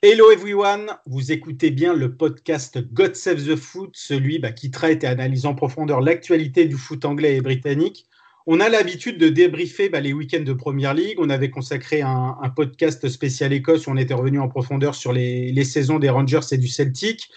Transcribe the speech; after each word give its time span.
Hello 0.00 0.30
everyone, 0.30 0.92
vous 1.06 1.32
écoutez 1.32 1.72
bien 1.72 1.92
le 1.92 2.14
podcast 2.14 2.78
God 2.92 3.16
Save 3.16 3.42
the 3.42 3.56
Foot, 3.56 3.90
celui 3.94 4.38
bah, 4.38 4.52
qui 4.52 4.70
traite 4.70 5.02
et 5.02 5.08
analyse 5.08 5.44
en 5.44 5.56
profondeur 5.56 6.00
l'actualité 6.00 6.66
du 6.66 6.76
foot 6.76 7.04
anglais 7.04 7.34
et 7.34 7.40
britannique. 7.40 8.06
On 8.46 8.60
a 8.60 8.68
l'habitude 8.68 9.18
de 9.18 9.28
débriefer 9.28 9.88
bah, 9.88 9.98
les 9.98 10.12
week-ends 10.12 10.44
de 10.44 10.52
Première 10.52 10.94
League. 10.94 11.16
On 11.18 11.30
avait 11.30 11.50
consacré 11.50 12.00
un, 12.00 12.36
podcast 12.54 13.08
spécial 13.08 13.52
Écosse 13.52 13.88
où 13.88 13.90
on 13.90 13.96
était 13.96 14.14
revenu 14.14 14.38
en 14.38 14.46
profondeur 14.46 14.94
sur 14.94 15.12
les 15.12 15.64
saisons 15.64 15.98
des 15.98 16.10
Rangers 16.10 16.46
et 16.52 16.58
du 16.58 16.68
Celtic. 16.68 17.28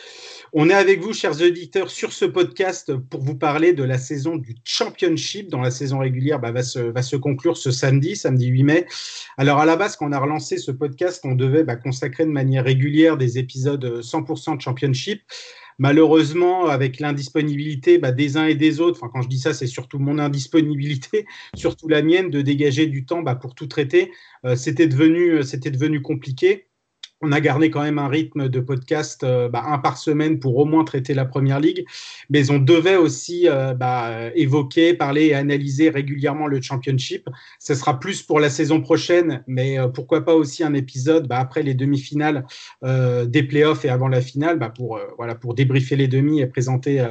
On 0.53 0.69
est 0.69 0.73
avec 0.73 0.99
vous, 0.99 1.13
chers 1.13 1.41
auditeurs, 1.41 1.89
sur 1.89 2.11
ce 2.11 2.25
podcast 2.25 2.93
pour 2.93 3.21
vous 3.21 3.35
parler 3.35 3.71
de 3.71 3.85
la 3.85 3.97
saison 3.97 4.35
du 4.35 4.57
Championship, 4.65 5.49
dont 5.49 5.61
la 5.61 5.71
saison 5.71 5.99
régulière 5.99 6.41
bah, 6.41 6.51
va, 6.51 6.61
se, 6.61 6.79
va, 6.79 7.01
se, 7.01 7.15
conclure 7.15 7.55
ce 7.55 7.71
samedi, 7.71 8.17
samedi 8.17 8.47
8 8.47 8.63
mai. 8.63 8.85
Alors, 9.37 9.59
à 9.59 9.65
la 9.65 9.77
base, 9.77 9.95
quand 9.95 10.09
on 10.09 10.11
a 10.11 10.19
relancé 10.19 10.57
ce 10.57 10.71
podcast, 10.71 11.21
on 11.23 11.35
devait 11.35 11.63
bah, 11.63 11.77
consacrer 11.77 12.25
de 12.25 12.31
manière 12.31 12.65
régulière 12.65 13.15
des 13.15 13.37
épisodes 13.37 14.01
100% 14.01 14.57
de 14.57 14.61
Championship. 14.61 15.21
Malheureusement, 15.79 16.65
avec 16.65 16.99
l'indisponibilité 16.99 17.97
bah, 17.97 18.11
des 18.11 18.35
uns 18.35 18.47
et 18.47 18.55
des 18.55 18.81
autres, 18.81 18.99
enfin, 19.01 19.09
quand 19.13 19.21
je 19.21 19.29
dis 19.29 19.39
ça, 19.39 19.53
c'est 19.53 19.67
surtout 19.67 19.99
mon 19.99 20.19
indisponibilité, 20.19 21.27
surtout 21.55 21.87
la 21.87 22.01
mienne, 22.01 22.29
de 22.29 22.41
dégager 22.41 22.87
du 22.87 23.05
temps 23.05 23.23
pour 23.39 23.55
tout 23.55 23.67
traiter, 23.67 24.11
euh, 24.45 24.57
c'était 24.57 24.87
devenu, 24.87 25.43
c'était 25.43 25.71
devenu 25.71 26.01
compliqué 26.01 26.67
on 27.21 27.31
a 27.31 27.39
gardé 27.39 27.69
quand 27.69 27.81
même 27.81 27.99
un 27.99 28.07
rythme 28.07 28.49
de 28.49 28.59
podcast 28.59 29.23
euh, 29.23 29.47
bah, 29.47 29.63
un 29.67 29.77
par 29.77 29.97
semaine 29.97 30.39
pour 30.39 30.57
au 30.57 30.65
moins 30.65 30.83
traiter 30.83 31.13
la 31.13 31.25
première 31.25 31.59
ligue, 31.59 31.85
mais 32.29 32.49
on 32.49 32.57
devait 32.59 32.95
aussi 32.95 33.47
euh, 33.47 33.73
bah, 33.73 34.31
évoquer, 34.35 34.93
parler 34.93 35.27
et 35.27 35.33
analyser 35.35 35.89
régulièrement 35.89 36.47
le 36.47 36.61
championship. 36.61 37.29
Ce 37.59 37.75
sera 37.75 37.99
plus 37.99 38.23
pour 38.23 38.39
la 38.39 38.49
saison 38.49 38.81
prochaine, 38.81 39.43
mais 39.47 39.77
euh, 39.77 39.87
pourquoi 39.87 40.25
pas 40.25 40.33
aussi 40.33 40.63
un 40.63 40.73
épisode 40.73 41.27
bah, 41.27 41.39
après 41.39 41.63
les 41.63 41.73
demi-finales 41.73 42.45
des 42.81 43.43
playoffs 43.43 43.85
et 43.85 43.89
avant 43.89 44.07
la 44.07 44.21
finale, 44.21 44.57
bah, 44.57 44.69
pour 44.69 44.99
voilà 45.17 45.35
pour 45.35 45.53
débriefer 45.53 45.95
les 45.95 46.07
demi 46.07 46.39
et 46.39 46.47
présenter 46.47 47.05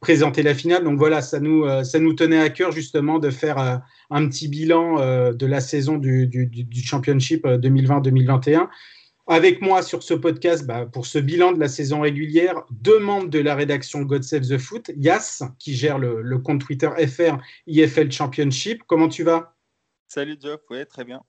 présenter 0.00 0.42
la 0.42 0.54
finale. 0.54 0.84
Donc 0.84 0.98
voilà, 0.98 1.22
ça 1.22 1.40
nous 1.40 1.64
ça 1.84 1.98
nous 1.98 2.12
tenait 2.12 2.40
à 2.40 2.50
cœur 2.50 2.72
justement 2.72 3.18
de 3.18 3.30
faire 3.30 3.82
un 4.10 4.28
petit 4.28 4.48
bilan 4.48 5.32
de 5.32 5.46
la 5.46 5.60
saison 5.60 5.96
du, 5.96 6.26
du, 6.26 6.46
du 6.46 6.82
championship 6.82 7.46
2020-2021. 7.46 8.68
Avec 9.28 9.60
moi 9.60 9.82
sur 9.82 10.04
ce 10.04 10.14
podcast, 10.14 10.66
bah, 10.66 10.86
pour 10.86 11.04
ce 11.04 11.18
bilan 11.18 11.50
de 11.50 11.58
la 11.58 11.66
saison 11.66 12.00
régulière, 12.00 12.64
deux 12.70 13.00
membres 13.00 13.28
de 13.28 13.40
la 13.40 13.56
rédaction 13.56 14.02
God 14.02 14.22
Save 14.22 14.46
the 14.46 14.58
Foot, 14.58 14.92
Yas, 14.96 15.42
qui 15.58 15.74
gère 15.74 15.98
le, 15.98 16.22
le, 16.22 16.38
compte 16.38 16.60
Twitter 16.60 16.88
FR 17.08 17.38
IFL 17.66 18.12
Championship. 18.12 18.82
Comment 18.86 19.08
tu 19.08 19.24
vas? 19.24 19.56
Salut 20.06 20.36
Jeff, 20.40 20.60
oui, 20.70 20.86
très 20.86 21.02
bien. 21.02 21.22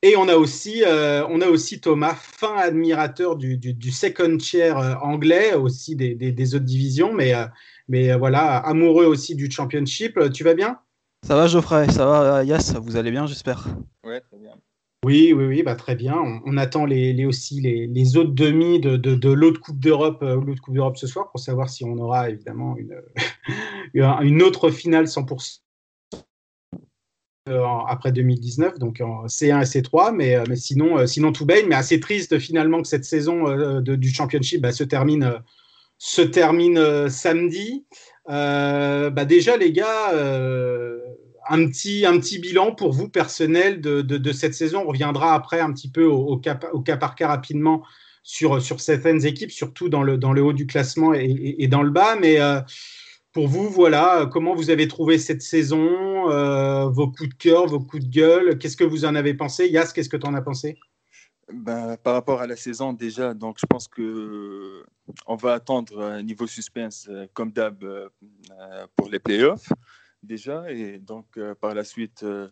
Et 0.00 0.16
on 0.16 0.28
a 0.28 0.36
aussi, 0.36 0.82
euh, 0.84 1.26
on 1.28 1.42
a 1.42 1.48
aussi 1.48 1.80
Thomas, 1.80 2.14
fin 2.14 2.56
admirateur 2.56 3.36
du, 3.36 3.58
du, 3.58 3.74
du 3.74 3.90
second 3.90 4.38
chair 4.38 4.78
euh, 4.78 4.94
anglais, 5.02 5.54
aussi 5.54 5.94
des, 5.94 6.14
des, 6.14 6.32
des, 6.32 6.54
autres 6.54 6.64
divisions, 6.64 7.12
mais, 7.12 7.34
euh, 7.34 7.44
mais 7.88 8.16
voilà, 8.16 8.58
amoureux 8.58 9.04
aussi 9.04 9.34
du 9.34 9.50
championship. 9.50 10.18
Tu 10.32 10.42
vas 10.42 10.54
bien? 10.54 10.78
Ça 11.26 11.34
va 11.34 11.48
Geoffrey, 11.48 11.90
ça 11.90 12.06
va 12.06 12.44
Yas, 12.44 12.76
vous 12.80 12.96
allez 12.96 13.10
bien 13.10 13.26
j'espère? 13.26 13.66
Oui, 14.04 14.14
très 14.22 14.38
bien. 14.38 14.54
Oui, 15.04 15.32
oui, 15.32 15.46
oui, 15.46 15.62
bah, 15.62 15.76
très 15.76 15.94
bien. 15.94 16.16
On, 16.44 16.56
attend 16.56 16.84
les, 16.84 17.24
aussi 17.24 17.60
les, 17.60 18.16
autres 18.16 18.32
demi 18.32 18.80
de, 18.80 18.96
de, 18.96 19.32
l'autre 19.32 19.60
Coupe 19.60 19.78
d'Europe 19.78 20.22
euh, 20.22 20.40
l'autre 20.40 20.60
Coupe 20.60 20.74
d'Europe 20.74 20.96
ce 20.96 21.06
soir 21.06 21.30
pour 21.30 21.40
savoir 21.40 21.68
si 21.68 21.84
on 21.84 21.96
aura 21.98 22.30
évidemment 22.30 22.76
une, 22.76 23.00
une 24.22 24.42
autre 24.42 24.70
finale 24.70 25.04
100% 25.04 25.60
euh, 27.48 27.64
après 27.88 28.12
2019, 28.12 28.78
donc 28.78 29.00
en 29.00 29.26
C1 29.26 29.62
et 29.62 29.80
C3, 29.80 30.14
mais, 30.14 30.36
mais 30.48 30.56
sinon, 30.56 30.98
euh, 30.98 31.06
sinon 31.06 31.32
tout 31.32 31.46
baigne. 31.46 31.66
Mais 31.66 31.76
assez 31.76 31.98
triste 31.98 32.38
finalement 32.38 32.82
que 32.82 32.88
cette 32.88 33.04
saison 33.04 33.48
euh, 33.48 33.80
du 33.80 34.10
Championship 34.10 34.60
bah, 34.60 34.72
se 34.72 34.84
termine, 34.84 35.40
se 35.96 36.20
termine 36.20 37.08
samedi. 37.08 37.86
Bah, 38.26 39.24
déjà, 39.24 39.56
les 39.56 39.72
gars 39.72 40.12
un 41.48 41.66
petit, 41.66 42.38
bilan 42.38 42.74
pour 42.74 42.92
vous 42.92 43.08
personnel 43.08 43.80
de, 43.80 44.32
cette 44.32 44.54
saison. 44.54 44.82
On 44.84 44.88
reviendra 44.88 45.34
après 45.34 45.60
un 45.60 45.72
petit 45.72 45.90
peu 45.90 46.04
au, 46.04 46.36
cas, 46.36 46.54
par 46.54 47.14
cas 47.14 47.28
rapidement 47.28 47.84
sur, 48.22 48.60
certaines 48.80 49.24
équipes, 49.24 49.50
surtout 49.50 49.88
dans 49.88 50.02
le, 50.02 50.42
haut 50.42 50.52
du 50.52 50.66
classement 50.66 51.14
et, 51.14 51.66
dans 51.68 51.82
le 51.82 51.90
bas. 51.90 52.16
Mais 52.16 52.40
euh, 52.40 52.60
pour 53.32 53.48
vous, 53.48 53.68
voilà, 53.70 54.28
comment 54.30 54.54
vous 54.54 54.70
avez 54.70 54.88
trouvé 54.88 55.18
cette 55.18 55.42
saison, 55.42 56.30
euh, 56.30 56.88
vos 56.88 57.10
coups 57.10 57.30
de 57.30 57.34
cœur, 57.34 57.66
vos 57.66 57.80
coups 57.80 58.04
de 58.04 58.10
gueule, 58.10 58.58
qu'est-ce 58.58 58.76
que 58.76 58.84
vous 58.84 59.04
en 59.04 59.14
avez 59.14 59.34
pensé? 59.34 59.68
Yas, 59.68 59.92
qu'est-ce 59.94 60.08
que 60.08 60.16
tu 60.16 60.26
en 60.26 60.34
as 60.34 60.42
pensé? 60.42 60.78
Ben, 61.50 61.96
par 61.96 62.12
rapport 62.12 62.42
à 62.42 62.46
la 62.46 62.56
saison 62.56 62.92
déjà, 62.92 63.32
donc 63.32 63.56
je 63.58 63.64
pense 63.64 63.88
que 63.88 64.84
on 65.26 65.36
va 65.36 65.54
attendre 65.54 66.20
niveau 66.20 66.46
suspense 66.46 67.08
euh, 67.08 67.26
comme 67.32 67.52
d'hab 67.52 67.82
pour 68.96 69.08
les 69.08 69.18
playoffs 69.18 69.72
déjà. 70.22 70.70
Et 70.70 70.98
donc, 70.98 71.26
euh, 71.36 71.54
par 71.54 71.74
la 71.74 71.84
suite, 71.84 72.22
euh, 72.22 72.48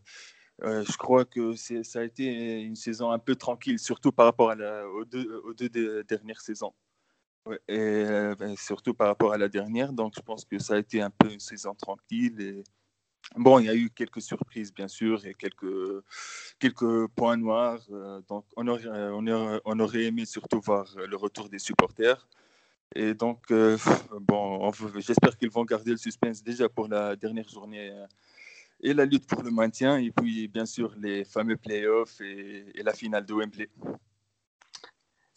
euh, 0.62 0.84
je 0.88 0.96
crois 0.96 1.24
que 1.24 1.54
ça 1.54 2.00
a 2.00 2.02
été 2.02 2.62
une 2.62 2.76
saison 2.76 3.10
un 3.10 3.18
peu 3.18 3.36
tranquille, 3.36 3.78
surtout 3.78 4.12
par 4.12 4.26
rapport 4.26 4.54
aux, 4.94 5.04
deux, 5.04 6.04
dernières 6.04 6.40
saisons. 6.40 6.72
Et 7.68 8.04
ben, 8.38 8.56
surtout 8.56 8.92
par 8.92 9.06
rapport 9.06 9.32
à 9.32 9.38
la 9.38 9.48
dernière. 9.48 9.92
Donc, 9.92 10.14
je 10.16 10.20
pense 10.20 10.44
que 10.44 10.58
ça 10.58 10.74
a 10.74 10.78
été 10.78 11.00
un 11.00 11.10
peu 11.10 11.30
une 11.32 11.40
saison 11.40 11.74
tranquille. 11.74 12.40
Et... 12.40 12.64
Bon, 13.36 13.58
il 13.58 13.66
y 13.66 13.68
a 13.68 13.74
eu 13.74 13.90
quelques 13.90 14.22
surprises, 14.22 14.72
bien 14.72 14.88
sûr, 14.88 15.24
et 15.26 15.34
quelques, 15.34 16.02
quelques 16.58 17.06
points 17.08 17.36
noirs. 17.36 17.86
donc, 18.28 18.46
on, 18.56 18.66
aurait, 18.66 18.88
on 19.64 19.78
aurait 19.78 20.04
aimé 20.04 20.24
surtout 20.24 20.60
voir 20.60 20.92
le 20.96 21.16
retour 21.16 21.48
des 21.48 21.60
supporters. 21.60 22.26
Et 22.94 23.14
donc, 23.14 23.50
euh, 23.50 23.76
bon, 24.20 24.70
j'espère 24.98 25.36
qu'ils 25.36 25.50
vont 25.50 25.64
garder 25.64 25.90
le 25.90 25.96
suspense 25.96 26.42
déjà 26.42 26.68
pour 26.68 26.88
la 26.88 27.16
dernière 27.16 27.48
journée 27.48 27.90
euh, 27.90 28.06
et 28.80 28.94
la 28.94 29.04
lutte 29.04 29.26
pour 29.26 29.42
le 29.42 29.50
maintien, 29.50 29.98
et 29.98 30.10
puis 30.10 30.48
bien 30.48 30.66
sûr 30.66 30.94
les 30.98 31.24
fameux 31.24 31.56
playoffs 31.56 32.20
et, 32.20 32.66
et 32.74 32.82
la 32.82 32.92
finale 32.92 33.24
de 33.24 33.34
Wembley. 33.34 33.68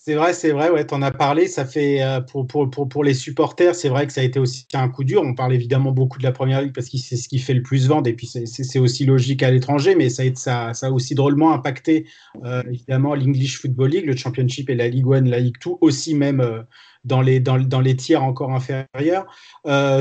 C'est 0.10 0.16
vrai, 0.16 0.34
c'est 0.34 0.50
vrai, 0.50 0.72
ouais, 0.72 0.88
tu 0.88 0.96
en 0.96 1.04
as 1.04 1.12
parlé. 1.12 1.46
Ça 1.46 1.66
fait 1.66 2.02
euh, 2.02 2.20
pour, 2.20 2.48
pour, 2.48 2.68
pour, 2.68 2.90
pour 2.90 3.04
les 3.04 3.14
supporters, 3.14 3.76
c'est 3.76 3.90
vrai 3.90 4.08
que 4.08 4.12
ça 4.12 4.22
a 4.22 4.24
été 4.24 4.40
aussi 4.40 4.66
un 4.74 4.90
coup 4.90 5.04
dur. 5.04 5.22
On 5.24 5.36
parle 5.36 5.54
évidemment 5.54 5.92
beaucoup 5.92 6.18
de 6.18 6.24
la 6.24 6.32
première 6.32 6.64
ligue 6.64 6.74
parce 6.74 6.90
que 6.90 6.98
c'est 6.98 7.16
ce 7.16 7.30
qui 7.30 7.38
fait 7.38 7.54
le 7.54 7.62
plus 7.62 7.88
vendre 7.88 8.10
et 8.10 8.14
puis 8.14 8.26
c'est 8.26 8.80
aussi 8.80 9.06
logique 9.06 9.44
à 9.44 9.52
l'étranger, 9.52 9.94
mais 9.94 10.10
ça 10.10 10.24
a, 10.24 10.34
ça, 10.34 10.74
ça 10.74 10.88
a 10.88 10.90
aussi 10.90 11.14
drôlement 11.14 11.54
impacté 11.54 12.08
euh, 12.44 12.64
évidemment 12.72 13.14
l'English 13.14 13.62
Football 13.62 13.92
League, 13.92 14.08
le 14.08 14.16
Championship 14.16 14.72
et 14.72 14.74
la 14.74 14.88
Ligue 14.88 15.06
1, 15.14 15.22
la 15.26 15.40
Ligue 15.40 15.58
2, 15.64 15.74
aussi 15.82 16.16
même 16.16 16.42
euh, 16.42 16.64
dans, 17.04 17.22
les, 17.22 17.40
dans, 17.40 17.60
dans, 17.60 17.82
les 17.82 17.96
tiers 17.96 18.24
encore 18.24 18.52
inférieurs. 18.52 19.28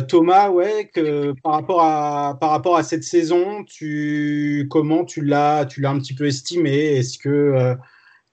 Thomas, 0.09 0.49
ouais, 0.49 0.91
que, 0.95 1.35
par, 1.43 1.53
rapport 1.53 1.83
à, 1.83 2.39
par 2.41 2.49
rapport 2.49 2.79
à 2.79 2.83
cette 2.83 3.05
saison, 3.05 3.63
tu, 3.65 4.69
comment 4.71 5.05
tu 5.05 5.23
l'as 5.23 5.69
un 5.85 5.99
petit 5.99 6.15
peu 6.15 6.25
estimé? 6.25 6.97
Est-ce 6.97 7.19
que 7.19 7.77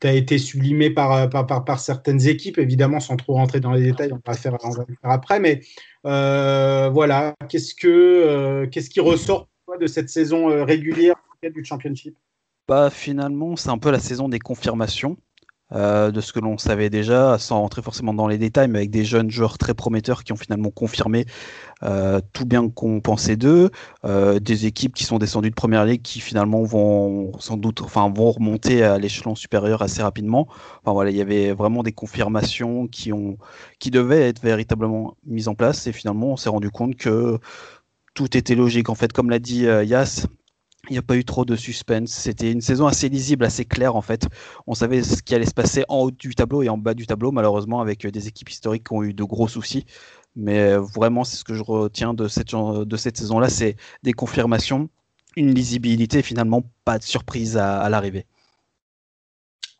tu 0.01 0.07
as 0.07 0.13
été 0.13 0.37
sublimé 0.37 0.89
par, 0.89 1.29
par, 1.29 1.79
certaines 1.79 2.27
équipes, 2.27 2.57
évidemment, 2.57 2.99
sans 2.99 3.15
trop 3.15 3.33
rentrer 3.33 3.59
dans 3.59 3.71
les 3.71 3.81
détails, 3.81 4.11
on 4.11 4.21
va 4.25 4.33
le 4.33 4.37
faire, 4.37 4.57
après, 5.03 5.39
mais 5.39 5.61
euh, 6.05 6.89
voilà, 6.89 7.33
qu'est-ce, 7.49 7.73
que, 7.73 7.87
euh, 7.87 8.67
qu'est-ce 8.67 8.89
qui 8.89 8.99
ressort 8.99 9.47
de 9.79 9.87
cette 9.87 10.09
saison 10.09 10.49
euh, 10.49 10.63
régulière 10.63 11.15
du 11.43 11.63
Championship? 11.63 12.15
Bah, 12.67 12.89
Finalement, 12.89 13.55
c'est 13.55 13.69
un 13.69 13.77
peu 13.77 13.91
la 13.91 13.99
saison 13.99 14.29
des 14.29 14.39
confirmations. 14.39 15.17
Euh, 15.71 16.11
de 16.11 16.21
ce 16.21 16.31
que 16.31 16.39
l'on 16.39 16.59
savait 16.59 16.91
déjà, 16.91 17.39
sans 17.39 17.59
rentrer 17.59 17.81
forcément 17.81 18.13
dans 18.13 18.27
les 18.27 18.37
détails, 18.37 18.67
mais 18.67 18.77
avec 18.79 18.91
des 18.91 19.03
jeunes 19.03 19.31
joueurs 19.31 19.57
très 19.57 19.73
prometteurs 19.73 20.23
qui 20.23 20.31
ont 20.31 20.35
finalement 20.35 20.69
confirmé 20.69 21.25
euh, 21.81 22.21
tout 22.33 22.45
bien 22.45 22.69
qu'on 22.69 23.01
pensait 23.01 23.35
d'eux, 23.35 23.71
euh, 24.05 24.39
des 24.39 24.67
équipes 24.67 24.93
qui 24.93 25.05
sont 25.05 25.17
descendues 25.17 25.49
de 25.49 25.55
première 25.55 25.83
ligue 25.83 26.03
qui 26.03 26.19
finalement 26.19 26.61
vont 26.63 27.31
sans 27.39 27.57
doute, 27.57 27.81
enfin 27.81 28.11
vont 28.15 28.31
remonter 28.31 28.83
à 28.83 28.99
l'échelon 28.99 29.33
supérieur 29.33 29.81
assez 29.81 30.03
rapidement. 30.03 30.47
Enfin 30.83 30.93
voilà, 30.93 31.09
il 31.09 31.17
y 31.17 31.21
avait 31.21 31.51
vraiment 31.51 31.81
des 31.81 31.93
confirmations 31.93 32.85
qui 32.85 33.11
ont, 33.11 33.37
qui 33.79 33.89
devaient 33.89 34.29
être 34.29 34.43
véritablement 34.43 35.17
mises 35.25 35.47
en 35.47 35.55
place, 35.55 35.87
et 35.87 35.91
finalement 35.93 36.27
on 36.27 36.37
s'est 36.37 36.49
rendu 36.49 36.69
compte 36.69 36.95
que 36.95 37.39
tout 38.13 38.37
était 38.37 38.55
logique. 38.55 38.89
En 38.89 38.95
fait, 38.95 39.11
comme 39.11 39.31
l'a 39.31 39.39
dit 39.39 39.63
Yas, 39.63 40.27
Il 40.89 40.93
n'y 40.93 40.99
a 40.99 41.01
pas 41.01 41.15
eu 41.15 41.25
trop 41.25 41.45
de 41.45 41.55
suspense. 41.55 42.11
C'était 42.11 42.51
une 42.51 42.61
saison 42.61 42.85
assez 42.85 43.09
lisible, 43.09 43.45
assez 43.45 43.65
claire 43.65 43.95
en 43.95 44.01
fait. 44.01 44.27
On 44.67 44.75
savait 44.75 45.03
ce 45.03 45.23
qui 45.23 45.33
allait 45.33 45.45
se 45.45 45.53
passer 45.53 45.83
en 45.89 45.97
haut 45.97 46.11
du 46.11 46.35
tableau 46.35 46.61
et 46.61 46.69
en 46.69 46.77
bas 46.77 46.93
du 46.93 47.07
tableau, 47.07 47.31
malheureusement, 47.31 47.81
avec 47.81 48.05
des 48.05 48.27
équipes 48.27 48.49
historiques 48.49 48.87
qui 48.87 48.93
ont 48.93 49.03
eu 49.03 49.13
de 49.13 49.23
gros 49.23 49.47
soucis. 49.47 49.85
Mais 50.35 50.75
vraiment, 50.75 51.23
c'est 51.23 51.37
ce 51.37 51.43
que 51.43 51.53
je 51.53 51.63
retiens 51.63 52.13
de 52.13 52.27
cette, 52.27 53.17
saison-là, 53.17 53.49
c'est 53.49 53.77
des 54.03 54.13
confirmations, 54.13 54.89
une 55.37 55.53
lisibilité, 55.53 56.21
finalement 56.21 56.63
pas 56.83 56.97
de 56.97 57.03
surprise 57.03 57.57
à, 57.57 57.89
l'arrivée. 57.89 58.25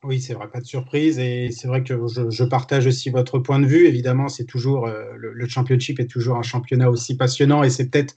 Oui, 0.04 0.22
c'est 0.22 0.34
vrai, 0.34 0.48
pas 0.48 0.62
de 0.62 0.66
surprise. 0.66 1.20
Et 1.20 1.52
c'est 1.52 1.68
vrai 1.68 1.84
que 1.84 2.00
je, 2.30 2.44
partage 2.44 2.88
aussi 2.88 3.10
votre 3.10 3.40
point 3.40 3.60
de 3.60 3.66
vue. 3.66 3.86
Évidemment, 3.88 4.30
c'est 4.30 4.46
toujours 4.46 4.88
euh, 4.88 5.04
le, 5.18 5.48
championship 5.48 6.00
est 6.00 6.08
toujours 6.08 6.38
un 6.38 6.44
championnat 6.44 6.90
aussi 6.90 7.18
passionnant. 7.18 7.64
Et 7.64 7.70
c'est 7.70 7.90
peut-être 7.90 8.16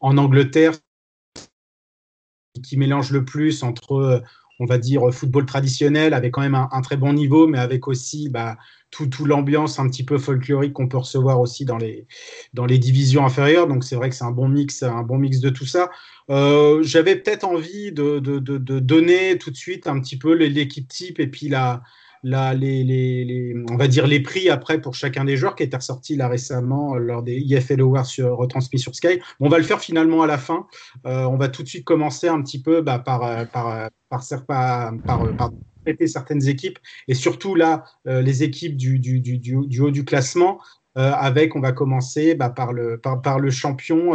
en 0.00 0.16
Angleterre 0.16 0.74
qui 2.62 2.76
mélange 2.76 3.10
le 3.10 3.24
plus 3.24 3.62
entre, 3.62 4.22
on 4.58 4.66
va 4.66 4.78
dire, 4.78 5.12
football 5.12 5.46
traditionnel 5.46 6.14
avec 6.14 6.32
quand 6.32 6.42
même 6.42 6.54
un, 6.54 6.80
très 6.82 6.96
bon 6.96 7.12
niveau, 7.12 7.46
mais 7.46 7.58
avec 7.58 7.88
aussi 7.88 8.28
bah, 8.28 8.56
tout, 8.90 9.08
l'ambiance 9.24 9.78
un 9.78 9.88
petit 9.88 10.04
peu 10.04 10.18
folklorique 10.18 10.72
qu'on 10.72 10.88
peut 10.88 10.98
recevoir 10.98 11.40
aussi 11.40 11.64
dans 11.64 11.78
les, 11.78 12.06
divisions 12.78 13.24
inférieures. 13.24 13.66
Donc 13.66 13.84
c'est 13.84 13.96
vrai 13.96 14.10
que 14.10 14.14
c'est 14.14 14.24
un 14.24 14.30
bon 14.32 14.48
mix, 14.48 14.82
un 14.82 15.02
bon 15.02 15.18
mix 15.18 15.40
de 15.40 15.50
tout 15.50 15.66
ça. 15.66 15.90
Euh, 16.28 16.82
j'avais 16.82 17.16
peut-être 17.16 17.44
envie 17.44 17.92
de, 17.92 18.18
de, 18.18 18.78
donner 18.78 19.38
tout 19.38 19.50
de 19.50 19.56
suite 19.56 19.86
un 19.86 20.00
petit 20.00 20.18
peu 20.18 20.34
l'équipe 20.34 20.88
type 20.88 21.20
et 21.20 21.26
puis 21.26 21.48
la, 21.48 21.82
les, 22.22 22.84
les, 22.84 23.54
on 23.70 23.76
va 23.76 23.88
dire 23.88 24.06
les 24.06 24.20
prix 24.20 24.48
après 24.50 24.80
pour 24.80 24.94
chacun 24.94 25.24
des 25.24 25.36
joueurs 25.36 25.56
qui 25.56 25.62
étaient 25.62 25.76
ressortis 25.76 26.16
là 26.16 26.28
récemment 26.28 26.96
lors 26.96 27.22
des 27.22 27.36
IFL 27.38 27.80
Awards 27.80 28.06
sur, 28.06 28.36
retransmis 28.36 28.78
sur 28.78 28.94
Sky. 28.94 29.20
on 29.40 29.48
va 29.48 29.58
le 29.58 29.64
faire 29.64 29.80
finalement 29.80 30.22
à 30.22 30.26
la 30.26 30.38
fin. 30.38 30.66
Euh, 31.06 31.24
on 31.24 31.36
va 31.36 31.48
tout 31.48 31.62
de 31.62 31.68
suite 31.68 31.84
commencer 31.84 32.28
un 32.28 32.42
petit 32.42 32.60
peu 32.60 32.82
bah, 32.82 32.98
par, 32.98 33.24
euh, 33.24 33.44
par, 33.44 33.88
par, 34.08 34.22
par, 34.46 34.92
par, 35.36 35.50
traiter 35.84 36.06
certaines 36.06 36.46
équipes 36.46 36.78
et 37.08 37.14
surtout 37.14 37.54
là 37.54 37.84
euh, 38.06 38.20
les 38.20 38.42
équipes 38.42 38.76
du, 38.76 38.98
du, 38.98 39.20
du, 39.20 39.80
haut 39.80 39.90
du 39.90 40.04
classement. 40.04 40.60
avec, 40.94 41.56
on 41.56 41.60
va 41.60 41.72
commencer 41.72 42.34
bah, 42.34 42.50
par, 42.50 42.72
le, 42.74 42.98
par, 42.98 43.38
le 43.38 43.50
champion 43.50 44.12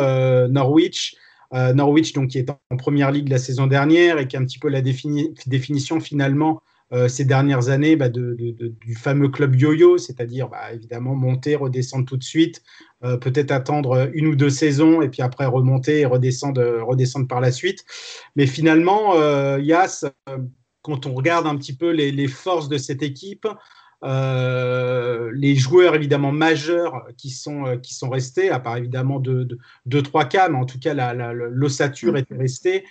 Norwich. 0.48 1.16
Norwich, 1.52 2.14
donc, 2.14 2.32
qui 2.32 2.40
est 2.40 2.50
en 2.50 2.78
première 2.78 3.12
ligue 3.12 3.30
la 3.30 3.38
saison 3.38 3.66
dernière 3.66 4.20
et 4.20 4.28
qui 4.28 4.36
est 4.36 4.40
un 4.40 4.46
petit 4.46 4.60
peu 4.60 4.68
la 4.70 4.82
définition 4.82 6.00
finalement 6.02 6.62
euh, 6.94 7.08
ces 7.08 7.26
dernières 7.26 7.70
années 7.70 7.96
bah, 7.96 8.10
du 8.10 8.96
fameux 8.96 9.30
club 9.30 9.56
yo-yo, 9.56 9.98
c'est-à-dire 9.98 10.50
bah, 10.50 10.72
évidemment 10.72 11.16
monter, 11.16 11.56
redescendre 11.56 12.06
tout 12.06 12.18
de 12.18 12.24
suite, 12.24 12.62
euh, 13.04 13.18
peut-être 13.18 13.52
attendre 13.52 14.12
une 14.14 14.28
ou 14.28 14.36
deux 14.36 14.52
saisons 14.52 15.02
et 15.02 15.10
puis 15.10 15.24
après 15.24 15.46
remonter 15.46 16.02
et 16.02 16.06
redescendre, 16.06 16.62
redescendre 16.84 17.28
par 17.28 17.42
la 17.42 17.52
suite. 17.52 17.86
Mais 18.36 18.46
finalement, 18.46 19.16
euh, 19.16 19.60
Yas, 19.60 20.06
quand 20.84 21.08
on 21.08 21.16
regarde 21.16 21.48
un 21.48 21.56
petit 21.58 21.76
peu 21.76 21.90
les, 21.90 22.28
forces 22.28 22.70
de 22.70 22.78
cette 22.78 23.02
équipe, 23.02 23.48
les 24.04 25.56
joueurs 25.56 25.96
évidemment 25.96 26.32
majeurs 26.32 27.08
qui 27.18 27.32
sont, 27.32 27.80
qui 27.82 27.96
sont 27.96 28.12
restés, 28.12 28.52
à 28.52 28.60
part 28.60 28.78
évidemment 28.78 29.20
deux, 29.20 29.48
deux, 29.88 30.04
trois 30.04 30.26
cas, 30.26 30.50
mais 30.50 30.60
en 30.60 30.66
tout 30.66 30.78
cas 30.78 30.94
l'ossature 31.34 32.14
la, 32.14 32.20
était 32.20 32.36
restée. 32.36 32.86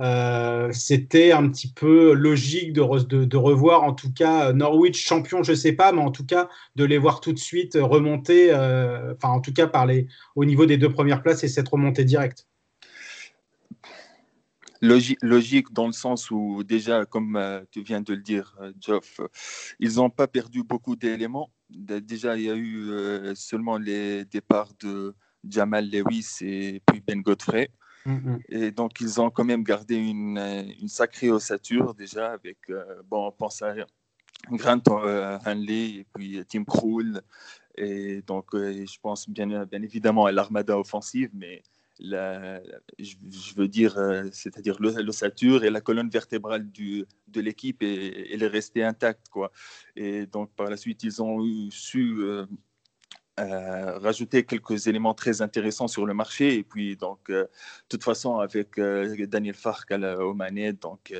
Euh, 0.00 0.70
c'était 0.72 1.32
un 1.32 1.48
petit 1.48 1.72
peu 1.72 2.12
logique 2.12 2.72
de, 2.72 3.36
revoir 3.36 3.82
en 3.82 3.92
tout 3.92 4.12
cas 4.12 4.52
Norwich 4.52 5.04
champion, 5.04 5.42
je 5.42 5.54
sais 5.54 5.72
pas, 5.72 5.92
mais 5.92 6.00
en 6.00 6.12
tout 6.12 6.24
cas 6.24 6.48
de 6.76 6.84
les 6.84 6.98
voir 6.98 7.20
tout 7.20 7.32
de 7.32 7.38
suite 7.38 7.76
remonter, 7.80 8.52
euh, 8.52 9.14
enfin 9.14 9.30
en 9.30 9.40
tout 9.40 9.52
cas 9.52 9.66
par 9.66 9.88
au 10.36 10.44
niveau 10.44 10.66
des 10.66 10.76
deux 10.76 10.90
premières 10.90 11.22
places 11.22 11.42
et 11.42 11.48
cette 11.48 11.68
remontée 11.68 12.04
directe. 12.04 12.46
Logique, 14.80 15.18
logique 15.22 15.72
dans 15.72 15.88
le 15.88 15.92
sens 15.92 16.30
où 16.30 16.62
déjà, 16.62 17.04
comme 17.04 17.34
euh, 17.34 17.60
tu 17.72 17.82
viens 17.82 18.00
de 18.00 18.12
le 18.12 18.22
dire, 18.22 18.56
Geoff, 18.80 19.20
ils 19.80 19.96
n'ont 19.96 20.10
pas 20.10 20.28
perdu 20.28 20.62
beaucoup 20.62 20.94
d'éléments. 20.94 21.50
Déjà, 21.70 22.36
il 22.36 22.44
y 22.44 22.50
a 22.50 22.54
eu 22.54 23.34
seulement 23.34 23.76
les 23.76 24.24
départs 24.24 24.70
de 24.80 25.14
Jamal 25.48 25.90
Lewis 25.90 26.38
et 26.42 26.80
puis 26.86 27.02
Ben 27.04 27.20
Godfrey. 27.20 27.70
Mm-hmm. 28.08 28.40
Et 28.48 28.70
donc, 28.70 29.00
ils 29.00 29.20
ont 29.20 29.28
quand 29.28 29.44
même 29.44 29.62
gardé 29.62 29.96
une, 29.96 30.38
une 30.80 30.88
sacrée 30.88 31.30
ossature 31.30 31.94
déjà 31.94 32.32
avec, 32.32 32.58
euh, 32.70 33.02
bon, 33.06 33.26
on 33.26 33.32
pense 33.32 33.60
à 33.60 33.74
Grant 34.50 34.80
euh, 34.88 35.38
Hanley 35.44 35.90
et 35.90 36.06
puis 36.14 36.42
Tim 36.48 36.64
Krul. 36.64 37.20
Et 37.76 38.22
donc, 38.22 38.54
euh, 38.54 38.86
je 38.86 38.98
pense 39.00 39.28
bien, 39.28 39.66
bien 39.66 39.82
évidemment 39.82 40.24
à 40.24 40.32
l'armada 40.32 40.78
offensive, 40.78 41.28
mais 41.34 41.62
la, 42.00 42.62
je, 42.98 43.54
veux 43.56 43.68
dire, 43.68 43.98
c'est-à-dire 44.32 44.76
l'ossature 44.80 45.64
et 45.64 45.70
la 45.70 45.80
colonne 45.80 46.08
vertébrale 46.08 46.70
du, 46.70 47.04
de 47.26 47.40
l'équipe, 47.40 47.82
elle 47.82 48.42
est 48.42 48.46
restée 48.46 48.84
intacte. 48.84 49.28
Quoi. 49.28 49.50
Et 49.96 50.26
donc, 50.26 50.50
par 50.54 50.70
la 50.70 50.76
suite, 50.76 51.02
ils 51.02 51.20
ont 51.20 51.40
su 51.70 52.24
euh, 53.38 53.98
rajouter 53.98 54.44
quelques 54.44 54.86
éléments 54.86 55.14
très 55.14 55.42
intéressants 55.42 55.88
sur 55.88 56.06
le 56.06 56.14
marché. 56.14 56.54
Et 56.56 56.62
puis, 56.64 56.98
euh, 57.02 57.14
de 57.28 57.48
toute 57.88 58.02
façon, 58.02 58.38
avec 58.38 58.78
euh, 58.78 59.26
Daniel 59.26 59.54
Fark 59.54 59.92
aux 59.92 60.34
manettes, 60.34 60.82
donc, 60.82 61.14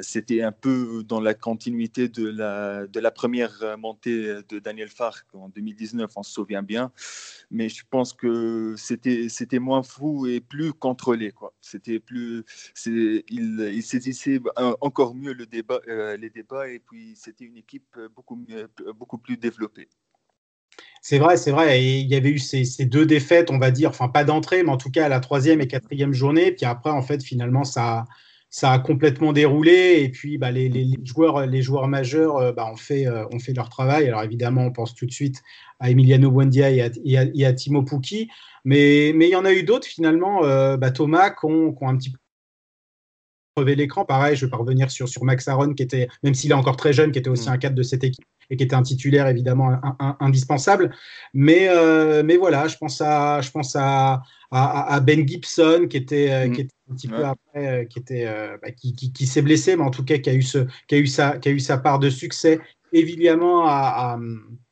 c'était 0.00 0.40
un 0.42 0.52
peu 0.52 1.04
dans 1.04 1.20
la 1.20 1.34
continuité 1.34 2.08
de 2.08 2.26
la, 2.26 2.86
de 2.86 3.00
la 3.00 3.10
première 3.10 3.76
montée 3.76 4.42
de 4.48 4.58
Daniel 4.58 4.88
Fark 4.88 5.26
en 5.34 5.50
2019, 5.50 6.10
on 6.16 6.22
se 6.22 6.32
souvient 6.32 6.62
bien. 6.62 6.90
Mais 7.50 7.68
je 7.68 7.84
pense 7.90 8.14
que 8.14 8.74
c'était, 8.78 9.28
c'était 9.28 9.58
moins 9.58 9.82
fou 9.82 10.26
et 10.26 10.40
plus 10.40 10.72
contrôlé. 10.72 11.32
Quoi. 11.32 11.52
C'était 11.60 12.00
plus, 12.00 12.44
il, 12.86 13.60
il 13.60 13.82
saisissait 13.82 14.40
encore 14.80 15.14
mieux 15.14 15.34
le 15.34 15.44
débat, 15.44 15.80
les 15.86 16.30
débats 16.30 16.68
et 16.68 16.78
puis 16.78 17.14
c'était 17.14 17.44
une 17.44 17.58
équipe 17.58 17.98
beaucoup, 18.16 18.42
beaucoup 18.94 19.18
plus 19.18 19.36
développée. 19.36 19.88
C'est 21.02 21.18
vrai, 21.18 21.36
c'est 21.36 21.50
vrai. 21.50 21.80
Et 21.80 21.98
il 22.00 22.08
y 22.08 22.14
avait 22.14 22.30
eu 22.30 22.38
ces, 22.38 22.64
deux 22.84 23.06
défaites, 23.06 23.50
on 23.50 23.58
va 23.58 23.70
dire, 23.70 23.90
enfin 23.90 24.08
pas 24.08 24.24
d'entrée, 24.24 24.62
mais 24.62 24.70
en 24.70 24.76
tout 24.76 24.90
cas 24.90 25.06
à 25.06 25.08
la 25.08 25.20
troisième 25.20 25.60
et 25.60 25.66
quatrième 25.66 26.12
journée. 26.12 26.52
Puis 26.52 26.66
après, 26.66 26.90
en 26.90 27.02
fait, 27.02 27.22
finalement, 27.22 27.64
ça, 27.64 28.06
a 28.62 28.78
complètement 28.78 29.32
déroulé. 29.32 30.00
Et 30.02 30.08
puis, 30.10 30.38
bah, 30.38 30.50
les, 30.50 30.70
joueurs, 31.04 31.88
majeurs 31.88 32.36
euh, 32.36 32.52
bah, 32.52 32.68
ont, 32.70 32.76
fait, 32.76 33.06
euh, 33.06 33.24
ont 33.32 33.38
fait 33.38 33.52
leur 33.52 33.68
travail. 33.68 34.08
Alors 34.08 34.22
évidemment, 34.22 34.62
on 34.62 34.72
pense 34.72 34.94
tout 34.94 35.06
de 35.06 35.12
suite 35.12 35.42
à 35.80 35.90
Emiliano 35.90 36.30
Buendia 36.30 36.70
et 36.70 37.44
à, 37.46 37.52
Timo 37.52 37.82
Pukki. 37.82 38.28
Mais, 38.64 39.12
mais 39.14 39.28
il 39.28 39.32
y 39.32 39.36
en 39.36 39.44
a 39.44 39.52
eu 39.52 39.62
d'autres, 39.62 39.86
finalement, 39.86 40.44
euh, 40.44 40.76
bah, 40.76 40.90
Thomas, 40.90 41.30
qui 41.30 41.46
ont, 41.46 41.74
un 41.82 41.96
petit 41.96 42.10
peu 42.10 42.18
crevé 43.58 43.74
l'écran. 43.74 44.04
Pareil, 44.04 44.36
je 44.36 44.46
vais 44.46 44.50
pas 44.50 44.56
revenir 44.56 44.90
sur, 44.90 45.08
sur 45.08 45.24
Max 45.24 45.48
Aaron, 45.48 45.74
qui 45.74 45.82
était, 45.82 46.08
même 46.22 46.34
s'il 46.34 46.50
est 46.50 46.54
encore 46.54 46.76
très 46.76 46.92
jeune, 46.92 47.10
qui 47.10 47.18
était 47.18 47.30
aussi 47.30 47.48
mm. 47.48 47.52
un 47.52 47.58
cadre 47.58 47.74
de 47.74 47.82
cette 47.82 48.04
équipe 48.04 48.24
et 48.50 48.56
qui 48.56 48.64
était 48.64 48.74
un 48.74 48.82
titulaire 48.82 49.26
évidemment 49.26 49.78
indispensable. 50.20 50.94
Mais, 51.34 51.68
euh, 51.68 52.22
mais 52.24 52.36
voilà, 52.36 52.66
je 52.68 52.76
pense 52.76 53.00
à, 53.00 53.40
je 53.42 53.50
pense 53.50 53.76
à, 53.76 54.22
à, 54.50 55.00
Ben 55.00 55.26
Gibson 55.26 55.86
qui 55.90 55.98
était, 55.98 56.30
euh, 56.30 56.48
mm. 56.48 56.52
qui 56.52 56.60
était 56.62 56.74
un 56.90 56.94
petit 56.94 57.08
peu 57.08 57.24
après, 57.24 57.82
euh, 57.82 57.84
qui, 57.84 57.98
était, 57.98 58.26
bah, 58.62 58.70
qui, 58.70 58.94
qui, 58.94 59.26
s'est 59.26 59.42
blessé, 59.42 59.76
mais 59.76 59.82
en 59.82 59.90
tout 59.90 60.04
cas 60.04 60.18
qui 60.18 60.30
a 60.30 60.34
eu, 60.34 60.42
ce, 60.42 60.66
qui 60.86 60.94
a 60.94 60.98
eu, 60.98 61.06
sa, 61.06 61.36
qui 61.36 61.48
a 61.50 61.52
eu 61.52 61.60
sa 61.60 61.76
part 61.76 61.98
de 61.98 62.08
succès. 62.08 62.60
Évidemment 62.92 63.66
à, 63.66 64.18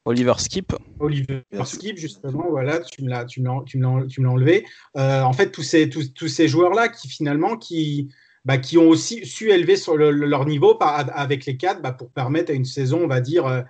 Oliver 0.06 0.34
Skip. 0.38 0.72
Oliver 1.00 1.42
Skip, 1.64 1.98
justement, 1.98 2.46
voilà, 2.48 2.80
tu 2.80 3.04
me 3.04 3.10
l'as, 3.10 3.26
tu 3.26 3.42
me 3.42 4.28
enlevé. 4.28 4.64
en 4.94 5.32
fait, 5.34 5.50
tous 5.50 5.62
ces, 5.62 5.90
tous, 5.90 6.14
tous 6.14 6.28
ces 6.28 6.48
joueurs-là 6.48 6.88
qui 6.88 7.08
finalement, 7.08 7.58
qui, 7.58 8.08
bah, 8.46 8.58
qui 8.58 8.78
ont 8.78 8.88
aussi 8.88 9.26
su 9.26 9.50
élever 9.50 9.76
sur 9.76 9.96
leur 9.96 10.46
niveau 10.46 10.78
avec 10.80 11.46
les 11.46 11.56
quatre 11.56 11.82
bah, 11.82 11.90
pour 11.90 12.10
permettre 12.10 12.52
à 12.52 12.54
une 12.54 12.64
saison, 12.64 13.00
on 13.02 13.08
va 13.08 13.20
dire, 13.20 13.44
euh, 13.44 13.62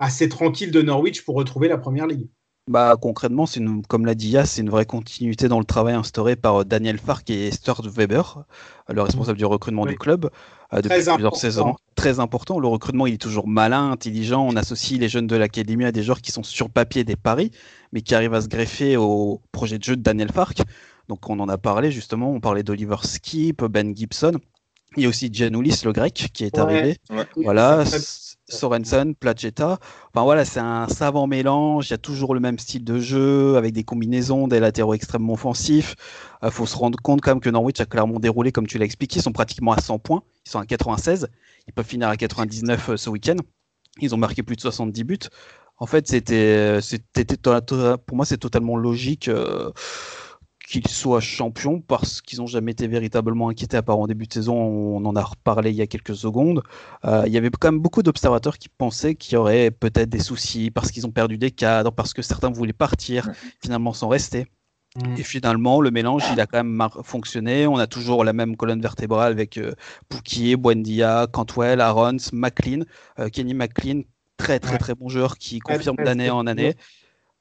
assez 0.00 0.28
tranquille 0.28 0.72
de 0.72 0.82
Norwich 0.82 1.24
pour 1.24 1.36
retrouver 1.36 1.68
la 1.68 1.78
première 1.78 2.08
ligue. 2.08 2.26
Bah, 2.68 2.96
concrètement, 3.00 3.46
c'est 3.46 3.62
comme 3.88 4.04
l'a 4.04 4.16
dit 4.16 4.30
Yass, 4.30 4.50
c'est 4.50 4.62
une 4.62 4.70
vraie 4.70 4.84
continuité 4.84 5.46
dans 5.46 5.60
le 5.60 5.64
travail 5.64 5.94
instauré 5.94 6.34
par 6.34 6.62
euh, 6.62 6.64
Daniel 6.64 6.98
Fark 6.98 7.30
et 7.30 7.52
Stuart 7.52 7.82
Weber, 7.82 8.42
euh, 8.90 8.94
le 8.94 9.02
responsable 9.02 9.38
du 9.38 9.44
recrutement 9.44 9.86
du 9.86 9.96
club, 9.96 10.28
depuis 10.72 10.88
plusieurs 10.88 11.36
saisons. 11.36 11.76
Très 11.94 12.18
important. 12.18 12.58
Le 12.58 12.66
recrutement, 12.66 13.06
il 13.06 13.14
est 13.14 13.22
toujours 13.22 13.46
malin, 13.46 13.92
intelligent. 13.92 14.44
On 14.44 14.56
associe 14.56 14.98
les 14.98 15.08
jeunes 15.08 15.28
de 15.28 15.36
l'académie 15.36 15.84
à 15.84 15.92
des 15.92 16.02
joueurs 16.02 16.20
qui 16.20 16.32
sont 16.32 16.42
sur 16.42 16.68
papier 16.68 17.04
des 17.04 17.14
paris, 17.14 17.52
mais 17.92 18.00
qui 18.00 18.16
arrivent 18.16 18.34
à 18.34 18.40
se 18.40 18.48
greffer 18.48 18.96
au 18.96 19.40
projet 19.52 19.78
de 19.78 19.84
jeu 19.84 19.94
de 19.94 20.02
Daniel 20.02 20.32
Fark. 20.32 20.62
Donc 21.08 21.28
on 21.30 21.38
en 21.40 21.48
a 21.48 21.58
parlé 21.58 21.90
justement, 21.90 22.32
on 22.32 22.40
parlait 22.40 22.62
d'Oliver 22.62 22.96
Skip, 23.02 23.64
Ben 23.64 23.96
Gibson. 23.96 24.38
Il 24.96 25.02
y 25.02 25.06
a 25.06 25.08
aussi 25.10 25.28
Gianoulis, 25.30 25.82
le 25.84 25.92
grec, 25.92 26.30
qui 26.32 26.44
est 26.44 26.58
arrivé. 26.58 26.96
Voilà, 27.36 27.84
Sorensen, 28.48 29.14
Placetta. 29.14 29.78
Enfin 30.14 30.24
voilà, 30.24 30.46
c'est 30.46 30.60
un 30.60 30.88
savant 30.88 31.26
mélange. 31.26 31.88
Il 31.88 31.90
y 31.90 31.94
a 31.94 31.98
toujours 31.98 32.34
le 32.34 32.40
même 32.40 32.58
style 32.58 32.82
de 32.82 32.98
jeu, 32.98 33.56
avec 33.56 33.74
des 33.74 33.84
combinaisons, 33.84 34.48
des 34.48 34.58
latéraux 34.58 34.94
extrêmement 34.94 35.34
offensifs. 35.34 35.96
Il 36.42 36.50
faut 36.50 36.64
se 36.64 36.76
rendre 36.76 36.98
compte 37.02 37.20
quand 37.20 37.32
même 37.32 37.40
que 37.40 37.50
Norwich 37.50 37.80
a 37.80 37.84
clairement 37.84 38.20
déroulé, 38.20 38.52
comme 38.52 38.66
tu 38.66 38.78
l'as 38.78 38.86
expliqué. 38.86 39.18
Ils 39.18 39.22
sont 39.22 39.32
pratiquement 39.32 39.72
à 39.72 39.80
100 39.80 39.98
points. 39.98 40.22
Ils 40.46 40.50
sont 40.50 40.60
à 40.60 40.66
96. 40.66 41.28
Ils 41.66 41.74
peuvent 41.74 41.84
finir 41.84 42.08
à 42.08 42.16
99 42.16 42.88
euh, 42.88 42.96
ce 42.96 43.10
week-end. 43.10 43.36
Ils 44.00 44.14
ont 44.14 44.18
marqué 44.18 44.42
plus 44.42 44.56
de 44.56 44.60
70 44.62 45.04
buts. 45.04 45.18
En 45.78 45.86
fait, 45.86 46.08
c'était, 46.08 46.80
c'était, 46.80 47.26
pour 47.36 48.16
moi, 48.16 48.24
c'est 48.24 48.38
totalement 48.38 48.76
logique. 48.76 49.28
Euh, 49.28 49.72
qu'ils 50.66 50.88
soient 50.88 51.20
champions 51.20 51.80
parce 51.80 52.20
qu'ils 52.20 52.40
n'ont 52.40 52.46
jamais 52.46 52.72
été 52.72 52.88
véritablement 52.88 53.48
inquiétés 53.48 53.76
à 53.76 53.82
part 53.82 53.98
en 53.98 54.06
début 54.06 54.26
de 54.26 54.32
saison. 54.32 54.56
On 54.56 55.04
en 55.04 55.14
a 55.14 55.22
reparlé 55.22 55.70
il 55.70 55.76
y 55.76 55.82
a 55.82 55.86
quelques 55.86 56.16
secondes. 56.16 56.62
Euh, 57.04 57.22
il 57.26 57.32
y 57.32 57.36
avait 57.38 57.50
quand 57.50 57.70
même 57.70 57.80
beaucoup 57.80 58.02
d'observateurs 58.02 58.58
qui 58.58 58.68
pensaient 58.68 59.14
qu'il 59.14 59.34
y 59.34 59.36
aurait 59.36 59.70
peut-être 59.70 60.08
des 60.08 60.18
soucis 60.18 60.70
parce 60.70 60.90
qu'ils 60.90 61.06
ont 61.06 61.12
perdu 61.12 61.38
des 61.38 61.52
cadres, 61.52 61.92
parce 61.92 62.12
que 62.12 62.22
certains 62.22 62.50
voulaient 62.50 62.72
partir, 62.72 63.30
finalement 63.62 63.92
sans 63.92 64.08
rester. 64.08 64.46
Mm. 64.96 65.14
Et 65.18 65.22
finalement, 65.22 65.80
le 65.80 65.90
mélange, 65.90 66.24
il 66.32 66.40
a 66.40 66.46
quand 66.46 66.62
même 66.62 66.88
fonctionné. 67.04 67.66
On 67.66 67.76
a 67.76 67.86
toujours 67.86 68.24
la 68.24 68.32
même 68.32 68.56
colonne 68.56 68.80
vertébrale 68.80 69.32
avec 69.32 69.58
euh, 69.58 69.74
Pouquier, 70.08 70.56
Buendia, 70.56 71.28
Cantwell, 71.32 71.80
Arons, 71.80 72.16
McLean, 72.32 72.80
euh, 73.20 73.28
Kenny 73.28 73.54
McLean, 73.54 74.02
très 74.36 74.58
très 74.58 74.72
Ouais. 74.72 74.78
très 74.78 74.94
bon 74.94 75.08
joueur 75.08 75.38
qui 75.38 75.60
confirme 75.60 75.96
d'année 75.96 76.30
en 76.30 76.46
année. 76.46 76.74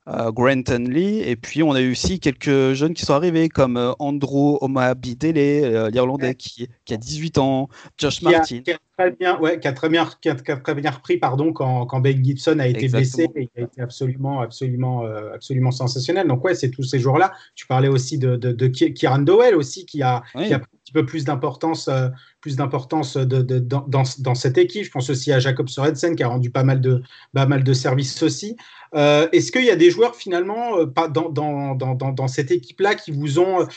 Euh, 0.08 0.32
Granton 0.32 0.86
Lee, 0.88 1.22
et 1.22 1.36
puis 1.36 1.64
on 1.64 1.72
a 1.72 1.82
eu 1.82 1.92
aussi 1.94 2.20
quelques 2.20 2.74
jeunes 2.74 2.94
qui 2.94 3.04
sont 3.04 3.16
arrivés 3.16 3.50
comme 3.50 3.76
euh, 3.76 3.92
Andrew 3.98 4.56
Omabidele, 4.62 5.36
euh, 5.40 5.90
l'Irlandais 5.90 6.36
qui, 6.36 6.70
qui 6.86 6.94
a 6.94 6.98
18 6.98 7.40
ans, 7.40 7.70
Josh 7.98 8.20
qui 8.20 8.28
a, 8.28 8.38
Martin. 8.38 8.62
qui 8.62 8.72
a 8.72 8.78
très 8.98 9.12
bien, 9.12 9.40
ouais, 9.40 9.60
qui 9.60 9.68
a 9.68 9.74
très 9.74 9.90
bien, 9.90 10.08
qui 10.22 10.30
a, 10.30 10.36
qui 10.36 10.52
a 10.52 10.58
très 10.58 10.76
bien 10.76 10.92
repris, 10.92 11.18
pardon, 11.18 11.52
quand, 11.54 11.86
quand 11.86 12.00
Ben 12.00 12.24
Gibson 12.24 12.60
a 12.60 12.68
été 12.68 12.86
Exactement. 12.86 13.28
blessé, 13.28 13.40
et 13.40 13.50
il 13.56 13.62
a 13.62 13.66
été 13.66 13.82
absolument, 13.82 14.42
absolument, 14.42 15.06
euh, 15.06 15.34
absolument 15.34 15.72
sensationnel. 15.72 16.28
Donc 16.28 16.44
ouais, 16.44 16.56
c'est 16.56 16.70
tous 16.70 16.84
ces 16.84 17.00
joueurs-là. 17.00 17.34
Tu 17.56 17.68
parlais 17.68 17.88
aussi 17.90 18.18
de, 18.18 18.36
de, 18.36 18.52
de 18.52 18.68
Ki- 18.68 18.94
Kieran 18.94 19.20
Dowell 19.20 19.56
aussi, 19.56 19.86
qui 19.86 20.02
a, 20.02 20.24
Oui. 20.36 20.48
qui 20.48 20.54
a 20.54 20.60
pris 20.60 20.70
un 20.74 20.78
petit 20.84 20.94
peu 20.94 21.06
plus 21.06 21.26
d'importance, 21.26 21.88
euh, 21.88 22.10
plus 22.42 22.56
d'importance 22.56 23.18
de, 23.18 23.42
de- 23.42 23.60
dans, 23.60 23.86
dans, 23.88 24.36
cette 24.36 24.58
équipe. 24.58 24.86
Je 24.86 24.92
pense 24.92 25.10
aussi 25.10 25.32
à 25.32 25.40
Jacob 25.40 25.68
Sorensen 25.68 26.16
qui 26.16 26.24
a 26.24 26.28
rendu 26.28 26.50
pas 26.52 26.64
mal 26.64 26.80
de, 26.80 27.02
pas 27.34 27.46
mal 27.46 27.64
de 27.64 27.74
services 27.74 28.24
aussi. 28.24 28.56
Euh, 28.94 29.28
Est-ce 29.34 29.52
qu'il 29.52 29.66
y 29.66 29.72
a 29.72 29.76
des 29.76 29.92
joueurs 29.92 30.16
finalement 30.16 30.86
pas 30.88 31.10
dans, 31.10 31.30
dans, 31.30 31.76
dans, 31.76 31.96
dans, 31.96 32.12
dans 32.12 32.28
cette 32.28 32.52
équipe-là 32.52 32.96
qui 32.96 33.12
vous 33.12 33.40
ont 33.40 33.68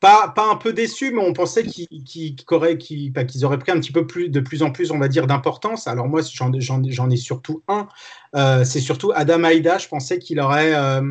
pas, 0.00 0.28
pas 0.34 0.50
un 0.50 0.56
peu 0.56 0.72
déçus, 0.72 1.12
mais 1.12 1.20
on 1.22 1.34
pensait 1.34 1.64
qu'ils 1.64 1.86
qu'ils- 2.04 2.34
pas 3.12 3.24
qu'ils 3.24 3.44
auraient 3.44 3.58
pris 3.58 3.70
un 3.72 3.78
petit 3.80 3.92
peu 3.92 4.06
plus, 4.06 4.30
de 4.30 4.40
plus 4.40 4.62
en 4.62 4.72
plus, 4.72 4.90
on 4.90 4.98
va 4.98 5.08
dire, 5.08 5.26
d'importance. 5.26 5.86
Alors 5.86 6.08
moi, 6.08 6.22
j'en 6.22 7.10
ai 7.10 7.16
surtout 7.16 7.62
un. 7.68 7.86
Euh, 8.34 8.64
c'est 8.64 8.80
surtout 8.80 9.12
Adam 9.14 9.44
Aïda. 9.44 9.78
Je 9.78 9.88
pensais 9.88 10.18
qu'il 10.18 10.40
aurait, 10.40 10.74
euh, 10.74 11.02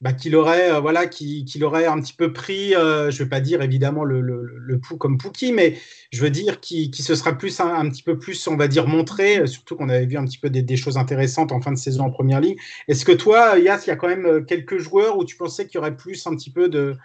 bah, 0.00 0.12
qu'il 0.12 0.34
aurait, 0.36 0.72
euh, 0.72 0.80
voilà, 0.80 1.06
qu'il 1.06 1.64
aurait 1.64 1.86
un 1.86 2.00
petit 2.00 2.14
peu 2.14 2.32
pris. 2.32 2.74
euh, 2.74 3.10
je 3.12 3.22
vais 3.22 3.28
pas 3.28 3.40
dire 3.40 3.62
évidemment 3.62 4.04
le, 4.04 4.20
le, 4.20 4.80
comme 4.98 5.16
Pouki, 5.18 5.52
mais 5.52 5.78
je 6.12 6.20
veux 6.20 6.30
dire 6.30 6.60
qu'il 6.60 6.94
se 6.94 7.14
sera 7.14 7.32
plus 7.32 7.60
un, 7.60 7.88
petit 7.88 8.02
peu 8.02 8.18
plus, 8.18 8.46
on 8.48 8.56
va 8.56 8.66
dire, 8.68 8.88
montré. 8.88 9.46
Surtout 9.46 9.76
qu'on 9.76 9.88
avait 9.88 10.06
vu 10.06 10.16
un 10.16 10.24
petit 10.24 10.38
peu 10.38 10.50
des, 10.50 10.62
des 10.62 10.76
choses 10.76 10.98
intéressantes 10.98 11.52
en 11.52 11.60
fin 11.60 11.72
de 11.72 11.78
saison 11.78 12.04
en 12.04 12.10
première 12.10 12.40
ligue. 12.40 12.58
Est-ce 12.88 13.04
que 13.04 13.12
toi, 13.12 13.58
Yass, 13.58 13.86
il 13.86 13.90
y 13.90 13.92
a 13.92 13.96
quand 13.96 14.08
même 14.08 14.44
quelques 14.46 14.78
joueurs 14.78 15.16
où 15.16 15.24
tu 15.24 15.36
pensais 15.36 15.66
qu'il 15.66 15.76
y 15.76 15.78
aurait 15.78 15.96
plus 15.96 16.26
un 16.26 16.34
petit 16.34 16.50
peu 16.50 16.68
de 16.68 16.96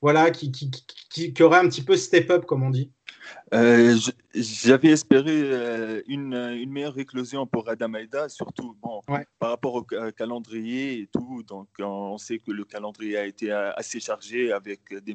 voilà, 0.00 0.30
qui, 0.30 0.52
qui, 0.52 0.70
qui, 1.10 1.32
qui 1.32 1.42
aurait 1.42 1.58
un 1.58 1.68
petit 1.68 1.82
peu 1.82 1.96
step 1.96 2.30
up, 2.30 2.46
comme 2.46 2.62
on 2.62 2.70
dit. 2.70 2.90
Euh, 3.52 3.96
J'avais 4.34 4.88
espéré 4.88 5.42
euh, 5.42 6.02
une, 6.06 6.34
une 6.34 6.70
meilleure 6.70 6.98
éclosion 6.98 7.46
pour 7.46 7.68
Adam 7.68 7.94
Aïda, 7.94 8.28
surtout 8.28 8.76
bon, 8.80 9.00
Ouais. 9.08 9.26
par 9.38 9.50
rapport 9.50 9.74
au 9.74 9.86
ca- 9.88 10.12
calendrier 10.12 11.00
et 11.00 11.06
tout. 11.08 11.42
Donc, 11.42 11.68
on 11.78 12.16
sait 12.18 12.38
que 12.38 12.52
le 12.52 12.64
calendrier 12.64 13.18
a 13.18 13.26
été 13.26 13.50
euh, 13.50 13.72
assez 13.74 14.00
chargé 14.00 14.52
avec 14.52 14.80
des 15.02 15.14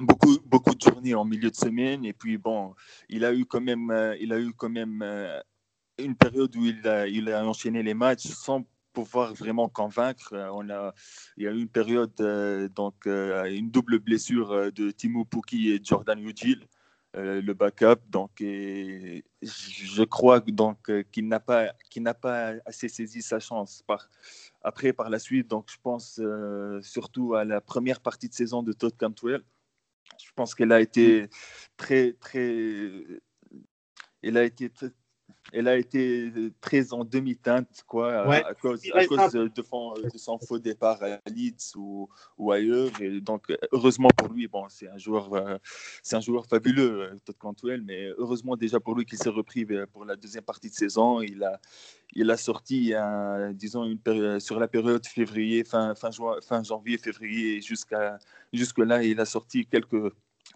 beaucoup, 0.00 0.38
beaucoup 0.44 0.74
de 0.74 0.80
journées 0.80 1.14
en 1.14 1.24
milieu 1.24 1.50
de 1.50 1.56
semaine. 1.56 2.04
Et 2.04 2.12
puis, 2.12 2.38
bon, 2.38 2.74
il 3.08 3.24
a 3.24 3.32
eu 3.34 3.44
quand 3.44 3.60
même, 3.60 3.90
euh, 3.90 4.16
il 4.20 4.32
a 4.32 4.40
eu 4.40 4.52
quand 4.52 4.70
même 4.70 5.02
euh, 5.02 5.40
une 5.98 6.16
période 6.16 6.54
où 6.56 6.64
il 6.64 6.86
a, 6.86 7.06
il 7.06 7.30
a 7.30 7.46
enchaîné 7.46 7.82
les 7.82 7.94
matchs 7.94 8.26
sans 8.26 8.64
pouvoir 8.92 9.34
vraiment 9.34 9.68
convaincre. 9.68 10.32
Euh, 10.32 10.48
On 10.52 10.68
a, 10.70 10.94
il 11.36 11.44
y 11.44 11.48
a 11.48 11.52
eu 11.52 11.60
une 11.60 11.68
période, 11.68 12.12
euh, 12.20 12.68
donc 12.68 13.06
euh, 13.06 13.44
une 13.44 13.70
double 13.70 13.98
blessure 13.98 14.72
de 14.72 14.90
Timo 14.90 15.24
Pukki 15.24 15.70
et 15.70 15.80
Jordan 15.82 16.18
euh, 17.14 17.42
le 17.42 17.54
backup. 17.54 18.00
Donc, 18.08 18.40
et 18.40 19.24
je 19.42 20.02
crois 20.04 20.40
donc 20.40 20.90
qu'il 21.10 21.28
n'a 21.28 21.40
pas, 21.40 21.72
qu'il 21.90 22.02
n'a 22.02 22.14
pas 22.14 22.54
assez 22.64 22.88
saisi 22.88 23.22
sa 23.22 23.40
chance. 23.40 23.82
Par, 23.86 24.08
après, 24.62 24.92
par 24.92 25.10
la 25.10 25.18
suite, 25.18 25.48
donc 25.48 25.70
je 25.70 25.76
pense 25.82 26.18
euh, 26.22 26.80
surtout 26.82 27.34
à 27.34 27.44
la 27.44 27.60
première 27.60 28.00
partie 28.00 28.28
de 28.28 28.34
saison 28.34 28.62
de 28.62 28.72
Todd 28.72 28.96
Cantwell. 28.96 29.42
Je 30.18 30.30
pense 30.34 30.54
qu'elle 30.54 30.72
a 30.72 30.80
été 30.80 31.28
très, 31.76 32.12
très, 32.12 32.92
elle 34.22 34.36
a 34.36 34.44
été 34.44 34.68
très, 34.70 34.90
elle 35.52 35.68
a 35.68 35.76
été 35.76 36.32
très 36.60 36.92
en 36.92 37.04
demi-teinte, 37.04 37.84
quoi, 37.86 38.26
Ouais. 38.26 38.42
à, 38.44 38.54
cause, 38.54 38.80
à 38.94 39.00
de, 39.00 39.62
son, 39.62 39.92
de 39.94 40.18
son 40.18 40.38
faux 40.38 40.58
départ 40.58 41.02
à 41.02 41.18
Leeds 41.30 41.76
ou, 41.76 42.08
ou 42.38 42.52
ailleurs. 42.52 42.90
Et 43.00 43.20
donc, 43.20 43.52
heureusement 43.70 44.08
pour 44.16 44.28
lui, 44.28 44.48
bon, 44.48 44.66
c'est 44.68 44.88
un 44.88 44.96
joueur, 44.96 45.32
euh, 45.34 45.58
c'est 46.02 46.16
un 46.16 46.20
joueur 46.20 46.46
fabuleux, 46.46 47.02
euh, 47.02 47.16
Todd 47.24 47.36
Cantwell, 47.38 47.82
mais 47.82 48.08
heureusement 48.16 48.56
déjà 48.56 48.80
pour 48.80 48.94
lui 48.94 49.04
qu'il 49.04 49.18
s'est 49.18 49.28
repris 49.28 49.66
euh, 49.70 49.86
pour 49.92 50.04
la 50.04 50.16
deuxième 50.16 50.44
partie 50.44 50.70
de 50.70 50.74
saison. 50.74 51.20
Il 51.20 51.44
a, 51.44 51.60
il 52.14 52.30
a 52.30 52.36
sorti, 52.36 52.94
un, 52.94 53.52
disons, 53.52 53.84
une 53.84 54.40
sur 54.40 54.58
la 54.58 54.68
période 54.68 55.06
février, 55.06 55.64
fin, 55.64 55.94
fin, 55.94 56.10
juin, 56.10 56.36
fin 56.40 56.62
janvier, 56.62 56.98
février, 56.98 57.60
jusqu'à 57.60 58.18
jusque 58.52 58.78
là, 58.78 59.02
il 59.02 59.20
a 59.20 59.24
sorti 59.24 59.66
quelques 59.66 60.12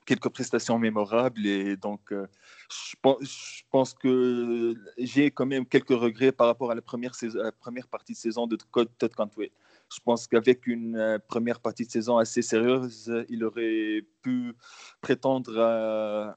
quelques 0.06 0.28
prestations 0.28 0.78
mémorables 0.78 1.44
et 1.44 1.76
donc 1.76 2.12
euh, 2.12 2.26
je, 2.70 3.62
pense, 3.70 3.94
que 3.94 4.74
j'ai 4.96 5.30
quand 5.30 5.46
même 5.46 5.66
quelques 5.66 5.90
regrets 5.90 6.32
par 6.32 6.46
rapport 6.46 6.70
à 6.70 6.74
la 6.74 6.82
première, 6.82 7.12
première 7.60 7.88
partie 7.88 8.12
de 8.12 8.18
saison 8.18 8.46
de 8.46 8.56
Todd 8.56 9.14
Cantwell. 9.14 9.50
Je 9.94 10.00
pense 10.04 10.26
qu'avec 10.26 10.66
une 10.66 10.96
euh, 10.96 11.18
première 11.18 11.60
partie 11.60 11.84
de 11.84 11.90
saison 11.90 12.16
assez 12.18 12.42
sérieuse, 12.42 13.12
il 13.28 13.44
aurait 13.44 14.04
pu 14.22 14.54
prétendre 15.00 15.60
à, 15.60 16.36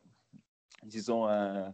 disons, 0.83 1.27
un, 1.27 1.73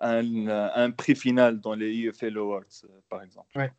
un, 0.00 0.90
prix 0.90 1.14
final 1.16 1.60
dans 1.60 1.74
les 1.74 1.92
EFL 1.92 2.38
Awards, 2.38 2.64
euh, 2.84 3.00
par 3.08 3.22
exemple. 3.22 3.58
Ouais, 3.58 3.72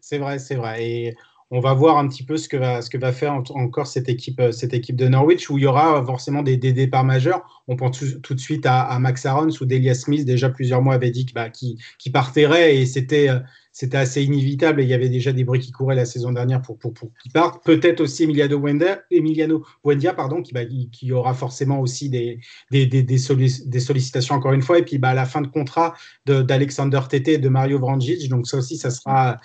c'est- 0.00 0.18
vrai, 0.18 0.38
c'est 0.38 0.56
vrai. 0.56 1.14
On 1.54 1.60
va 1.60 1.72
voir 1.72 1.98
un 1.98 2.08
petit 2.08 2.24
peu 2.24 2.36
ce 2.36 2.48
que 2.48 2.56
va, 2.56 3.12
faire 3.12 3.32
en- 3.32 3.44
encore 3.54 3.86
cette 3.86 4.08
équipe, 4.08 4.40
euh, 4.40 4.50
cette 4.50 4.74
équipe 4.74 4.96
de 4.96 5.06
Norwich, 5.06 5.48
où 5.50 5.56
il 5.56 5.62
y 5.62 5.66
aura 5.68 6.04
forcément 6.04 6.42
des, 6.42 6.56
départs 6.56 7.04
majeurs. 7.04 7.62
On 7.68 7.76
pense 7.76 8.04
tout, 8.22 8.34
de 8.34 8.40
suite 8.40 8.66
à, 8.66 8.98
Max 8.98 9.24
Aaron 9.24 9.46
ou 9.60 9.64
Delia 9.64 9.94
Smith. 9.94 10.24
Déjà 10.24 10.50
plusieurs 10.50 10.82
mois 10.82 10.94
avait 10.94 11.12
dit 11.12 11.26
bah, 11.32 11.50
qu'il 11.50 11.78
partirait 12.12 12.76
et 12.76 12.86
c'était 12.86 13.28
euh, 13.28 13.38
c'était 13.74 13.96
assez 13.96 14.22
inévitable. 14.22 14.80
Et 14.80 14.84
il 14.84 14.88
y 14.88 14.94
avait 14.94 15.08
déjà 15.08 15.32
des 15.32 15.42
bruits 15.42 15.58
qui 15.58 15.72
couraient 15.72 15.96
la 15.96 16.06
saison 16.06 16.30
dernière 16.32 16.62
pour, 16.62 16.78
pour, 16.78 16.94
pour. 16.94 17.10
Peut-être 17.64 18.00
aussi 18.00 18.22
Emiliano 18.22 18.58
Buendia, 18.60 19.02
Emiliano 19.10 19.66
pardon, 20.16 20.40
qui, 20.42 20.52
bah, 20.52 20.64
qui, 20.64 21.12
aura 21.12 21.34
forcément 21.34 21.80
aussi 21.80 22.08
des, 22.08 22.38
des, 22.70 22.86
des, 22.86 23.02
des, 23.02 23.18
sollic- 23.18 23.68
des 23.68 23.80
sollicitations 23.80 24.36
encore 24.36 24.52
une 24.52 24.62
fois. 24.62 24.78
Et 24.78 24.84
puis 24.84 24.98
bah, 24.98 25.10
à 25.10 25.14
la 25.14 25.26
fin 25.26 25.40
de 25.40 25.48
contrat 25.48 25.94
de- 26.24 26.40
d'Alexander 26.40 27.00
Tété 27.10 27.32
et 27.34 27.38
de 27.38 27.48
Mario 27.48 27.80
Vranjic. 27.80 28.28
Donc 28.28 28.46
ça 28.46 28.58
aussi, 28.58 28.76
ça 28.76 28.90
sera, 28.90 29.38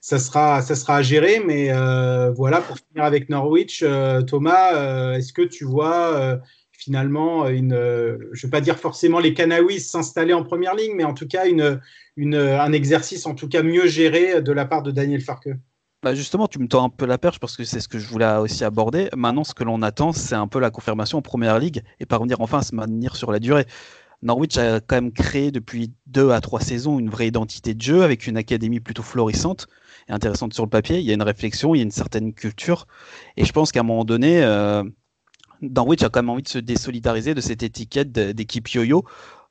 ça 0.00 0.20
sera, 0.20 0.62
ça 0.62 0.94
à 0.94 1.02
gérer. 1.02 1.42
Mais 1.44 1.70
euh, 1.72 2.30
voilà, 2.30 2.60
pour 2.60 2.78
finir 2.78 3.04
avec 3.04 3.28
Norwich, 3.28 3.82
euh, 3.82 4.22
Thomas, 4.22 4.74
euh, 4.76 5.14
est-ce 5.14 5.32
que 5.32 5.42
tu 5.42 5.64
vois 5.64 6.40
finalement 6.82 7.48
une, 7.48 7.72
euh, 7.72 8.18
je 8.32 8.46
ne 8.46 8.48
vais 8.48 8.50
pas 8.50 8.60
dire 8.60 8.78
forcément 8.78 9.20
les 9.20 9.34
Canaouis 9.34 9.80
s'installer 9.80 10.32
en 10.32 10.42
première 10.42 10.74
ligne, 10.74 10.94
mais 10.96 11.04
en 11.04 11.14
tout 11.14 11.28
cas 11.28 11.46
une, 11.46 11.80
une, 12.16 12.34
un 12.34 12.72
exercice 12.72 13.26
en 13.26 13.34
tout 13.34 13.48
cas 13.48 13.62
mieux 13.62 13.86
géré 13.86 14.42
de 14.42 14.52
la 14.52 14.64
part 14.64 14.82
de 14.82 14.90
Daniel 14.90 15.20
Farke 15.20 15.50
Bah 16.02 16.14
justement, 16.14 16.48
tu 16.48 16.58
me 16.58 16.66
tends 16.66 16.84
un 16.84 16.88
peu 16.90 17.06
la 17.06 17.18
perche 17.18 17.38
parce 17.38 17.56
que 17.56 17.64
c'est 17.64 17.80
ce 17.80 17.88
que 17.88 17.98
je 17.98 18.08
voulais 18.08 18.36
aussi 18.36 18.64
aborder. 18.64 19.08
Maintenant, 19.16 19.44
ce 19.44 19.54
que 19.54 19.64
l'on 19.64 19.80
attend, 19.82 20.12
c'est 20.12 20.34
un 20.34 20.48
peu 20.48 20.58
la 20.58 20.70
confirmation 20.70 21.18
en 21.18 21.22
première 21.22 21.58
ligue 21.58 21.82
et 22.00 22.06
parvenir 22.06 22.40
enfin 22.40 22.58
à 22.58 22.62
se 22.62 22.74
maintenir 22.74 23.16
sur 23.16 23.30
la 23.30 23.38
durée. 23.38 23.66
Norwich 24.22 24.56
a 24.56 24.80
quand 24.80 24.96
même 24.96 25.12
créé 25.12 25.50
depuis 25.50 25.92
deux 26.06 26.30
à 26.30 26.40
trois 26.40 26.60
saisons 26.60 26.98
une 26.98 27.10
vraie 27.10 27.26
identité 27.26 27.74
de 27.74 27.82
jeu 27.82 28.02
avec 28.02 28.26
une 28.26 28.36
académie 28.36 28.80
plutôt 28.80 29.02
florissante 29.02 29.66
et 30.08 30.12
intéressante 30.12 30.54
sur 30.54 30.64
le 30.64 30.70
papier. 30.70 30.98
Il 30.98 31.04
y 31.04 31.10
a 31.10 31.14
une 31.14 31.22
réflexion, 31.22 31.74
il 31.74 31.78
y 31.78 31.80
a 31.80 31.84
une 31.84 31.90
certaine 31.90 32.32
culture. 32.32 32.86
Et 33.36 33.44
je 33.44 33.52
pense 33.52 33.72
qu'à 33.72 33.80
un 33.80 33.84
moment 33.84 34.04
donné, 34.04 34.42
euh, 34.42 34.84
Norwich 35.62 36.02
a 36.02 36.08
quand 36.08 36.22
même 36.22 36.30
envie 36.30 36.42
de 36.42 36.48
se 36.48 36.58
désolidariser 36.58 37.34
de 37.34 37.40
cette 37.40 37.62
étiquette 37.62 38.12
d'équipe 38.12 38.68
yo-yo. 38.68 39.04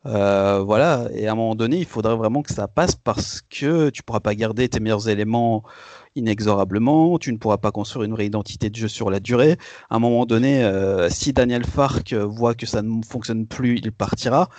Euh, 0.08 0.60
voilà, 0.66 1.08
et 1.14 1.28
à 1.28 1.34
un 1.34 1.36
moment 1.36 1.56
donné, 1.56 1.78
il 1.78 1.86
faudrait 1.86 2.16
vraiment 2.16 2.42
que 2.42 2.52
ça 2.54 2.68
passe 2.68 2.96
parce 2.96 3.42
que 3.42 3.90
tu 3.92 4.02
pourras 4.04 4.20
pas 4.20 4.34
garder 4.36 4.68
tes 4.68 4.80
meilleurs 4.80 5.10
éléments 5.10 5.64
inexorablement, 6.16 7.18
tu 7.20 7.32
ne 7.32 7.38
pourras 7.38 7.58
pas 7.58 7.72
construire 7.72 8.06
une 8.06 8.14
vraie 8.14 8.26
identité 8.26 8.70
de 8.70 8.76
jeu 8.76 8.88
sur 8.88 9.10
la 9.12 9.20
durée. 9.20 9.58
À 9.90 9.96
un 9.96 10.00
moment 10.00 10.26
donné, 10.26 10.64
euh, 10.64 11.10
si 11.10 11.34
Daniel 11.34 11.66
Fark 11.66 12.14
voit 12.14 12.56
que 12.56 12.66
ça 12.66 12.82
ne 12.82 13.04
fonctionne 13.04 13.48
plus, 13.48 13.78
il 13.78 13.92
partira. 13.92 14.50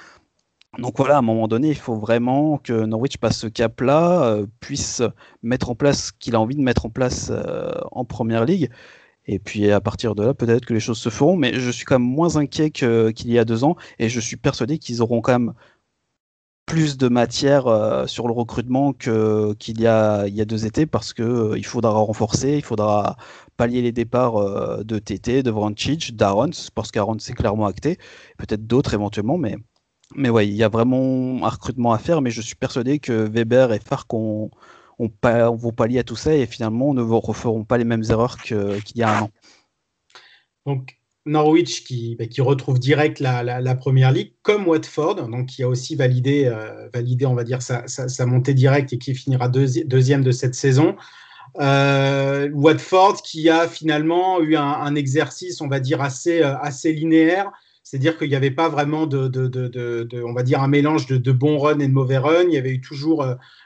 Donc 0.79 0.97
voilà, 0.97 1.17
à 1.17 1.19
un 1.19 1.23
moment 1.23 1.49
donné, 1.49 1.69
il 1.69 1.77
faut 1.77 1.97
vraiment 1.97 2.57
que 2.57 2.73
Norwich 2.87 3.19
passe 3.19 3.39
ce 3.39 3.47
cap-là, 3.47 4.25
euh, 4.25 4.47
puisse 4.61 5.03
mettre 5.43 5.69
en 5.71 5.75
place 5.75 6.07
ce 6.07 6.13
qu'il 6.19 6.35
a 6.35 6.41
envie 6.41 6.57
de 6.57 6.63
mettre 6.63 6.87
en 6.87 6.91
place 6.91 7.31
en 7.91 8.05
première 8.05 8.45
ligue. 8.47 8.71
Et 9.27 9.39
puis 9.39 9.71
à 9.71 9.81
partir 9.81 10.15
de 10.15 10.25
là, 10.25 10.35
peut-être 10.35 10.67
que 10.67 10.75
les 10.75 10.81
choses 10.81 10.99
se 10.99 11.09
feront, 11.09 11.37
mais 11.37 11.55
je 11.55 11.71
suis 11.71 11.85
quand 11.85 11.99
même 11.99 12.09
moins 12.09 12.37
inquiet 12.37 12.71
qu'il 12.71 13.31
y 13.31 13.39
a 13.39 13.45
deux 13.45 13.65
ans, 13.65 13.77
et 13.99 14.09
je 14.09 14.21
suis 14.21 14.37
persuadé 14.37 14.79
qu'ils 14.79 15.03
auront 15.03 15.21
quand 15.21 15.33
même 15.33 15.55
plus 16.67 16.97
de 16.97 17.09
matière 17.09 17.67
euh, 17.67 18.07
sur 18.07 18.27
le 18.27 18.33
recrutement 18.33 18.93
qu'il 18.93 19.81
y, 19.81 19.87
a, 19.87 20.45
deux 20.47 20.67
étés 20.67 20.87
parce 20.87 21.13
qu'il 21.13 21.25
euh, 21.25 21.63
faudra 21.63 21.91
renforcer, 21.91 22.57
il 22.57 22.63
faudra 22.63 23.17
pallier 23.57 23.83
les 23.83 23.93
départs 23.93 24.37
euh, 24.37 24.83
de 24.85 24.99
TT, 24.99 25.43
de 25.43 25.51
Vrancic, 25.51 26.17
d'Aaron, 26.17 26.51
parce 26.75 26.91
qu'Aaron 26.91 27.17
c'est 27.19 27.35
clairement 27.35 27.67
acté, 27.67 27.99
peut-être 28.39 28.67
d'autres 28.67 28.95
éventuellement, 28.95 29.39
mais, 29.39 29.57
mais 30.15 30.31
ouais, 30.31 30.49
il 30.49 30.55
y 30.55 30.63
a 30.63 30.69
vraiment 30.69 31.45
un 31.45 31.49
recrutement 31.49 31.93
à 31.93 31.99
faire, 31.99 32.23
mais 32.23 32.31
je 32.31 32.41
suis 32.41 32.57
persuadé 32.57 32.99
que 33.01 33.13
Weber 33.13 33.73
et 33.73 33.81
Farc 33.81 34.13
ont, 34.15 34.51
on, 35.03 35.57
vont 35.57 35.73
pallier 35.73 35.99
à 35.99 36.05
tout 36.05 36.17
ça 36.17 36.35
et 36.35 36.47
finalement 36.47 36.95
ne 36.95 37.03
referont 37.03 37.65
pas 37.65 37.79
les 37.79 37.85
mêmes 37.85 38.05
erreurs 38.09 38.39
qu'il 38.39 38.83
y 38.95 39.03
a 39.03 39.19
un 39.19 39.23
an. 39.23 39.31
Donc 40.67 40.99
Norwich 41.25 41.85
qui, 41.85 42.17
bah, 42.17 42.25
retrouve 42.39 42.79
direct 42.79 43.21
la, 43.21 43.75
première 43.77 44.13
ligue, 44.13 44.33
comme 44.43 44.67
Watford, 44.67 45.29
donc 45.29 45.47
qui 45.47 45.63
a 45.63 45.69
aussi 45.69 45.95
validé, 45.95 46.47
euh, 46.47 46.89
validé 46.93 47.27
on 47.27 47.35
va 47.35 47.45
dire, 47.45 47.63
sa, 47.63 48.27
montée 48.27 48.55
directe 48.55 48.93
et 48.93 48.99
qui 48.99 49.15
finira 49.15 49.49
deuxième 49.49 50.23
de 50.23 50.33
cette 50.33 50.55
saison. 50.55 50.97
Euh, 51.61 52.49
Watford 52.53 53.23
qui 53.23 53.51
a 53.51 53.69
finalement 53.69 54.41
eu 54.41 54.57
un, 54.57 54.95
exercice, 54.95 55.61
on 55.61 55.69
va 55.69 55.81
dire, 55.81 56.01
assez, 56.01 56.43
euh, 56.43 56.57
assez 56.59 56.93
linéaire. 56.93 57.51
C'est-à-dire 57.93 58.17
qu'il 58.17 58.31
n'y 58.31 58.37
avait 58.37 58.51
pas 58.51 58.71
vraiment 58.71 59.07
de, 59.07 60.25
on 60.25 60.33
va 60.33 60.43
dire, 60.43 60.63
un 60.63 60.69
mélange 60.69 61.05
de, 61.05 61.31
bons 61.31 61.59
runs 61.59 61.79
et 61.79 61.87
de 61.87 61.93
mauvais 61.93 62.17
runs. 62.17 62.45
Il 62.49 62.55
y 62.55 62.57
avait 62.57 62.71
eu 62.71 62.81
toujours 62.81 63.23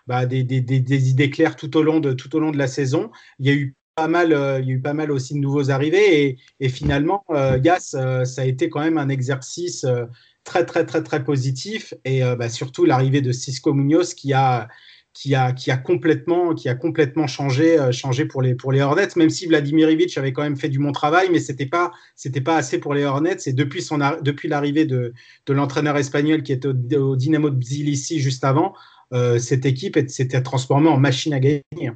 bah, 0.08 0.26
des, 0.26 0.42
idées 0.42 1.30
claires 1.30 1.54
tout 1.54 1.76
au 1.76 1.82
long 1.84 2.00
de, 2.00 2.12
tout 2.12 2.34
au 2.34 2.40
long 2.40 2.50
de 2.50 2.58
la 2.58 2.66
saison. 2.66 3.12
Il 3.38 3.46
y 3.46 3.50
a 3.50 3.52
eu 3.52 3.76
pas 3.94 4.08
mal, 4.08 4.32
euh, 4.32 4.58
il 4.58 4.66
y 4.66 4.72
a 4.72 4.74
eu 4.74 4.80
pas 4.80 4.94
mal 4.94 5.12
aussi 5.12 5.34
de 5.34 5.38
nouveaux 5.38 5.70
arrivés 5.70 6.38
et, 6.58 6.68
finalement, 6.68 7.22
euh, 7.30 7.56
Gas, 7.60 7.94
euh, 7.94 8.24
ça 8.24 8.42
a 8.42 8.46
été 8.46 8.68
quand 8.68 8.80
même 8.80 8.98
un 8.98 9.08
exercice 9.08 9.86
très 10.42 10.66
très 10.66 10.84
très 10.84 11.04
très 11.04 11.22
positif 11.22 11.94
et 12.04 12.22
bah, 12.36 12.48
surtout 12.48 12.84
l'arrivée 12.84 13.20
de 13.20 13.30
Cisco 13.30 13.74
Munoz 13.74 14.14
qui 14.14 14.32
a 14.32 14.66
qui 15.16 15.34
a, 15.34 15.76
complètement, 15.78 16.54
qui 16.54 16.68
a 16.68 16.74
complètement 16.74 17.26
changé, 17.26 17.78
changé 17.90 18.26
pour, 18.26 18.42
les, 18.42 18.54
pour 18.54 18.70
les 18.70 18.82
Hornets, 18.82 19.08
même 19.16 19.30
si 19.30 19.46
Vladimir 19.46 19.90
Ivic 19.90 20.16
avait 20.18 20.32
quand 20.32 20.42
même 20.42 20.56
fait 20.56 20.68
du 20.68 20.78
bon 20.78 20.92
travail, 20.92 21.28
mais 21.32 21.38
ce 21.38 21.52
n'était 21.52 21.66
pas, 21.66 21.92
pas 22.44 22.56
assez 22.56 22.78
pour 22.78 22.92
les 22.92 23.04
Hornets. 23.04 23.38
Et 23.46 23.52
depuis, 23.54 23.80
son, 23.80 23.98
depuis 24.20 24.48
l'arrivée 24.48 24.84
de, 24.84 25.14
de 25.46 25.52
l'entraîneur 25.54 25.96
espagnol 25.96 26.42
qui 26.42 26.52
était 26.52 26.68
au, 26.68 27.16
Dynamo 27.16 27.48
de 27.48 27.58
Tbilissi 27.58 28.20
juste 28.20 28.44
avant, 28.44 28.74
cette 29.38 29.64
équipe 29.64 29.98
s'était 30.08 30.42
transformée 30.42 30.88
en 30.88 30.98
machine 30.98 31.32
à 31.32 31.40
gagner. 31.40 31.92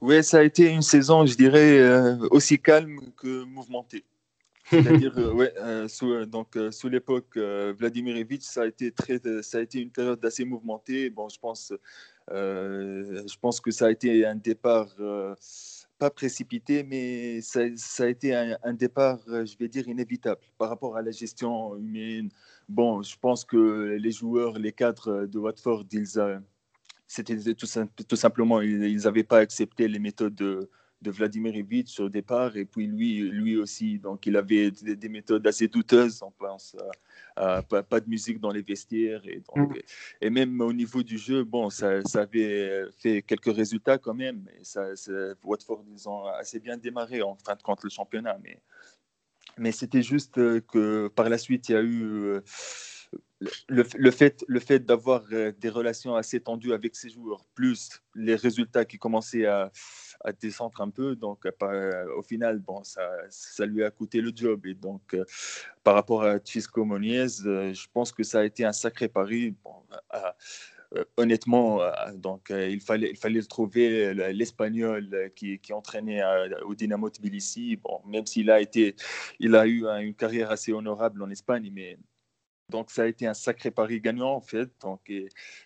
Oui, 0.00 0.22
ça 0.22 0.38
a 0.38 0.42
été 0.42 0.68
une 0.68 0.82
saison, 0.82 1.26
je 1.26 1.36
dirais, 1.36 1.78
euh, 1.78 2.16
aussi 2.30 2.58
calme 2.58 3.00
que 3.16 3.44
mouvementée. 3.44 4.04
C'est-à-dire, 4.70 5.12
euh, 5.18 5.32
ouais, 5.32 5.52
euh, 5.58 5.88
sous, 5.88 6.26
donc, 6.26 6.58
sous 6.70 6.88
l'époque 6.88 7.36
Vladimir 7.36 8.16
Evich, 8.16 8.42
ça 8.42 8.62
a 8.62 8.66
été 8.66 8.90
très, 8.90 9.20
ça 9.42 9.58
a 9.58 9.60
été 9.60 9.80
une 9.80 9.90
période 9.90 10.24
assez 10.24 10.44
mouvementée. 10.44 11.10
Bon, 11.10 11.28
je 11.28 11.38
pense, 11.38 11.72
je 12.30 13.38
pense 13.40 13.60
que 13.60 13.70
ça 13.70 13.86
a 13.86 13.90
été 13.90 14.26
un 14.26 14.34
départ 14.34 14.88
pas 15.98 16.10
précipité, 16.10 16.82
mais 16.82 17.40
ça, 17.40 17.60
a 18.00 18.06
été 18.06 18.34
un, 18.34 18.74
départ, 18.74 19.18
je 19.26 19.56
vais 19.56 19.68
dire, 19.68 19.88
inévitable 19.88 20.42
par 20.58 20.68
rapport 20.68 20.96
à 20.96 21.02
la 21.02 21.10
gestion 21.10 21.76
humaine. 21.76 22.28
Bon, 22.68 23.02
je 23.02 23.16
pense 23.18 23.44
que 23.44 23.96
les 23.98 24.10
joueurs, 24.10 24.58
les 24.58 24.72
cadres 24.72 25.26
de 25.26 25.38
Watford, 25.38 25.84
ils, 25.92 26.20
c'était 27.06 27.54
tout, 27.54 28.16
simplement, 28.16 28.60
ils 28.60 29.02
n'avaient 29.04 29.24
pas 29.24 29.38
accepté 29.38 29.88
les 29.88 29.98
méthodes 29.98 30.68
de, 31.02 31.10
Vladimir 31.10 31.54
Ivic 31.54 31.98
au 32.00 32.08
départ, 32.08 32.56
et 32.56 32.64
puis 32.64 32.86
lui, 32.86 33.20
lui 33.20 33.56
aussi, 33.56 33.98
donc 33.98 34.26
il 34.26 34.36
avait 34.36 34.70
des, 34.70 35.08
méthodes 35.08 35.46
assez 35.46 35.68
douteuses, 35.68 36.22
on 36.22 36.30
pense 36.30 36.76
à, 37.36 37.62
pas, 37.62 38.00
de 38.00 38.08
musique 38.08 38.40
dans 38.40 38.50
les 38.50 38.62
vestiaires, 38.62 39.22
et, 39.24 39.42
donc, 39.54 39.70
mm. 39.70 39.80
et, 40.20 40.30
même 40.30 40.60
au 40.60 40.72
niveau 40.72 41.02
du 41.02 41.18
jeu, 41.18 41.44
bon, 41.44 41.70
ça, 41.70 42.02
ça, 42.04 42.22
avait 42.22 42.84
fait 42.98 43.22
quelques 43.22 43.54
résultats 43.54 43.98
quand 43.98 44.14
même, 44.14 44.44
et 44.58 44.64
ça, 44.64 44.88
Watford, 45.44 45.84
ils 45.92 46.08
ont 46.08 46.26
assez 46.26 46.60
bien 46.60 46.76
démarré 46.76 47.22
en 47.22 47.36
fin 47.36 47.54
de 47.54 47.62
compte 47.62 47.82
le 47.84 47.90
championnat, 47.90 48.38
mais, 48.42 48.60
mais 49.58 49.72
c'était 49.72 50.02
juste 50.02 50.34
que 50.34 51.08
par 51.08 51.28
la 51.28 51.38
suite, 51.38 51.68
il 51.68 51.72
y 51.72 51.76
a 51.76 51.82
eu... 51.82 52.02
Euh, 52.02 52.40
le, 53.40 53.84
le, 53.96 54.10
fait, 54.10 54.44
le 54.48 54.60
fait 54.60 54.80
d'avoir 54.80 55.24
euh, 55.32 55.52
des 55.58 55.68
relations 55.68 56.14
assez 56.14 56.40
tendues 56.40 56.72
avec 56.72 56.96
ses 56.96 57.10
joueurs, 57.10 57.44
plus 57.54 58.02
les 58.14 58.34
résultats 58.34 58.84
qui 58.84 58.98
commençaient 58.98 59.46
à, 59.46 59.70
à 60.24 60.32
descendre 60.32 60.80
un 60.80 60.90
peu, 60.90 61.16
donc 61.16 61.44
euh, 61.44 61.50
euh, 61.62 62.16
au 62.16 62.22
final, 62.22 62.60
bon, 62.60 62.82
ça, 62.82 63.06
ça, 63.28 63.66
lui 63.66 63.84
a 63.84 63.90
coûté 63.90 64.20
le 64.20 64.32
job. 64.34 64.64
Et 64.66 64.74
donc, 64.74 65.16
par 65.84 65.94
rapport 65.94 66.24
à 66.24 66.38
Chisco 66.42 66.84
Moniez, 66.84 67.28
je 67.28 67.86
pense 67.92 68.12
que 68.12 68.22
ça 68.22 68.40
a 68.40 68.44
été 68.44 68.64
un 68.64 68.72
sacré 68.72 69.08
pari. 69.08 69.54
honnêtement, 71.16 71.80
donc 72.14 72.50
il 72.50 72.80
fallait 72.80 73.10
il 73.10 73.16
fallait 73.16 73.42
trouver 73.42 74.14
l'espagnol 74.32 75.30
qui, 75.34 75.58
qui, 75.58 75.72
entraînait 75.72 76.22
au 76.64 76.74
Dynamo 76.74 77.10
Tbilissi. 77.10 77.76
Bon, 77.76 78.00
même 78.06 78.24
s'il 78.24 78.50
a 78.50 78.56
a 78.56 79.66
eu 79.66 79.84
une 80.00 80.14
carrière 80.14 80.50
assez 80.50 80.72
honorable 80.72 81.22
en 81.22 81.30
Espagne, 81.30 81.70
mais 81.72 81.98
donc, 82.68 82.90
ça 82.90 83.02
a 83.04 83.06
été 83.06 83.26
un 83.26 83.34
sacré 83.34 83.70
pari 83.70 84.00
gagnant, 84.00 84.32
en 84.34 84.40
fait. 84.40 84.70
Donc, 84.82 85.12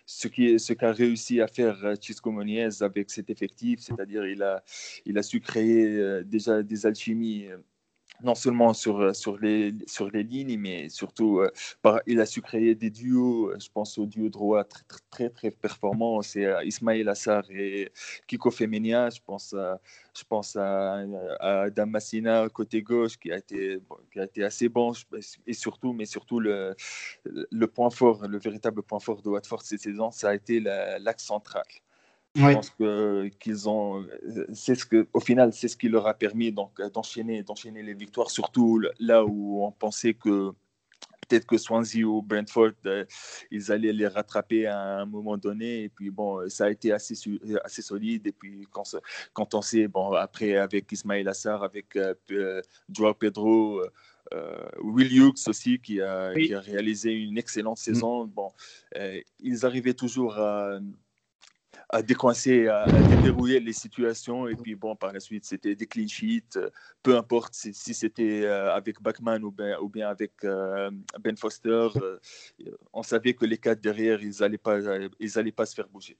ce 0.05 0.27
qu'a 0.27 0.59
ce 0.59 0.73
qu'a 0.73 0.91
réussi 0.91 1.41
à 1.41 1.47
faire 1.47 1.83
euh, 1.83 1.95
Chisco 1.99 2.31
Moniez 2.31 2.81
avec 2.81 3.09
cet 3.09 3.29
effectif, 3.29 3.79
c'est-à-dire 3.79 4.25
il 4.27 4.43
a, 4.43 4.63
il 5.05 5.17
a 5.17 5.23
su 5.23 5.39
créer 5.41 5.97
euh, 5.97 6.23
déjà 6.23 6.61
des 6.61 6.85
alchimies 6.85 7.47
euh, 7.47 7.57
non 8.23 8.35
seulement 8.35 8.73
sur, 8.73 9.15
sur, 9.15 9.37
les, 9.37 9.73
sur 9.87 10.09
les 10.09 10.23
lignes, 10.23 10.57
mais 10.57 10.89
surtout, 10.89 11.39
euh, 11.39 11.99
il 12.07 12.19
a 12.19 12.25
su 12.25 12.41
créer 12.41 12.75
des 12.75 12.89
duos. 12.89 13.51
Euh, 13.51 13.59
je 13.59 13.69
pense 13.71 13.97
au 13.97 14.05
duo 14.05 14.29
droit 14.29 14.63
très, 14.63 14.83
très, 15.09 15.29
très, 15.29 15.51
performant. 15.51 16.21
C'est 16.21 16.45
euh, 16.45 16.63
Ismaël 16.63 17.09
Assar 17.09 17.43
et 17.51 17.91
Kiko 18.27 18.51
Femenia. 18.51 19.09
Je 19.09 19.19
pense 19.25 19.53
à, 19.53 19.79
je 20.17 20.23
pense 20.23 20.55
à, 20.55 21.03
à 21.39 21.69
Damasina 21.69 22.47
côté 22.49 22.81
gauche 22.81 23.17
qui 23.17 23.31
a 23.31 23.37
été, 23.37 23.79
qui 24.11 24.19
a 24.19 24.23
été 24.25 24.43
assez 24.43 24.69
bon. 24.69 24.93
Et 25.47 25.53
surtout, 25.53 25.93
mais 25.93 26.05
surtout, 26.05 26.39
le, 26.39 26.75
le 27.25 27.67
point 27.67 27.89
fort, 27.89 28.27
le 28.27 28.37
véritable 28.39 28.83
point 28.83 28.99
fort 28.99 29.21
de 29.21 29.29
Watford 29.29 29.61
cette 29.63 29.81
saison, 29.81 30.11
ça 30.11 30.29
a 30.29 30.35
été 30.35 30.59
l'axe 30.59 31.23
central. 31.23 31.63
Je 32.33 32.53
pense 32.53 32.69
que, 32.69 33.29
qu'ils 33.39 33.67
ont, 33.67 34.05
c'est 34.53 34.75
ce 34.75 34.85
que, 34.85 35.05
au 35.11 35.19
final, 35.19 35.51
c'est 35.51 35.67
ce 35.67 35.75
qui 35.75 35.89
leur 35.89 36.07
a 36.07 36.13
permis 36.13 36.51
donc 36.51 36.81
d'enchaîner, 36.93 37.43
d'enchaîner 37.43 37.83
les 37.83 37.93
victoires, 37.93 38.31
surtout 38.31 38.81
là 38.99 39.25
où 39.25 39.65
on 39.65 39.71
pensait 39.71 40.13
que 40.13 40.53
peut-être 41.31 41.45
que 41.45 41.57
Swansea 41.57 42.03
ou 42.03 42.21
Brentford, 42.21 42.73
euh, 42.85 43.05
ils 43.51 43.71
allaient 43.71 43.93
les 43.93 44.07
rattraper 44.07 44.65
à 44.65 44.99
un 45.01 45.05
moment 45.05 45.37
donné. 45.37 45.83
Et 45.83 45.89
puis 45.89 46.09
bon, 46.09 46.47
ça 46.49 46.65
a 46.65 46.69
été 46.69 46.91
assez, 46.91 47.15
assez 47.63 47.81
solide. 47.81 48.27
Et 48.27 48.31
puis 48.31 48.67
quand, 48.71 48.83
quand 49.33 49.53
on 49.53 49.61
sait, 49.61 49.87
bon, 49.87 50.11
après 50.13 50.57
avec 50.57 50.91
Ismail 50.91 51.27
Assar, 51.27 51.63
avec 51.63 51.95
euh, 51.95 52.13
euh 52.31 52.61
Joao 52.89 53.13
Pedro, 53.13 53.81
euh, 54.33 54.69
Will 54.81 55.13
Hughes 55.13 55.47
aussi 55.47 55.79
qui 55.79 56.01
a, 56.01 56.33
qui 56.33 56.53
a, 56.53 56.59
réalisé 56.59 57.11
une 57.11 57.37
excellente 57.37 57.79
mm. 57.79 57.93
saison. 57.93 58.25
Bon, 58.25 58.51
ils 59.39 59.65
arrivaient 59.65 59.93
toujours 59.93 60.37
à 60.37 60.79
à 61.91 62.01
décoincer, 62.01 62.67
à, 62.67 62.85
déverrouiller 62.85 63.59
les 63.59 63.73
situations. 63.73 64.47
Et 64.47 64.55
puis, 64.55 64.75
bon, 64.75 64.95
par 64.95 65.11
la 65.11 65.19
suite, 65.19 65.45
c'était 65.45 65.75
des 65.75 65.85
clean 65.85 66.07
sheets. 66.07 66.55
Euh, 66.55 66.69
peu 67.03 67.17
importe 67.17 67.53
si, 67.53 67.93
c'était 67.93 68.45
euh, 68.45 68.73
avec 68.73 69.01
Bachman 69.01 69.43
ou 69.43 69.51
bien, 69.51 70.07
avec 70.07 70.31
euh, 70.43 70.89
Ben 71.19 71.35
Foster, 71.35 71.89
on 72.93 73.03
savait 73.03 73.33
que 73.33 73.45
les 73.45 73.57
quatre 73.57 73.81
derrière, 73.81 74.21
ils 74.21 74.39
n'allaient 74.39 74.57
pas, 74.57 74.79
ils 75.19 75.53
pas 75.53 75.65
se 75.65 75.75
faire 75.75 75.87
bouger. 75.89 76.17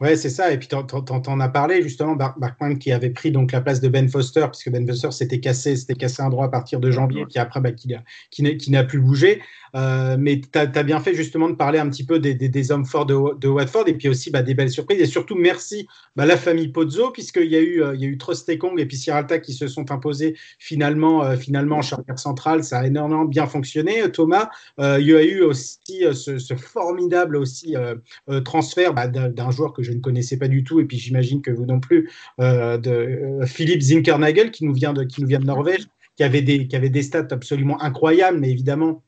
Ouais, 0.00 0.16
c'est 0.16 0.30
ça. 0.30 0.52
Et 0.52 0.58
puis, 0.58 0.68
tu 0.68 0.74
en, 0.74 1.40
as 1.40 1.48
parlé 1.48 1.82
justement, 1.82 2.16
Bachman 2.16 2.78
qui 2.78 2.90
avait 2.90 3.10
pris 3.10 3.30
donc 3.30 3.52
la 3.52 3.60
place 3.60 3.80
de 3.80 3.88
Ben 3.88 4.08
Foster, 4.08 4.46
puisque 4.50 4.70
Ben 4.70 4.86
Foster 4.86 5.12
s'était 5.12 5.40
cassé, 5.40 5.76
s'était 5.76 5.94
cassé 5.94 6.20
un 6.22 6.30
droit 6.30 6.46
à 6.46 6.48
partir 6.48 6.80
de 6.80 6.90
janvier, 6.90 7.24
puis 7.26 7.38
après, 7.38 7.60
bah, 7.60 7.72
qui, 7.72 7.94
qui 8.30 8.70
n'a 8.70 8.84
plus 8.84 9.00
bougé. 9.00 9.40
Euh, 9.74 10.16
mais 10.18 10.40
tu 10.40 10.58
as, 10.58 10.82
bien 10.82 11.00
fait 11.00 11.14
justement 11.14 11.48
de 11.48 11.54
parler 11.54 11.78
un 11.78 11.88
petit 11.88 12.04
peu 12.04 12.20
des, 12.20 12.34
des, 12.34 12.72
hommes 12.72 12.84
forts 12.86 13.06
de, 13.06 13.36
de, 13.38 13.48
Watford 13.48 13.88
et 13.88 13.94
puis 13.94 14.08
aussi 14.08 14.30
bah, 14.30 14.42
des 14.42 14.54
belles 14.54 14.70
surprises. 14.70 15.00
Et 15.00 15.06
surtout, 15.06 15.34
merci 15.34 15.88
bah, 16.14 16.26
la 16.26 16.36
famille 16.36 16.68
Pozzo, 16.68 17.10
puisqu'il 17.10 17.50
y 17.50 17.56
a 17.56 17.60
eu, 17.60 17.82
euh, 17.82 17.94
il 17.94 18.00
y 18.00 18.04
a 18.04 18.08
eu 18.08 18.16
Trostekong 18.16 18.78
et 18.78 18.86
puis 18.86 18.96
Siralta 18.96 19.38
qui 19.40 19.52
se 19.52 19.66
sont 19.66 19.90
imposés 19.90 20.36
finalement, 20.58 21.24
euh, 21.24 21.36
finalement 21.36 21.78
en 21.78 21.82
charnière 21.82 22.18
centrale. 22.18 22.62
Ça 22.62 22.78
a 22.78 22.86
énormément 22.86 23.24
bien 23.24 23.46
fonctionné, 23.46 24.10
Thomas. 24.12 24.48
il 24.78 25.06
y 25.06 25.14
a 25.14 25.24
eu 25.24 25.42
aussi 25.42 26.04
ce, 26.12 26.38
ce, 26.38 26.54
formidable 26.54 27.36
aussi 27.36 27.74
transfert 28.44 28.94
bah, 28.94 29.08
d'un 29.08 29.50
joueur 29.50 29.72
que 29.74 29.82
je 29.82 29.92
ne 29.92 30.00
connaissais 30.00 30.38
pas 30.38 30.48
du 30.48 30.64
tout, 30.64 30.80
et 30.80 30.84
puis 30.84 30.98
j'imagine 30.98 31.42
que 31.42 31.50
vous 31.50 31.66
non 31.66 31.80
plus, 31.80 32.10
de 32.38 33.40
Philippe 33.46 33.82
Zinkernagel 33.82 34.50
qui 34.50 34.64
nous 34.64 34.74
vient 34.74 34.92
de, 34.92 35.04
qui 35.04 35.20
nous 35.20 35.28
vient 35.28 35.40
de 35.40 35.46
Norvège. 35.46 35.86
Qui 36.16 36.22
avait, 36.22 36.42
des, 36.42 36.68
qui 36.68 36.76
avait 36.76 36.90
des 36.90 37.02
stats 37.02 37.26
absolument 37.32 37.82
incroyables, 37.82 38.38
mais 38.38 38.48
évidemment, 38.48 39.02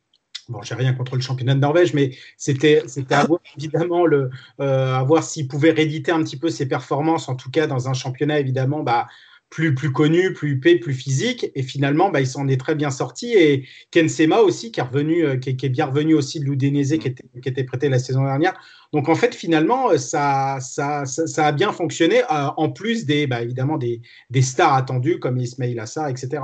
Bon, 0.49 0.63
j'ai 0.63 0.77
rien 0.77 0.93
contre 0.93 1.17
le 1.17 1.21
championnat 1.21 1.55
de 1.55 1.61
Norvège, 1.61 1.93
mais 1.93 2.13
c'était 2.37 2.83
c'était 2.87 3.17
à 3.17 3.25
voir 3.25 3.41
évidemment 3.57 4.07
le 4.07 4.31
euh, 4.61 4.95
à 4.95 5.03
voir 5.03 5.25
s'il 5.25 5.49
pouvait 5.49 5.73
rééditer 5.73 6.13
un 6.13 6.23
petit 6.23 6.37
peu 6.37 6.51
ses 6.51 6.69
performances, 6.69 7.29
en 7.29 7.35
tout 7.35 7.51
cas 7.51 7.67
dans 7.67 7.89
un 7.89 7.95
championnat 7.95 8.39
évidemment 8.39 8.85
bah 8.85 9.09
plus, 9.51 9.75
plus 9.75 9.93
connu, 9.93 10.33
plus 10.33 10.53
huppé, 10.53 10.79
plus 10.79 10.95
physique. 10.95 11.51
Et 11.55 11.63
finalement, 11.63 12.11
bah, 12.11 12.21
il 12.21 12.27
s'en 12.27 12.49
est 12.49 12.59
très 12.59 12.75
bien 12.75 12.91
sorti. 12.91 13.33
Et 13.35 13.67
Ken 13.91 14.09
Sema 14.09 14.41
aussi, 14.41 14.73
qui 14.73 14.81
est, 14.81 14.83
revenu, 14.83 15.25
euh, 15.25 15.37
qui, 15.37 15.51
est 15.51 15.69
bien 15.69 15.87
revenu 15.87 16.15
aussi 16.15 16.41
de 16.41 16.45
l'Udinese, 16.45 16.99
qui 16.99 17.09
était, 17.09 17.25
qui 17.43 17.49
était 17.49 17.65
prêté 17.65 17.89
la 17.89 17.99
saison 17.99 18.25
dernière. 18.25 18.55
Donc 18.93 19.09
en 19.09 19.15
fait, 19.15 19.35
finalement, 19.35 19.91
euh, 19.91 19.99
ça, 19.99 20.59
ça, 20.61 21.05
ça, 21.07 21.47
a 21.47 21.53
bien 21.53 21.73
fonctionné, 21.73 22.23
euh, 22.23 22.49
en 22.57 22.71
plus 22.71 23.07
des, 23.07 23.27
bah, 23.27 23.43
évidemment 23.43 23.79
des, 23.79 24.03
des 24.31 24.43
stars 24.43 24.75
attendues 24.75 25.19
comme 25.19 25.39
Ismail 25.39 25.79
Assar, 25.79 26.09
etc. 26.09 26.43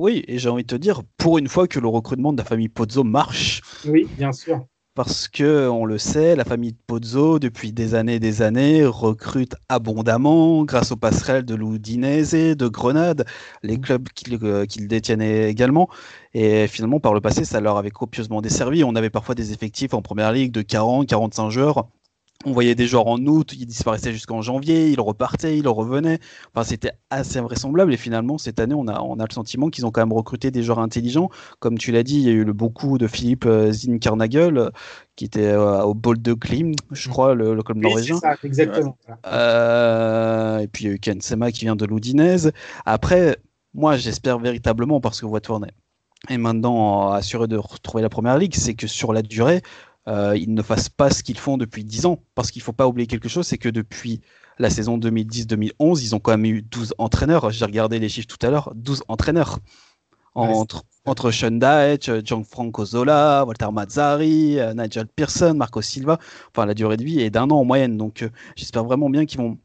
Oui, 0.00 0.24
et 0.28 0.38
j'ai 0.38 0.48
envie 0.48 0.62
de 0.62 0.68
te 0.68 0.76
dire, 0.76 1.02
pour 1.16 1.38
une 1.38 1.48
fois 1.48 1.66
que 1.66 1.80
le 1.80 1.88
recrutement 1.88 2.32
de 2.32 2.38
la 2.38 2.44
famille 2.44 2.68
Pozzo 2.68 3.02
marche. 3.02 3.62
Oui, 3.86 4.06
bien 4.18 4.32
sûr 4.32 4.66
parce 4.96 5.28
que 5.28 5.68
on 5.68 5.84
le 5.84 5.98
sait, 5.98 6.34
la 6.36 6.44
famille 6.44 6.72
de 6.72 6.78
Pozzo, 6.86 7.38
depuis 7.38 7.72
des 7.72 7.94
années 7.94 8.14
et 8.14 8.18
des 8.18 8.40
années, 8.42 8.84
recrute 8.86 9.54
abondamment 9.68 10.64
grâce 10.64 10.90
aux 10.90 10.96
passerelles 10.96 11.44
de 11.44 11.54
l'Udinese, 11.54 12.32
de 12.32 12.66
Grenade, 12.66 13.26
les 13.62 13.78
clubs 13.78 14.08
qu'ils 14.08 14.38
euh, 14.42 14.64
détiennent 14.80 15.20
également. 15.22 15.90
Et 16.32 16.66
finalement, 16.66 16.98
par 16.98 17.12
le 17.12 17.20
passé, 17.20 17.44
ça 17.44 17.60
leur 17.60 17.76
avait 17.76 17.90
copieusement 17.90 18.40
desservi. 18.40 18.84
On 18.84 18.96
avait 18.96 19.10
parfois 19.10 19.34
des 19.34 19.52
effectifs 19.52 19.92
en 19.94 20.00
première 20.02 20.32
ligue 20.32 20.52
de 20.52 20.62
40, 20.62 21.06
45 21.06 21.50
joueurs 21.50 21.88
on 22.44 22.52
voyait 22.52 22.74
des 22.74 22.86
joueurs 22.86 23.06
en 23.06 23.18
août, 23.18 23.54
ils 23.58 23.66
disparaissaient 23.66 24.12
jusqu'en 24.12 24.42
janvier, 24.42 24.90
ils 24.90 25.00
repartaient, 25.00 25.56
ils 25.56 25.66
revenaient. 25.66 26.18
Enfin, 26.54 26.64
c'était 26.64 26.92
assez 27.10 27.38
invraisemblable. 27.38 27.92
Et 27.94 27.96
finalement, 27.96 28.38
cette 28.38 28.60
année, 28.60 28.74
on 28.74 28.86
a, 28.88 29.00
on 29.00 29.18
a 29.18 29.26
le 29.26 29.32
sentiment 29.32 29.68
qu'ils 29.70 29.86
ont 29.86 29.90
quand 29.90 30.02
même 30.02 30.12
recruté 30.12 30.50
des 30.50 30.62
joueurs 30.62 30.80
intelligents. 30.80 31.30
Comme 31.60 31.78
tu 31.78 31.92
l'as 31.92 32.02
dit, 32.02 32.16
il 32.16 32.22
y 32.22 32.28
a 32.28 32.32
eu 32.32 32.44
le 32.44 32.52
beaucoup 32.52 32.98
de 32.98 33.06
Philippe 33.06 33.46
euh, 33.46 33.72
Zinkarnagel, 33.72 34.58
euh, 34.58 34.70
qui 35.16 35.24
était 35.24 35.46
euh, 35.46 35.82
au 35.82 35.94
Bold 35.94 36.20
de 36.20 36.34
Klim, 36.34 36.72
je 36.90 37.08
crois, 37.08 37.34
le, 37.34 37.60
club 37.62 37.78
norvégien. 37.78 38.18
Ça, 38.18 38.34
exactement. 38.42 38.96
et 39.24 40.68
puis 40.68 40.84
il 40.84 40.88
y 40.88 40.90
a 40.90 40.94
eu 40.94 40.98
Ken 40.98 41.20
Sema 41.20 41.50
qui 41.50 41.64
vient 41.64 41.76
de 41.76 41.86
l'Oudinez. 41.86 42.50
Après, 42.84 43.38
moi, 43.74 43.96
j'espère 43.96 44.38
véritablement, 44.38 45.00
parce 45.00 45.20
que 45.20 45.26
Watford 45.26 45.62
est 46.28 46.38
maintenant 46.38 47.10
assuré 47.10 47.46
de 47.46 47.56
retrouver 47.56 48.02
la 48.02 48.08
première 48.08 48.38
ligue, 48.38 48.54
c'est 48.54 48.74
que 48.74 48.86
sur 48.86 49.12
la 49.12 49.22
durée, 49.22 49.62
euh, 50.08 50.36
ils 50.36 50.52
ne 50.54 50.62
fassent 50.62 50.88
pas 50.88 51.10
ce 51.10 51.22
qu'ils 51.22 51.38
font 51.38 51.56
depuis 51.56 51.84
10 51.84 52.06
ans. 52.06 52.20
Parce 52.34 52.50
qu'il 52.50 52.60
ne 52.60 52.64
faut 52.64 52.72
pas 52.72 52.86
oublier 52.86 53.06
quelque 53.06 53.28
chose, 53.28 53.46
c'est 53.46 53.58
que 53.58 53.68
depuis 53.68 54.20
la 54.58 54.70
saison 54.70 54.98
2010-2011, 54.98 56.02
ils 56.02 56.14
ont 56.14 56.20
quand 56.20 56.32
même 56.32 56.44
eu 56.44 56.62
12 56.62 56.94
entraîneurs. 56.98 57.50
J'ai 57.50 57.64
regardé 57.64 57.98
les 57.98 58.08
chiffres 58.08 58.28
tout 58.28 58.44
à 58.46 58.50
l'heure, 58.50 58.72
12 58.74 59.02
entraîneurs. 59.08 59.58
Entre, 60.34 60.82
entre 61.06 61.30
Sean 61.30 61.52
Dyche, 61.52 62.10
Gianfranco 62.22 62.84
Zola, 62.84 63.46
Walter 63.46 63.68
Mazzari, 63.72 64.60
euh, 64.60 64.74
Nigel 64.74 65.06
Pearson, 65.06 65.54
Marco 65.54 65.80
Silva. 65.80 66.18
Enfin, 66.54 66.66
la 66.66 66.74
durée 66.74 66.98
de 66.98 67.04
vie 67.04 67.20
est 67.20 67.30
d'un 67.30 67.44
an 67.44 67.60
en 67.60 67.64
moyenne. 67.64 67.96
Donc, 67.96 68.22
euh, 68.22 68.28
j'espère 68.54 68.84
vraiment 68.84 69.08
bien 69.08 69.24
qu'ils 69.24 69.38
vont 69.40 69.56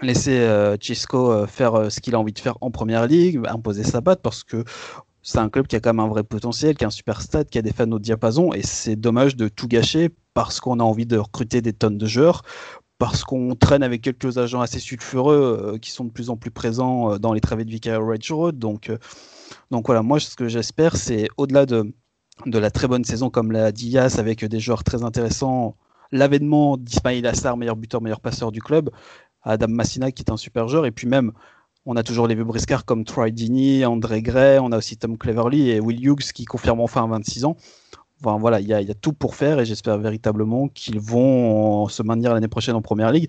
laisser 0.00 0.48
Chisco 0.80 1.46
faire 1.46 1.92
ce 1.92 2.00
qu'il 2.00 2.16
a 2.16 2.18
envie 2.18 2.32
de 2.32 2.38
faire 2.40 2.58
en 2.62 2.72
première 2.72 3.06
ligue, 3.06 3.40
imposer 3.46 3.84
sa 3.84 4.02
patte, 4.02 4.22
parce 4.22 4.42
que 4.42 4.64
c'est 5.24 5.38
un 5.38 5.48
club 5.48 5.66
qui 5.66 5.74
a 5.74 5.80
quand 5.80 5.94
même 5.94 6.04
un 6.04 6.08
vrai 6.08 6.22
potentiel, 6.22 6.76
qui 6.76 6.84
a 6.84 6.88
un 6.88 6.90
super 6.90 7.22
stade, 7.22 7.48
qui 7.48 7.58
a 7.58 7.62
des 7.62 7.72
fans 7.72 7.90
au 7.90 7.98
diapason, 7.98 8.52
et 8.52 8.62
c'est 8.62 8.94
dommage 8.94 9.36
de 9.36 9.48
tout 9.48 9.66
gâcher 9.66 10.10
parce 10.34 10.60
qu'on 10.60 10.78
a 10.80 10.82
envie 10.82 11.06
de 11.06 11.16
recruter 11.16 11.62
des 11.62 11.72
tonnes 11.72 11.96
de 11.96 12.06
joueurs, 12.06 12.42
parce 12.98 13.24
qu'on 13.24 13.56
traîne 13.56 13.82
avec 13.82 14.02
quelques 14.02 14.36
agents 14.36 14.60
assez 14.60 14.78
sulfureux 14.78 15.74
euh, 15.74 15.78
qui 15.78 15.90
sont 15.90 16.04
de 16.04 16.10
plus 16.10 16.28
en 16.28 16.36
plus 16.36 16.50
présents 16.50 17.12
euh, 17.12 17.18
dans 17.18 17.32
les 17.32 17.40
travées 17.40 17.64
de 17.64 17.70
Vicar 17.70 18.06
Ridge 18.06 18.30
Road. 18.30 18.58
Donc, 18.58 18.90
euh, 18.90 18.98
donc 19.70 19.86
voilà, 19.86 20.02
moi 20.02 20.20
ce 20.20 20.36
que 20.36 20.46
j'espère, 20.46 20.96
c'est 20.96 21.28
au-delà 21.38 21.64
de, 21.64 21.94
de 22.44 22.58
la 22.58 22.70
très 22.70 22.86
bonne 22.86 23.04
saison 23.04 23.30
comme 23.30 23.50
la 23.50 23.72
Diaz 23.72 24.18
avec 24.18 24.44
des 24.44 24.60
joueurs 24.60 24.84
très 24.84 25.02
intéressants, 25.02 25.76
l'avènement 26.12 26.76
d'Ismail 26.76 27.26
Assar, 27.26 27.56
meilleur 27.56 27.76
buteur, 27.76 28.02
meilleur 28.02 28.20
passeur 28.20 28.52
du 28.52 28.60
club, 28.60 28.90
Adam 29.42 29.68
Massina 29.68 30.12
qui 30.12 30.22
est 30.22 30.30
un 30.30 30.36
super 30.36 30.68
joueur, 30.68 30.84
et 30.84 30.90
puis 30.90 31.06
même 31.06 31.32
on 31.86 31.96
a 31.96 32.02
toujours 32.02 32.26
les 32.26 32.34
vieux 32.34 32.44
briscards 32.44 32.84
comme 32.84 33.04
Troy 33.04 33.30
Dini, 33.30 33.84
André 33.84 34.22
Gray, 34.22 34.58
on 34.58 34.72
a 34.72 34.78
aussi 34.78 34.96
Tom 34.96 35.18
Cleverly 35.18 35.70
et 35.70 35.80
Will 35.80 36.04
Hughes 36.04 36.32
qui 36.32 36.44
confirment 36.44 36.80
enfin 36.80 37.06
26 37.06 37.44
ans. 37.44 37.56
Enfin, 38.24 38.38
voilà, 38.38 38.60
il 38.60 38.66
y, 38.66 38.72
a 38.72 38.94
tout 38.94 39.12
pour 39.12 39.34
faire 39.34 39.60
et 39.60 39.66
j'espère 39.66 39.98
véritablement 39.98 40.68
qu'ils 40.68 40.98
vont 40.98 41.88
se 41.88 42.02
maintenir 42.02 42.32
l'année 42.32 42.48
prochaine 42.48 42.74
en 42.74 42.80
première 42.80 43.12
ligue 43.12 43.28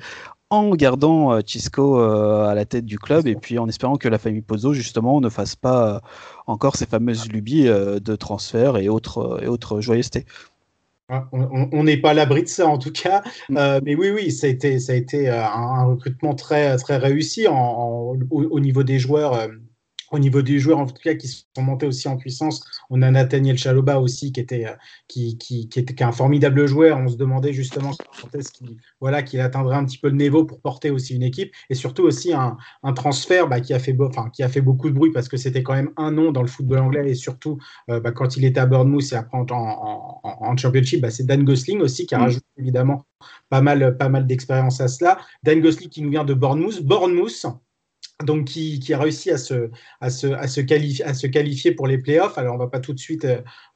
en 0.49 0.69
gardant 0.69 1.33
euh, 1.33 1.41
Chisco 1.45 1.99
euh, 1.99 2.47
à 2.47 2.55
la 2.55 2.65
tête 2.65 2.85
du 2.85 2.99
club 2.99 3.27
et 3.27 3.35
puis 3.35 3.57
en 3.57 3.67
espérant 3.67 3.97
que 3.97 4.07
la 4.07 4.17
famille 4.17 4.41
Pozzo 4.41 4.73
justement 4.73 5.19
ne 5.19 5.29
fasse 5.29 5.55
pas 5.55 5.95
euh, 5.95 5.99
encore 6.47 6.75
ces 6.75 6.85
fameuses 6.85 7.27
lubies 7.29 7.65
de 7.65 8.15
transfert 8.15 8.77
et 8.77 8.87
autres, 8.87 9.39
et 9.43 9.47
autres 9.47 9.81
joyeusetés. 9.81 10.25
Ah, 11.07 11.29
on 11.31 11.83
n'est 11.83 11.97
pas 11.97 12.11
à 12.11 12.13
l'abri 12.15 12.41
de 12.41 12.47
ça 12.47 12.65
en 12.65 12.79
tout 12.79 12.91
cas, 12.91 13.21
mm. 13.49 13.57
euh, 13.57 13.79
mais 13.83 13.93
oui, 13.95 14.09
oui, 14.09 14.31
ça 14.31 14.47
a 14.47 14.49
été, 14.49 14.79
ça 14.79 14.93
a 14.93 14.95
été 14.95 15.29
euh, 15.29 15.45
un, 15.45 15.85
recrutement 15.85 16.33
très, 16.33 16.77
très 16.77 16.97
réussi 16.97 17.45
au, 17.47 18.59
niveau 18.59 18.81
des 18.81 18.97
joueurs. 18.97 19.33
Euh, 19.33 19.47
au 20.11 20.19
niveau 20.19 20.41
des 20.41 20.59
joueurs, 20.59 20.79
en 20.79 20.85
tout 20.85 21.01
cas, 21.03 21.15
qui 21.15 21.27
sont 21.27 21.61
montés 21.61 21.85
aussi 21.85 22.07
en 22.07 22.17
puissance, 22.17 22.63
on 22.89 23.01
a 23.01 23.11
Nathaniel 23.11 23.57
Chaloba 23.57 23.99
aussi, 23.99 24.31
qui 24.31 24.39
était, 24.39 24.65
euh, 24.65 24.75
qui, 25.07 25.37
qui, 25.37 25.67
qui 25.69 25.79
était 25.79 26.03
un 26.03 26.11
formidable 26.11 26.65
joueur. 26.67 26.97
On 26.97 27.07
se 27.07 27.17
demandait 27.17 27.53
justement 27.53 27.91
quand 28.21 28.33
est-ce 28.35 28.51
qu'il 28.51 28.77
voilà, 28.99 29.23
qu'il 29.23 29.39
atteindrait 29.39 29.77
un 29.77 29.85
petit 29.85 29.97
peu 29.97 30.09
le 30.09 30.15
niveau 30.15 30.45
pour 30.45 30.59
porter 30.61 30.91
aussi 30.91 31.15
une 31.15 31.23
équipe. 31.23 31.51
Et 31.69 31.75
surtout 31.75 32.03
aussi 32.03 32.33
un, 32.33 32.57
un 32.83 32.93
transfert 32.93 33.47
bah, 33.47 33.59
qui, 33.59 33.73
a 33.73 33.79
fait 33.79 33.95
enfin, 33.99 34.29
qui 34.31 34.43
a 34.43 34.49
fait 34.49 34.61
beaucoup 34.61 34.89
de 34.89 34.95
bruit 34.95 35.11
parce 35.11 35.27
que 35.27 35.37
c'était 35.37 35.63
quand 35.63 35.73
même 35.73 35.91
un 35.97 36.11
nom 36.11 36.31
dans 36.31 36.41
le 36.41 36.47
football 36.47 36.79
anglais. 36.79 37.09
Et 37.09 37.15
surtout, 37.15 37.57
euh, 37.89 37.99
bah, 37.99 38.11
quand 38.11 38.37
il 38.37 38.45
était 38.45 38.59
à 38.59 38.65
Bournemouth 38.65 39.11
et 39.11 39.15
après 39.15 39.37
en, 39.37 39.45
en, 39.49 40.21
en 40.23 40.57
Championship, 40.57 41.01
bah, 41.01 41.09
c'est 41.11 41.25
Dan 41.25 41.43
Gosling 41.43 41.81
aussi 41.81 42.05
qui 42.05 42.15
a 42.15 42.19
mm. 42.19 42.21
rajouté 42.21 42.45
évidemment 42.57 43.05
pas 43.49 43.61
mal, 43.61 43.97
pas 43.97 44.09
mal 44.09 44.27
d'expérience 44.27 44.81
à 44.81 44.87
cela. 44.87 45.17
Dan 45.43 45.61
Gosling 45.61 45.89
qui 45.89 46.01
nous 46.01 46.09
vient 46.09 46.23
de 46.23 46.33
Bournemouth. 46.33 46.83
Bournemouth, 46.83 47.45
donc 48.23 48.45
qui, 48.45 48.93
a 48.93 48.97
réussi 48.97 49.29
à 49.29 49.37
se, 49.37 49.69
à, 49.99 50.09
se, 50.09 50.27
à, 50.27 50.47
se 50.47 50.61
qualifier, 50.61 51.03
à 51.03 51.13
se 51.13 51.27
qualifier 51.27 51.73
pour 51.73 51.87
les 51.87 51.97
playoffs. 51.97 52.37
Alors, 52.37 52.55
on 52.55 52.57
va 52.57 52.67
pas 52.67 52.79
tout 52.79 52.93
de 52.93 52.99
suite 52.99 53.27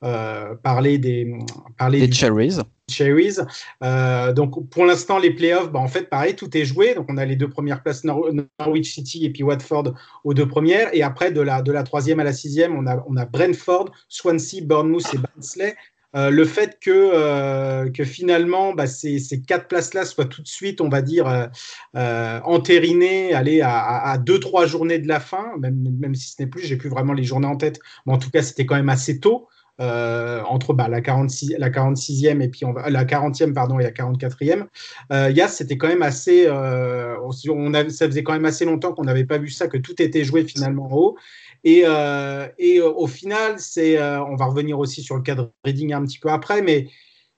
euh, 0.04 0.56
parler 0.64 0.98
des, 0.98 1.30
parler 1.78 2.08
des 2.08 2.14
cherries. 2.14 2.56
cherries. 2.90 3.36
Euh, 3.84 4.32
donc, 4.32 4.70
pour 4.70 4.86
l'instant, 4.86 5.20
les 5.20 5.32
playoffs, 5.32 5.72
bah, 5.72 5.80
en 5.80 5.90
fait, 5.90 6.10
pareil, 6.10 6.36
tout 6.36 6.56
est 6.56 6.64
joué. 6.64 6.94
Donc, 6.96 7.08
on 7.10 7.18
a 7.18 7.26
les 7.26 7.36
deux 7.36 7.50
premières 7.50 7.84
places, 7.84 8.06
Norwich 8.06 8.94
City 8.94 9.26
et 9.26 9.30
puis 9.30 9.44
Watford 9.44 9.94
aux 10.24 10.34
deux 10.34 10.48
premières. 10.48 10.94
Et 10.94 11.04
après, 11.04 11.32
de 11.32 11.42
la, 11.42 11.62
de 11.62 11.72
la 11.72 11.84
troisième 11.84 12.22
à 12.22 12.24
la 12.24 12.34
sixième, 12.34 12.78
on 12.78 12.88
a, 12.88 13.04
on 13.08 13.18
a 13.18 13.26
Brentford, 13.26 13.92
Swansea, 14.08 14.62
Bournemouth 14.62 15.14
et 15.14 15.18
Barnsley. 15.18 15.76
Euh, 16.16 16.30
le 16.32 16.46
fait 16.46 16.80
que, 16.82 16.90
euh, 16.92 17.90
finalement 18.04 18.74
bah, 18.74 18.88
ces, 18.88 19.20
quatre 19.46 19.68
places-là 19.68 20.06
soient 20.06 20.26
tout 20.26 20.42
de 20.42 20.48
suite, 20.48 20.82
on 20.82 20.90
va 20.90 21.02
dire, 21.02 21.50
euh, 21.96 22.40
entérinées, 22.44 23.34
aller 23.34 23.62
à, 23.62 24.10
à, 24.10 24.18
deux, 24.18 24.40
trois 24.40 24.66
journées 24.66 25.00
de 25.00 25.08
la 25.08 25.20
fin, 25.20 25.52
même, 25.60 25.98
même 26.00 26.16
si 26.16 26.32
ce 26.32 26.42
n'est 26.42 26.48
plus, 26.48 26.62
j'ai 26.64 26.78
plus 26.78 26.90
vraiment 26.90 27.14
les 27.14 27.24
journées 27.24 27.48
en 27.48 27.58
tête, 27.58 27.80
mais 28.06 28.14
en 28.14 28.18
tout 28.18 28.32
cas, 28.32 28.42
c'était 28.42 28.66
quand 28.66 28.76
même 28.76 28.90
assez 28.90 29.20
tôt. 29.20 29.48
entre 29.80 30.74
bah, 30.74 30.88
la, 30.90 31.02
46, 31.02 31.56
la 31.58 31.70
46e 31.70 32.42
et 32.42 32.50
puis 32.50 32.66
on 32.66 32.74
la 32.74 33.06
40e 33.06 33.54
pardon 33.54 33.80
et 33.80 33.84
la 33.84 33.92
44e. 33.92 34.66
Euh, 35.14 35.48
c'était 35.48 35.78
quand 35.78 35.88
même 35.88 36.02
assez. 36.02 36.50
on 36.50 37.74
avait, 37.74 37.90
ça 37.90 38.08
faisait 38.08 38.24
quand 38.24 38.34
même 38.34 38.46
assez 38.46 38.66
longtemps 38.66 38.94
qu'on 38.94 39.06
n'avait 39.06 39.26
pas 39.26 39.38
vu 39.38 39.50
ça, 39.50 39.68
que 39.68 39.78
tout 39.78 40.02
était 40.02 40.24
joué 40.24 40.44
finalement 40.44 40.88
en 40.88 40.96
haut. 40.96 41.18
Et, 41.64 41.84
euh, 41.86 42.48
et 42.58 42.80
euh, 42.80 42.90
au 42.90 43.08
final, 43.08 43.60
c'est, 43.60 43.98
euh, 43.98 44.24
on 44.24 44.36
va 44.36 44.46
revenir 44.46 44.80
aussi 44.80 45.02
sur 45.02 45.16
le 45.16 45.22
cadre 45.22 45.52
reading 45.66 45.94
un 45.94 46.06
petit 46.06 46.20
peu 46.20 46.30
après, 46.30 46.62
mais 46.62 46.90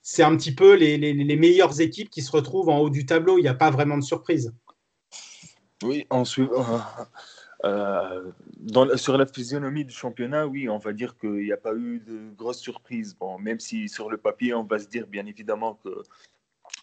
c'est 0.01 0.23
un 0.23 0.35
petit 0.35 0.53
peu 0.53 0.75
les, 0.75 0.97
les, 0.97 1.13
les, 1.13 1.35
meilleures 1.35 1.79
équipes 1.81 2.09
qui 2.09 2.21
se 2.21 2.31
retrouvent 2.31 2.69
en 2.69 2.79
haut 2.79 2.89
du 2.89 3.05
tableau. 3.05 3.37
Il 3.37 3.43
n'y 3.43 3.47
a 3.47 3.53
pas 3.53 3.71
vraiment 3.71 3.97
de 3.97 4.03
surprise. 4.03 4.53
Oui, 5.83 6.05
ensuite, 6.09 6.49
euh, 7.65 8.31
dans, 8.57 8.97
sur 8.97 9.17
la 9.17 9.25
physionomie 9.25 9.85
du 9.85 9.93
championnat, 9.93 10.47
oui, 10.47 10.69
on 10.69 10.77
va 10.77 10.93
dire 10.93 11.17
qu'il 11.17 11.43
n'y 11.43 11.51
a 11.51 11.57
pas 11.57 11.73
eu 11.75 11.99
de 11.99 12.31
grosses 12.35 12.59
surprises. 12.59 13.15
Bon, 13.15 13.37
même 13.39 13.59
si 13.59 13.89
sur 13.89 14.09
le 14.09 14.17
papier, 14.17 14.53
on 14.53 14.63
va 14.63 14.79
se 14.79 14.87
dire 14.87 15.07
bien 15.07 15.25
évidemment 15.25 15.79
que 15.83 15.89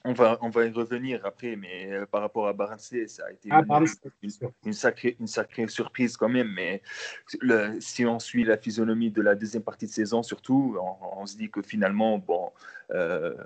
on 0.05 0.13
va, 0.13 0.39
on 0.43 0.49
va 0.49 0.65
y 0.65 0.71
revenir 0.71 1.25
après, 1.27 1.57
mais 1.57 1.93
euh, 1.93 2.07
par 2.07 2.21
rapport 2.21 2.47
à 2.47 2.53
Barnsley, 2.53 3.09
ça 3.09 3.25
a 3.27 3.33
été 3.33 3.49
ah, 3.51 3.63
une, 4.65 4.73
sacrée, 4.73 5.17
une 5.19 5.27
sacrée 5.27 5.67
surprise 5.69 6.17
quand 6.17 6.29
même. 6.29 6.53
Mais 6.53 6.83
le, 7.41 7.81
si 7.81 8.07
on 8.07 8.19
suit 8.19 8.45
la 8.45 8.57
physionomie 8.57 9.11
de 9.11 9.23
la 9.23 9.35
deuxième 9.35 9.63
partie 9.63 9.87
de 9.87 9.91
saison, 9.91 10.23
surtout, 10.23 10.79
on, 11.17 11.27
se 11.27 11.37
dit 11.37 11.51
que 11.51 11.63
finalement, 11.63 12.19
bon, 12.19 12.53
euh, 12.93 13.37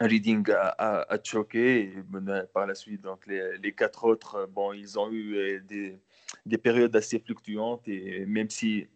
Reading 0.00 0.44
a, 0.50 1.06
a, 1.08 1.18
choqué. 1.22 1.84
Et, 1.84 1.94
par 2.52 2.66
la 2.66 2.74
suite, 2.74 3.00
donc 3.00 3.26
les, 3.26 3.56
les, 3.58 3.72
quatre 3.72 4.04
autres, 4.04 4.48
bon, 4.52 4.72
ils 4.72 4.98
ont 4.98 5.10
eu 5.10 5.36
euh, 5.36 5.60
des, 5.60 5.98
des 6.44 6.58
périodes 6.58 6.94
assez 6.94 7.18
fluctuantes. 7.18 7.88
Et 7.88 8.26
même 8.26 8.50
si 8.50 8.88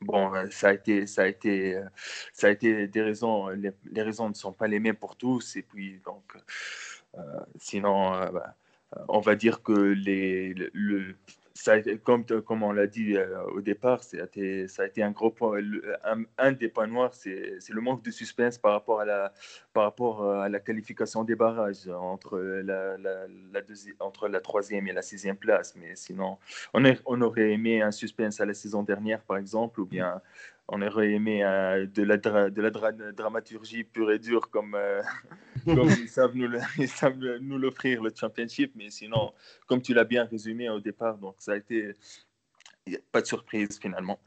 Bon, 0.00 0.32
euh, 0.34 0.46
ça 0.50 0.68
a 0.68 0.72
été, 0.74 1.06
ça 1.06 1.22
a 1.22 1.26
été, 1.26 1.76
euh, 1.76 1.84
ça 2.32 2.46
a 2.46 2.50
été 2.50 2.86
des 2.86 3.02
raisons. 3.02 3.48
Les, 3.48 3.72
raisons 4.02 4.28
ne 4.28 4.34
sont 4.34 4.52
pas 4.52 4.68
les 4.68 4.78
mêmes 4.78 4.96
pour 4.96 5.16
tous. 5.16 5.56
Et 5.56 5.62
puis, 5.62 6.00
donc, 6.04 6.36
euh, 7.16 7.40
sinon, 7.58 8.10
bah, 8.32 8.54
on 9.08 9.20
va 9.20 9.34
dire 9.34 9.62
que 9.62 9.72
les, 9.72 10.54
le, 10.72 11.16
comme, 12.04 12.62
on 12.62 12.72
l'a 12.72 12.86
dit 12.86 13.16
euh, 13.16 13.42
au 13.54 13.60
départ, 13.60 14.02
ça 14.02 14.18
a, 14.18 14.86
été, 14.86 15.02
un 15.02 15.10
gros 15.10 15.30
point. 15.30 15.60
Un, 16.38 16.52
des 16.52 16.68
points 16.68 16.86
noirs, 16.86 17.14
c'est 17.14 17.58
le 17.70 17.80
manque 17.80 18.04
de 18.04 18.10
suspense 18.10 18.58
par 18.58 18.72
rapport 18.72 19.00
à 19.00 19.04
la, 19.04 19.32
euh, 19.76 20.58
qualification 20.60 21.24
des 21.24 21.34
barrages 21.34 21.88
entre 21.88 22.38
la, 22.38 24.40
troisième 24.40 24.86
et 24.88 24.92
la 24.92 25.02
sixième 25.02 25.36
place. 25.36 25.74
Mais 25.76 25.96
sinon, 25.96 26.38
on 26.74 27.22
aurait 27.22 27.52
aimé 27.52 27.82
un 27.82 27.92
suspense 27.92 28.40
à 28.40 28.46
la 28.46 28.54
saison 28.54 28.82
dernière, 28.82 29.22
par 29.22 29.36
exemple, 29.36 29.80
ou 29.80 29.86
bien 29.86 30.20
on 30.68 30.82
aurait 30.82 31.12
aimé 31.12 31.42
euh, 31.42 31.86
de 31.86 32.02
la, 32.02 32.18
de 32.18 32.62
la 32.62 32.70
dramaturgie 33.12 33.84
pure 33.84 34.12
et 34.12 34.18
dure 34.18 34.50
comme, 34.50 34.74
euh, 34.74 35.02
comme 35.64 35.88
ils 35.90 36.08
savent 36.08 36.34
nous 37.40 37.58
l'offrir 37.58 38.02
le 38.02 38.12
championship. 38.14 38.72
Mais 38.76 38.90
sinon, 38.90 39.32
comme 39.66 39.80
tu 39.80 39.94
l'as 39.94 40.04
bien 40.04 40.24
résumé 40.24 40.68
au 40.68 40.80
départ, 40.80 41.16
donc 41.16 41.36
ça 41.38 41.52
a 41.52 41.56
été 41.56 41.92
pas 43.12 43.22
de 43.22 43.26
surprise 43.26 43.78
finalement. 43.80 44.18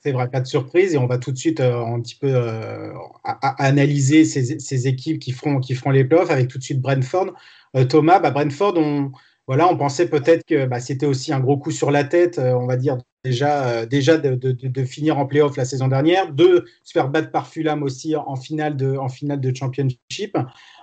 C'est 0.00 0.10
vrai, 0.10 0.28
pas 0.28 0.40
de 0.40 0.46
surprise. 0.46 0.94
Et 0.94 0.98
on 0.98 1.06
va 1.06 1.18
tout 1.18 1.30
de 1.30 1.38
suite 1.38 1.60
euh, 1.60 1.84
un 1.84 2.00
petit 2.00 2.16
peu 2.16 2.34
analyser 3.58 4.24
ces, 4.24 4.58
ces, 4.58 4.88
équipes 4.88 5.20
qui 5.20 5.30
feront, 5.30 5.60
qui 5.60 5.76
feront 5.76 5.90
les 5.90 6.04
playoffs 6.04 6.30
avec 6.30 6.48
tout 6.48 6.58
de 6.58 6.64
suite 6.64 6.80
Brentford. 6.80 7.32
Thomas, 7.88 8.18
bah 8.18 8.32
Brentford, 8.32 8.74
on, 8.76 9.12
voilà, 9.46 9.68
on 9.68 9.76
pensait 9.76 10.08
peut-être 10.08 10.44
que 10.44 10.66
bah, 10.66 10.80
c'était 10.80 11.06
aussi 11.06 11.32
un 11.32 11.38
gros 11.38 11.56
coup 11.56 11.70
sur 11.70 11.92
la 11.92 12.02
tête, 12.02 12.38
on 12.38 12.66
va 12.66 12.76
dire, 12.76 12.98
déjà, 13.24 13.68
euh, 13.68 13.86
déjà 13.86 14.18
de, 14.18 14.84
finir 14.84 15.18
en 15.18 15.26
playoff 15.26 15.56
la 15.56 15.64
saison 15.64 15.88
dernière, 15.88 16.32
de 16.32 16.64
se 16.82 16.92
faire 16.92 17.08
battre 17.08 17.30
par 17.30 17.46
Fulham 17.46 17.82
aussi 17.82 18.16
en 18.16 18.36
finale 18.36 18.76
de, 18.76 18.96
en 18.96 19.08
finale 19.08 19.40
de 19.40 19.54
championship. 19.54 20.36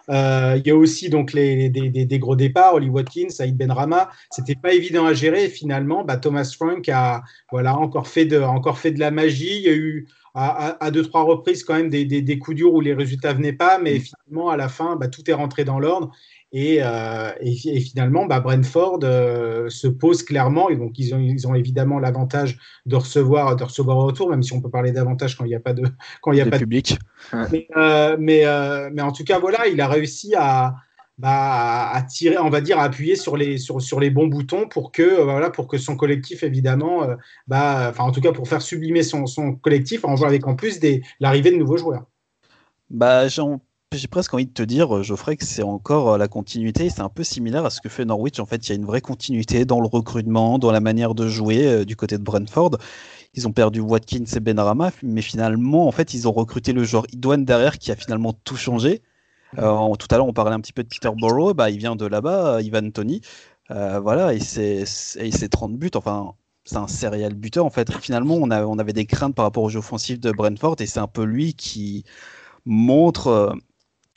Euh, 0.10 0.56
il 0.58 0.66
y 0.66 0.72
a 0.72 0.76
aussi 0.76 1.10
donc 1.10 1.34
les, 1.34 1.70
des, 1.70 2.20
gros 2.20 2.36
départs, 2.36 2.74
Oli 2.76 2.90
Watkins, 2.90 3.30
Saïd 3.30 3.56
Benrama. 3.56 4.10
C'était 4.32 4.56
pas 4.56 4.74
évident 4.74 5.06
à 5.06 5.14
gérer. 5.14 5.46
Et 5.46 5.50
finalement, 5.50 6.04
bah, 6.04 6.18
Thomas 6.18 6.52
Frank 6.56 6.88
a 6.90 7.24
voilà 7.52 7.78
encore 7.78 8.08
fait 8.08 8.26
de 8.26 8.40
encore 8.42 8.80
fait 8.80 8.92
de 8.92 9.00
la 9.00 9.12
magie. 9.12 9.58
Il 9.58 9.64
y 9.64 9.70
a 9.70 9.76
eu 9.76 10.08
à, 10.34 10.84
à, 10.84 10.92
deux 10.92 11.04
trois 11.04 11.24
reprises 11.24 11.64
quand 11.64 11.76
même 11.76 11.90
des, 11.90 12.06
des, 12.06 12.40
coups 12.40 12.58
durs 12.58 12.74
où 12.74 12.82
les 12.82 12.94
résultats 12.94 13.34
venaient 13.34 13.54
pas, 13.54 13.80
mais 13.80 14.00
finalement 14.00 14.50
à 14.50 14.58
la 14.58 14.70
fin, 14.70 14.96
bah, 14.96 15.08
tout 15.08 15.30
est 15.30 15.34
rentré 15.34 15.66
dans 15.66 15.80
l'ordre. 15.80 16.12
Euh, 16.56 17.32
et, 17.42 17.52
et, 17.52 17.80
finalement, 17.80 18.26
bah, 18.26 18.40
Brentford 18.40 19.00
euh, 19.04 19.70
se 19.70 19.88
pose 19.88 20.24
clairement, 20.24 20.70
et 20.70 20.76
donc 20.76 20.98
ils 20.98 21.14
ont, 21.14 21.20
ils 21.20 21.48
ont 21.48 21.54
évidemment 21.54 22.00
l'avantage 22.00 22.58
de 22.88 22.96
recevoir, 22.96 23.56
de 23.56 23.64
recevoir 23.64 23.98
au 23.98 24.06
retour, 24.08 24.30
même 24.30 24.42
si 24.42 24.54
on 24.54 24.62
peut 24.62 24.70
parler 24.70 24.92
d'avantage 24.92 25.36
quand 25.38 25.46
il 25.46 25.50
n'y 25.50 25.56
a 25.56 25.60
pas 25.60 25.74
de, 25.74 25.84
quand 26.22 26.32
il 26.32 26.40
y 26.40 26.42
a 26.42 26.48
pas 26.48 26.58
public. 26.58 26.98
Mais, 27.52 27.68
euh, 27.76 28.16
mais, 28.18 28.44
mais, 28.92 29.02
en 29.02 29.12
tout 29.12 29.24
cas, 29.24 29.40
voilà, 29.40 29.68
il 29.68 29.80
a 29.82 29.88
réussi 29.88 30.34
à, 30.36 30.76
bah, 31.20 31.90
à 31.92 32.02
tirer, 32.02 32.40
on 32.40 32.50
va 32.50 32.62
dire, 32.62 32.80
à 32.80 32.84
appuyer 32.84 33.16
sur 33.16 33.38
les, 33.38 33.60
sur, 33.60 33.82
sur 33.82 34.00
les 34.00 34.10
bons 34.10 34.28
boutons 34.28 34.68
pour 34.68 34.92
que, 34.92 35.22
voilà, 35.22 35.52
pour 35.52 35.68
que 35.68 35.78
son 35.78 35.96
collectif, 35.96 36.42
évidemment, 36.42 37.08
bah, 37.48 37.90
enfin, 37.92 38.06
en 38.06 38.12
tout 38.12 38.22
cas, 38.22 38.32
pour 38.32 38.48
faire 38.48 38.64
sublimer 38.64 39.04
son, 39.04 39.28
son 39.28 39.54
collectif, 39.54 40.04
en 40.06 40.16
jouant 40.16 40.28
avec 40.28 40.48
en 40.48 40.56
plus 40.56 40.80
l'arrivée 41.20 41.52
de 41.52 41.58
nouveaux 41.58 41.78
joueurs. 41.78 42.06
Bah, 42.90 43.28
j'ai 43.98 44.08
presque 44.08 44.36
envie 44.36 44.46
de 44.46 44.54
te 44.54 44.62
dire, 44.62 44.98
euh, 44.98 45.02
Geoffrey, 45.02 45.36
que 45.36 45.44
c'est 45.44 45.64
encore 45.64 46.14
euh, 46.14 46.18
la 46.20 46.28
continuité. 46.28 46.92
C'est 46.92 47.02
un 47.02 47.10
peu 47.10 47.24
similaire 47.24 47.66
à 47.66 47.72
ce 47.72 47.82
que 47.82 47.90
fait 47.90 48.06
Norwich. 48.06 48.40
En 48.40 48.46
fait, 48.46 48.68
il 48.68 48.70
y 48.70 48.72
a 48.74 48.76
une 48.76 48.86
vraie 48.86 49.02
continuité 49.02 49.66
dans 49.66 49.82
le 49.82 49.88
recrutement, 49.88 50.60
dans 50.60 50.72
la 50.72 50.80
manière 50.80 51.16
de 51.16 51.28
jouer 51.28 51.66
euh, 51.66 51.86
du 51.86 51.96
côté 51.96 52.20
de 52.20 52.24
Brentford. 52.24 52.78
Ils 53.34 53.48
ont 53.48 53.52
perdu 53.52 53.80
Watkins 53.80 54.26
et 54.36 54.40
Benrama, 54.40 54.92
mais 55.02 55.24
finalement, 55.24 55.88
en 55.88 55.92
fait, 55.92 56.14
ils 56.14 56.28
ont 56.28 56.32
recruté 56.32 56.72
le 56.72 56.84
joueur 56.84 57.06
Idouane 57.12 57.46
derrière 57.46 57.80
qui 57.80 57.92
a 57.92 57.96
finalement 57.96 58.34
tout 58.34 58.58
changé. 58.58 59.02
Euh, 59.58 59.96
tout 59.96 60.08
à 60.12 60.18
l'heure, 60.18 60.28
on 60.28 60.34
parlait 60.34 60.54
un 60.54 60.60
petit 60.60 60.74
peu 60.74 60.84
de 60.84 60.88
Peterborough. 60.88 61.56
Bah, 61.56 61.70
il 61.70 61.78
vient 61.78 61.96
de 61.96 62.06
là-bas, 62.06 62.62
Ivan 62.62 62.90
Tony. 62.92 63.22
Euh, 63.72 64.00
voilà, 64.00 64.34
et 64.34 64.40
c'est 64.40 65.50
30 65.50 65.78
buts. 65.78 65.92
Enfin, 65.96 66.34
c'est 66.66 66.78
un 66.78 66.88
serial 66.88 67.34
buteur. 67.34 67.66
En 67.66 67.70
fait, 67.70 67.92
finalement, 68.00 68.36
on, 68.36 68.52
a, 68.52 68.66
on 68.66 68.78
avait 68.80 68.94
des 68.94 69.06
craintes 69.06 69.36
par 69.36 69.46
rapport 69.46 69.64
au 69.64 69.70
jeu 69.70 69.80
offensif 69.80 70.20
de 70.20 70.32
Brentford, 70.32 70.76
et 70.80 70.86
c'est 70.86 71.00
un 71.00 71.08
peu 71.08 71.24
lui 71.24 71.54
qui 71.54 72.06
montre 72.66 73.56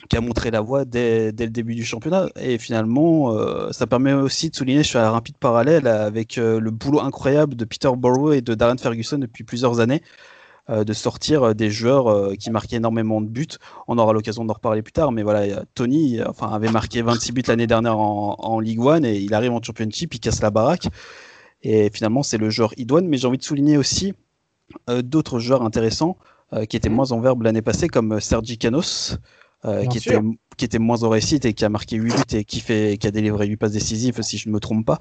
qui 0.09 0.17
a 0.17 0.21
montré 0.21 0.51
la 0.51 0.61
voie 0.61 0.85
dès, 0.85 1.31
dès, 1.31 1.45
le 1.45 1.51
début 1.51 1.75
du 1.75 1.85
championnat. 1.85 2.29
Et 2.39 2.57
finalement, 2.57 3.33
euh, 3.33 3.71
ça 3.71 3.87
permet 3.87 4.13
aussi 4.13 4.49
de 4.49 4.55
souligner, 4.55 4.83
je 4.83 4.91
fais 4.91 4.99
un 4.99 5.11
rapide 5.11 5.37
parallèle 5.37 5.87
avec 5.87 6.37
euh, 6.37 6.59
le 6.59 6.71
boulot 6.71 7.01
incroyable 7.01 7.55
de 7.55 7.65
Peter 7.65 7.89
et 8.33 8.41
de 8.41 8.53
Darren 8.55 8.77
Ferguson 8.77 9.17
depuis 9.17 9.43
plusieurs 9.43 9.79
années, 9.79 10.01
euh, 10.69 10.83
de 10.83 10.93
sortir 10.93 11.55
des 11.55 11.69
joueurs 11.69 12.35
qui 12.37 12.51
marquaient 12.51 12.77
énormément 12.77 13.21
de 13.21 13.27
buts. 13.27 13.47
On 13.87 13.97
aura 13.97 14.13
l'occasion 14.13 14.45
d'en 14.45 14.53
reparler 14.53 14.81
plus 14.81 14.93
tard, 14.93 15.11
mais 15.11 15.23
voilà, 15.23 15.63
Tony 15.75 16.21
enfin, 16.23 16.49
avait 16.49 16.71
marqué 16.71 17.01
26 17.01 17.31
buts 17.31 17.43
l'année 17.47 17.67
dernière 17.67 17.97
en, 17.97 18.35
en, 18.39 18.59
League 18.59 18.79
One 18.79 19.05
et 19.05 19.17
il 19.17 19.33
arrive 19.33 19.51
en 19.51 19.61
Championship, 19.61 20.13
il 20.15 20.19
casse 20.19 20.41
la 20.41 20.51
baraque. 20.51 20.87
Et 21.61 21.89
finalement, 21.93 22.23
c'est 22.23 22.37
le 22.37 22.49
joueur 22.49 22.73
idoine, 22.77 23.07
mais 23.07 23.17
j'ai 23.17 23.27
envie 23.27 23.37
de 23.37 23.43
souligner 23.43 23.77
aussi 23.77 24.13
d'autres 24.87 25.39
joueurs 25.39 25.61
intéressants 25.63 26.17
qui 26.69 26.75
étaient 26.75 26.89
moins 26.89 27.11
en 27.11 27.19
verbe 27.19 27.43
l'année 27.43 27.61
passée, 27.61 27.87
comme 27.87 28.19
Sergi 28.19 28.57
Canos. 28.57 29.17
Euh, 29.65 29.85
qui, 29.85 29.97
était, 29.97 30.19
qui 30.57 30.65
était 30.65 30.79
moins 30.79 31.03
au 31.03 31.09
récit 31.09 31.39
et 31.43 31.53
qui 31.53 31.65
a 31.65 31.69
marqué 31.69 31.97
8 31.97 32.13
buts 32.13 32.37
et 32.37 32.43
qui, 32.43 32.59
fait, 32.59 32.97
qui 32.97 33.07
a 33.07 33.11
délivré 33.11 33.47
8 33.47 33.57
passes 33.57 33.71
décisives, 33.71 34.21
si 34.21 34.37
je 34.37 34.49
ne 34.49 34.53
me 34.53 34.59
trompe 34.59 34.85
pas. 34.85 34.99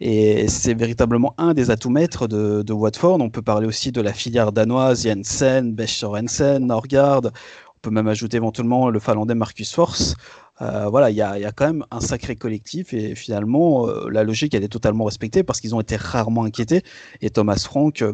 Et 0.00 0.48
c'est 0.48 0.74
véritablement 0.74 1.34
un 1.38 1.54
des 1.54 1.70
atouts 1.70 1.90
maîtres 1.90 2.26
de, 2.26 2.62
de, 2.62 2.72
Watford. 2.72 3.20
On 3.20 3.30
peut 3.30 3.42
parler 3.42 3.66
aussi 3.66 3.92
de 3.92 4.00
la 4.00 4.12
filière 4.12 4.52
danoise, 4.52 5.04
Jensen, 5.04 5.74
Besch 5.74 5.98
Sorensen, 5.98 6.66
Norgard. 6.66 7.22
On 7.24 7.80
peut 7.82 7.90
même 7.90 8.08
ajouter 8.08 8.36
éventuellement 8.36 8.90
le 8.90 9.00
finlandais 9.00 9.34
Marcus 9.34 9.72
Force. 9.72 10.14
Euh, 10.60 10.88
voilà, 10.88 11.10
il 11.10 11.16
y 11.16 11.22
a, 11.22 11.38
y 11.38 11.44
a, 11.44 11.52
quand 11.52 11.66
même 11.66 11.84
un 11.90 12.00
sacré 12.00 12.36
collectif 12.36 12.92
et 12.94 13.14
finalement, 13.14 13.88
euh, 13.88 14.08
la 14.10 14.22
logique, 14.22 14.54
elle 14.54 14.62
est 14.62 14.68
totalement 14.68 15.04
respectée 15.04 15.42
parce 15.42 15.60
qu'ils 15.60 15.74
ont 15.74 15.80
été 15.80 15.96
rarement 15.96 16.44
inquiétés. 16.44 16.82
Et 17.20 17.30
Thomas 17.30 17.56
Frank, 17.56 18.04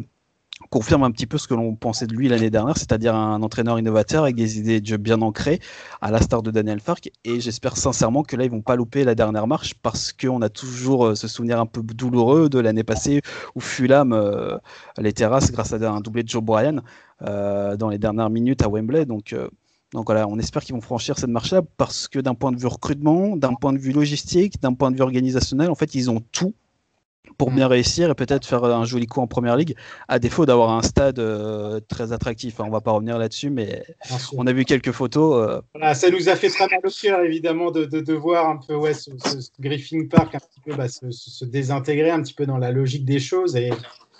confirme 0.69 1.03
un 1.03 1.11
petit 1.11 1.25
peu 1.25 1.37
ce 1.37 1.47
que 1.47 1.53
l'on 1.53 1.75
pensait 1.75 2.07
de 2.07 2.13
lui 2.13 2.27
l'année 2.27 2.49
dernière, 2.49 2.77
c'est-à-dire 2.77 3.15
un 3.15 3.41
entraîneur 3.41 3.79
innovateur 3.79 4.23
avec 4.23 4.35
des 4.35 4.59
idées 4.59 4.81
de 4.81 4.85
jeu 4.85 4.97
bien 4.97 5.21
ancrées, 5.21 5.59
à 6.01 6.11
la 6.11 6.21
star 6.21 6.41
de 6.41 6.51
Daniel 6.51 6.79
Fark. 6.79 7.11
Et 7.25 7.39
j'espère 7.39 7.77
sincèrement 7.77 8.23
que 8.23 8.35
là, 8.35 8.45
ils 8.45 8.51
vont 8.51 8.61
pas 8.61 8.75
louper 8.75 9.03
la 9.03 9.15
dernière 9.15 9.47
marche 9.47 9.73
parce 9.75 10.13
qu'on 10.13 10.41
a 10.41 10.49
toujours 10.49 11.07
euh, 11.07 11.15
ce 11.15 11.27
souvenir 11.27 11.59
un 11.59 11.65
peu 11.65 11.81
douloureux 11.81 12.49
de 12.49 12.59
l'année 12.59 12.83
passée 12.83 13.21
où 13.55 13.59
Fulham 13.59 14.13
euh, 14.13 14.57
les 14.97 15.13
terrasses 15.13 15.51
grâce 15.51 15.73
à 15.73 15.91
un 15.91 16.01
doublé 16.01 16.23
de 16.23 16.29
Joe 16.29 16.43
Bryan 16.43 16.81
euh, 17.21 17.75
dans 17.75 17.89
les 17.89 17.97
dernières 17.97 18.29
minutes 18.29 18.61
à 18.61 18.69
Wembley. 18.69 19.05
Donc, 19.05 19.35
donc 19.93 20.05
voilà, 20.05 20.27
on 20.27 20.37
espère 20.37 20.63
qu'ils 20.63 20.75
vont 20.75 20.81
franchir 20.81 21.17
cette 21.17 21.29
marche-là 21.29 21.61
parce 21.77 22.07
que 22.07 22.19
d'un 22.19 22.35
point 22.35 22.51
de 22.51 22.57
vue 22.57 22.67
recrutement, 22.67 23.35
d'un 23.35 23.55
point 23.55 23.73
de 23.73 23.79
vue 23.79 23.91
logistique, 23.91 24.61
d'un 24.61 24.73
point 24.73 24.91
de 24.91 24.97
vue 24.97 25.01
organisationnel, 25.01 25.71
en 25.71 25.75
fait, 25.75 25.95
ils 25.95 26.11
ont 26.11 26.21
tout 26.31 26.53
pour 27.37 27.51
mm. 27.51 27.55
bien 27.55 27.67
réussir 27.67 28.09
et 28.11 28.15
peut-être 28.15 28.45
faire 28.45 28.63
un 28.63 28.85
joli 28.85 29.07
coup 29.07 29.21
en 29.21 29.27
première 29.27 29.55
ligue, 29.55 29.75
à 30.07 30.19
défaut 30.19 30.45
d'avoir 30.45 30.71
un 30.71 30.81
stade 30.81 31.19
euh, 31.19 31.79
très 31.87 32.11
attractif. 32.11 32.59
Hein, 32.59 32.65
on 32.67 32.71
va 32.71 32.81
pas 32.81 32.91
revenir 32.91 33.17
là-dessus, 33.17 33.49
mais 33.49 33.83
on 34.33 34.47
a 34.47 34.53
vu 34.53 34.65
quelques 34.65 34.91
photos. 34.91 35.49
Euh. 35.49 35.61
Voilà, 35.73 35.95
ça 35.95 36.09
nous 36.09 36.29
a 36.29 36.35
fait 36.35 36.49
très 36.49 36.67
mal 36.67 36.79
au 36.83 36.89
cœur, 36.89 37.21
évidemment, 37.21 37.71
de, 37.71 37.85
de, 37.85 38.01
de, 38.01 38.13
voir 38.13 38.49
un 38.49 38.57
peu 38.57 38.75
ouais, 38.75 38.93
ce, 38.93 39.11
ce, 39.17 39.49
Griffin 39.59 40.05
Park 40.09 40.35
un 40.35 40.39
petit 40.39 40.61
peu 40.65 40.75
bah, 40.75 40.87
se, 40.87 41.09
se, 41.11 41.45
désintégrer 41.45 42.11
un 42.11 42.21
petit 42.21 42.33
peu 42.33 42.45
dans 42.45 42.57
la 42.57 42.71
logique 42.71 43.05
des 43.05 43.19
choses. 43.19 43.55
Et 43.55 43.71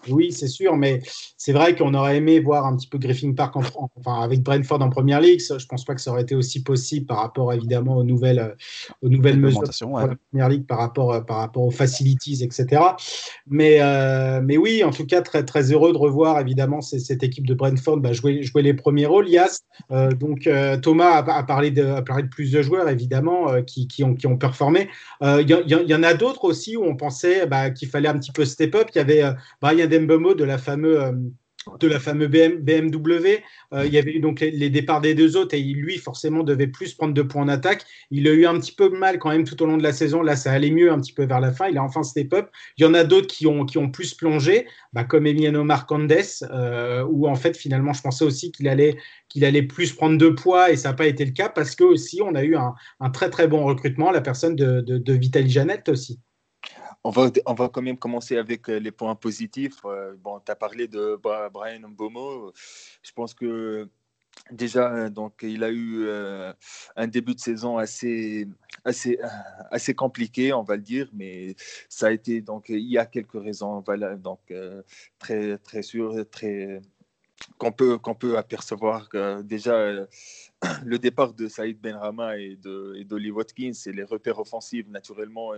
oui, 0.07 0.31
c'est 0.31 0.47
sûr, 0.47 0.77
mais 0.77 1.01
c'est 1.39 1.53
vrai 1.53 1.73
qu'on 1.73 1.93
aurait 1.93 2.17
aimé 2.17 2.41
voir 2.41 2.65
un 2.65 2.75
petit 2.75 2.87
peu 2.87 2.97
Griffin 2.97 3.31
Park 3.31 3.55
en, 3.55 3.61
enfin, 3.95 4.21
avec 4.21 4.43
Brentford 4.43 4.81
en 4.81 4.89
première 4.89 5.21
ligue. 5.21 5.39
Je 5.39 5.65
pense 5.65 5.85
pas 5.85 5.95
que 5.95 6.01
ça 6.01 6.11
aurait 6.11 6.23
été 6.23 6.35
aussi 6.35 6.63
possible 6.63 7.05
par 7.05 7.19
rapport 7.19 7.53
évidemment 7.53 7.95
aux 7.95 8.03
nouvelles, 8.03 8.39
euh, 8.39 8.55
aux 9.01 9.07
nouvelles 9.07 9.39
mesures 9.39 9.61
de 9.61 10.07
la 10.07 10.15
première 10.31 10.49
ligue 10.49 10.67
par 10.67 10.79
rapport, 10.79 11.13
euh, 11.13 11.21
par 11.21 11.37
rapport 11.37 11.63
aux 11.63 11.71
facilities, 11.71 12.43
etc. 12.43 12.81
Mais, 13.47 13.77
euh, 13.79 14.41
mais 14.43 14.57
oui, 14.57 14.83
en 14.83 14.91
tout 14.91 15.05
cas, 15.05 15.21
très, 15.21 15.45
très 15.45 15.71
heureux 15.71 15.93
de 15.93 15.97
revoir 15.97 16.41
évidemment 16.41 16.81
cette 16.81 17.23
équipe 17.23 17.47
de 17.47 17.53
Brentford 17.53 17.97
bah, 17.97 18.11
jouer, 18.11 18.43
jouer 18.43 18.61
les 18.61 18.73
premiers 18.73 19.05
rôles. 19.05 19.29
Yas, 19.29 19.61
donc 20.19 20.49
Thomas 20.81 21.23
a, 21.25 21.43
parlé 21.43 21.71
de, 21.71 21.85
a 21.85 22.01
parlé 22.01 22.23
de 22.23 22.61
joueurs 22.61 22.89
évidemment 22.89 23.61
qui, 23.63 23.87
qui, 23.87 24.03
ont, 24.03 24.15
qui 24.15 24.27
ont 24.27 24.37
performé. 24.37 24.89
Il 25.21 25.49
y, 25.49 25.73
y, 25.73 25.95
en 25.95 26.03
a 26.03 26.13
d'autres 26.13 26.45
aussi 26.45 26.75
où 26.75 26.83
on 26.83 26.95
pensait 26.95 27.45
bah, 27.45 27.69
qu'il 27.69 27.87
fallait 27.87 28.09
un 28.09 28.17
petit 28.17 28.31
peu 28.31 28.43
step 28.43 28.75
up. 28.75 28.89
Il 28.93 28.97
y 28.97 29.01
avait 29.01 29.23
Brian 29.61 29.87
Mbemo 29.87 30.33
de 30.33 30.43
la 30.43 30.57
fameuse 30.57 30.89
euh, 30.99 31.11
de 31.79 31.87
la 31.87 31.99
fameuse 31.99 32.29
BMW. 32.29 33.43
Euh, 33.73 33.85
il 33.85 33.93
y 33.93 33.97
avait 33.97 34.15
eu 34.15 34.19
donc 34.19 34.39
les, 34.39 34.69
départs 34.69 35.01
des 35.01 35.13
deux 35.13 35.37
autres 35.37 35.55
et 35.55 35.61
lui, 35.61 35.97
forcément, 35.97 36.43
devait 36.43 36.67
plus 36.67 36.93
prendre 36.93 37.13
de 37.13 37.21
points 37.21 37.43
en 37.43 37.47
attaque. 37.47 37.85
Il 38.11 38.27
a 38.27 38.31
eu 38.31 38.45
un 38.45 38.59
petit 38.59 38.71
peu 38.71 38.89
mal 38.89 39.19
quand 39.19 39.29
même 39.29 39.43
tout 39.43 39.61
au 39.61 39.65
long 39.65 39.77
de 39.77 39.83
la 39.83 39.93
saison. 39.93 40.21
Là, 40.21 40.35
ça 40.35 40.51
allait 40.51 40.71
mieux 40.71 40.91
un 40.91 40.99
petit 40.99 41.13
peu 41.13 41.25
vers 41.25 41.39
la 41.39 41.51
fin. 41.51 41.67
Il 41.67 41.77
a 41.77 41.83
enfin 41.83 42.03
step 42.03 42.33
up. 42.33 42.49
Il 42.77 42.83
y 42.83 42.87
en 42.87 42.93
a 42.93 43.03
d'autres 43.03 43.27
qui 43.27 43.47
ont, 43.47 43.65
qui 43.65 43.77
ont 43.77 43.89
plus 43.89 44.13
plongé, 44.13 44.67
bah, 44.93 45.03
comme 45.03 45.27
Emiliano 45.27 45.63
Marcandes, 45.63 46.11
euh, 46.51 47.03
où 47.09 47.27
en 47.27 47.35
fait, 47.35 47.55
finalement, 47.57 47.93
je 47.93 48.01
pensais 48.01 48.25
aussi 48.25 48.51
qu'il 48.51 48.67
allait, 48.67 48.97
allait 49.41 49.63
plus 49.63 49.93
prendre 49.93 50.17
de 50.17 50.29
poids 50.29 50.71
et 50.71 50.77
ça 50.77 50.89
n'a 50.89 50.95
pas 50.95 51.07
été 51.07 51.25
le 51.25 51.31
cas 51.31 51.49
parce 51.49 51.75
que 51.75 51.83
aussi, 51.83 52.21
on 52.21 52.35
a 52.35 52.43
eu 52.43 52.55
un, 52.55 53.09
très 53.11 53.29
très 53.29 53.47
bon 53.47 53.65
recrutement, 53.65 54.11
la 54.11 54.21
personne 54.21 54.55
de, 54.55 54.81
de, 54.81 54.97
de 54.97 55.13
Vitaly 55.13 55.49
Janette 55.49 55.89
aussi. 55.89 56.19
On 57.09 57.53
va, 57.55 57.69
quand 57.69 57.81
même 57.81 57.97
commencer 57.97 58.37
avec 58.37 58.69
euh, 58.69 58.77
les 58.77 58.91
points 58.91 59.15
positifs. 59.15 59.79
Euh, 59.83 60.13
bon, 60.17 60.39
tu 60.45 60.51
as 60.51 60.55
parlé 60.55 60.87
de 60.87 61.19
Brian 61.51 61.89
Mbomo. 61.89 62.53
Je 63.01 63.11
pense 63.13 63.33
que 63.33 63.89
déjà, 64.51 65.09
donc, 65.09 65.39
il 65.41 65.63
a 65.63 65.69
eu 65.69 66.05
euh, 66.05 66.53
un 66.95 67.07
début 67.07 67.33
de 67.33 67.39
saison 67.39 67.79
assez, 67.79 68.47
assez, 68.85 69.17
assez 69.71 69.95
compliqué, 69.95 70.53
on 70.53 70.61
va 70.61 70.75
le 70.75 70.83
dire, 70.83 71.09
mais 71.13 71.55
ça 71.89 72.07
a 72.07 72.11
été 72.11 72.41
donc 72.41 72.69
il 72.69 72.87
y 72.87 72.99
a 72.99 73.07
quelques 73.07 73.41
raisons, 73.41 73.79
voilà, 73.79 74.15
donc 74.15 74.53
très 75.17 75.57
très 75.57 75.81
sûr, 75.81 76.29
très 76.29 76.79
qu'on 77.57 77.71
peut 77.71 77.99
peut 78.19 78.37
apercevoir 78.37 79.09
que 79.09 79.41
déjà 79.41 80.07
le 80.85 80.99
départ 80.99 81.33
de 81.33 81.47
Saïd 81.47 81.79
Benrama 81.79 82.37
et 82.37 82.57
d'Oli 82.57 83.31
Watkins 83.31 83.71
et 83.85 83.91
les 83.91 84.03
repères 84.03 84.39
offensifs 84.39 84.87
naturellement 84.87 85.53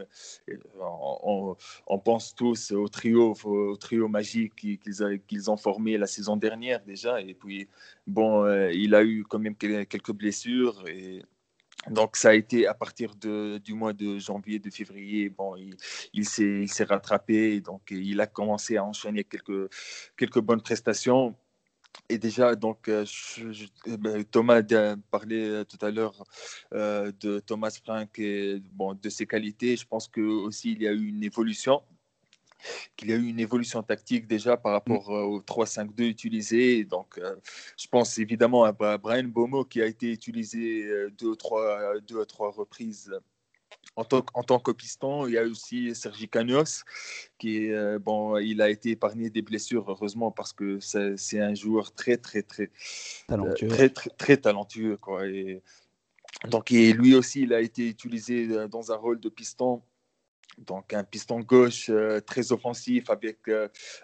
on, 0.79 1.55
on, 1.87 1.99
pense 1.99 2.35
tous 2.35 2.71
au 2.71 2.87
trio 2.87 3.35
au 3.43 3.77
trio 3.77 4.07
magique 4.07 4.55
qu'ils 4.55 5.51
ont 5.51 5.57
formé 5.57 5.97
la 5.97 6.07
saison 6.07 6.37
dernière 6.37 6.83
déjà 6.83 7.19
et 7.21 7.33
puis 7.33 7.67
bon 8.05 8.47
il 8.69 8.93
a 8.95 9.03
eu 9.03 9.23
quand 9.23 9.39
même 9.39 9.55
quelques 9.55 10.13
blessures 10.13 10.87
et 10.87 11.23
donc, 11.89 12.15
ça 12.15 12.29
a 12.29 12.33
été 12.33 12.67
à 12.67 12.75
partir 12.75 13.15
de, 13.15 13.57
du 13.57 13.73
mois 13.73 13.93
de 13.93 14.19
janvier, 14.19 14.59
de 14.59 14.69
février, 14.69 15.29
bon, 15.29 15.55
il, 15.55 15.75
il 16.13 16.27
s'est 16.27 16.83
rattrapé, 16.83 17.59
donc 17.59 17.81
il 17.89 18.21
a 18.21 18.27
commencé 18.27 18.77
à 18.77 18.85
enchaîner 18.85 19.23
quelques, 19.23 19.71
quelques 20.15 20.39
bonnes 20.39 20.61
prestations. 20.61 21.35
Et 22.09 22.17
déjà, 22.17 22.55
donc, 22.55 22.89
euh, 22.89 23.05
eh 23.85 23.97
ben, 23.97 24.23
Thomas 24.25 24.61
a 24.71 24.95
parlé 25.09 25.47
euh, 25.47 25.63
tout 25.63 25.83
à 25.85 25.91
l'heure 25.91 26.23
euh, 26.73 27.11
de 27.21 27.39
Thomas 27.39 27.77
Frank 27.83 28.19
et 28.19 28.61
bon, 28.73 28.93
de 28.93 29.09
ses 29.09 29.25
qualités. 29.25 29.77
Je 29.77 29.87
pense 29.87 30.07
que 30.07 30.21
aussi 30.21 30.73
il 30.73 30.81
y 30.81 30.87
a 30.87 30.91
eu 30.91 31.07
une 31.07 31.23
évolution 31.23 31.81
qu'il 32.95 33.09
y 33.09 33.13
a 33.13 33.15
eu 33.15 33.25
une 33.27 33.39
évolution 33.39 33.81
tactique 33.81 34.27
déjà 34.27 34.55
par 34.55 34.73
rapport 34.73 35.09
mm. 35.09 35.13
au 35.13 35.39
3-5-2 35.41 36.03
utilisé. 36.03 36.83
Donc, 36.83 37.19
je 37.77 37.87
pense 37.87 38.17
évidemment 38.19 38.65
à 38.65 38.71
Brian 38.97 39.23
Bomo 39.23 39.65
qui 39.65 39.81
a 39.81 39.85
été 39.87 40.11
utilisé 40.11 40.87
deux 41.17 41.27
ou 41.27 41.35
trois, 41.35 41.99
deux 42.01 42.21
à 42.21 42.25
trois 42.25 42.51
reprises 42.51 43.11
en 43.95 44.05
tant, 44.05 44.25
en 44.33 44.43
tant 44.43 44.59
que 44.59 44.71
piston, 44.71 45.27
il 45.27 45.33
y 45.33 45.37
a 45.37 45.43
aussi 45.43 45.93
Sergi 45.95 46.29
Canos, 46.29 46.83
qui 47.37 47.71
euh, 47.71 47.99
bon, 47.99 48.37
il 48.37 48.61
a 48.61 48.69
été 48.69 48.91
épargné 48.91 49.29
des 49.29 49.41
blessures, 49.41 49.89
heureusement, 49.89 50.31
parce 50.31 50.53
que 50.53 50.79
c'est 50.79 51.39
un 51.39 51.53
joueur 51.53 51.93
très, 51.93 52.17
très, 52.17 52.41
très 52.41 52.71
talentueux. 53.27 53.67
très, 53.67 53.89
très, 53.89 54.09
très, 54.11 54.37
talentueux 54.37 54.97
quoi. 54.97 55.27
Et, 55.27 55.61
donc, 56.49 56.71
et 56.71 56.93
lui 56.93 57.15
aussi, 57.15 57.41
il 57.41 57.53
a 57.53 57.59
été 57.59 57.87
utilisé 57.87 58.47
euh, 58.49 58.67
dans 58.67 58.91
un 58.91 58.95
rôle 58.95 59.19
de 59.19 59.29
piston. 59.29 59.81
Donc, 60.57 60.93
un 60.93 61.03
piston 61.03 61.39
gauche 61.41 61.89
euh, 61.89 62.19
très 62.19 62.51
offensif 62.51 63.09
avec 63.09 63.39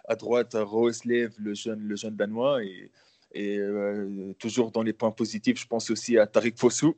à 0.08 0.15
droite 0.15 0.56
Roslev, 0.56 1.34
le 1.38 1.54
jeune, 1.54 1.80
le 1.80 1.95
jeune 1.95 2.15
danois. 2.15 2.63
Et, 2.63 2.91
et 3.34 3.60
toujours 4.39 4.71
dans 4.71 4.84
les 4.84 4.93
points 4.93 5.12
positifs, 5.12 5.60
je 5.60 5.67
pense 5.67 5.89
aussi 5.91 6.17
à 6.17 6.26
Tariq 6.26 6.58
Fossou 6.58 6.95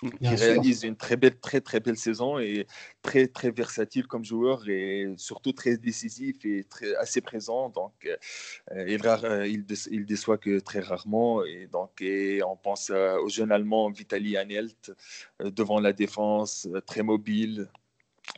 qui 0.00 0.28
réalise 0.28 0.82
une 0.84 0.96
très 0.96 1.16
belle, 1.16 1.38
très 1.38 1.60
très 1.60 1.80
belle 1.80 1.96
saison 1.96 2.38
et 2.38 2.66
très 3.02 3.28
très 3.28 3.50
versatile 3.50 4.06
comme 4.06 4.24
joueur 4.24 4.68
et 4.68 5.06
surtout 5.16 5.52
très 5.52 5.76
décisif 5.76 6.44
et 6.44 6.64
très, 6.64 6.94
assez 6.96 7.20
présent. 7.20 7.70
Donc, 7.70 7.92
euh, 8.06 8.84
il, 8.88 9.00
euh, 9.06 9.46
il, 9.46 9.64
il, 9.90 10.06
déçoit 10.06 10.38
que 10.38 10.60
très 10.60 10.80
rarement. 10.80 11.44
Et 11.44 11.66
donc, 11.66 12.00
et 12.00 12.42
on 12.42 12.56
pense 12.56 12.90
euh, 12.90 13.18
au 13.18 13.28
jeune 13.28 13.52
Allemand 13.52 13.90
Vitali 13.90 14.36
Anelt 14.36 14.92
devant 15.40 15.80
la 15.80 15.92
défense, 15.92 16.68
très 16.86 17.02
mobile, 17.02 17.68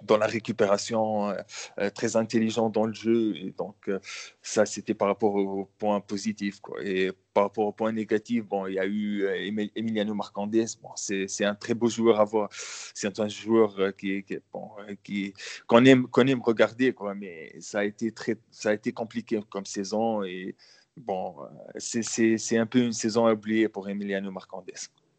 dans 0.02 0.16
la 0.16 0.26
récupération, 0.26 1.30
euh, 1.30 1.34
euh, 1.78 1.90
très 1.90 2.16
intelligent 2.16 2.70
dans 2.70 2.86
le 2.86 2.92
jeu. 2.92 3.34
Donc, 3.56 3.76
euh, 3.88 3.98
ça, 4.42 4.66
c'était 4.66 4.94
par 4.94 5.08
rapport 5.08 5.34
au 5.34 5.68
point 5.78 6.00
positif. 6.00 6.60
Et 6.82 7.10
par 7.34 7.44
rapport 7.44 7.66
au 7.66 7.72
point 7.72 7.92
négatif, 7.92 8.44
bon, 8.44 8.66
il 8.66 8.74
y 8.74 8.78
a 8.78 8.86
eu 8.86 9.26
Emiliano 9.74 10.14
Marcandes. 10.14 10.56
Bon, 10.82 10.90
c'est 10.96 11.44
un 11.44 11.54
très 11.54 11.74
beau 11.74 11.88
joueur 11.88 12.20
à 12.20 12.24
voir. 12.24 12.48
C'est 12.94 13.18
un 13.20 13.28
joueur 13.28 13.94
qui, 13.96 14.24
qui, 14.24 14.38
bon, 14.52 14.70
qui 15.02 15.34
qu'on 15.66 15.84
aime, 15.84 16.08
qu'on 16.08 16.26
aime 16.26 16.42
regarder, 16.42 16.94
mais 17.16 17.54
ça 17.60 17.80
a, 17.80 17.84
été 17.84 18.12
très, 18.12 18.36
ça 18.50 18.70
a 18.70 18.74
été 18.74 18.92
compliqué 18.92 19.40
comme 19.48 19.66
saison. 19.66 20.24
Et 20.24 20.56
bon, 20.96 21.36
c'est 21.76 22.58
un 22.58 22.66
peu 22.66 22.80
une 22.80 22.92
saison 22.92 23.26
à 23.26 23.32
oublier 23.34 23.68
pour 23.68 23.88
Emiliano 23.88 24.30
Marcandes. 24.30 24.72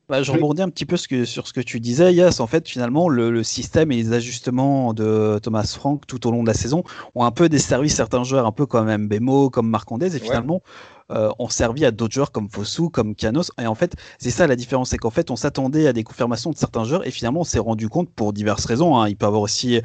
Bah, 0.10 0.24
je 0.24 0.32
rebondis 0.32 0.64
un 0.64 0.70
petit 0.70 0.88
peu 0.88 0.98
sur 0.98 1.48
ce 1.48 1.54
que 1.54 1.62
tu 1.62 1.80
disais, 1.80 2.12
Yas. 2.16 2.40
En 2.40 2.48
fait, 2.48 2.68
finalement, 2.68 3.10
le, 3.10 3.44
système 3.44 3.92
et 3.92 3.96
les 3.96 4.12
ajustements 4.12 4.96
de 4.96 5.40
Thomas 5.42 5.72
Frank 5.78 6.08
tout 6.08 6.26
au 6.26 6.32
long 6.32 6.42
de 6.42 6.48
la 6.48 6.56
saison 6.56 6.84
ont 7.14 7.26
un 7.26 7.32
peu 7.32 7.48
desservi 7.48 7.92
certains 7.92 8.24
joueurs, 8.24 8.48
un 8.48 8.52
peu 8.52 8.66
comme 8.66 8.92
Mbemo, 8.92 9.52
comme 9.52 9.70
Marcondes. 9.70 10.02
Et 10.02 10.20
finalement, 10.20 10.64
euh, 11.12 11.32
ont 11.40 11.50
servi 11.50 11.86
à 11.86 11.92
d'autres 11.92 12.14
joueurs 12.14 12.32
comme 12.32 12.50
Fossou, 12.50 12.90
comme 12.90 13.16
Canos. 13.16 13.52
Et 13.62 13.68
en 13.68 13.76
fait, 13.76 13.96
c'est 14.20 14.30
ça 14.30 14.48
la 14.48 14.56
différence, 14.56 14.90
c'est 14.90 14.98
qu'en 14.98 15.10
fait, 15.10 15.32
on 15.32 15.36
s'attendait 15.36 15.88
à 15.88 15.94
des 15.94 16.04
confirmations 16.04 16.52
de 16.52 16.58
certains 16.58 16.84
joueurs 16.84 17.06
et 17.08 17.12
finalement, 17.12 17.42
on 17.42 17.46
s'est 17.46 17.60
rendu 17.60 17.90
compte 17.90 18.10
pour 18.10 18.34
diverses 18.34 18.66
raisons. 18.66 18.98
Hein. 18.98 19.10
Il 19.10 19.16
peut 19.16 19.26
y 19.26 19.28
avoir 19.28 19.42
aussi 19.42 19.82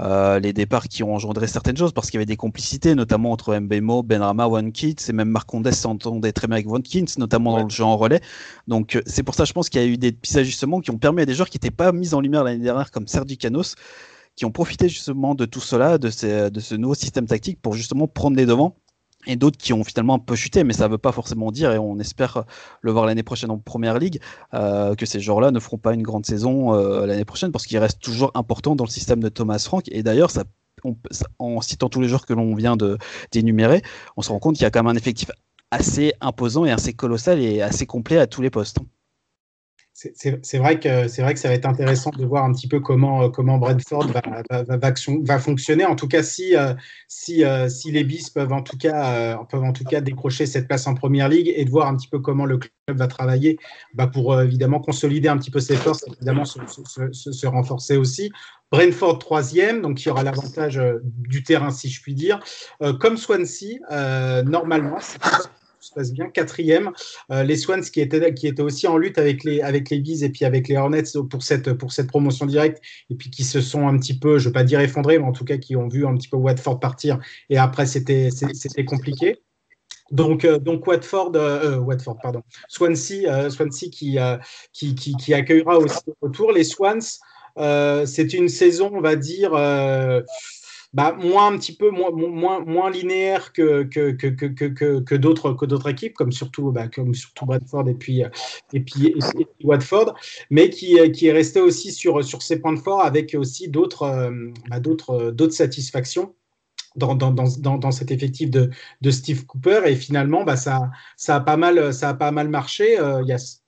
euh, 0.00 0.38
les 0.38 0.52
départs 0.52 0.88
qui 0.88 1.02
ont 1.02 1.14
engendré 1.14 1.46
certaines 1.46 1.76
choses 1.76 1.92
parce 1.92 2.10
qu'il 2.10 2.18
y 2.18 2.18
avait 2.18 2.26
des 2.26 2.36
complicités, 2.36 2.94
notamment 2.94 3.32
entre 3.32 3.56
Mbemo, 3.58 4.02
Benrama, 4.02 4.46
Watkins 4.46 4.94
et 5.08 5.12
même 5.12 5.28
Marcondes 5.28 5.70
s'entendait 5.70 6.32
très 6.32 6.46
bien 6.46 6.56
avec 6.56 6.70
Watkins, 6.70 7.06
notamment 7.18 7.56
dans 7.56 7.64
le 7.64 7.70
jeu 7.70 7.84
en 7.84 7.96
relais. 7.96 8.20
Donc, 8.66 8.96
euh, 8.96 9.02
c'est 9.06 9.22
pour 9.22 9.34
ça, 9.34 9.44
je 9.44 9.52
pense 9.52 9.68
qu'il 9.68 9.80
y 9.80 9.84
a 9.84 9.86
eu 9.86 9.96
des 9.96 10.12
petits 10.12 10.38
ajustements 10.38 10.80
qui 10.80 10.90
ont 10.90 10.98
permis 10.98 11.22
à 11.22 11.26
des 11.26 11.34
joueurs 11.34 11.48
qui 11.48 11.56
n'étaient 11.56 11.70
pas 11.70 11.92
mis 11.92 12.14
en 12.14 12.20
lumière 12.20 12.44
l'année 12.44 12.62
dernière, 12.62 12.90
comme 12.90 13.06
Sergi 13.06 13.36
Canos, 13.36 13.74
qui 14.36 14.44
ont 14.44 14.52
profité 14.52 14.88
justement 14.88 15.34
de 15.34 15.44
tout 15.44 15.60
cela, 15.60 15.98
de, 15.98 16.10
ces, 16.10 16.50
de 16.50 16.60
ce 16.60 16.74
nouveau 16.74 16.94
système 16.94 17.26
tactique 17.26 17.60
pour 17.60 17.74
justement 17.74 18.06
prendre 18.06 18.36
les 18.36 18.46
devants 18.46 18.76
et 19.28 19.36
d'autres 19.36 19.58
qui 19.58 19.72
ont 19.72 19.84
finalement 19.84 20.14
un 20.14 20.18
peu 20.18 20.34
chuté, 20.34 20.64
mais 20.64 20.72
ça 20.72 20.86
ne 20.86 20.92
veut 20.92 20.98
pas 20.98 21.12
forcément 21.12 21.52
dire, 21.52 21.70
et 21.70 21.78
on 21.78 22.00
espère 22.00 22.44
le 22.80 22.90
voir 22.90 23.06
l'année 23.06 23.22
prochaine 23.22 23.50
en 23.50 23.58
première 23.58 23.98
ligue, 23.98 24.20
euh, 24.54 24.94
que 24.96 25.06
ces 25.06 25.20
joueurs-là 25.20 25.52
ne 25.52 25.60
feront 25.60 25.78
pas 25.78 25.94
une 25.94 26.02
grande 26.02 26.26
saison 26.26 26.74
euh, 26.74 27.06
l'année 27.06 27.26
prochaine, 27.26 27.52
parce 27.52 27.66
qu'ils 27.66 27.78
restent 27.78 28.00
toujours 28.00 28.32
importants 28.34 28.74
dans 28.74 28.84
le 28.84 28.90
système 28.90 29.22
de 29.22 29.28
Thomas 29.28 29.58
Frank. 29.58 29.84
Et 29.92 30.02
d'ailleurs, 30.02 30.30
en 31.38 31.60
citant 31.60 31.88
tous 31.88 32.00
les 32.00 32.08
joueurs 32.08 32.26
que 32.26 32.32
l'on 32.32 32.54
vient 32.54 32.76
d'énumérer, 33.30 33.82
on 34.16 34.22
se 34.22 34.30
rend 34.30 34.38
compte 34.38 34.56
qu'il 34.56 34.62
y 34.62 34.66
a 34.66 34.70
quand 34.70 34.82
même 34.82 34.94
un 34.94 34.98
effectif 34.98 35.30
assez 35.70 36.14
imposant 36.22 36.64
et 36.64 36.70
assez 36.70 36.94
colossal 36.94 37.40
et 37.40 37.60
assez 37.60 37.84
complet 37.84 38.18
à 38.18 38.26
tous 38.26 38.40
les 38.40 38.50
postes 38.50 38.78
c'est 40.14 40.58
vrai 40.58 40.78
que 40.78 41.08
c'est 41.08 41.22
vrai 41.22 41.34
que 41.34 41.40
ça 41.40 41.48
va 41.48 41.54
être 41.54 41.66
intéressant 41.66 42.10
de 42.10 42.24
voir 42.24 42.44
un 42.44 42.52
petit 42.52 42.68
peu 42.68 42.78
comment 42.78 43.24
euh, 43.24 43.28
comment 43.30 43.58
Brentford 43.58 44.06
va, 44.48 45.38
fonctionner. 45.40 45.86
En 45.86 45.96
tout 45.96 46.06
cas, 46.06 46.22
si 46.22 46.54
euh, 46.54 46.72
si 47.08 47.44
euh, 47.44 47.68
si 47.68 47.90
les 47.90 48.04
bis 48.04 48.30
peuvent 48.30 48.52
en 48.52 48.62
tout 48.62 48.76
cas 48.76 49.36
peuvent 49.50 49.64
en 49.64 49.72
tout 49.72 49.82
cas 49.82 50.00
décrocher 50.00 50.46
cette 50.46 50.68
place 50.68 50.86
en 50.86 50.94
première 50.94 51.28
ligue 51.28 51.52
et 51.52 51.64
de 51.64 51.70
voir 51.70 51.88
un 51.88 51.96
petit 51.96 52.06
peu 52.06 52.20
comment 52.20 52.44
le 52.44 52.58
club 52.58 52.72
va 52.96 53.08
travailler, 53.08 53.58
bah 53.94 54.06
pour 54.06 54.40
évidemment 54.40 54.78
consolider 54.78 55.26
un 55.26 55.36
petit 55.36 55.50
peu 55.50 55.60
ses 55.60 55.76
forces, 55.76 56.04
évidemment 56.06 56.44
se, 56.44 57.46
renforcer 57.46 57.96
aussi. 57.96 58.30
Brentford 58.70 59.18
troisième, 59.18 59.82
donc 59.82 60.00
il 60.04 60.08
y 60.08 60.10
aura 60.10 60.22
l'avantage 60.22 60.80
du 61.02 61.42
terrain 61.42 61.70
si 61.70 61.88
je 61.88 62.00
puis 62.02 62.14
dire. 62.14 62.38
comme 63.00 63.16
Swansea, 63.16 63.80
normalement, 64.44 64.98
se 65.88 65.94
passe 65.94 66.12
bien. 66.12 66.28
Quatrième, 66.28 66.92
euh, 67.30 67.42
les 67.42 67.56
Swans 67.56 67.80
qui 67.80 68.00
étaient, 68.00 68.34
qui 68.34 68.46
étaient 68.46 68.62
aussi 68.62 68.86
en 68.86 68.96
lutte 68.96 69.18
avec 69.18 69.44
les, 69.44 69.60
avec 69.60 69.90
les 69.90 70.00
Bees 70.00 70.22
et 70.22 70.28
puis 70.28 70.44
avec 70.44 70.68
les 70.68 70.76
Hornets 70.76 71.02
pour 71.30 71.42
cette, 71.42 71.72
pour 71.74 71.92
cette 71.92 72.08
promotion 72.08 72.46
directe 72.46 72.80
et 73.10 73.14
puis 73.14 73.30
qui 73.30 73.44
se 73.44 73.60
sont 73.60 73.88
un 73.88 73.98
petit 73.98 74.18
peu, 74.18 74.38
je 74.38 74.44
ne 74.44 74.48
veux 74.48 74.52
pas 74.52 74.64
dire 74.64 74.80
effondrés, 74.80 75.18
mais 75.18 75.26
en 75.26 75.32
tout 75.32 75.44
cas 75.44 75.56
qui 75.56 75.76
ont 75.76 75.88
vu 75.88 76.06
un 76.06 76.14
petit 76.16 76.28
peu 76.28 76.36
Watford 76.36 76.80
partir 76.80 77.18
et 77.50 77.58
après 77.58 77.86
c'était 77.86 78.30
compliqué. 78.86 79.36
Donc, 80.10 80.44
euh, 80.44 80.58
donc 80.58 80.86
Watford, 80.86 81.32
euh, 81.34 81.76
Watford, 81.76 82.18
pardon, 82.22 82.42
Swansea, 82.68 83.50
Swansea 83.50 83.88
qui, 83.90 84.16
qui, 84.72 84.94
qui, 84.94 85.14
qui, 85.16 85.34
accueillera 85.34 85.78
aussi 85.78 86.00
le 86.06 86.14
retour. 86.22 86.52
Les 86.52 86.64
Swans, 86.64 87.00
c'est 88.06 88.32
une 88.32 88.48
saison, 88.48 88.90
on 88.94 89.00
va 89.02 89.16
dire, 89.16 89.52
bah, 90.94 91.12
moins 91.12 91.52
un 91.52 91.58
petit 91.58 91.76
peu 91.76 91.90
moins, 91.90 92.10
moins, 92.10 92.60
moins 92.60 92.90
linéaire 92.90 93.52
que, 93.52 93.82
que, 93.82 94.10
que, 94.12 94.26
que, 94.26 95.00
que 95.00 95.14
d'autres 95.14 95.52
que 95.52 95.66
d'autres 95.66 95.88
équipes 95.88 96.14
comme 96.14 96.32
surtout 96.32 96.72
bah, 96.72 96.88
comme 96.88 97.14
surtout 97.14 97.44
Bradford 97.44 97.88
et 97.88 97.94
puis 97.94 98.22
et 98.72 98.80
puis, 98.80 99.14
Watford 99.64 100.14
mais 100.50 100.70
qui, 100.70 100.96
qui 101.12 101.26
est 101.26 101.32
resté 101.32 101.60
aussi 101.60 101.92
sur 101.92 102.24
sur 102.24 102.42
ses 102.42 102.58
points 102.60 102.72
de 102.72 102.80
fort 102.80 103.02
avec 103.02 103.34
aussi 103.34 103.68
d'autres 103.68 104.04
euh, 104.04 104.50
bah, 104.70 104.80
d'autres 104.80 105.30
d'autres 105.30 105.54
satisfactions 105.54 106.34
dans, 106.96 107.14
dans, 107.14 107.32
dans, 107.32 107.78
dans, 107.78 107.90
cet 107.90 108.10
effectif 108.10 108.50
de, 108.50 108.70
de 109.00 109.10
Steve 109.10 109.46
Cooper 109.46 109.82
et 109.86 109.94
finalement 109.94 110.44
bah, 110.44 110.56
ça, 110.56 110.90
ça, 111.16 111.36
a 111.36 111.40
pas 111.40 111.56
mal, 111.56 111.94
ça 111.94 112.10
a 112.10 112.14
pas 112.14 112.32
mal 112.32 112.48
marché. 112.48 112.98
Euh, 112.98 113.22
yes. 113.22 113.62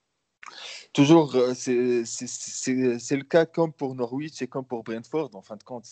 Toujours, 0.93 1.35
euh, 1.35 1.53
c'est 1.55 1.71
le 1.71 3.23
cas 3.23 3.45
comme 3.45 3.71
pour 3.71 3.95
Norwich 3.95 4.41
et 4.41 4.47
comme 4.47 4.65
pour 4.65 4.83
Brentford. 4.83 5.29
En 5.33 5.41
fin 5.41 5.55
de 5.55 5.63
compte, 5.63 5.85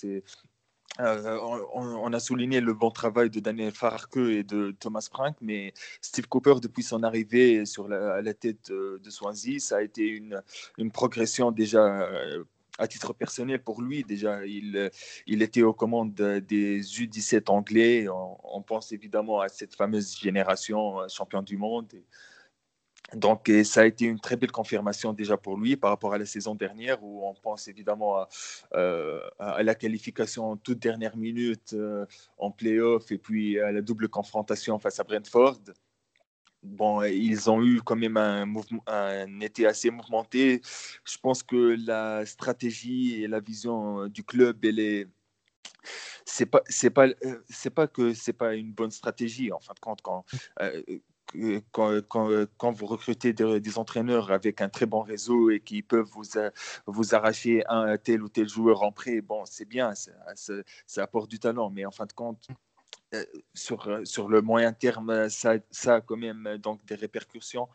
euh, 1.00 1.40
on, 1.74 2.12
a 2.12 2.20
souligné 2.20 2.60
le 2.60 2.74
bon 2.74 2.92
travail 2.92 3.30
de 3.30 3.40
Daniel 3.40 3.72
Farke 3.72 4.18
et 4.18 4.44
de 4.44 4.72
Thomas 4.80 5.08
Frank, 5.10 5.36
mais 5.42 5.74
Steve 6.02 6.28
Cooper, 6.28 6.56
depuis 6.62 6.84
son 6.84 7.04
arrivée 7.04 7.66
sur 7.66 7.88
la, 7.88 8.16
à 8.16 8.22
la 8.22 8.34
tête 8.34 8.70
de, 8.70 9.10
Swansea, 9.10 9.60
ça 9.60 9.78
a 9.78 9.82
été 9.82 10.08
une, 10.08 10.42
progression 10.92 11.52
déjà 11.52 11.86
euh, 11.86 12.44
à 12.80 12.88
titre 12.88 13.14
personnel 13.14 13.62
pour 13.62 13.82
lui. 13.82 14.04
Déjà, 14.04 14.46
il, 14.46 14.90
il 15.28 15.42
était 15.42 15.62
aux 15.62 15.74
commandes 15.74 16.14
des 16.14 16.82
U17 16.82 17.50
anglais. 17.50 18.08
On, 18.10 18.62
pense 18.62 18.92
évidemment 18.92 19.42
à 19.42 19.48
cette 19.48 19.76
fameuse 19.76 20.18
génération 20.18 21.02
euh, 21.02 21.08
champion 21.08 21.42
du 21.42 21.58
monde. 21.58 21.88
Donc, 23.16 23.52
ça 23.64 23.82
a 23.82 23.86
été 23.86 24.06
une 24.06 24.20
très 24.20 24.36
belle 24.36 24.52
confirmation 24.52 25.14
déjà 25.14 25.38
pour 25.38 25.58
lui 25.58 25.76
par 25.76 25.92
rapport 25.92 26.14
à 26.14 26.18
la 26.18 26.26
saison 26.26 26.56
dernière 26.56 27.04
où 27.04 27.26
on 27.26 27.34
pense 27.34 27.68
évidemment 27.68 28.18
à, 28.18 28.30
euh, 28.74 29.20
la 29.40 29.76
qualification 29.76 30.52
en 30.52 30.58
toute 30.58 30.80
dernière 30.80 31.18
minute 31.18 31.74
euh, 31.74 32.06
en 32.38 32.52
playoff 32.52 33.12
et 33.12 33.18
puis 33.18 33.60
à 33.60 33.72
la 33.72 33.82
double 33.82 34.10
confrontation 34.10 34.78
face 34.80 35.00
à 35.00 35.04
Brentford. 35.04 35.60
Bon, 36.62 37.02
ils 37.04 37.50
ont 37.50 37.64
eu 37.64 37.82
quand 37.82 37.96
même 37.96 38.18
un, 38.18 39.40
été 39.40 39.66
assez 39.66 39.90
mouvementé. 39.90 40.62
Je 41.06 41.18
pense 41.18 41.42
que 41.42 41.78
la 41.86 42.26
stratégie 42.26 43.24
et 43.24 43.28
la 43.28 43.40
vision 43.40 44.08
du 44.08 44.26
club, 44.26 44.66
elle 44.66 44.80
est, 44.80 45.08
c'est 46.26 46.46
pas 46.46 46.62
pas 46.94 47.08
c'est 47.48 47.70
pas 47.70 47.88
que 47.88 48.14
c'est 48.14 48.34
pas 48.34 48.56
une 48.56 48.74
bonne 48.74 48.92
stratégie 48.92 49.52
en 49.54 49.60
fin 49.60 49.74
de 49.74 49.80
compte 49.80 50.02
quand 50.02 50.26
quand, 51.72 52.02
quand, 52.08 52.72
vous 52.72 52.86
recrutez 52.86 53.34
des, 53.34 53.78
entraîneurs 53.78 54.32
avec 54.32 54.62
un 54.62 54.70
très 54.70 54.86
bon 54.86 55.02
réseau 55.02 55.50
et 55.50 55.60
qui 55.60 55.82
peuvent 55.82 56.10
vous, 56.12 56.24
vous 56.86 57.16
arracher 57.16 57.64
un 57.68 57.98
tel 57.98 58.24
ou 58.24 58.30
tel 58.30 58.50
joueur 58.50 58.84
en 58.84 58.92
prêt, 58.92 59.22
bon, 59.22 59.44
c'est 59.46 59.66
bien, 59.66 59.94
ça, 59.96 60.12
ça, 60.86 61.04
apporte 61.04 61.30
du 61.30 61.40
talent, 61.40 61.70
mais 61.70 61.86
en 61.86 61.92
fin 61.92 62.06
de 62.06 62.14
compte, 62.14 62.48
euh, 63.14 63.24
sur, 63.54 64.02
sur 64.04 64.28
le 64.28 64.42
moyen 64.42 64.74
terme, 64.74 65.30
ça, 65.30 65.56
ça 65.72 65.96
a 65.96 66.02
quand 66.02 66.18
même 66.18 66.58
donc 66.58 66.86
des 66.86 66.96
répercussions. 66.96 67.68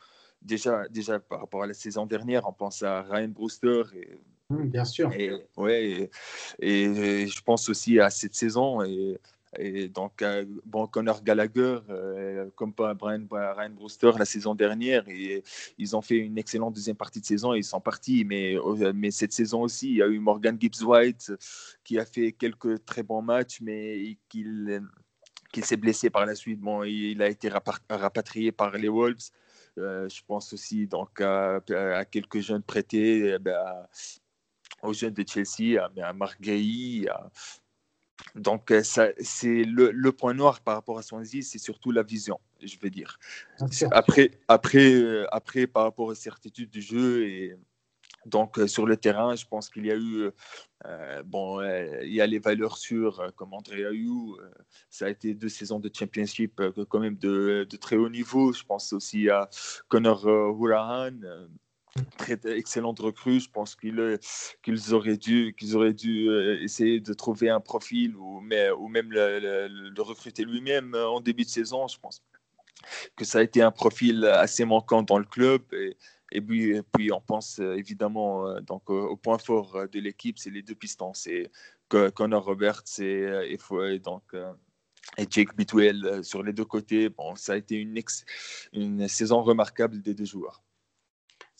Déjà, 0.42 0.86
déjà 0.88 1.20
par 1.20 1.40
rapport 1.40 1.62
à 1.62 1.66
la 1.66 1.74
saison 1.74 2.06
dernière, 2.06 2.46
on 2.46 2.52
pense 2.52 2.82
à 2.82 3.02
Ryan 3.02 3.28
Brewster 3.28 3.82
et 3.94 4.18
Bien 4.50 4.84
sûr. 4.84 5.10
Et, 5.12 5.32
ouais, 5.56 6.10
et, 6.58 6.82
et, 6.82 7.26
je 7.26 7.42
pense 7.42 7.68
aussi 7.68 7.98
à 7.98 8.10
cette 8.10 8.34
saison. 8.34 8.82
Et 8.82 9.18
et 9.58 9.88
donc, 9.88 10.22
euh, 10.22 10.44
bon, 10.64 10.86
Connor 10.86 11.22
Gallagher, 11.22 11.78
euh, 11.90 12.50
comme 12.54 12.72
Brian, 12.72 13.26
Ryan 13.30 13.70
Brewster 13.70 14.12
la 14.18 14.24
saison 14.24 14.54
dernière, 14.54 15.08
et, 15.08 15.42
ils 15.78 15.96
ont 15.96 16.02
fait 16.02 16.16
une 16.16 16.38
excellente 16.38 16.74
deuxième 16.74 16.96
partie 16.96 17.20
de 17.20 17.26
saison 17.26 17.54
et 17.54 17.58
ils 17.58 17.64
sont 17.64 17.80
partis. 17.80 18.24
Mais, 18.24 18.56
euh, 18.56 18.92
mais 18.94 19.10
cette 19.10 19.32
saison 19.32 19.62
aussi, 19.62 19.90
il 19.90 19.96
y 19.96 20.02
a 20.02 20.06
eu 20.06 20.18
Morgan 20.18 20.56
Gibbs-White 20.60 21.32
qui 21.84 21.98
a 21.98 22.04
fait 22.04 22.32
quelques 22.32 22.84
très 22.84 23.02
bons 23.02 23.22
matchs, 23.22 23.60
mais 23.60 24.16
qu'il 24.28 24.80
s'est 25.62 25.76
blessé 25.76 26.10
par 26.10 26.26
la 26.26 26.34
suite. 26.34 26.60
Bon, 26.60 26.82
il 26.84 27.22
a 27.22 27.28
été 27.28 27.48
rapatrié 27.48 28.52
par 28.52 28.72
les 28.76 28.88
Wolves. 28.88 29.30
je 29.76 30.20
pense 30.26 30.52
aussi 30.52 30.86
donc 30.86 31.20
à, 31.20 31.60
quelques 32.10 32.40
jeunes 32.40 32.62
prêtés, 32.62 33.34
eh 33.34 33.38
ben, 33.38 33.86
aux 34.82 34.92
jeunes 34.92 35.14
de 35.14 35.24
Chelsea, 35.26 35.80
à, 35.80 35.90
à 36.02 36.12
à, 36.12 37.30
donc, 38.34 38.70
euh, 38.70 38.82
c'est 38.82 39.64
le, 39.64 40.10
point 40.10 40.34
noir 40.34 40.60
par 40.60 40.74
rapport 40.74 40.98
à 40.98 41.02
Swansea, 41.02 41.42
c'est 41.42 41.58
surtout 41.58 41.92
la 41.92 42.02
vision, 42.02 42.40
je 42.62 42.76
veux 42.80 42.90
dire. 42.90 43.18
Après, 43.90 44.30
après, 44.48 44.92
euh, 44.92 45.26
après, 45.32 45.66
par 45.66 45.84
rapport 45.84 46.06
aux 46.06 46.14
certitudes 46.14 46.70
du 46.70 46.82
jeu 46.82 47.26
et 47.26 47.56
donc 48.26 48.58
euh, 48.58 48.66
sur 48.66 48.86
le 48.86 48.96
terrain, 48.96 49.36
je 49.36 49.44
pense 49.44 49.68
qu'il 49.68 49.86
y 49.86 49.92
a 49.92 49.96
eu, 49.96 50.30
bon, 51.26 51.62
il 52.02 52.12
y 52.12 52.20
a 52.20 52.26
les 52.26 52.38
valeurs 52.38 52.76
sûres 52.76 53.32
comme 53.36 53.52
André 53.52 53.84
Ayou. 53.84 54.38
ça 54.90 55.06
a 55.06 55.10
été 55.10 55.34
deux 55.34 55.48
saisons 55.48 55.78
de 55.78 55.90
championship 55.92 56.60
quand 56.88 57.00
même 57.00 57.16
de, 57.16 57.66
de, 57.68 57.76
très 57.76 57.96
haut 57.96 58.08
niveau. 58.08 58.52
Je 58.52 58.64
pense 58.64 58.92
aussi 58.92 59.28
à 59.28 59.48
Connor 59.88 60.24
Hoolahan 60.26 61.20
très 62.16 62.38
excellente 62.44 62.98
recrue. 63.00 63.40
Je 63.40 63.50
pense 63.50 63.76
qu'ils 63.76 64.18
qu'ils 64.62 64.94
auraient 64.94 65.16
dû, 65.16 65.54
qu'ils 65.58 65.76
auraient 65.76 65.92
dû 65.92 66.28
euh, 66.28 66.60
essayer 66.62 67.00
de 67.00 67.14
trouver 67.14 67.50
un 67.50 67.60
profil 67.60 68.16
ou, 68.16 68.40
même 68.40 69.12
le, 69.12 70.02
recruter 70.02 70.44
lui-même 70.44 70.94
euh, 70.94 71.08
en 71.08 71.20
début 71.20 71.44
de 71.44 71.48
saison. 71.48 71.88
Je 71.88 71.98
pense 71.98 72.22
que 73.16 73.24
ça 73.24 73.38
a 73.38 73.42
été 73.42 73.62
un 73.62 73.70
profil 73.70 74.24
assez 74.24 74.64
manquant 74.64 75.02
dans 75.02 75.18
le 75.18 75.24
club. 75.24 75.62
Et, 76.32 76.40
puis, 76.40 77.12
on 77.12 77.20
pense 77.20 77.60
euh, 77.60 77.76
évidemment 77.76 78.60
donc, 78.62 78.90
au 78.90 79.16
point 79.16 79.38
fort 79.38 79.86
de 79.90 80.00
l'équipe, 80.00 80.38
c'est 80.38 80.50
les 80.50 80.62
deux 80.62 80.74
pistons. 80.74 81.14
C'est 81.14 81.50
Connor 81.88 82.44
Roberts 82.44 82.82
et, 82.98 83.24
et, 83.46 83.98
donc, 84.00 84.22
et 85.16 85.26
Jake 85.30 85.54
Bitwell 85.56 86.24
sur 86.24 86.42
les 86.42 86.52
deux 86.52 86.64
côtés. 86.64 87.08
Bon, 87.08 87.36
ça 87.36 87.52
a 87.52 87.56
été 87.56 87.76
une, 87.76 87.96
une 88.72 89.06
saison 89.06 89.42
remarquable 89.42 90.02
des 90.02 90.12
deux 90.12 90.24
joueurs. 90.24 90.63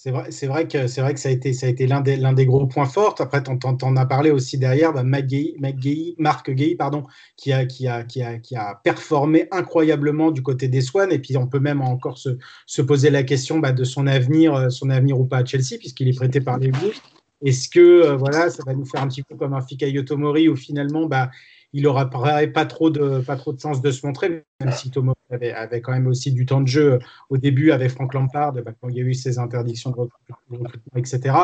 C'est 0.05 0.11
vrai, 0.11 0.31
c'est 0.33 0.47
vrai 0.47 0.69
que 0.69 0.87
c'est 0.87 1.01
vrai 1.01 1.15
que 1.15 1.21
ça 1.21 1.31
a 1.31 1.33
été, 1.33 1.55
ça 1.55 1.65
a 1.65 1.71
été 1.71 1.87
l'un 1.87 2.03
des, 2.03 2.19
l'un 2.19 2.35
des 2.35 2.45
gros 2.45 2.67
points 2.67 2.85
forts. 2.85 3.15
Après, 3.21 3.43
tu 3.43 3.51
en 3.51 3.97
as 3.97 4.05
parlé 4.05 4.31
aussi 4.31 4.59
derrière, 4.59 4.93
bah, 4.93 5.03
Marc 5.03 6.51
Gay, 6.51 6.77
pardon, 6.77 7.05
qui 7.39 7.55
a, 7.55 7.65
qui, 7.65 7.89
a, 7.89 8.05
qui, 8.05 8.21
a, 8.21 8.39
qui 8.39 8.55
a 8.55 8.79
performé 8.85 9.49
incroyablement 9.51 10.31
du 10.31 10.43
côté 10.43 10.69
des 10.69 10.83
Swans. 10.83 11.11
Et 11.11 11.19
puis, 11.19 11.39
on 11.39 11.47
peut 11.47 11.59
même 11.59 11.81
encore 11.81 12.19
se, 12.19 12.37
se 12.67 12.83
poser 12.83 13.09
la 13.09 13.23
question 13.23 13.61
bah, 13.61 13.73
de 13.73 13.83
son 13.83 14.07
avenir, 14.07 14.55
euh, 14.55 14.69
son 14.69 14.91
avenir 14.91 15.19
ou 15.19 15.25
pas 15.25 15.39
à 15.39 15.45
Chelsea, 15.47 15.79
puisqu'il 15.79 16.07
est 16.07 16.17
prêté 16.17 16.43
par 16.43 16.59
les 16.59 16.69
Blues. 16.69 17.01
Est-ce 17.43 17.71
que 17.71 17.81
euh, 17.81 18.17
voilà, 18.17 18.51
ça 18.51 18.63
va 18.67 18.75
nous 18.75 18.85
faire 18.85 19.01
un 19.01 19.09
petit 19.09 19.23
peu 19.23 19.37
comme 19.37 19.55
un 19.55 19.63
Fikayo 19.63 20.03
Tomori 20.03 20.51
où 20.51 20.57
finalement, 20.57 21.07
bah, 21.07 21.31
il 21.75 21.83
n'aura 21.83 22.09
pas 22.09 22.67
trop 22.67 22.89
de 22.89 23.19
pas 23.19 23.37
trop 23.37 23.53
de 23.53 23.61
chance 23.61 23.83
de 23.83 23.91
se 23.91 24.07
montrer, 24.07 24.45
même 24.61 24.73
si 24.73 24.93
Thomas 24.93 25.13
avait, 25.29 25.53
avait, 25.53 25.81
quand 25.81 25.91
même 25.91 26.07
aussi 26.07 26.31
du 26.31 26.47
temps 26.47 26.61
de 26.61 26.69
jeu 26.69 27.01
au 27.31 27.37
début 27.37 27.73
avec 27.73 27.91
Frank 27.91 28.15
Lampard, 28.15 28.53
bah, 28.53 28.73
quand 28.81 28.89
il 28.89 28.97
y 28.97 29.01
a 29.01 29.03
eu 29.03 29.13
ses 29.13 29.41
interdictions 29.41 29.91
de 29.91 29.97
recrutement, 29.97 30.69
etc. 30.97 31.37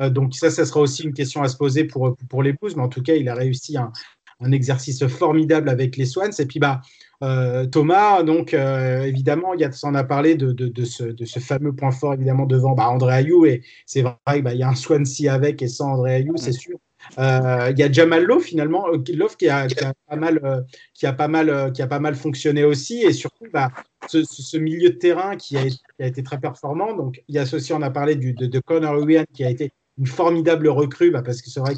Euh, 0.00 0.08
donc 0.08 0.36
ça, 0.36 0.52
ça 0.52 0.64
sera 0.64 0.80
aussi 0.80 1.02
une 1.02 1.12
question 1.12 1.42
à 1.42 1.48
se 1.48 1.56
poser 1.56 1.82
pour, 1.84 2.16
pour 2.30 2.44
les 2.44 2.52
Blues, 2.52 2.76
mais 2.76 2.82
en 2.82 2.88
tout 2.88 3.02
cas, 3.02 3.14
il 3.14 3.28
a 3.28 3.34
réussi 3.34 3.76
un, 3.76 3.90
un 4.38 4.52
exercice 4.52 5.04
formidable 5.08 5.68
avec 5.68 5.96
les 5.96 6.06
Swans. 6.06 6.30
Et 6.38 6.46
puis 6.46 6.60
bah, 6.60 6.80
euh, 7.24 7.66
Thomas, 7.66 8.22
donc 8.22 8.54
euh, 8.54 9.02
évidemment, 9.02 9.52
il 9.54 9.60
y 9.62 9.64
a, 9.64 9.70
on 9.82 9.96
a 9.96 10.04
parlé 10.04 10.36
de, 10.36 10.52
de, 10.52 10.68
de, 10.68 10.84
ce, 10.84 11.02
de, 11.02 11.24
ce, 11.24 11.40
fameux 11.40 11.74
point 11.74 11.90
fort 11.90 12.14
évidemment 12.14 12.46
devant 12.46 12.74
bah, 12.76 12.88
André 12.88 13.14
Ayou, 13.14 13.46
et 13.46 13.62
c'est 13.84 14.02
vrai 14.02 14.14
qu'il 14.32 14.42
bah, 14.42 14.54
y 14.54 14.62
a 14.62 14.68
un 14.68 14.76
Swansea 14.76 15.28
avec 15.32 15.60
et 15.60 15.68
sans 15.68 15.94
André 15.94 16.14
Ayou, 16.14 16.36
c'est 16.36 16.52
sûr. 16.52 16.78
Euh, 17.18 17.68
il 17.70 17.78
y 17.78 17.82
a 17.82 17.90
Jamal 17.90 18.24
Lowe 18.24 18.40
finalement, 18.40 18.86
euh, 18.88 19.02
Love 19.14 19.36
qui 19.36 19.48
a, 19.48 19.66
pas 20.08 20.16
mal, 20.16 20.40
euh, 20.44 20.60
qui 20.94 21.06
a 21.06 21.12
pas 21.12 21.28
mal, 21.28 21.72
qui 21.72 21.82
a 21.82 21.86
pas 21.86 21.98
mal 21.98 22.14
fonctionné 22.14 22.64
aussi, 22.64 23.02
et 23.02 23.12
surtout 23.12 23.46
bah, 23.52 23.70
ce, 24.08 24.56
milieu 24.56 24.90
de 24.90 24.96
terrain 24.96 25.36
qui 25.36 25.56
a, 25.56 25.64
été 25.98 26.22
très 26.22 26.40
performant. 26.40 26.94
Donc 26.94 27.22
il 27.28 27.34
y 27.34 27.38
a 27.38 27.46
ceci, 27.46 27.72
on 27.72 27.82
a 27.82 27.90
parlé 27.90 28.16
de, 28.16 28.58
Connor 28.60 28.94
Owen 28.94 29.26
qui 29.32 29.44
a 29.44 29.50
été 29.50 29.72
une 29.98 30.06
formidable 30.06 30.68
recrue, 30.68 31.10
bah, 31.10 31.22
parce 31.22 31.42
que 31.42 31.50
c'est 31.50 31.60
vrai 31.60 31.74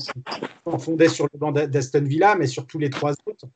qu'on 0.64 0.78
fondait 0.78 1.08
sur 1.08 1.26
le 1.32 1.38
banc 1.38 1.52
d'Aston 1.52 2.04
Villa, 2.04 2.36
mais 2.36 2.46
sur 2.46 2.66
tous 2.66 2.78
les 2.78 2.90
trois 2.90 3.12
autres. 3.26 3.46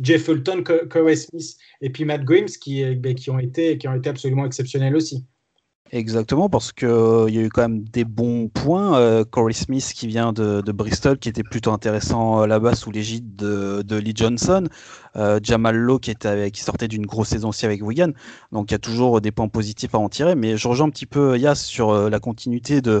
Jeff 0.00 0.24
Fulton, 0.24 0.64
Corey 0.90 1.14
Smith 1.14 1.56
et 1.80 1.88
puis 1.88 2.04
Matt 2.04 2.24
Grimes 2.24 2.46
qui, 2.46 2.84
bah, 2.96 3.14
qui, 3.14 3.30
ont 3.30 3.38
été, 3.38 3.78
qui 3.78 3.86
ont 3.86 3.94
été 3.94 4.10
absolument 4.10 4.44
exceptionnels 4.44 4.96
aussi. 4.96 5.24
Exactement, 5.94 6.48
parce 6.48 6.72
qu'il 6.72 6.88
euh, 6.88 7.30
y 7.30 7.38
a 7.38 7.42
eu 7.42 7.50
quand 7.50 7.62
même 7.62 7.84
des 7.84 8.04
bons 8.04 8.48
points. 8.48 8.98
Euh, 8.98 9.24
Corey 9.24 9.52
Smith 9.52 9.92
qui 9.94 10.08
vient 10.08 10.32
de, 10.32 10.60
Bristol, 10.72 11.18
qui 11.18 11.28
était 11.28 11.44
plutôt 11.44 11.70
intéressant 11.70 12.42
euh, 12.42 12.46
là-bas 12.48 12.74
sous 12.74 12.90
l'égide 12.90 13.36
de, 13.36 13.96
Lee 13.96 14.12
Johnson. 14.12 14.64
Jamal 15.40 15.76
Lowe 15.76 16.00
qui, 16.00 16.12
sortait 16.54 16.88
d'une 16.88 17.06
grosse 17.06 17.28
saison 17.28 17.50
aussi 17.50 17.64
avec 17.64 17.80
Wigan. 17.80 18.10
Donc 18.50 18.72
il 18.72 18.74
y 18.74 18.74
a 18.74 18.80
toujours 18.80 19.20
des 19.20 19.30
points 19.30 19.46
positifs 19.46 19.94
à 19.94 19.98
en 19.98 20.08
tirer. 20.08 20.34
Mais 20.34 20.56
je 20.56 20.66
rejoins 20.66 20.88
un 20.88 20.90
petit 20.90 21.06
peu 21.06 21.38
Yas 21.38 21.54
sur 21.54 22.10
la 22.10 22.18
continuité 22.18 22.80
de, 22.80 23.00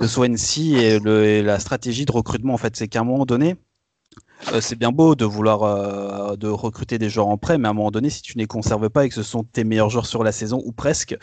de 0.00 0.06
Swansea 0.08 0.80
et, 0.80 0.96
et, 0.96 1.42
la 1.42 1.60
stratégie 1.60 2.04
de 2.04 2.10
recrutement. 2.10 2.54
En 2.54 2.58
fait, 2.58 2.74
c'est 2.74 2.88
qu'à 2.88 3.02
un 3.02 3.04
moment 3.04 3.26
donné, 3.26 3.54
euh, 4.52 4.60
c'est 4.60 4.76
bien 4.76 4.92
beau 4.92 5.14
de 5.14 5.24
vouloir 5.24 5.62
euh, 5.62 6.36
de 6.36 6.48
recruter 6.48 6.98
des 6.98 7.08
joueurs 7.08 7.28
en 7.28 7.38
prêt, 7.38 7.58
mais 7.58 7.68
à 7.68 7.70
un 7.70 7.74
moment 7.74 7.90
donné, 7.90 8.10
si 8.10 8.22
tu 8.22 8.36
ne 8.36 8.42
les 8.42 8.46
conserves 8.46 8.90
pas 8.90 9.06
et 9.06 9.08
que 9.08 9.14
ce 9.14 9.22
sont 9.22 9.44
tes 9.44 9.64
meilleurs 9.64 9.90
joueurs 9.90 10.06
sur 10.06 10.22
la 10.22 10.32
saison 10.32 10.62
ou 10.64 10.72
presque, 10.72 11.16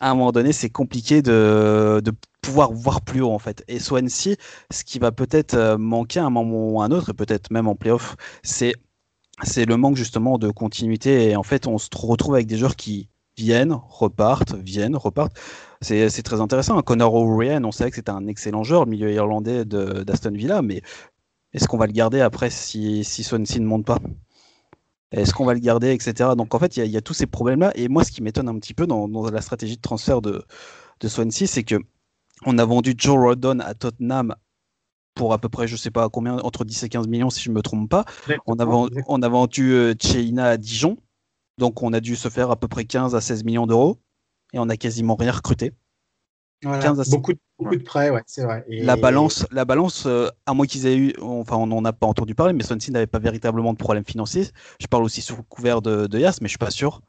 à 0.00 0.10
un 0.10 0.14
moment 0.14 0.32
donné, 0.32 0.52
c'est 0.52 0.70
compliqué 0.70 1.22
de, 1.22 2.00
de, 2.04 2.12
pouvoir 2.40 2.72
voir 2.72 3.02
plus 3.02 3.22
haut 3.22 3.30
en 3.30 3.38
fait. 3.38 3.64
Et 3.68 3.78
Swansea, 3.78 4.34
ce 4.72 4.84
qui 4.84 4.98
va 4.98 5.12
peut-être 5.12 5.54
euh, 5.54 5.78
manquer 5.78 6.20
à 6.20 6.24
un 6.24 6.30
moment 6.30 6.70
ou 6.70 6.82
à 6.82 6.86
un 6.86 6.90
autre, 6.90 7.10
et 7.10 7.14
peut-être 7.14 7.50
même 7.50 7.68
en 7.68 7.76
playoff, 7.76 8.16
c'est 8.42 8.74
c'est 9.42 9.64
le 9.64 9.76
manque 9.76 9.96
justement 9.96 10.38
de 10.38 10.50
continuité. 10.50 11.30
Et 11.30 11.36
en 11.36 11.42
fait, 11.42 11.66
on 11.66 11.78
se 11.78 11.88
retrouve 11.96 12.34
avec 12.34 12.46
des 12.46 12.58
joueurs 12.58 12.76
qui 12.76 13.08
viennent, 13.36 13.76
repartent, 13.88 14.54
viennent, 14.54 14.96
repartent. 14.96 15.36
C'est 15.80 16.22
très 16.22 16.40
intéressant. 16.40 16.80
Connor 16.82 17.14
O'Brien, 17.14 17.64
on 17.64 17.72
savait 17.72 17.90
que 17.90 17.96
c'était 17.96 18.10
un 18.10 18.26
excellent 18.28 18.62
joueur, 18.62 18.86
milieu 18.86 19.10
irlandais 19.10 19.64
d'Aston 19.64 20.32
Villa, 20.32 20.62
mais 20.62 20.82
est-ce 21.52 21.68
qu'on 21.68 21.78
va 21.78 21.86
le 21.86 21.92
garder 21.92 22.20
après 22.20 22.50
si, 22.50 23.04
si 23.04 23.22
Swansea 23.22 23.58
ne 23.58 23.66
monte 23.66 23.84
pas? 23.84 23.98
Est-ce 25.10 25.34
qu'on 25.34 25.44
va 25.44 25.52
le 25.52 25.60
garder, 25.60 25.92
etc. 25.92 26.30
Donc 26.36 26.54
en 26.54 26.58
fait, 26.58 26.76
il 26.78 26.86
y, 26.86 26.96
a 26.96 27.02
tous 27.02 27.12
ces 27.12 27.26
problèmes-là. 27.26 27.72
Et 27.74 27.88
moi, 27.88 28.02
ce 28.02 28.10
qui 28.10 28.22
m'étonne 28.22 28.48
un 28.48 28.58
petit 28.58 28.72
peu 28.72 28.86
dans, 28.86 29.06
la 29.30 29.40
stratégie 29.42 29.76
de 29.76 29.82
transfert 29.82 30.22
de, 30.22 30.42
de 31.00 31.08
Swansea, 31.08 31.46
c'est 31.46 31.64
que 31.64 31.76
on 32.46 32.58
a 32.58 32.64
vendu 32.64 32.94
Joe 32.96 33.18
Rodon 33.18 33.60
à 33.60 33.74
Tottenham 33.74 34.34
pour 35.14 35.34
à 35.34 35.38
peu 35.38 35.50
près, 35.50 35.68
je 35.68 35.76
sais 35.76 35.90
pas 35.90 36.08
combien, 36.08 36.38
entre 36.38 36.64
10 36.64 36.84
et 36.84 36.88
15 36.88 37.06
millions 37.08 37.28
si 37.28 37.42
je 37.42 37.50
ne 37.50 37.54
me 37.54 37.60
trompe 37.60 37.90
pas. 37.90 38.06
On 38.46 38.58
a, 38.58 38.64
on 39.06 39.22
a 39.22 39.28
vendu 39.28 39.72
euh, 39.74 39.94
Cheina 40.00 40.46
à 40.46 40.56
Dijon. 40.56 40.96
Donc 41.58 41.82
on 41.82 41.92
a 41.92 42.00
dû 42.00 42.16
se 42.16 42.30
faire 42.30 42.50
à 42.50 42.56
peu 42.56 42.66
près 42.66 42.86
15 42.86 43.14
à 43.14 43.20
16 43.20 43.44
millions 43.44 43.66
d'euros. 43.66 43.98
Et 44.54 44.58
on 44.58 44.66
n'a 44.66 44.78
quasiment 44.78 45.14
rien 45.14 45.32
recruté 45.32 45.74
beaucoup, 46.62 47.32
beaucoup 47.58 47.76
de 47.76 47.82
prêts, 47.82 48.10
ouais, 48.10 48.22
c'est 48.26 48.44
vrai. 48.44 48.64
La 48.68 48.96
balance, 48.96 49.46
la 49.50 49.64
balance 49.64 50.04
euh, 50.06 50.28
à 50.46 50.54
moins 50.54 50.66
qu'ils 50.66 50.86
aient 50.86 50.96
eu, 50.96 51.14
enfin 51.20 51.56
on 51.56 51.66
n'en 51.66 51.84
a 51.84 51.92
pas 51.92 52.06
entendu 52.06 52.34
parler, 52.34 52.52
mais 52.52 52.62
Swansea 52.62 52.90
n'avait 52.90 53.06
pas 53.06 53.18
véritablement 53.18 53.72
de 53.72 53.78
problème 53.78 54.04
financier. 54.04 54.46
Je 54.80 54.86
parle 54.86 55.04
aussi 55.04 55.22
sous 55.22 55.42
couvert 55.44 55.82
de, 55.82 56.06
de 56.06 56.18
Yas, 56.18 56.38
mais 56.40 56.48
je 56.48 56.52
suis 56.52 56.58
pas 56.58 56.70
sûr. 56.70 57.00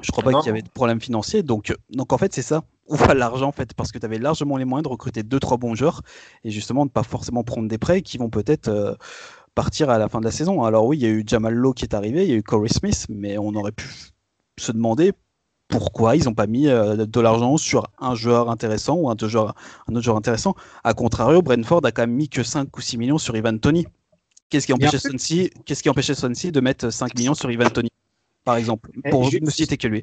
Je 0.00 0.10
crois 0.10 0.24
pas 0.24 0.32
qu'il 0.40 0.46
y 0.46 0.50
avait 0.50 0.62
de 0.62 0.68
problème 0.68 1.00
financier. 1.00 1.42
Donc, 1.42 1.74
donc 1.90 2.12
en 2.12 2.18
fait, 2.18 2.32
c'est 2.34 2.42
ça. 2.42 2.64
Où 2.88 2.96
va 2.96 3.14
l'argent 3.14 3.48
en 3.48 3.52
fait? 3.52 3.74
Parce 3.74 3.92
que 3.92 3.98
tu 3.98 4.04
avais 4.04 4.18
largement 4.18 4.56
les 4.56 4.64
moyens 4.64 4.84
de 4.84 4.88
recruter 4.88 5.22
deux 5.22 5.40
trois 5.40 5.56
bons 5.56 5.74
joueurs 5.74 6.02
et 6.42 6.50
justement 6.50 6.84
de 6.84 6.90
pas 6.90 7.02
forcément 7.02 7.42
prendre 7.44 7.68
des 7.68 7.78
prêts 7.78 8.02
qui 8.02 8.18
vont 8.18 8.28
peut-être 8.28 8.68
euh, 8.68 8.94
partir 9.54 9.88
à 9.88 9.98
la 9.98 10.08
fin 10.08 10.20
de 10.20 10.24
la 10.24 10.30
saison. 10.30 10.64
Alors 10.64 10.86
oui, 10.86 10.98
il 10.98 11.02
y 11.02 11.06
a 11.06 11.10
eu 11.10 11.24
Jamal 11.26 11.54
Lowe 11.54 11.72
qui 11.72 11.84
est 11.84 11.94
arrivé, 11.94 12.24
il 12.24 12.30
y 12.30 12.32
a 12.32 12.36
eu 12.36 12.42
Corey 12.42 12.68
Smith, 12.68 13.06
mais 13.08 13.38
on 13.38 13.54
aurait 13.54 13.72
pu 13.72 13.86
se 14.58 14.72
demander 14.72 15.12
pourquoi 15.74 16.14
ils 16.14 16.24
n'ont 16.24 16.34
pas 16.34 16.46
mis 16.46 16.68
euh, 16.68 17.04
de 17.04 17.20
l'argent 17.20 17.56
sur 17.56 17.88
un 17.98 18.14
joueur 18.14 18.48
intéressant 18.48 18.94
ou 18.94 19.10
un, 19.10 19.14
autre 19.14 19.28
joueur 19.28 20.16
intéressant. 20.16 20.54
A 20.84 20.94
contrario, 20.94 21.42
Brentford 21.42 21.80
a 21.84 21.90
quand 21.90 22.02
même 22.02 22.14
mis 22.14 22.28
que 22.28 22.44
5 22.44 22.76
ou 22.76 22.80
6 22.80 22.96
millions 22.96 23.18
sur 23.18 23.36
Ivan 23.36 23.58
Tony. 23.58 23.84
Qu'est-ce 24.50 24.66
qui 24.66 24.72
empêchait 24.72 25.00
Swansea, 25.00 25.48
qu'est-ce 25.64 25.82
qui 25.82 25.90
empêchait 25.90 26.14
Swansea 26.14 26.52
de 26.52 26.60
mettre 26.60 26.90
5 26.90 27.18
millions 27.18 27.34
sur 27.34 27.50
Ivan 27.50 27.70
Tony, 27.70 27.88
par 28.44 28.54
exemple, 28.54 28.90
pour 29.10 29.28
ne 29.32 29.50
citer 29.50 29.76
que 29.76 29.88
lui 29.88 30.02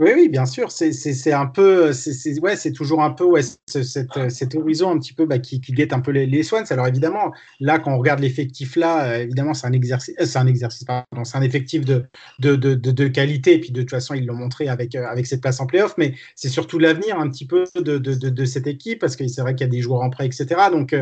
oui, 0.00 0.12
oui, 0.14 0.28
bien 0.30 0.46
sûr. 0.46 0.70
C'est 0.72 1.32
un 1.32 1.44
peu, 1.44 1.92
c'est 1.92 2.72
toujours 2.72 3.02
un 3.02 3.10
peu 3.10 3.24
ouais, 3.24 3.42
cet, 3.42 4.54
horizon 4.54 4.90
un 4.90 4.98
petit 4.98 5.12
peu 5.12 5.26
bah, 5.26 5.38
qui, 5.38 5.60
guette 5.60 5.92
un 5.92 6.00
peu 6.00 6.10
les, 6.10 6.42
Swans. 6.42 6.64
Alors 6.70 6.86
évidemment, 6.86 7.32
là, 7.60 7.78
quand 7.78 7.92
on 7.92 7.98
regarde 7.98 8.20
l'effectif 8.20 8.76
là, 8.76 9.04
euh, 9.04 9.22
évidemment, 9.24 9.52
c'est 9.52 9.66
un 9.66 9.72
exercice, 9.72 10.14
euh, 10.18 10.24
c'est 10.24 10.38
un 10.38 10.46
exercice, 10.46 10.84
pardon, 10.84 11.24
c'est 11.24 11.36
un 11.36 11.42
effectif 11.42 11.84
de 11.84 12.06
de, 12.38 12.56
de, 12.56 12.74
de, 12.74 13.08
qualité. 13.08 13.56
Et 13.56 13.60
puis 13.60 13.72
de 13.72 13.82
toute 13.82 13.90
façon, 13.90 14.14
ils 14.14 14.24
l'ont 14.24 14.34
montré 14.34 14.68
avec 14.68 14.94
euh, 14.94 15.04
cette 15.22 15.42
place 15.42 15.60
en 15.60 15.66
playoff. 15.66 15.92
Mais 15.98 16.14
c'est 16.34 16.48
surtout 16.48 16.78
l'avenir 16.78 17.18
un 17.18 17.28
petit 17.28 17.46
peu 17.46 17.64
de, 17.74 17.98
de, 17.98 18.44
cette 18.46 18.66
équipe 18.66 19.00
parce 19.00 19.16
que 19.16 19.28
c'est 19.28 19.42
vrai 19.42 19.54
qu'il 19.54 19.66
y 19.66 19.68
a 19.68 19.70
des 19.70 19.82
joueurs 19.82 20.00
en 20.00 20.08
prêt, 20.08 20.24
etc. 20.24 20.46
Donc 20.72 20.96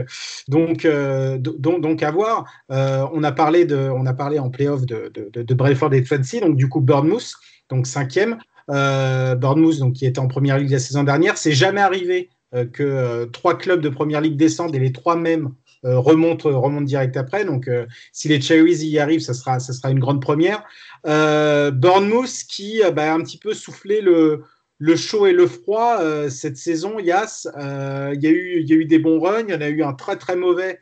donc 0.49 2.03
à 2.03 2.11
voir. 2.11 2.47
on 2.69 3.23
a 3.23 3.33
parlé 3.33 3.65
de, 3.65 3.91
en 3.91 4.51
playoff 4.51 4.87
de 4.87 5.13
de, 5.15 5.43
de 5.43 5.55
Brentford 5.55 5.95
et 5.95 6.05
Swansea. 6.05 6.41
Donc 6.41 6.57
du 6.57 6.69
coup, 6.69 6.81
Bournemouth, 6.81 7.35
donc 7.71 7.87
cinquième. 7.87 8.39
Euh, 8.71 9.35
Bournemouth, 9.35 9.79
donc, 9.79 9.95
qui 9.95 10.07
était 10.07 10.19
en 10.19 10.29
première 10.29 10.59
ligue 10.59 10.71
la 10.71 10.79
saison 10.79 11.05
dernière. 11.05 11.39
C'est 11.39 11.53
jamais 11.53 11.81
arrivé 11.81 12.31
euh, 12.55 12.67
que 12.67 12.83
euh, 12.83 13.27
trois 13.27 13.57
clubs 13.57 13.81
de 13.81 13.89
première 13.89 14.21
ligue 14.21 14.37
descendent 14.37 14.75
et 14.75 14.79
les 14.79 14.93
trois 14.93 15.17
mêmes 15.17 15.55
remontent, 15.85 16.61
remontent 16.61 16.85
direct 16.85 17.17
après. 17.17 17.45
Donc, 17.45 17.71
si 18.13 18.27
les 18.27 18.41
Cherries 18.41 18.85
y 18.85 18.99
arrivent, 18.99 19.21
ça 19.21 19.33
sera, 19.33 19.61
ça 19.61 19.73
sera 19.73 19.93
une 19.93 20.01
grande 20.01 20.21
première. 20.21 20.65
Bournemouth 21.05 22.33
qui 22.49 22.83
bah, 22.93 23.13
a 23.13 23.15
un 23.15 23.21
petit 23.21 23.39
peu 23.39 23.55
soufflé 23.55 24.01
le, 24.01 24.43
le 24.79 24.97
chaud 24.97 25.29
et 25.29 25.33
le 25.33 25.47
froid 25.47 26.01
cette 26.31 26.57
saison, 26.57 26.99
Yas. 26.99 27.47
Il 27.57 28.21
y, 28.21 28.27
a 28.27 28.31
eu, 28.31 28.65
y 28.65 28.73
a 28.73 28.75
eu 28.75 28.87
des 28.87 28.99
bons 28.99 29.21
runs, 29.21 29.45
il 29.47 29.55
y 29.55 29.57
en 29.57 29.61
a 29.61 29.69
eu 29.69 29.85
un 29.85 29.93
très 29.93 30.17
très 30.17 30.35
mauvais 30.35 30.81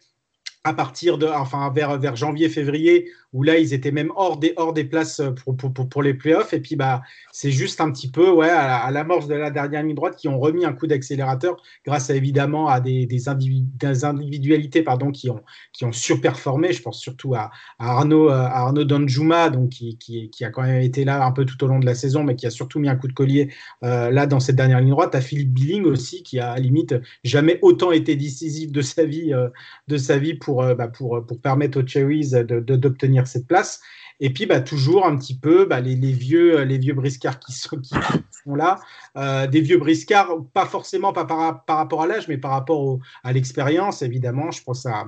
à 0.66 0.74
partir 0.74 1.16
de, 1.16 1.26
enfin 1.26 1.70
vers, 1.72 1.96
vers 1.96 2.16
janvier, 2.16 2.48
février, 2.48 3.08
où 3.32 3.44
là, 3.44 3.56
ils 3.56 3.72
étaient 3.72 3.92
même 3.92 4.10
hors 4.16 4.36
des, 4.36 4.52
hors 4.56 4.72
des 4.72 4.82
places 4.82 5.22
pour, 5.44 5.56
pour, 5.56 5.72
pour, 5.72 6.02
les 6.02 6.14
playoffs. 6.14 6.52
Et 6.54 6.58
puis, 6.58 6.74
bah, 6.74 7.02
c'est 7.32 7.52
juste 7.52 7.80
un 7.80 7.92
petit 7.92 8.10
peu 8.10 8.30
ouais, 8.30 8.50
à, 8.50 8.90
l'amorce 8.90 9.28
de 9.28 9.34
la 9.34 9.50
dernière 9.50 9.84
ligne 9.84 9.94
droite 9.94 10.16
qui 10.16 10.26
ont 10.26 10.40
remis 10.40 10.64
un 10.64 10.72
coup 10.72 10.88
d'accélérateur 10.88 11.62
grâce 11.84 12.10
évidemment 12.10 12.68
à 12.68 12.80
des, 12.80 13.06
des, 13.06 13.28
individualités 13.28 14.82
pardon, 14.82 15.12
qui, 15.12 15.30
ont, 15.30 15.42
qui 15.72 15.84
ont 15.84 15.92
surperformé. 15.92 16.72
Je 16.72 16.82
pense 16.82 16.98
surtout 16.98 17.36
à, 17.36 17.52
Arnaud, 17.78 18.28
à 18.28 18.46
Arnaud 18.46 18.84
Danjuma, 18.84 19.50
donc, 19.50 19.68
qui, 19.68 19.98
qui, 19.98 20.30
qui, 20.30 20.44
a 20.44 20.50
quand 20.50 20.62
même 20.62 20.82
été 20.82 21.04
là 21.04 21.24
un 21.24 21.30
peu 21.30 21.44
tout 21.44 21.62
au 21.62 21.68
long 21.68 21.78
de 21.78 21.86
la 21.86 21.94
saison, 21.94 22.24
mais 22.24 22.34
qui 22.34 22.46
a 22.46 22.50
surtout 22.50 22.80
mis 22.80 22.88
un 22.88 22.96
coup 22.96 23.06
de 23.06 23.12
collier 23.12 23.52
euh, 23.84 24.10
là 24.10 24.26
dans 24.26 24.40
cette 24.40 24.56
dernière 24.56 24.80
ligne 24.80 24.90
droite. 24.90 25.14
À 25.14 25.20
Philippe 25.20 25.52
Billing 25.52 25.84
aussi, 25.84 26.24
qui 26.24 26.40
a 26.40 26.50
à 26.50 26.58
limite 26.58 26.96
jamais 27.22 27.60
autant 27.62 27.92
été 27.92 28.16
décisif 28.16 28.72
de 28.72 28.80
sa 28.80 29.04
vie, 29.04 29.32
euh, 29.32 29.48
de 29.86 29.96
sa 29.96 30.18
vie 30.18 30.34
pour, 30.34 30.55
euh, 30.62 30.74
bah, 30.74 30.88
pour, 30.88 31.24
pour 31.26 31.40
permettre 31.40 31.82
aux 31.82 31.86
Cherries 31.86 32.30
d'obtenir 32.30 33.26
cette 33.26 33.46
place. 33.46 33.80
Et 34.20 34.32
puis, 34.32 34.46
bah, 34.46 34.60
toujours 34.60 35.06
un 35.06 35.16
petit 35.16 35.38
peu 35.38 35.66
bah, 35.66 35.80
les, 35.80 35.94
vieux, 36.12 36.62
les 36.62 36.78
vieux 36.78 36.94
briscards 36.94 37.38
qui 37.38 37.52
sont, 37.52 37.78
qui 37.78 37.94
sont 38.44 38.54
là. 38.54 38.80
Euh, 39.16 39.46
des 39.46 39.60
vieux 39.60 39.78
briscards, 39.78 40.30
pas 40.54 40.66
forcément 40.66 41.12
pas 41.12 41.26
par, 41.26 41.64
par 41.64 41.76
rapport 41.76 42.02
à 42.02 42.06
l'âge, 42.06 42.28
mais 42.28 42.38
par 42.38 42.52
rapport 42.52 42.98
à 43.24 43.32
l'expérience, 43.32 44.02
évidemment. 44.02 44.50
Je 44.50 44.62
pense 44.62 44.86
à, 44.86 45.06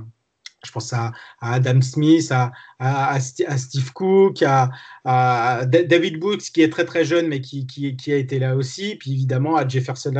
je 0.64 0.72
pense 0.72 0.92
à, 0.92 1.12
Adam 1.40 1.80
Smith, 1.80 2.30
à, 2.32 2.52
à, 2.78 3.18
Steve 3.20 3.92
Cook, 3.92 4.42
à, 4.42 5.64
David 5.66 6.18
Books, 6.18 6.50
qui 6.52 6.62
est 6.62 6.70
très 6.70 6.84
très 6.84 7.04
jeune, 7.04 7.28
mais 7.28 7.40
qui, 7.40 7.66
qui, 7.66 8.12
a 8.12 8.16
été 8.16 8.38
là 8.38 8.56
aussi. 8.56 8.96
Puis 8.96 9.12
évidemment 9.12 9.56
à 9.56 9.66
Jefferson 9.66 10.12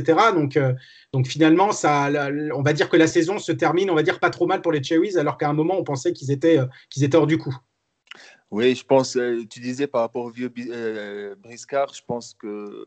Donc, 0.00 0.56
euh, 0.56 0.74
donc 1.12 1.26
finalement, 1.26 1.72
ça, 1.72 2.10
on 2.54 2.62
va 2.62 2.72
dire 2.72 2.88
que 2.88 2.96
la 2.96 3.06
saison 3.06 3.38
se 3.38 3.52
termine, 3.52 3.90
on 3.90 3.94
va 3.94 4.02
dire 4.02 4.20
pas 4.20 4.30
trop 4.30 4.46
mal 4.46 4.62
pour 4.62 4.72
les 4.72 4.82
Cherries, 4.82 5.16
alors 5.18 5.38
qu'à 5.38 5.48
un 5.48 5.52
moment, 5.52 5.78
on 5.78 5.84
pensait 5.84 6.12
qu'ils 6.12 6.30
étaient, 6.30 6.58
euh, 6.58 6.66
qu'ils 6.90 7.04
étaient 7.04 7.16
hors 7.16 7.26
du 7.26 7.38
coup. 7.38 7.54
Oui, 8.50 8.74
je 8.76 8.84
pense, 8.84 9.16
euh, 9.16 9.44
tu 9.50 9.60
disais 9.60 9.88
par 9.88 10.02
rapport 10.02 10.24
au 10.24 10.30
vieux 10.30 10.52
Briscard, 11.42 11.92
je 11.94 12.02
pense 12.06 12.34
que 12.34 12.86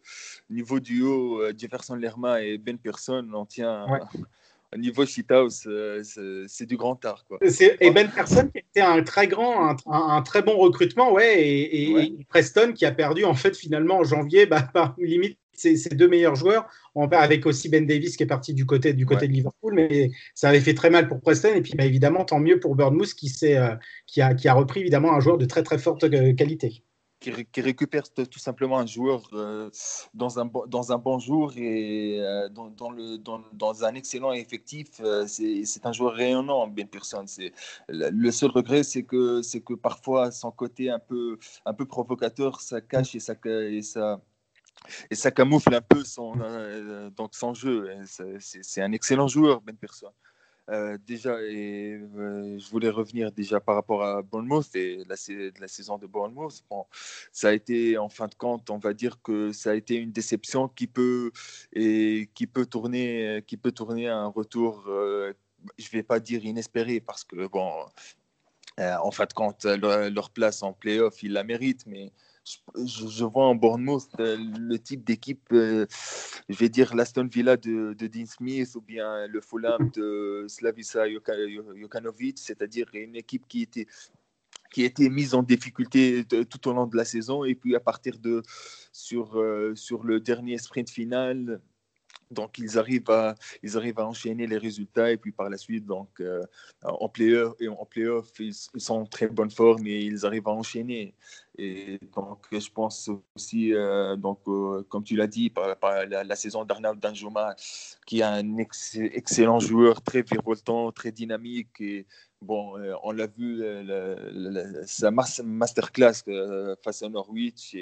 niveau 0.50 0.80
duo, 0.80 1.42
Jefferson 1.58 1.96
Lerma 1.96 2.42
et 2.42 2.58
Ben 2.58 2.78
Person, 2.78 3.30
on 3.34 3.46
tient. 3.46 3.86
Au 4.72 4.78
niveau 4.78 5.04
shithouse, 5.04 5.68
c'est 6.04 6.68
du 6.68 6.78
grand 6.78 7.04
art. 7.04 7.26
Quoi. 7.28 7.40
Et 7.80 7.90
Ben 7.90 8.08
Person 8.08 8.50
qui 8.50 8.60
était 8.60 8.82
un 8.82 9.02
très 9.02 9.28
grand, 9.28 9.76
un, 9.88 10.22
très 10.22 10.44
bon 10.44 10.56
recrutement, 10.58 11.12
ouais, 11.12 11.42
et, 11.42 12.16
Preston 12.30 12.74
qui 12.74 12.86
a 12.86 12.92
perdu 12.92 13.26
en 13.26 13.34
fait 13.34 13.58
finalement 13.58 13.98
en 13.98 14.04
janvier, 14.04 14.46
bah, 14.46 14.62
par 14.74 14.94
limite 15.00 15.40
ses, 15.60 15.90
deux 15.90 16.08
meilleurs 16.08 16.36
joueurs, 16.36 16.68
avec 17.12 17.46
aussi 17.46 17.70
Ben 17.70 17.86
Davis 17.86 18.18
qui 18.18 18.24
est 18.24 18.28
parti 18.28 18.54
du 18.54 18.66
côté, 18.66 18.94
du 18.94 19.06
côté 19.06 19.28
de 19.28 19.34
Liverpool, 19.34 19.74
mais 19.76 20.12
ça 20.34 20.50
avait 20.50 20.62
fait 20.62 20.74
très 20.74 20.90
mal 20.90 21.08
pour 21.08 21.22
Preston. 21.22 21.54
Et 21.56 21.62
puis 21.62 21.74
bah, 21.76 21.86
évidemment, 21.86 22.26
tant 22.26 22.40
mieux 22.40 22.60
pour 22.60 22.76
Bournemouth 22.76 23.14
qui, 23.14 23.32
euh, 23.44 23.76
qui, 24.08 24.22
a, 24.22 24.34
qui 24.34 24.48
a 24.48 24.54
repris 24.54 24.82
évidemment 24.82 25.14
un 25.14 25.20
joueur 25.20 25.38
de 25.38 25.46
très 25.46 25.64
très 25.64 25.78
forte 25.78 26.04
euh, 26.04 26.34
qualité. 26.34 26.84
Qui, 27.20 27.32
récupère 27.60 28.04
tout 28.14 28.40
simplement 28.40 28.80
un 28.80 28.86
joueur 28.86 29.30
euh, 29.34 29.70
dans, 30.14 30.40
un, 30.40 30.50
dans 30.68 30.94
un 30.94 30.98
bon 30.98 31.20
jour 31.20 31.52
et 31.58 32.18
dans, 32.52 32.92
le, 32.92 33.18
dans, 33.18 33.84
un 33.84 33.94
excellent 33.94 34.32
effectif. 34.32 35.02
c'est 35.28 35.86
un 35.86 35.92
joueur 35.92 36.14
rayonnant, 36.14 36.66
Ben 36.70 36.88
Pearson. 36.88 37.26
Le 37.90 38.32
seul 38.32 38.52
regret, 38.52 38.84
c'est 38.84 39.04
que, 39.04 39.42
que 39.60 39.74
parfois 39.74 40.32
son 40.32 40.52
côté 40.52 40.90
un 40.90 41.00
peu, 41.00 41.38
un 41.66 41.74
peu 41.74 41.86
provocateur, 41.86 42.62
ça 42.62 42.80
cache 42.80 43.14
et 43.16 43.20
ça, 43.20 43.36
et 43.46 43.82
ça, 43.82 44.22
et 45.10 45.16
ça 45.16 45.32
camoufle 45.32 45.74
un 45.74 45.82
peu 45.82 46.04
son, 46.04 46.40
euh, 46.42 47.10
donc 47.12 47.36
son 47.36 47.54
jeu. 47.54 47.90
C'est 48.40 48.82
un 48.82 48.92
excellent 48.92 49.28
joueur, 49.28 49.62
Ben 49.62 49.76
Person. 49.76 50.10
Euh, 50.70 51.00
déjà, 51.08 51.32
euh, 51.32 52.60
je 52.60 52.70
voulais 52.70 52.90
revenir 52.90 53.32
déjà 53.32 53.60
par 53.60 53.74
rapport 53.74 54.04
à 54.04 54.22
Bournemouth 54.22 54.76
et 54.76 55.04
la, 55.08 55.68
saison 55.68 55.98
de 55.98 56.06
Bournemouth. 56.06 56.64
Ça 57.32 57.50
a 57.50 57.54
été, 57.54 57.98
en 57.98 58.08
fin 58.08 58.28
de 58.28 58.36
compte, 58.36 58.70
on 58.70 58.78
va 58.78 58.94
dire 58.94 59.20
que 59.24 59.52
ça 59.52 59.72
a 59.72 59.74
été 59.74 59.96
une 59.96 60.12
déception 60.12 60.68
qui 60.68 60.86
peut, 60.86 61.32
et 61.74 62.30
qui 62.36 62.46
peut, 62.46 62.68
tourner, 62.68 63.44
qui 63.48 63.58
peut 63.58 63.72
tourner 63.72 64.10
un 64.10 64.28
retour, 64.28 64.84
je 64.86 65.34
ne 65.88 65.92
vais 65.92 66.04
pas 66.04 66.20
dire 66.20 66.46
inespéré, 66.46 67.00
parce 67.00 67.24
que, 67.24 67.48
bon, 67.48 67.86
en 68.78 69.12
fin 69.12 69.26
de 69.26 69.34
compte, 69.34 69.66
leur, 69.66 70.12
leur 70.12 70.30
place 70.30 70.62
en 70.62 70.74
playoff, 70.74 71.24
ils 71.24 71.34
la 71.34 71.44
méritent, 71.44 71.88
mais 71.88 72.12
je, 72.76 73.26
vois 73.26 73.46
en 73.46 73.56
Bournemouth 73.56 74.08
euh, 74.20 74.38
le 74.38 74.80
type 74.80 75.04
d'équipe, 75.04 75.48
euh, 75.52 75.86
je 76.48 76.58
vais 76.58 76.70
dire 76.70 76.96
l'Aston 76.96 77.28
Villa 77.32 77.58
de, 77.58 77.94
Dean 77.94 78.26
Smith 78.26 78.76
ou 78.76 78.82
bien 78.82 79.28
le 79.28 79.42
Fulham 79.42 79.90
de 79.96 80.46
Slavisa 80.48 81.06
Jokanovic, 81.10 82.38
c'est-à-dire 82.40 82.88
une 82.94 83.16
équipe 83.16 83.48
qui 83.48 83.62
était 83.62 83.88
qui 84.72 84.84
était 84.84 85.10
mise 85.10 85.34
en 85.34 85.44
difficulté 85.44 86.24
tout 86.26 86.68
au 86.68 86.74
long 86.74 86.86
de 86.86 86.96
la 86.96 87.06
saison 87.06 87.44
et 87.44 87.56
puis 87.56 87.76
à 87.76 87.80
partir 87.80 88.20
de 88.20 88.44
sur, 88.92 89.40
euh, 89.40 89.74
sur 89.76 90.04
le 90.04 90.20
dernier 90.20 90.58
sprint 90.58 90.90
final 90.90 91.60
donc, 92.32 92.60
ils 92.60 92.78
arrivent, 92.78 93.10
à, 93.10 93.36
ils 93.64 93.76
arrivent 93.76 94.00
à 94.00 94.06
enchaîner 94.06 94.46
les 94.46 94.58
résultats 94.58 95.12
et 95.12 95.18
puis 95.18 95.32
par 95.32 95.50
la 95.50 95.58
suite, 95.58 95.86
donc, 95.86 96.10
euh, 96.20 96.46
en 96.84 97.10
playoff, 97.10 97.56
en 97.68 97.86
playoff 97.86 98.30
ils, 98.40 98.54
sont 98.54 99.02
en 99.02 99.06
très 99.06 99.28
bonne 99.28 99.50
forme 99.50 99.88
et 99.88 100.02
ils 100.02 100.26
arrivent 100.26 100.48
à 100.48 100.52
enchaîner. 100.52 101.16
Et 101.58 102.00
donc, 102.16 102.46
je 102.52 102.70
pense 102.70 103.10
aussi, 103.36 103.74
euh, 103.74 104.16
donc, 104.16 104.40
euh, 104.48 104.84
comme 104.90 105.04
tu 105.04 105.16
l'as 105.16 105.28
dit, 105.28 105.50
par, 105.50 105.76
la, 106.06 106.36
saison 106.36 106.64
d'Arnaud 106.66 106.96
Danjuma, 106.96 107.56
qui 108.06 108.20
est 108.20 108.24
un 108.24 108.58
excellent 108.58 109.60
joueur, 109.60 110.02
très 110.04 110.22
virevoltant, 110.22 110.92
très 110.92 111.12
dynamique. 111.12 111.82
Et 111.82 112.06
bon, 112.42 112.76
on 113.04 113.12
l'a 113.12 113.28
vu, 113.28 113.64
sa 114.86 115.10
masterclass 115.12 116.24
face 116.84 117.02
à 117.02 117.10
Norwich. 117.10 117.76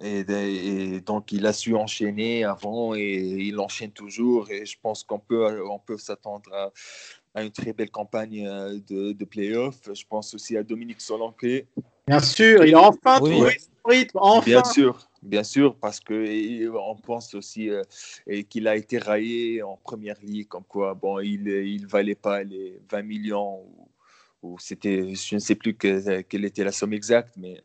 Et, 0.00 1.00
donc, 1.00 1.32
il 1.32 1.46
a 1.46 1.52
su 1.52 1.74
enchaîner 1.74 2.44
avant 2.44 2.94
et 2.94 3.16
il 3.16 3.58
enchaîne 3.60 3.92
toujours. 3.92 4.50
Et 4.50 4.66
je 4.66 4.76
pense 4.80 5.04
qu'on 5.04 5.18
peut, 5.18 5.62
on 5.68 5.78
peut 5.78 5.98
s'attendre 5.98 6.72
à, 7.34 7.42
une 7.42 7.50
très 7.50 7.72
belle 7.72 7.90
campagne 7.90 8.46
euh, 8.46 8.78
de, 8.88 9.12
de 9.12 9.24
playoff. 9.24 9.76
Je 9.92 10.04
pense 10.08 10.34
aussi 10.34 10.56
à 10.56 10.62
Dominique 10.62 11.00
Solanke. 11.00 11.66
Bien 12.06 12.20
sûr, 12.20 12.64
il 12.64 12.74
a 12.74 12.82
enfin 12.82 13.16
trouvé 13.16 13.58
son 13.58 13.88
rythme. 13.88 14.18
Enfin. 14.20 14.44
Bien 14.44 14.64
sûr, 14.64 15.08
bien 15.22 15.42
sûr, 15.42 15.74
parce 15.76 16.00
qu'on 16.00 16.96
pense 17.02 17.34
aussi 17.34 17.70
euh, 17.70 17.82
qu'il 18.48 18.68
a 18.68 18.76
été 18.76 18.98
raillé 18.98 19.62
en 19.62 19.76
première 19.76 20.20
ligue, 20.22 20.48
comme 20.48 20.64
quoi 20.64 20.94
bon, 20.94 21.18
il 21.20 21.42
ne 21.44 21.86
valait 21.86 22.14
pas 22.14 22.42
les 22.42 22.80
20 22.90 23.02
millions 23.02 23.60
ou, 23.62 23.88
ou 24.42 24.58
c'était, 24.58 25.14
je 25.14 25.34
ne 25.34 25.40
sais 25.40 25.54
plus 25.54 25.74
quelle 25.76 26.44
était 26.44 26.62
la 26.62 26.72
somme 26.72 26.92
exacte, 26.92 27.34
mais 27.36 27.64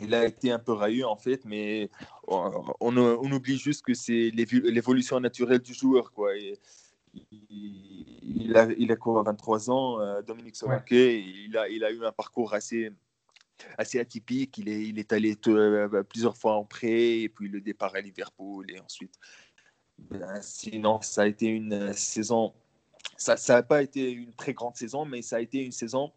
il 0.00 0.14
a 0.14 0.26
été 0.26 0.50
un 0.50 0.58
peu 0.58 0.72
railleux 0.72 1.06
en 1.06 1.16
fait, 1.16 1.44
mais 1.44 1.90
on, 2.26 2.64
on, 2.80 3.32
oublie 3.32 3.58
juste 3.58 3.84
que 3.84 3.94
c'est 3.94 4.30
l'évolution 4.30 5.20
naturelle 5.20 5.60
du 5.60 5.74
joueur. 5.74 6.12
Quoi. 6.12 6.32
il, 7.14 8.56
a, 8.56 8.68
il 8.76 8.92
a 8.92 8.96
quoi, 8.96 9.22
23 9.22 9.70
ans, 9.70 10.00
euh, 10.00 10.22
Dominique 10.22 10.56
Solanke, 10.56 10.90
il, 10.90 11.56
a, 11.56 11.68
il 11.68 11.84
a 11.84 11.90
eu 11.90 12.04
un 12.04 12.12
parcours 12.12 12.54
assez, 12.54 12.90
assez 13.78 13.98
atypique. 13.98 14.58
Il 14.58 14.68
est, 14.68 14.82
il 14.82 14.98
est 14.98 15.12
allé 15.12 15.36
euh, 15.48 16.02
plusieurs 16.02 16.36
fois 16.36 16.54
en 16.54 16.64
prêt, 16.64 17.20
et 17.20 17.28
puis 17.28 17.48
le 17.48 17.60
départ 17.60 17.94
à 17.94 18.00
Liverpool, 18.00 18.70
et 18.70 18.80
ensuite. 18.80 19.14
Ben, 19.98 20.40
sinon, 20.42 21.00
ça 21.00 21.22
a 21.22 21.26
été 21.26 21.46
une 21.46 21.92
saison. 21.94 22.52
Ça 23.16 23.36
n'a 23.48 23.62
pas 23.62 23.82
été 23.82 24.10
une 24.10 24.34
très 24.34 24.52
grande 24.52 24.76
saison, 24.76 25.06
mais 25.06 25.22
ça 25.22 25.36
a 25.36 25.40
été 25.40 25.64
une 25.64 25.72
saison 25.72 26.12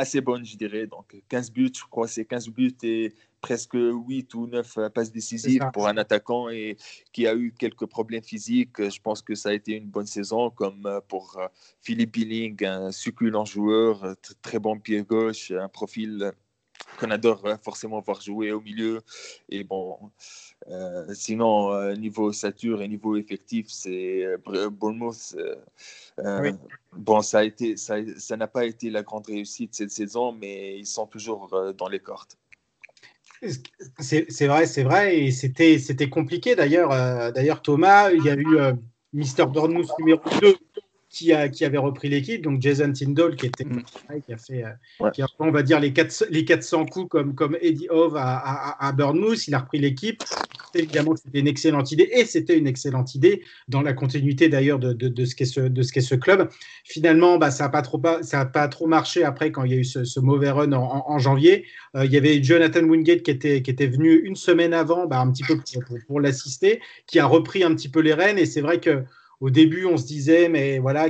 assez 0.00 0.20
bonne, 0.20 0.44
je 0.44 0.56
dirais. 0.56 0.86
Donc 0.86 1.14
15 1.28 1.52
buts, 1.52 1.72
je 1.74 1.84
crois, 1.88 2.08
c'est 2.08 2.24
15 2.24 2.48
buts 2.48 2.76
et 2.82 3.14
presque 3.40 3.74
8 3.74 4.34
ou 4.34 4.46
9 4.46 4.78
passes 4.94 5.12
décisives 5.12 5.62
pour 5.72 5.88
un 5.88 5.96
attaquant 5.96 6.48
et 6.48 6.76
qui 7.12 7.26
a 7.26 7.34
eu 7.34 7.52
quelques 7.52 7.86
problèmes 7.86 8.22
physiques. 8.22 8.82
Je 8.82 9.00
pense 9.00 9.20
que 9.22 9.34
ça 9.34 9.50
a 9.50 9.52
été 9.52 9.72
une 9.72 9.88
bonne 9.88 10.06
saison, 10.06 10.50
comme 10.50 10.86
euh, 10.86 11.00
pour 11.06 11.38
euh, 11.38 11.46
Philippe 11.82 12.12
Billing, 12.12 12.64
un 12.64 12.92
succulent 12.92 13.44
joueur, 13.44 14.04
euh, 14.04 14.14
très 14.42 14.58
bon 14.58 14.78
pied 14.78 15.02
gauche, 15.02 15.50
un 15.50 15.68
profil 15.68 16.32
qu'on 16.98 17.10
adore 17.10 17.46
forcément 17.62 18.00
voir 18.00 18.20
jouer 18.22 18.52
au 18.52 18.60
milieu. 18.60 19.02
Et 19.50 19.64
bon, 19.64 19.98
sinon, 21.12 21.94
niveau 21.94 22.32
sature 22.32 22.80
et 22.82 22.88
niveau 22.88 23.16
effectif, 23.16 23.66
c'est 23.68 24.24
Bournemouth. 24.72 25.36
Bon, 26.96 27.22
ça 27.22 27.38
a 27.38 27.44
été, 27.44 27.76
ça, 27.76 27.96
ça 28.18 28.36
n'a 28.36 28.48
pas 28.48 28.64
été 28.64 28.90
la 28.90 29.02
grande 29.02 29.26
réussite 29.26 29.74
cette 29.74 29.90
saison, 29.90 30.32
mais 30.32 30.78
ils 30.78 30.86
sont 30.86 31.06
toujours 31.06 31.48
dans 31.76 31.88
les 31.88 32.00
cordes. 32.00 32.34
C'est 34.00 34.46
vrai, 34.46 34.66
c'est 34.66 34.82
vrai, 34.82 35.18
et 35.18 35.30
c'était 35.30 36.08
compliqué 36.10 36.54
d'ailleurs. 36.54 36.92
Euh, 36.92 37.30
d'ailleurs, 37.30 37.62
Thomas, 37.62 38.10
il 38.10 38.22
y 38.24 38.28
a 38.28 38.34
eu 38.34 38.58
euh, 38.58 38.72
Mister 39.12 39.46
Bournemouth 39.46 39.88
numéro 39.98 40.20
2 40.40 40.56
qui, 41.10 41.32
a, 41.32 41.48
qui 41.48 41.64
avait 41.64 41.78
repris 41.78 42.08
l'équipe, 42.08 42.42
donc 42.42 42.62
Jason 42.62 42.92
Tyndall 42.92 43.34
qui 43.34 43.46
était 43.46 43.64
mm. 43.64 43.82
qui 44.24 44.32
a 44.32 44.36
fait, 44.36 44.64
euh, 44.64 45.10
qui 45.10 45.22
a, 45.22 45.26
on 45.40 45.50
va 45.50 45.62
dire 45.62 45.80
les, 45.80 45.92
400, 45.92 46.26
les 46.30 46.44
400 46.44 46.86
coups 46.86 47.08
comme, 47.08 47.34
comme 47.34 47.56
Eddie 47.60 47.88
Hove 47.90 48.16
à, 48.16 48.36
à, 48.36 48.88
à 48.88 48.92
Bournemouth, 48.92 49.46
il 49.48 49.54
a 49.54 49.58
repris 49.58 49.80
l'équipe. 49.80 50.22
Évidemment, 50.72 51.16
c'était 51.16 51.40
une 51.40 51.48
excellente 51.48 51.90
idée 51.90 52.08
et 52.12 52.24
c'était 52.24 52.56
une 52.56 52.68
excellente 52.68 53.16
idée 53.16 53.42
dans 53.66 53.82
la 53.82 53.92
continuité 53.92 54.48
d'ailleurs 54.48 54.78
de, 54.78 54.92
de, 54.92 55.08
de, 55.08 55.24
ce 55.24 55.34
qu'est 55.34 55.44
ce, 55.44 55.60
de 55.60 55.82
ce, 55.82 56.00
ce 56.00 56.14
club. 56.14 56.48
Finalement, 56.84 57.38
bah, 57.38 57.50
ça 57.50 57.64
n'a 57.64 57.70
pas 57.70 57.82
trop 57.82 58.00
ça 58.22 58.40
a 58.40 58.46
pas 58.46 58.68
trop 58.68 58.86
marché 58.86 59.24
après 59.24 59.50
quand 59.50 59.64
il 59.64 59.72
y 59.72 59.74
a 59.74 59.78
eu 59.78 59.84
ce, 59.84 60.04
ce 60.04 60.20
mauvais 60.20 60.50
run 60.50 60.72
en, 60.72 61.04
en, 61.08 61.18
janvier. 61.18 61.66
Euh, 61.96 62.04
il 62.04 62.12
y 62.12 62.16
avait 62.16 62.40
Jonathan 62.40 62.84
Wingate 62.84 63.22
qui 63.22 63.32
était, 63.32 63.62
qui 63.62 63.70
était 63.72 63.88
venu 63.88 64.14
une 64.14 64.36
semaine 64.36 64.72
avant, 64.72 65.06
bah, 65.06 65.18
un 65.18 65.32
petit 65.32 65.42
peu 65.42 65.56
pour, 65.56 65.84
pour, 65.84 65.98
pour 66.06 66.20
l'assister, 66.20 66.80
qui 67.08 67.18
a 67.18 67.26
repris 67.26 67.64
un 67.64 67.74
petit 67.74 67.88
peu 67.88 68.00
les 68.00 68.14
rênes 68.14 68.38
et 68.38 68.46
c'est 68.46 68.60
vrai 68.60 68.78
que 68.78 69.02
au 69.40 69.50
début, 69.50 69.86
on 69.86 69.96
se 69.96 70.06
disait, 70.06 70.48
mais 70.48 70.78
voilà, 70.78 71.08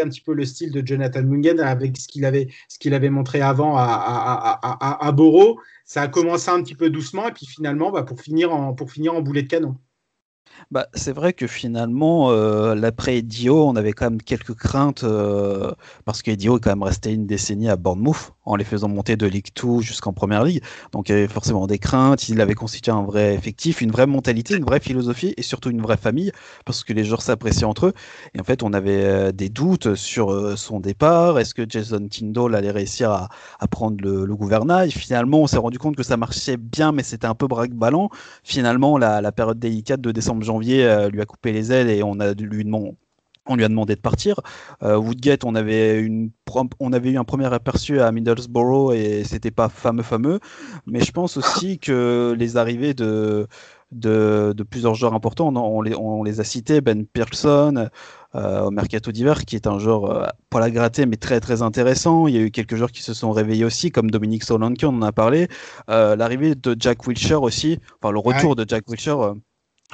un 0.00 0.08
petit 0.08 0.20
peu 0.20 0.32
le 0.32 0.44
style 0.44 0.72
de 0.72 0.86
Jonathan 0.86 1.22
Mungen 1.22 1.60
avec 1.60 1.96
ce 1.98 2.08
qu'il 2.08 2.24
avait, 2.24 3.10
montré 3.10 3.40
avant 3.40 3.76
à, 3.76 4.58
à, 5.00 5.12
Boro. 5.12 5.60
Ça 5.84 6.02
a 6.02 6.08
commencé 6.08 6.50
un 6.50 6.62
petit 6.62 6.74
peu 6.74 6.88
doucement 6.88 7.28
et 7.28 7.32
puis 7.32 7.46
finalement, 7.46 7.90
bah, 7.90 8.02
pour, 8.02 8.20
finir 8.20 8.52
en, 8.52 8.72
boulet 9.20 9.42
de 9.42 9.48
canon. 9.48 9.76
Bah, 10.70 10.86
c'est 10.94 11.12
vrai 11.12 11.32
que 11.32 11.46
finalement, 11.46 12.30
euh, 12.30 12.74
l'après 12.74 13.20
Dio, 13.22 13.66
on 13.66 13.76
avait 13.76 13.92
quand 13.92 14.10
même 14.10 14.22
quelques 14.22 14.54
craintes 14.54 15.04
euh, 15.04 15.72
parce 16.04 16.22
qu'Edio 16.22 16.56
est 16.56 16.60
quand 16.60 16.70
même 16.70 16.82
resté 16.82 17.12
une 17.12 17.26
décennie 17.26 17.68
à 17.68 17.76
Bournemouth 17.76 18.32
en 18.44 18.56
les 18.56 18.64
faisant 18.64 18.88
monter 18.88 19.16
de 19.16 19.26
Ligue 19.26 19.48
2 19.60 19.80
jusqu'en 19.80 20.12
Première 20.12 20.44
Ligue. 20.44 20.62
Donc 20.92 21.08
il 21.08 21.12
y 21.12 21.14
avait 21.14 21.28
forcément 21.28 21.66
des 21.66 21.78
craintes. 21.78 22.28
Il 22.28 22.40
avait 22.40 22.54
constitué 22.54 22.92
un 22.92 23.02
vrai 23.02 23.34
effectif, 23.34 23.80
une 23.80 23.90
vraie 23.90 24.06
mentalité, 24.06 24.56
une 24.56 24.64
vraie 24.64 24.80
philosophie 24.80 25.34
et 25.36 25.42
surtout 25.42 25.70
une 25.70 25.82
vraie 25.82 25.96
famille 25.96 26.32
parce 26.64 26.84
que 26.84 26.92
les 26.92 27.04
joueurs 27.04 27.22
s'appréciaient 27.22 27.64
entre 27.64 27.86
eux. 27.86 27.92
Et 28.34 28.40
en 28.40 28.44
fait, 28.44 28.62
on 28.62 28.72
avait 28.72 29.04
euh, 29.04 29.32
des 29.32 29.48
doutes 29.48 29.94
sur 29.94 30.32
euh, 30.32 30.56
son 30.56 30.80
départ. 30.80 31.38
Est-ce 31.38 31.54
que 31.54 31.64
Jason 31.68 32.06
Tyndall 32.08 32.54
allait 32.54 32.70
réussir 32.70 33.10
à, 33.10 33.28
prendre 33.68 33.96
le, 34.02 34.34
gouvernail? 34.34 34.90
Finalement, 34.90 35.42
on 35.42 35.46
s'est 35.46 35.58
rendu 35.58 35.78
compte 35.78 35.96
que 35.96 36.02
ça 36.02 36.16
marchait 36.16 36.56
bien, 36.56 36.92
mais 36.92 37.02
c'était 37.02 37.26
un 37.26 37.34
peu 37.34 37.46
braque-ballant. 37.46 38.10
Finalement, 38.42 38.98
la, 38.98 39.32
période 39.32 39.58
délicate 39.58 40.00
de 40.00 40.12
décembre-janvier 40.12 40.84
euh, 40.84 41.08
lui 41.08 41.20
a 41.20 41.24
coupé 41.24 41.52
les 41.52 41.72
ailes 41.72 41.88
et 41.88 42.02
on 42.02 42.20
a 42.20 42.34
lui 42.34 42.64
on 43.46 43.56
lui 43.56 43.64
a 43.64 43.68
demandé 43.68 43.94
de 43.94 44.00
partir. 44.00 44.40
Euh, 44.82 44.96
Woodgate, 44.96 45.44
on 45.44 45.54
avait, 45.54 46.00
une, 46.00 46.30
on 46.80 46.92
avait 46.92 47.10
eu 47.10 47.18
un 47.18 47.24
premier 47.24 47.52
aperçu 47.52 48.00
à 48.00 48.12
Middlesbrough 48.12 48.94
et 48.94 49.24
c'était 49.24 49.50
pas 49.50 49.68
fameux 49.68 50.02
fameux. 50.02 50.38
Mais 50.86 51.00
je 51.00 51.10
pense 51.12 51.36
aussi 51.36 51.78
que 51.78 52.36
les 52.38 52.56
arrivées 52.56 52.94
de, 52.94 53.48
de, 53.90 54.54
de 54.56 54.62
plusieurs 54.62 54.94
joueurs 54.94 55.14
importants, 55.14 55.48
on, 55.48 55.56
on, 55.56 55.82
les, 55.82 55.94
on, 55.96 56.22
les, 56.22 56.40
a 56.40 56.44
cités, 56.44 56.80
Ben 56.80 57.04
Pearson 57.04 57.88
euh, 58.34 58.62
au 58.62 58.70
mercato 58.70 59.10
d'hiver, 59.12 59.44
qui 59.44 59.56
est 59.56 59.66
un 59.66 59.78
joueur 59.78 60.04
euh, 60.04 60.26
pas 60.48 60.60
la 60.60 60.70
gratter 60.70 61.06
mais 61.06 61.16
très 61.16 61.40
très 61.40 61.62
intéressant. 61.62 62.28
Il 62.28 62.34
y 62.34 62.38
a 62.38 62.40
eu 62.42 62.50
quelques 62.50 62.76
joueurs 62.76 62.92
qui 62.92 63.02
se 63.02 63.12
sont 63.12 63.32
réveillés 63.32 63.64
aussi, 63.64 63.90
comme 63.90 64.10
Dominique 64.10 64.44
Solanke, 64.44 64.84
on 64.84 64.88
en 64.98 65.02
a 65.02 65.12
parlé. 65.12 65.48
Euh, 65.90 66.16
L'arrivée 66.16 66.54
de 66.54 66.76
Jack 66.78 67.06
Wilshere 67.06 67.42
aussi, 67.42 67.78
enfin 68.00 68.12
le 68.12 68.20
retour 68.20 68.56
de 68.56 68.64
Jack 68.66 68.88
Wilshere 68.88 69.34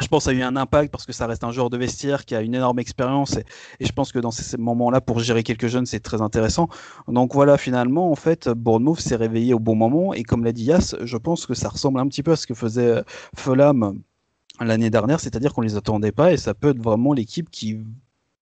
je 0.00 0.06
pense 0.06 0.24
que 0.24 0.30
ça 0.30 0.30
a 0.30 0.34
eu 0.34 0.42
un 0.42 0.56
impact 0.56 0.90
parce 0.90 1.06
que 1.06 1.12
ça 1.12 1.26
reste 1.26 1.44
un 1.44 1.50
joueur 1.50 1.70
de 1.70 1.76
vestiaire 1.76 2.24
qui 2.24 2.34
a 2.34 2.40
une 2.40 2.54
énorme 2.54 2.78
expérience 2.78 3.36
et, 3.36 3.44
je 3.84 3.92
pense 3.92 4.12
que 4.12 4.18
dans 4.18 4.30
ces 4.30 4.56
moments-là, 4.56 5.00
pour 5.00 5.20
gérer 5.20 5.42
quelques 5.42 5.66
jeunes, 5.66 5.86
c'est 5.86 6.00
très 6.00 6.22
intéressant. 6.22 6.68
Donc 7.08 7.34
voilà, 7.34 7.56
finalement, 7.58 8.10
en 8.10 8.14
fait, 8.14 8.48
Bournemouth 8.48 9.00
s'est 9.00 9.16
réveillé 9.16 9.54
au 9.54 9.58
bon 9.58 9.74
moment 9.74 10.14
et 10.14 10.22
comme 10.22 10.44
l'a 10.44 10.52
dit 10.52 10.64
Yass, 10.64 10.96
je 11.02 11.16
pense 11.16 11.46
que 11.46 11.54
ça 11.54 11.68
ressemble 11.68 12.00
un 12.00 12.06
petit 12.06 12.22
peu 12.22 12.32
à 12.32 12.36
ce 12.36 12.46
que 12.46 12.54
faisait 12.54 12.88
euh, 12.88 13.02
Fulham 13.36 14.00
l'année 14.60 14.90
dernière, 14.90 15.20
c'est-à-dire 15.20 15.54
qu'on 15.54 15.62
les 15.62 15.76
attendait 15.76 16.12
pas 16.12 16.32
et 16.32 16.36
ça 16.36 16.54
peut 16.54 16.70
être 16.70 16.82
vraiment 16.82 17.12
l'équipe 17.12 17.50
qui 17.50 17.78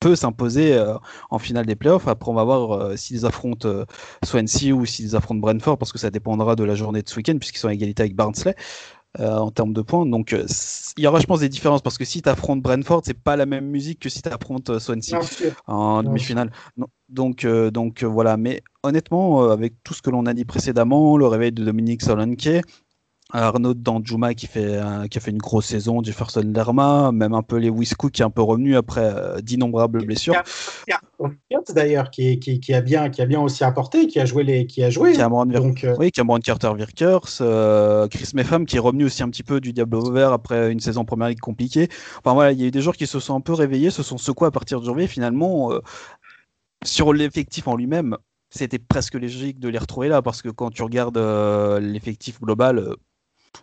peut 0.01 0.17
s'imposer 0.17 0.75
euh, 0.75 0.95
en 1.31 1.39
finale 1.39 1.67
des 1.67 1.77
playoffs. 1.77 2.09
Après, 2.09 2.31
on 2.31 2.35
va 2.35 2.45
voir 2.45 2.73
euh, 2.73 2.97
s'ils 2.97 3.25
affrontent 3.27 3.85
Swansea 4.25 4.73
ou 4.73 4.85
s'ils 4.87 5.17
affrontent 5.17 5.41
Brentford 5.41 5.79
parce 5.79 5.93
que 5.93 5.99
ça 5.99 6.11
dépendra 6.11 6.57
de 6.57 6.65
la 6.65 6.75
journée 6.75 7.03
de 7.03 7.09
ce 7.09 7.17
week-end 7.17 7.37
puisqu'ils 7.39 7.59
sont 7.59 7.69
à 7.69 7.75
égalité 7.75 8.03
avec 8.03 8.15
Barnsley. 8.15 8.55
Euh, 9.19 9.37
en 9.37 9.51
termes 9.51 9.73
de 9.73 9.81
points. 9.81 10.05
Donc, 10.05 10.33
euh, 10.35 10.45
il 10.99 11.05
y 11.05 11.07
aura, 11.07 11.21
je 11.21 11.27
pense, 11.27 11.41
des 11.41 11.49
différences 11.49 11.81
parce 11.81 11.97
que 11.97 12.05
si 12.05 12.21
tu 12.21 12.29
affrontes 12.29 12.61
Brentford, 12.61 13.03
c'est 13.05 13.19
pas 13.19 13.37
la 13.37 13.47
même 13.47 13.67
musique 13.67 14.01
que 14.01 14.11
si 14.11 14.21
tu 14.21 14.29
affrontes 14.29 14.69
euh, 14.69 14.79
Swansea 14.79 15.21
en 15.67 16.03
demi-finale. 16.03 16.51
Donc, 17.09 17.47
donc 17.47 18.03
voilà. 18.05 18.37
Mais 18.37 18.63
honnêtement, 18.83 19.49
avec 19.51 19.75
tout 19.85 19.95
ce 19.95 20.03
que 20.03 20.11
l'on 20.11 20.27
a 20.27 20.35
dit 20.35 20.45
précédemment, 20.45 21.17
le 21.17 21.27
réveil 21.27 21.53
de 21.53 21.65
Dominique 21.65 22.03
Solanke, 22.03 22.63
Arnaud 23.33 23.75
Danjuma 23.75 24.35
qui 24.35 24.47
fait, 24.47 24.81
qui 25.11 25.19
a 25.19 25.21
fait 25.21 25.31
une 25.31 25.39
grosse 25.39 25.67
saison, 25.67 26.03
Jefferson 26.03 26.43
Lerma, 26.55 27.11
même 27.13 27.35
un 27.35 27.43
peu 27.43 27.57
les 27.57 27.71
Wisco 27.71 28.09
qui 28.09 28.23
est 28.23 28.25
un 28.25 28.31
peu 28.31 28.43
revenu 28.43 28.77
après 28.77 29.05
euh, 29.05 29.41
d'innombrables 29.41 30.05
blessures. 30.05 30.35
D'ailleurs, 31.75 32.11
qui, 32.11 32.39
qui, 32.39 32.61
qui, 32.61 32.75
a 32.75 32.81
bien, 32.81 33.11
qui 33.11 33.23
a 33.23 33.27
bien 33.27 33.41
aussi 33.41 33.65
apporté, 33.65 34.07
qui 34.07 34.21
a 34.21 34.25
joué. 34.25 34.45
Les, 34.45 34.67
qui 34.67 34.85
a 34.85 34.91
joué 34.91 35.15
Cameron, 35.15 35.47
Donc, 35.47 35.83
euh... 35.83 35.97
Oui, 35.99 36.13
Cameron 36.13 36.39
Carter-Virkers, 36.39 37.39
euh, 37.41 38.07
Chris 38.09 38.31
Meffam 38.35 38.67
qui 38.67 38.77
est 38.77 38.81
revenu 38.81 39.05
aussi 39.05 39.23
un 39.23 39.31
petit 39.31 39.43
peu 39.43 39.61
du 39.61 39.73
Diablo 39.73 40.13
Vert 40.13 40.33
après 40.33 40.71
une 40.71 40.81
saison 40.81 41.05
première 41.05 41.29
ligue 41.29 41.41
compliquée. 41.41 41.89
Enfin 42.19 42.35
voilà, 42.35 42.53
il 42.53 42.61
y 42.61 42.65
a 42.65 42.67
eu 42.67 42.71
des 42.71 42.81
joueurs 42.81 42.97
qui 42.97 43.07
se 43.07 43.19
sont 43.19 43.35
un 43.35 43.41
peu 43.41 43.55
réveillés, 43.55 43.91
se 43.91 44.03
sont 44.03 44.19
secoués 44.19 44.49
à 44.49 44.51
partir 44.51 44.81
de 44.81 44.87
janvier. 44.87 45.07
Finalement, 45.09 45.73
euh, 45.73 45.81
sur 46.85 47.13
l'effectif 47.13 47.67
en 47.67 47.77
lui-même, 47.77 48.17
c'était 48.51 48.79
presque 48.79 49.15
logique 49.15 49.59
de 49.59 49.69
les 49.69 49.79
retrouver 49.79 50.09
là 50.09 50.23
parce 50.23 50.43
que 50.43 50.51
quand 50.51 50.71
tu 50.71 50.83
regardes 50.83 51.19
l'effectif 51.81 52.41
global, 52.41 52.95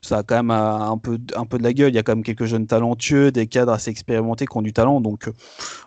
ça 0.01 0.19
a 0.19 0.23
quand 0.23 0.35
même 0.35 0.51
euh, 0.51 0.79
un 0.79 0.97
peu, 0.97 1.19
un 1.35 1.45
peu 1.45 1.57
de 1.57 1.63
la 1.63 1.73
gueule. 1.73 1.89
Il 1.89 1.95
y 1.95 1.99
a 1.99 2.03
quand 2.03 2.15
même 2.15 2.23
quelques 2.23 2.45
jeunes 2.45 2.67
talentueux, 2.67 3.31
des 3.31 3.47
cadres 3.47 3.71
assez 3.71 3.89
expérimentés 3.91 4.45
qui 4.45 4.57
ont 4.57 4.61
du 4.61 4.73
talent. 4.73 5.01
Donc, 5.01 5.27
euh, 5.27 5.33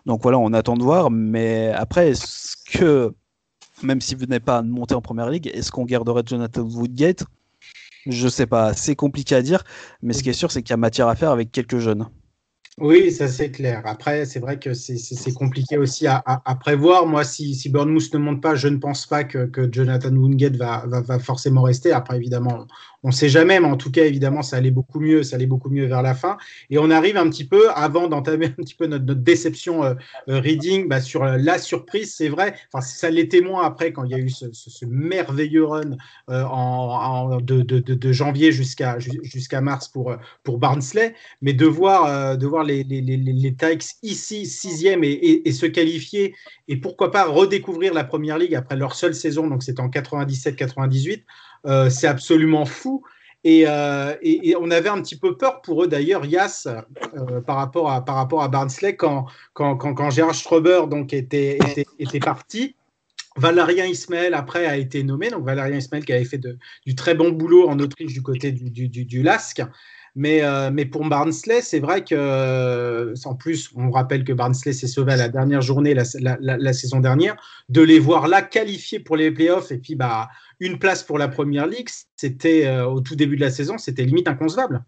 donc 0.06 0.22
voilà, 0.22 0.38
on 0.38 0.52
attend 0.52 0.76
de 0.76 0.82
voir. 0.82 1.10
Mais 1.10 1.72
après, 1.74 2.10
est-ce 2.10 2.56
que, 2.78 3.14
même 3.82 4.00
si 4.00 4.14
vous 4.14 4.26
n'êtes 4.26 4.44
pas 4.44 4.62
monté 4.62 4.94
en 4.94 5.02
première 5.02 5.30
ligue, 5.30 5.50
est-ce 5.52 5.70
qu'on 5.70 5.84
garderait 5.84 6.22
Jonathan 6.26 6.62
Woodgate? 6.62 7.24
Je 8.06 8.28
sais 8.28 8.46
pas. 8.46 8.74
C'est 8.74 8.94
compliqué 8.94 9.34
à 9.34 9.42
dire. 9.42 9.64
Mais 10.02 10.12
ce 10.12 10.22
qui 10.22 10.30
est 10.30 10.34
sûr, 10.34 10.52
c'est 10.52 10.62
qu'il 10.62 10.70
y 10.70 10.74
a 10.74 10.78
matière 10.78 11.08
à 11.08 11.16
faire 11.16 11.30
avec 11.30 11.50
quelques 11.50 11.78
jeunes. 11.78 12.06
Oui, 12.78 13.10
ça 13.10 13.26
c'est 13.26 13.50
clair. 13.50 13.80
Après, 13.86 14.26
c'est 14.26 14.38
vrai 14.38 14.58
que 14.58 14.74
c'est 14.74 15.32
compliqué 15.32 15.78
aussi 15.78 16.06
à, 16.06 16.22
prévoir. 16.60 17.06
Moi, 17.06 17.24
si, 17.24 17.54
si 17.54 17.70
ne 17.72 18.18
monte 18.18 18.42
pas, 18.42 18.54
je 18.54 18.68
ne 18.68 18.76
pense 18.76 19.06
pas 19.06 19.24
que, 19.24 19.46
que 19.46 19.72
Jonathan 19.72 20.14
Woodgate 20.14 20.56
va, 20.56 20.84
va, 20.86 21.00
va, 21.00 21.18
forcément 21.18 21.62
rester. 21.62 21.92
Après, 21.92 22.18
évidemment, 22.18 22.66
on 23.02 23.08
ne 23.08 23.12
sait 23.12 23.28
jamais, 23.28 23.60
mais 23.60 23.66
en 23.66 23.76
tout 23.76 23.90
cas, 23.90 24.04
évidemment, 24.04 24.42
ça 24.42 24.56
allait 24.56 24.70
beaucoup 24.70 25.00
mieux, 25.00 25.22
ça 25.22 25.36
allait 25.36 25.46
beaucoup 25.46 25.70
mieux 25.70 25.86
vers 25.86 26.02
la 26.02 26.14
fin. 26.14 26.36
Et 26.70 26.78
on 26.78 26.90
arrive 26.90 27.16
un 27.16 27.28
petit 27.30 27.44
peu, 27.44 27.70
avant 27.70 28.08
d'entamer 28.08 28.46
un 28.58 28.62
petit 28.62 28.74
peu 28.74 28.86
notre, 28.86 29.04
déception 29.06 29.84
euh, 29.84 29.94
euh 30.28 30.40
reading, 30.40 30.88
bah, 30.88 31.00
sur 31.00 31.24
la 31.24 31.58
surprise, 31.58 32.14
c'est 32.14 32.28
vrai. 32.28 32.54
Enfin, 32.72 32.84
ça 32.84 33.10
l'était 33.10 33.40
moins 33.40 33.64
après 33.64 33.92
quand 33.92 34.04
il 34.04 34.10
y 34.10 34.14
a 34.14 34.18
eu 34.18 34.30
ce, 34.30 34.46
merveilleux 34.86 35.64
run 35.64 35.96
euh, 36.30 37.40
de, 37.40 38.12
janvier 38.12 38.52
jusqu'à 38.52 39.60
mars 39.60 39.88
pour, 39.88 40.14
pour 40.42 40.58
Barnsley. 40.58 41.14
Mais 41.42 41.52
de 41.52 41.66
voir, 41.66 42.06
euh, 42.06 42.36
de 42.36 42.46
voir 42.46 42.64
les, 42.64 42.84
les, 42.84 43.00
les, 43.00 43.16
les 43.16 43.54
Tykes 43.54 43.96
ici, 44.02 44.46
sixième, 44.46 45.02
et, 45.04 45.52
se 45.52 45.66
qualifier, 45.66 46.34
et 46.68 46.76
pourquoi 46.76 47.10
pas 47.10 47.24
redécouvrir 47.24 47.94
la 47.94 48.04
Première 48.04 48.38
Ligue 48.38 48.54
après 48.54 48.76
leur 48.76 48.94
seule 48.94 49.14
saison, 49.14 49.46
donc 49.46 49.62
c'était 49.62 49.80
en 49.80 49.88
97-98, 49.88 51.22
euh, 51.66 51.90
c'est 51.90 52.06
absolument 52.06 52.64
fou. 52.64 53.02
Et, 53.44 53.64
euh, 53.66 54.14
et, 54.22 54.56
on 54.58 54.70
avait 54.72 54.88
un 54.88 55.00
petit 55.00 55.16
peu 55.16 55.36
peur 55.36 55.62
pour 55.62 55.84
eux 55.84 55.86
d'ailleurs, 55.86 56.24
Yas, 56.24 56.66
euh, 56.66 57.40
par, 57.40 57.56
rapport 57.56 57.90
à, 57.90 58.04
par 58.04 58.16
rapport 58.16 58.42
à 58.42 58.48
Barnsley, 58.48 58.96
quand, 58.96 59.26
quand, 59.52 59.76
quand, 59.76 59.94
quand 59.94 60.10
Gérard 60.10 60.34
Strauber 60.34 60.82
donc, 60.90 61.12
était, 61.12 61.58
était, 61.98 62.18
parti. 62.18 62.74
Valérien 63.36 63.84
Ismaël, 63.84 64.34
après, 64.34 64.66
a 64.66 64.76
été 64.76 65.04
nommé. 65.04 65.30
Donc, 65.30 65.44
Valérien 65.44 65.76
Ismaël 65.76 66.04
qui 66.04 66.12
avait 66.12 66.24
fait 66.24 66.40
du 66.86 66.94
très 66.94 67.14
bon 67.14 67.30
boulot 67.30 67.68
en 67.68 67.78
Autriche 67.78 68.12
du 68.12 68.22
côté 68.22 68.50
du, 68.50 68.88
du, 68.88 69.04
du. 69.04 69.24
Mais, 70.16 70.42
mais 70.72 70.86
pour 70.86 71.06
Barnsley, 71.06 71.60
c'est 71.60 71.78
vrai 71.78 72.02
que, 72.02 73.12
en 73.26 73.34
plus, 73.34 73.70
on 73.76 73.90
rappelle 73.90 74.24
que 74.24 74.32
Barnsley 74.32 74.72
s'est 74.72 74.86
sauvé 74.86 75.12
à 75.12 75.16
la 75.16 75.28
dernière 75.28 75.60
journée, 75.60 75.92
la, 75.92 76.04
la, 76.18 76.38
la, 76.40 76.56
la, 76.56 76.72
saison 76.72 76.98
dernière, 76.98 77.36
de 77.68 77.82
les 77.82 77.98
voir 77.98 78.26
là 78.26 78.40
qualifiés 78.40 78.98
pour 78.98 79.16
les 79.16 79.30
playoffs 79.30 79.70
et 79.70 79.78
puis 79.78 79.94
bah, 79.94 80.30
une 80.60 80.78
place 80.78 81.02
pour 81.02 81.18
la 81.18 81.28
première 81.28 81.66
ligue, 81.66 81.88
c'était 82.16 82.66
euh, 82.66 82.86
au 82.86 83.00
tout 83.00 83.16
début 83.16 83.36
de 83.36 83.42
la 83.42 83.50
saison, 83.50 83.78
c'était 83.78 84.04
limite 84.04 84.28
inconcevable. 84.28 84.84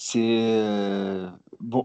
C'est 0.00 0.38
euh, 0.52 1.28
bon. 1.58 1.84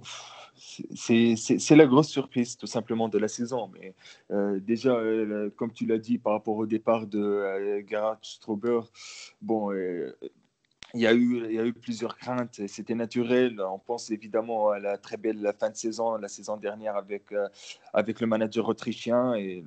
C'est 0.96 1.76
la 1.76 1.86
grosse 1.88 2.10
surprise 2.10 2.58
tout 2.58 2.68
simplement 2.68 3.10
de 3.10 3.18
la 3.18 3.28
saison. 3.28 3.72
Mais 3.74 3.96
euh, 4.32 4.60
déjà, 4.60 4.96
comme 5.56 5.74
tu 5.74 5.88
l'as 5.88 5.98
dit 5.98 6.20
par 6.20 6.34
rapport 6.34 6.58
au 6.58 6.68
départ 6.68 7.08
de 7.08 7.20
euh, 7.20 7.82
Gerhard 7.88 8.20
Strauber, 8.22 8.82
bon, 9.42 9.74
il 9.74 11.02
y, 11.02 11.08
a 11.08 11.14
eu, 11.14 11.52
y 11.52 11.60
a 11.60 11.66
eu 11.66 11.74
plusieurs 11.74 12.16
craintes, 12.16 12.62
c'était 12.68 12.94
naturel. 12.94 13.60
On 13.60 13.80
pense 13.80 14.12
évidemment 14.12 14.70
à 14.70 14.78
la 14.78 15.00
très 15.00 15.18
belle 15.18 15.52
fin 15.60 15.72
de 15.72 15.76
saison, 15.76 16.16
la 16.18 16.28
saison 16.28 16.56
dernière 16.56 16.96
avec, 16.96 17.34
avec 17.94 18.22
le 18.22 18.28
manager 18.28 18.68
autrichien. 18.68 19.34
Et 19.34 19.64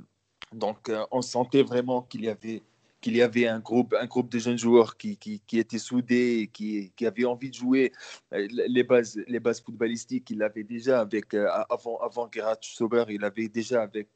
donc, 0.52 0.88
on 1.10 1.20
sentait 1.20 1.64
vraiment 1.64 2.02
qu'il 2.02 2.22
y 2.24 2.28
avait 2.28 2.62
qu'il 3.06 3.16
y 3.16 3.22
avait 3.22 3.46
un 3.46 3.60
groupe, 3.60 3.94
un 3.96 4.06
groupe 4.06 4.32
de 4.32 4.40
jeunes 4.40 4.58
joueurs 4.58 4.96
qui, 4.96 5.16
qui, 5.16 5.40
qui 5.46 5.60
étaient 5.60 5.78
soudés 5.78 6.50
qui, 6.52 6.90
qui, 6.96 7.06
avaient 7.06 7.24
envie 7.24 7.50
de 7.50 7.54
jouer 7.54 7.92
les 8.32 8.82
bases, 8.82 9.16
les 9.28 9.38
bases 9.38 9.60
footballistiques. 9.60 10.28
Il 10.30 10.42
avait 10.42 10.64
déjà 10.64 10.98
avec, 10.98 11.32
avant, 11.70 11.98
avant 11.98 12.28
Gerhard 12.28 12.58
Sauber, 12.62 13.04
il 13.10 13.22
avait 13.22 13.46
déjà 13.46 13.82
avec 13.82 14.08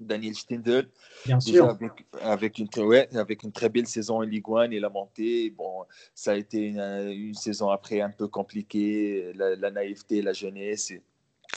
Daniel 0.00 0.34
Stindl. 0.34 0.88
Bien 1.26 1.38
sûr. 1.38 1.68
Avec, 1.68 2.06
avec, 2.22 2.58
une, 2.58 2.68
ouais, 2.78 3.14
avec 3.14 3.42
une 3.42 3.52
très 3.52 3.68
belle 3.68 3.86
saison 3.86 4.16
en 4.16 4.22
Ligue 4.22 4.46
1 4.48 4.70
et 4.70 4.80
la 4.80 4.88
montée. 4.88 5.50
Bon, 5.50 5.84
ça 6.14 6.32
a 6.32 6.36
été 6.36 6.68
une, 6.68 6.80
une 6.80 7.34
saison 7.34 7.68
après 7.68 8.00
un 8.00 8.10
peu 8.10 8.26
compliquée, 8.26 9.34
la, 9.34 9.54
la 9.54 9.70
naïveté, 9.70 10.22
la 10.22 10.32
jeunesse. 10.32 10.92
Et, 10.92 11.02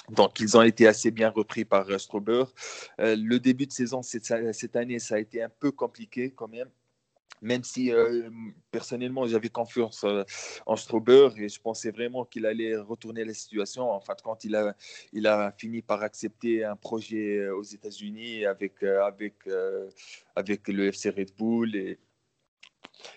donc, 0.09 0.39
ils 0.39 0.57
ont 0.57 0.61
été 0.61 0.87
assez 0.87 1.11
bien 1.11 1.29
repris 1.29 1.65
par 1.65 1.99
Strauber. 1.99 2.45
Euh, 2.99 3.15
le 3.17 3.39
début 3.39 3.65
de 3.65 3.71
saison 3.71 4.01
cette, 4.01 4.75
année, 4.75 4.99
ça 4.99 5.15
a 5.15 5.19
été 5.19 5.41
un 5.41 5.49
peu 5.49 5.71
compliqué 5.71 6.31
quand 6.31 6.47
même. 6.47 6.69
Même 7.41 7.63
si 7.63 7.91
euh, 7.91 8.29
personnellement 8.69 9.25
j'avais 9.25 9.49
confiance 9.49 10.03
euh, 10.03 10.23
en 10.67 10.75
Strauber 10.75 11.29
et 11.37 11.49
je 11.49 11.59
pensais 11.59 11.89
vraiment 11.89 12.23
qu'il 12.23 12.45
allait 12.45 12.77
retourner 12.77 13.25
la 13.25 13.33
situation. 13.33 13.89
En 13.89 13.99
fin 13.99 14.13
de 14.13 14.21
compte, 14.21 14.43
il 14.43 14.55
a, 14.55 14.75
il 15.11 15.25
a 15.25 15.51
fini 15.57 15.81
par 15.81 16.03
accepter 16.03 16.63
un 16.63 16.75
projet 16.75 17.49
aux 17.49 17.63
États-Unis 17.63 18.45
avec, 18.45 18.83
avec, 18.83 19.35
avec 20.35 20.67
le 20.67 20.87
FC 20.87 21.09
Red 21.09 21.31
Bull. 21.35 21.75
Et, 21.75 21.97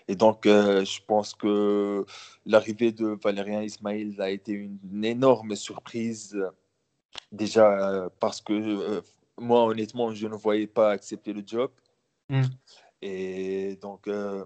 et 0.07 0.15
donc, 0.15 0.45
euh, 0.45 0.85
je 0.85 1.01
pense 1.05 1.33
que 1.33 2.05
l'arrivée 2.45 2.91
de 2.91 3.17
Valérien 3.23 3.61
Ismail 3.63 4.15
a 4.19 4.29
été 4.29 4.53
une 4.53 5.03
énorme 5.03 5.55
surprise. 5.55 6.37
Déjà, 7.31 7.89
euh, 7.89 8.09
parce 8.19 8.41
que 8.41 8.53
euh, 8.53 9.01
moi, 9.37 9.65
honnêtement, 9.65 10.13
je 10.13 10.27
ne 10.27 10.35
voyais 10.35 10.67
pas 10.67 10.91
accepter 10.91 11.33
le 11.33 11.43
job. 11.45 11.71
Mm. 12.29 12.43
Et 13.01 13.75
donc, 13.81 14.07
euh, 14.07 14.45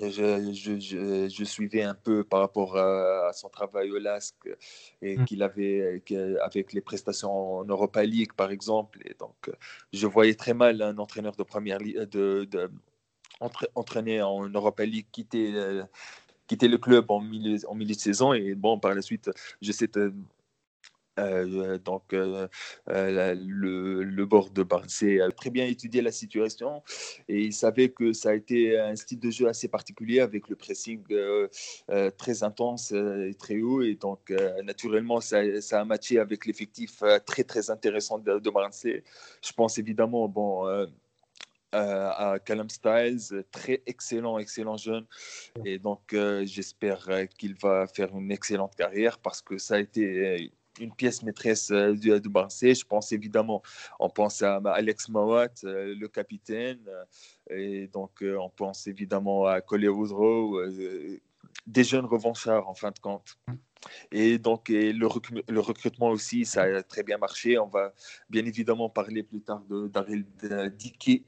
je, 0.00 0.52
je, 0.52 0.80
je, 0.80 1.28
je, 1.28 1.44
suivais 1.44 1.82
un 1.82 1.94
peu 1.94 2.24
par 2.24 2.40
rapport 2.40 2.76
à, 2.76 3.28
à 3.28 3.32
son 3.32 3.48
travail 3.48 3.90
au 3.90 3.98
LASK 3.98 4.48
et 5.00 5.16
mm. 5.16 5.24
qu'il 5.26 5.42
avait 5.42 6.02
avec 6.42 6.72
les 6.72 6.80
prestations 6.80 7.58
en 7.58 7.64
Europa 7.64 8.02
League, 8.02 8.32
par 8.32 8.50
exemple. 8.50 9.00
Et 9.04 9.14
donc, 9.18 9.50
je 9.92 10.06
voyais 10.06 10.34
très 10.34 10.54
mal 10.54 10.82
un 10.82 10.98
entraîneur 10.98 11.36
de 11.36 11.42
première 11.42 11.78
ligue, 11.78 11.98
de, 11.98 12.48
de 12.50 12.70
entraîner 13.74 14.22
en 14.22 14.48
Europa 14.48 14.84
League, 14.84 15.06
quitter, 15.10 15.82
quitter 16.46 16.68
le 16.68 16.78
club 16.78 17.10
en 17.10 17.20
milieu, 17.20 17.58
en 17.68 17.74
milieu 17.74 17.94
de 17.94 18.00
saison. 18.00 18.32
Et 18.32 18.54
bon, 18.54 18.78
par 18.78 18.94
la 18.94 19.02
suite, 19.02 19.30
je 19.60 19.72
sais. 19.72 19.88
Euh, 21.18 21.78
donc, 21.78 22.14
euh, 22.14 22.48
euh, 22.88 23.34
le, 23.38 24.02
le 24.02 24.26
bord 24.26 24.50
de 24.50 24.62
Barnsley 24.62 25.20
a 25.20 25.30
très 25.30 25.50
bien 25.50 25.66
étudié 25.66 26.00
la 26.00 26.12
situation 26.12 26.82
et 27.28 27.42
il 27.42 27.52
savait 27.52 27.90
que 27.90 28.12
ça 28.12 28.30
a 28.30 28.34
été 28.34 28.78
un 28.78 28.96
style 28.96 29.20
de 29.20 29.30
jeu 29.30 29.46
assez 29.48 29.68
particulier 29.68 30.20
avec 30.20 30.48
le 30.48 30.56
pressing 30.56 31.04
très 32.16 32.42
intense 32.42 32.92
et 32.92 33.34
très 33.38 33.60
haut. 33.60 33.82
Et 33.82 33.94
donc, 33.94 34.32
naturellement, 34.64 35.20
ça, 35.20 35.40
a 35.72 35.84
matché 35.84 36.18
avec 36.18 36.46
l'effectif 36.46 37.02
très, 37.26 37.44
très 37.44 37.70
intéressant 37.70 38.18
de, 38.18 38.38
de. 38.38 38.50
Je 38.52 39.52
pense 39.52 39.78
évidemment, 39.78 40.28
bon. 40.28 40.66
À 41.74 42.38
Callum 42.44 42.68
Styles, 42.68 43.44
très 43.50 43.82
excellent, 43.86 44.38
excellent 44.38 44.76
jeune. 44.76 45.06
Et 45.64 45.78
donc, 45.78 46.14
j'espère 46.44 47.08
qu'il 47.38 47.54
va 47.54 47.86
faire 47.86 48.14
une 48.14 48.30
excellente 48.30 48.74
carrière 48.76 49.18
parce 49.18 49.40
que 49.40 49.56
ça 49.56 49.76
a 49.76 49.78
été 49.78 50.52
une 50.80 50.94
pièce 50.94 51.22
maîtresse 51.22 51.70
euh, 51.70 51.94
de, 51.94 52.18
de 52.18 52.28
Barnsley. 52.28 52.74
Je 52.74 52.84
pense 52.84 53.12
évidemment, 53.12 53.62
on 54.00 54.08
pense 54.08 54.42
à 54.42 54.56
Alex 54.56 55.08
Mawat, 55.08 55.48
euh, 55.64 55.94
le 55.98 56.08
capitaine, 56.08 56.80
et 57.50 57.88
donc 57.88 58.22
on 58.22 58.48
pense 58.50 58.86
évidemment 58.86 59.46
à 59.46 59.60
Coley 59.60 59.88
Woodrow, 59.88 60.60
des 61.66 61.84
jeunes 61.84 62.06
revanchards 62.06 62.68
en 62.68 62.74
fin 62.74 62.90
de 62.90 62.98
compte. 62.98 63.36
Et 64.12 64.38
donc, 64.38 64.70
et 64.70 64.92
le, 64.92 65.06
recru 65.08 65.42
le, 65.48 65.60
recrutement 65.60 66.10
aussi, 66.10 66.44
ça 66.44 66.62
a 66.62 66.82
très 66.82 67.02
bien 67.02 67.18
marché. 67.18 67.58
On 67.58 67.66
va 67.66 67.92
bien 68.30 68.46
évidemment 68.46 68.88
parler 68.88 69.24
plus 69.24 69.40
tard 69.40 69.64
de 69.68 69.88
Daryl 69.88 70.24
Dickey. 70.76 71.24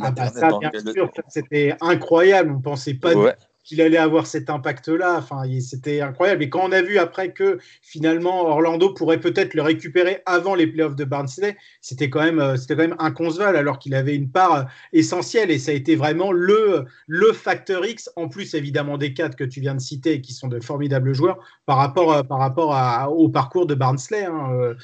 Ah 0.00 0.12
bah 0.12 0.28
ça, 0.28 0.48
bien 0.58 0.92
sûr, 0.92 1.10
c'était 1.28 1.74
incroyable. 1.80 2.52
On 2.52 2.58
ne 2.58 2.62
pensait 2.62 2.94
pas 2.94 3.14
ouais 3.14 3.36
qu'il 3.70 3.80
allait 3.80 3.98
avoir 3.98 4.26
cet 4.26 4.50
impact-là. 4.50 5.18
Enfin, 5.18 5.42
c'était 5.60 6.00
incroyable. 6.00 6.42
Et 6.42 6.50
quand 6.50 6.62
on 6.64 6.72
a 6.72 6.82
vu 6.82 6.98
après 6.98 7.32
que 7.32 7.58
finalement 7.82 8.46
Orlando 8.46 8.92
pourrait 8.92 9.20
peut-être 9.20 9.54
le 9.54 9.62
récupérer 9.62 10.22
avant 10.26 10.56
les 10.56 10.66
playoffs 10.66 10.96
de 10.96 11.04
Barnsley, 11.04 11.56
c'était 11.80 12.10
quand 12.10 12.20
même, 12.20 12.56
c'était 12.56 12.74
quand 12.74 12.88
même 12.88 12.96
inconcevable 12.98 13.56
alors 13.56 13.78
qu'il 13.78 13.94
avait 13.94 14.16
une 14.16 14.28
part 14.28 14.66
essentielle 14.92 15.52
et 15.52 15.60
ça 15.60 15.70
a 15.70 15.74
été 15.74 15.94
vraiment 15.94 16.32
le, 16.32 16.84
le 17.06 17.32
facteur 17.32 17.86
X, 17.86 18.10
en 18.16 18.28
plus 18.28 18.54
évidemment 18.54 18.98
des 18.98 19.14
quatre 19.14 19.36
que 19.36 19.44
tu 19.44 19.60
viens 19.60 19.76
de 19.76 19.80
citer 19.80 20.20
qui 20.20 20.32
sont 20.32 20.48
de 20.48 20.58
formidables 20.58 21.14
joueurs 21.14 21.38
par 21.64 21.76
rapport, 21.76 22.26
par 22.26 22.38
rapport 22.38 22.74
au 23.12 23.28
parcours 23.28 23.66
de 23.66 23.76
Barnsley. 23.76 24.24
Hein. 24.24 24.74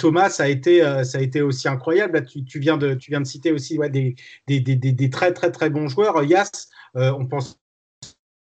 Thomas, 0.00 0.30
ça 0.30 0.44
a, 0.44 0.48
été, 0.48 0.80
ça 1.04 1.18
a 1.18 1.20
été 1.20 1.42
aussi 1.42 1.68
incroyable. 1.68 2.14
Là, 2.14 2.22
tu, 2.22 2.58
viens, 2.58 2.76
de, 2.76 2.94
tu 2.94 3.12
viens 3.12 3.20
de 3.20 3.26
citer 3.26 3.52
aussi 3.52 3.78
des, 3.90 4.16
des, 4.48 4.60
des, 4.60 5.10
très 5.10 5.32
très 5.32 5.52
très 5.52 5.70
bons 5.70 5.86
joueurs. 5.86 6.24
Yas, 6.24 6.50
euh, 6.96 7.12
on 7.18 7.26
pense 7.26 7.61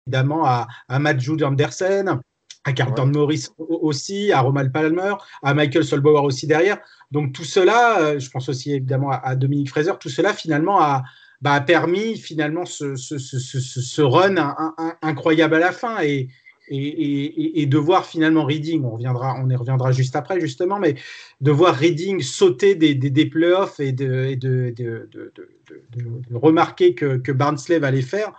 évidemment 0.09 0.44
à, 0.44 0.66
à 0.88 0.98
Matt 0.98 1.20
Jude 1.20 1.42
Andersen, 1.42 2.20
à 2.64 2.72
Carlton 2.72 3.06
ouais. 3.06 3.12
Morris 3.12 3.46
aussi, 3.59 4.32
à 4.32 4.40
Romal 4.40 4.72
Palmer, 4.72 5.14
à 5.42 5.54
Michael 5.54 5.84
Solbauer 5.84 6.24
aussi 6.24 6.46
derrière. 6.46 6.78
Donc 7.11 7.32
tout 7.32 7.44
cela, 7.44 8.00
euh, 8.00 8.18
je 8.18 8.30
pense 8.30 8.48
aussi 8.48 8.72
évidemment 8.72 9.11
à, 9.11 9.36
Dominique 9.36 9.70
Fraser, 9.70 9.92
tout 10.00 10.09
cela 10.09 10.32
finalement 10.34 10.80
a, 10.80 11.04
bah, 11.40 11.52
a 11.52 11.61
permis 11.61 12.16
finalement 12.18 12.64
ce, 12.64 12.96
ce, 12.96 13.18
ce, 13.18 13.38
ce 13.38 14.02
run 14.02 14.36
un, 14.36 14.74
un, 14.76 14.94
incroyable 15.02 15.54
à 15.56 15.59
la 15.59 15.72
fin. 15.72 16.02
Et, 16.02 16.28
et, 16.70 16.76
et, 16.76 17.62
et, 17.62 17.66
de 17.66 17.78
voir 17.78 18.06
finalement 18.06 18.44
Reading, 18.44 18.84
on, 18.84 18.90
reviendra, 18.90 19.36
on 19.42 19.48
y 19.48 19.56
reviendra 19.56 19.92
juste 19.92 20.16
après 20.16 20.40
justement, 20.40 20.78
mais 20.78 20.96
de 21.40 21.50
voir 21.50 21.74
Reading 21.74 22.20
sauter 22.20 22.74
des, 22.74 22.94
des, 22.94 23.10
des 23.10 23.26
playoffs 23.26 23.80
et 23.80 23.92
de, 23.92 24.24
et 24.24 24.36
de, 24.36 24.74
de, 24.76 25.08
de, 25.10 26.34
remarquer 26.34 26.94
que, 26.94 27.16
que 27.16 27.32
Barnsley 27.32 27.78
va 27.78 27.90
les 27.90 28.02
faire, 28.02 28.32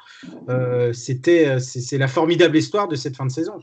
euh, 0.49 0.93
c'était 0.93 1.59
c'est 1.59 1.97
la 1.97 2.07
formidable 2.07 2.57
histoire 2.57 2.88
de 2.88 2.95
cette 2.95 3.15
fin 3.15 3.25
de 3.25 3.32
saison. 3.32 3.59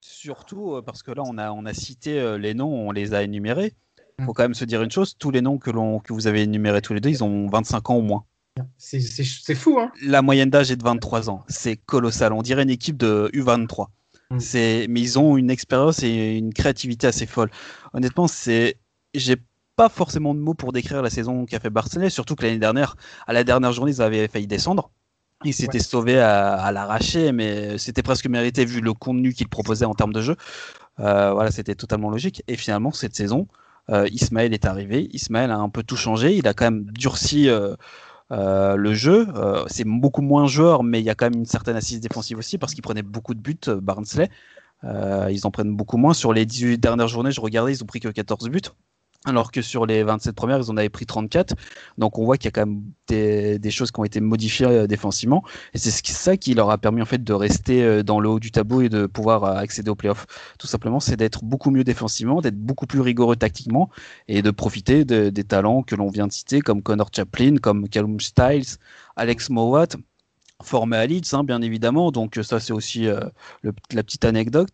Surtout 0.00 0.80
parce 0.84 1.02
que 1.02 1.10
là, 1.10 1.22
on 1.24 1.38
a, 1.38 1.52
on 1.52 1.66
a 1.66 1.74
cité 1.74 2.36
les 2.38 2.54
noms, 2.54 2.88
on 2.88 2.92
les 2.92 3.14
a 3.14 3.22
énumérés. 3.22 3.74
Il 4.18 4.24
faut 4.26 4.32
quand 4.32 4.44
même 4.44 4.54
se 4.54 4.64
dire 4.64 4.82
une 4.82 4.90
chose, 4.90 5.16
tous 5.18 5.30
les 5.30 5.42
noms 5.42 5.58
que, 5.58 5.70
que 5.70 6.12
vous 6.12 6.26
avez 6.26 6.42
énumérés 6.42 6.82
tous 6.82 6.94
les 6.94 7.00
deux, 7.00 7.10
ils 7.10 7.24
ont 7.24 7.48
25 7.48 7.90
ans 7.90 7.96
au 7.96 8.02
moins. 8.02 8.24
C'est 8.78 9.54
fou, 9.54 9.78
hein 9.80 9.90
La 10.02 10.22
moyenne 10.22 10.50
d'âge 10.50 10.70
est 10.70 10.76
de 10.76 10.84
23 10.84 11.30
ans. 11.30 11.44
C'est 11.48 11.76
colossal. 11.76 12.32
On 12.32 12.42
dirait 12.42 12.62
une 12.62 12.70
équipe 12.70 12.96
de 12.96 13.30
U23. 13.34 13.88
Mm. 14.30 14.38
Mais 14.88 15.00
ils 15.00 15.18
ont 15.18 15.36
une 15.36 15.50
expérience 15.50 16.02
et 16.02 16.36
une 16.36 16.52
créativité 16.52 17.06
assez 17.06 17.26
folle. 17.26 17.50
Honnêtement, 17.92 18.28
c'est. 18.28 18.76
J'ai 19.14 19.36
pas 19.76 19.88
forcément 19.88 20.34
de 20.34 20.40
mots 20.40 20.54
pour 20.54 20.72
décrire 20.72 21.02
la 21.02 21.10
saison 21.10 21.46
qu'a 21.46 21.58
fait 21.58 21.70
Barcelone, 21.70 22.10
surtout 22.10 22.36
que 22.36 22.44
l'année 22.44 22.58
dernière, 22.58 22.96
à 23.26 23.32
la 23.32 23.42
dernière 23.42 23.72
journée, 23.72 23.92
ils 23.92 24.02
avaient 24.02 24.28
failli 24.28 24.46
descendre. 24.46 24.90
Ils 25.44 25.52
s'étaient 25.52 25.78
ouais. 25.78 25.84
sauvés 25.84 26.20
à, 26.20 26.54
à 26.54 26.72
l'arracher, 26.72 27.32
mais 27.32 27.76
c'était 27.76 28.02
presque 28.02 28.26
mérité 28.26 28.64
vu 28.64 28.80
le 28.80 28.92
contenu 28.92 29.34
qu'ils 29.34 29.48
proposaient 29.48 29.84
en 29.84 29.94
termes 29.94 30.12
de 30.12 30.22
jeu. 30.22 30.36
Euh, 31.00 31.32
voilà, 31.32 31.50
c'était 31.50 31.74
totalement 31.74 32.10
logique. 32.10 32.42
Et 32.46 32.56
finalement, 32.56 32.92
cette 32.92 33.14
saison, 33.16 33.48
euh, 33.90 34.08
Ismaël 34.10 34.54
est 34.54 34.64
arrivé. 34.64 35.08
Ismaël 35.12 35.50
a 35.50 35.56
un 35.56 35.68
peu 35.68 35.82
tout 35.82 35.96
changé. 35.96 36.36
Il 36.36 36.46
a 36.46 36.54
quand 36.54 36.66
même 36.66 36.84
durci. 36.92 37.48
Euh, 37.48 37.74
euh, 38.32 38.76
le 38.76 38.94
jeu. 38.94 39.28
Euh, 39.34 39.64
c'est 39.68 39.84
beaucoup 39.84 40.22
moins 40.22 40.46
joueur, 40.46 40.82
mais 40.82 41.00
il 41.00 41.04
y 41.04 41.10
a 41.10 41.14
quand 41.14 41.26
même 41.26 41.40
une 41.40 41.46
certaine 41.46 41.76
assise 41.76 42.00
défensive 42.00 42.38
aussi 42.38 42.58
parce 42.58 42.74
qu'ils 42.74 42.82
prenaient 42.82 43.02
beaucoup 43.02 43.34
de 43.34 43.40
buts, 43.40 43.58
Barnsley. 43.66 44.30
ils 44.82 45.46
en 45.46 45.50
prennent 45.50 45.74
beaucoup 45.74 45.96
moins. 45.96 46.14
Sur 46.14 46.32
les 46.32 46.46
18 46.46 46.78
dernières 46.78 47.08
journées, 47.08 47.32
je 47.32 47.40
regardais, 47.40 47.72
ils 47.72 47.82
ont 47.82 47.86
pris 47.86 48.00
que 48.00 48.08
14 48.08 48.48
buts 48.48 48.60
alors 49.24 49.50
que 49.50 49.62
sur 49.62 49.86
les 49.86 50.02
27 50.02 50.34
premières, 50.34 50.58
ils 50.58 50.70
en 50.70 50.76
avaient 50.76 50.90
pris 50.90 51.06
34. 51.06 51.54
Donc 51.98 52.18
on 52.18 52.24
voit 52.24 52.36
qu'il 52.36 52.46
y 52.46 52.48
a 52.48 52.52
quand 52.52 52.66
même 52.66 52.82
des, 53.08 53.70
choses 53.70 53.90
qui 53.90 54.00
ont 54.00 54.04
été 54.04 54.20
modifiées 54.20 54.66
euh, 54.66 54.86
défensivement. 54.86 55.42
Et 55.72 55.78
c'est 55.78 55.90
ça 55.90 56.36
qui 56.36 56.54
leur 56.54 56.70
a 56.70 56.78
permis 56.78 57.00
en 57.02 57.06
fait 57.06 57.24
de 57.24 57.32
rester 57.32 57.82
euh, 57.82 58.02
dans 58.02 58.20
le 58.20 58.28
haut 58.28 58.40
du 58.40 58.50
tableau 58.50 58.82
et 58.82 58.88
de 58.88 59.06
pouvoir 59.06 59.44
euh, 59.44 59.56
accéder 59.56 59.90
aux 59.90 59.94
playoffs. 59.94 60.26
Tout 60.58 60.66
simplement, 60.66 61.00
c'est 61.00 61.16
d'être 61.16 61.42
beaucoup 61.44 61.70
mieux 61.70 61.84
défensivement, 61.84 62.40
d'être 62.40 62.58
beaucoup 62.58 62.86
plus 62.86 63.00
rigoureux 63.00 63.36
tactiquement 63.36 63.88
et 64.28 64.42
de 64.42 64.50
profiter 64.50 65.04
des 65.04 65.44
talents 65.44 65.82
que 65.82 65.94
l'on 65.94 66.08
vient 66.08 66.26
de 66.26 66.32
citer, 66.32 66.60
comme 66.60 66.82
Connor 66.82 67.08
Chaplin, 67.14 67.56
comme 67.56 67.88
Callum 67.88 68.20
Styles, 68.20 68.78
Alex 69.16 69.50
Mowat 69.50 69.88
formé 70.62 70.96
à 70.96 71.06
Leeds, 71.06 71.34
hein, 71.34 71.44
bien 71.44 71.60
évidemment. 71.62 72.10
Donc 72.10 72.38
ça, 72.42 72.60
c'est 72.60 72.72
aussi 72.72 73.06
la 73.06 74.02
petite 74.02 74.24
anecdote. 74.24 74.70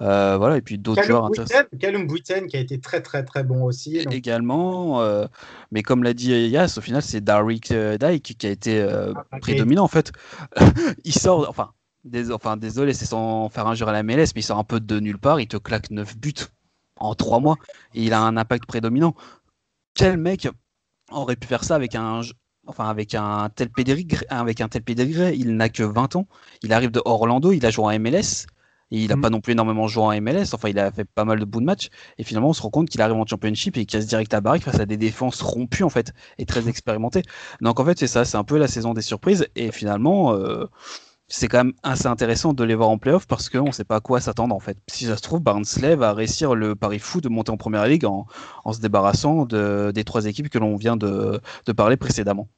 Euh, 0.00 0.38
voilà, 0.38 0.56
et 0.56 0.62
puis 0.62 0.78
d'autres 0.78 1.02
joueurs 1.02 1.26
intéressants. 1.26 1.64
Callum 1.78 2.06
Buiten 2.06 2.46
qui 2.46 2.56
a 2.56 2.60
été 2.60 2.80
très 2.80 3.02
très 3.02 3.22
très 3.22 3.44
bon 3.44 3.64
aussi. 3.64 3.98
Également, 3.98 5.02
euh, 5.02 5.26
mais 5.72 5.82
comme 5.82 6.02
l'a 6.02 6.14
dit 6.14 6.32
Yas, 6.32 6.76
au 6.78 6.80
final 6.80 7.02
c'est 7.02 7.20
Darwick 7.20 7.70
euh, 7.70 7.98
Dyke 7.98 8.36
qui 8.38 8.46
a 8.46 8.50
été 8.50 8.80
ah, 8.82 9.38
prédominant 9.40 9.84
en 9.84 9.88
fait. 9.88 10.12
il 11.04 11.12
sort, 11.12 11.46
enfin, 11.50 11.70
enfin 12.32 12.56
désolé, 12.56 12.94
c'est 12.94 13.04
sans 13.04 13.50
faire 13.50 13.66
injure 13.66 13.88
à 13.88 13.92
la 13.92 14.02
MLS, 14.02 14.32
mais 14.34 14.40
il 14.40 14.42
sort 14.42 14.58
un 14.58 14.64
peu 14.64 14.80
de 14.80 15.00
nulle 15.00 15.18
part, 15.18 15.38
il 15.38 15.48
te 15.48 15.58
claque 15.58 15.90
9 15.90 16.16
buts 16.16 16.34
en 16.96 17.14
3 17.14 17.40
mois 17.40 17.56
et 17.94 18.02
il 18.02 18.14
a 18.14 18.20
un 18.20 18.36
impact 18.36 18.64
prédominant. 18.66 19.14
Quel 19.94 20.16
mec 20.16 20.48
aurait 21.10 21.36
pu 21.36 21.46
faire 21.46 21.64
ça 21.64 21.74
avec 21.74 21.94
un 21.94 22.22
enfin 22.66 22.88
avec 22.88 23.14
un 23.14 23.50
tel 23.54 23.68
pédigré, 23.68 24.24
avec 24.30 24.60
un 24.62 24.68
tel 24.68 24.82
il 24.86 25.56
n'a 25.56 25.68
que 25.68 25.82
20 25.82 26.16
ans, 26.16 26.26
il 26.62 26.72
arrive 26.72 26.90
de 26.90 27.02
Orlando, 27.04 27.52
il 27.52 27.66
a 27.66 27.70
joué 27.70 27.84
en 27.84 27.98
MLS, 27.98 28.46
il 28.90 29.08
n'a 29.08 29.16
mm. 29.16 29.20
pas 29.20 29.30
non 29.30 29.40
plus 29.40 29.52
énormément 29.52 29.86
joué 29.86 30.02
en 30.02 30.20
MLS. 30.20 30.52
Enfin, 30.52 30.68
il 30.68 30.78
a 30.78 30.90
fait 30.90 31.04
pas 31.04 31.24
mal 31.24 31.38
de 31.38 31.44
bouts 31.44 31.60
de 31.60 31.66
match. 31.66 31.88
Et 32.18 32.24
finalement, 32.24 32.50
on 32.50 32.52
se 32.52 32.62
rend 32.62 32.70
compte 32.70 32.88
qu'il 32.88 33.00
arrive 33.00 33.16
en 33.16 33.26
championship 33.26 33.76
et 33.76 33.80
qu'il 33.80 33.86
casse 33.86 34.06
direct 34.06 34.32
à 34.34 34.40
Barrick 34.40 34.64
face 34.64 34.80
à 34.80 34.86
des 34.86 34.96
défenses 34.96 35.40
rompues, 35.42 35.84
en 35.84 35.88
fait, 35.88 36.12
et 36.38 36.46
très 36.46 36.68
expérimentées. 36.68 37.22
Donc, 37.60 37.80
en 37.80 37.84
fait, 37.84 37.98
c'est 37.98 38.06
ça. 38.06 38.24
C'est 38.24 38.36
un 38.36 38.44
peu 38.44 38.58
la 38.58 38.68
saison 38.68 38.94
des 38.94 39.02
surprises. 39.02 39.46
Et 39.56 39.70
finalement, 39.72 40.34
euh, 40.34 40.66
c'est 41.28 41.48
quand 41.48 41.58
même 41.58 41.74
assez 41.82 42.06
intéressant 42.06 42.52
de 42.52 42.64
les 42.64 42.74
voir 42.74 42.88
en 42.88 42.98
playoff 42.98 43.26
parce 43.26 43.48
qu'on 43.48 43.66
ne 43.66 43.72
sait 43.72 43.84
pas 43.84 43.96
à 43.96 44.00
quoi 44.00 44.20
s'attendre, 44.20 44.54
en 44.54 44.60
fait. 44.60 44.78
Si 44.88 45.06
ça 45.06 45.16
se 45.16 45.22
trouve, 45.22 45.40
Barnsley 45.40 45.94
va 45.96 46.12
réussir 46.12 46.54
le 46.54 46.74
pari 46.74 46.98
fou 46.98 47.20
de 47.20 47.28
monter 47.28 47.52
en 47.52 47.56
première 47.56 47.86
ligue 47.86 48.04
en, 48.04 48.26
se 48.72 48.80
débarrassant 48.80 49.44
des 49.46 50.04
trois 50.04 50.26
équipes 50.26 50.48
que 50.48 50.58
l'on 50.58 50.76
vient 50.76 50.96
de 50.96 51.40
parler 51.76 51.96
précédemment 51.96 52.48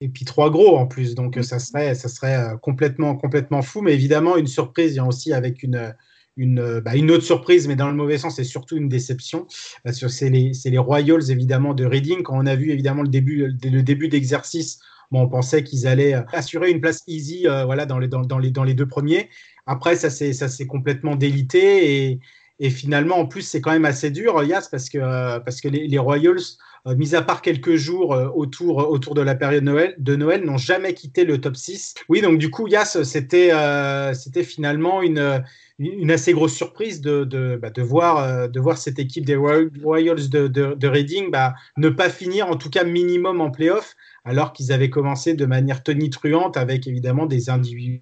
et 0.00 0.08
puis 0.08 0.24
trois 0.24 0.50
gros 0.50 0.76
en 0.76 0.86
plus. 0.86 1.14
Donc 1.14 1.38
ça 1.42 1.58
serait, 1.58 1.94
ça 1.94 2.08
serait 2.08 2.36
euh, 2.36 2.56
complètement, 2.56 3.16
complètement 3.16 3.62
fou. 3.62 3.80
Mais 3.82 3.94
évidemment, 3.94 4.36
une 4.36 4.46
surprise 4.46 4.92
vient 4.92 5.06
aussi 5.06 5.32
avec 5.32 5.62
une, 5.62 5.94
une, 6.36 6.80
bah, 6.80 6.96
une 6.96 7.10
autre 7.10 7.24
surprise, 7.24 7.68
mais 7.68 7.76
dans 7.76 7.88
le 7.88 7.94
mauvais 7.94 8.18
sens, 8.18 8.36
c'est 8.36 8.44
surtout 8.44 8.76
une 8.76 8.88
déception. 8.88 9.46
C'est 9.92 10.30
les, 10.30 10.52
les, 10.64 10.78
Royals 10.78 11.30
évidemment 11.30 11.74
de 11.74 11.84
Reading. 11.84 12.22
Quand 12.22 12.36
on 12.36 12.46
a 12.46 12.56
vu 12.56 12.70
évidemment 12.70 13.02
le 13.02 13.08
début, 13.08 13.56
le 13.62 13.82
début 13.82 14.08
d'exercice, 14.08 14.80
bon, 15.10 15.22
on 15.22 15.28
pensait 15.28 15.62
qu'ils 15.64 15.86
allaient 15.86 16.14
euh, 16.14 16.22
assurer 16.32 16.70
une 16.70 16.80
place 16.80 17.02
easy 17.06 17.46
euh, 17.46 17.64
voilà, 17.64 17.86
dans, 17.86 17.98
les, 17.98 18.08
dans, 18.08 18.22
dans, 18.22 18.38
les, 18.38 18.50
dans 18.50 18.64
les 18.64 18.74
deux 18.74 18.88
premiers. 18.88 19.30
Après, 19.66 19.96
ça 19.96 20.10
s'est 20.10 20.66
complètement 20.66 21.16
délité 21.16 22.10
et, 22.10 22.20
et 22.60 22.70
finalement, 22.70 23.18
en 23.18 23.26
plus, 23.26 23.42
c'est 23.42 23.60
quand 23.60 23.72
même 23.72 23.84
assez 23.84 24.10
dur, 24.10 24.42
Yas, 24.44 24.68
parce 24.70 24.88
que, 24.88 25.38
parce 25.40 25.60
que 25.60 25.68
les, 25.68 25.98
Royals 25.98 26.56
euh, 26.86 26.94
mis 26.94 27.14
à 27.16 27.22
part 27.22 27.42
quelques 27.42 27.74
jours 27.74 28.14
euh, 28.14 28.28
autour, 28.28 28.76
autour 28.90 29.14
de 29.14 29.22
la 29.22 29.34
période 29.34 29.64
de 29.98 30.16
Noël, 30.16 30.44
n'ont 30.44 30.56
jamais 30.56 30.94
quitté 30.94 31.24
le 31.24 31.40
top 31.40 31.56
6. 31.56 31.94
Oui, 32.08 32.20
donc 32.20 32.38
du 32.38 32.50
coup, 32.50 32.68
Yas, 32.68 33.02
c'était 33.02 33.52
euh, 33.52 34.14
c'était 34.14 34.44
finalement 34.44 35.02
une, 35.02 35.42
une 35.80 36.12
assez 36.12 36.32
grosse 36.32 36.54
surprise 36.54 37.00
de, 37.00 37.24
de, 37.24 37.58
bah, 37.60 37.70
de, 37.70 37.82
voir, 37.82 38.48
de 38.48 38.60
voir 38.60 38.78
cette 38.78 39.00
équipe 39.00 39.26
des 39.26 39.36
Royals 39.36 40.28
de, 40.28 40.86
Reading 40.86 41.32
bah, 41.32 41.54
ne 41.76 41.88
pas 41.88 42.08
finir, 42.08 42.48
en 42.48 42.56
tout 42.56 42.70
cas 42.70 42.84
minimum 42.84 43.40
en 43.40 43.50
playoff, 43.50 43.96
alors 44.24 44.52
qu'ils 44.52 44.70
avaient 44.70 44.90
commencé 44.90 45.34
de 45.34 45.46
manière 45.46 45.82
tonitruante 45.82 46.56
avec 46.56 46.86
évidemment 46.86 47.26
des, 47.26 47.46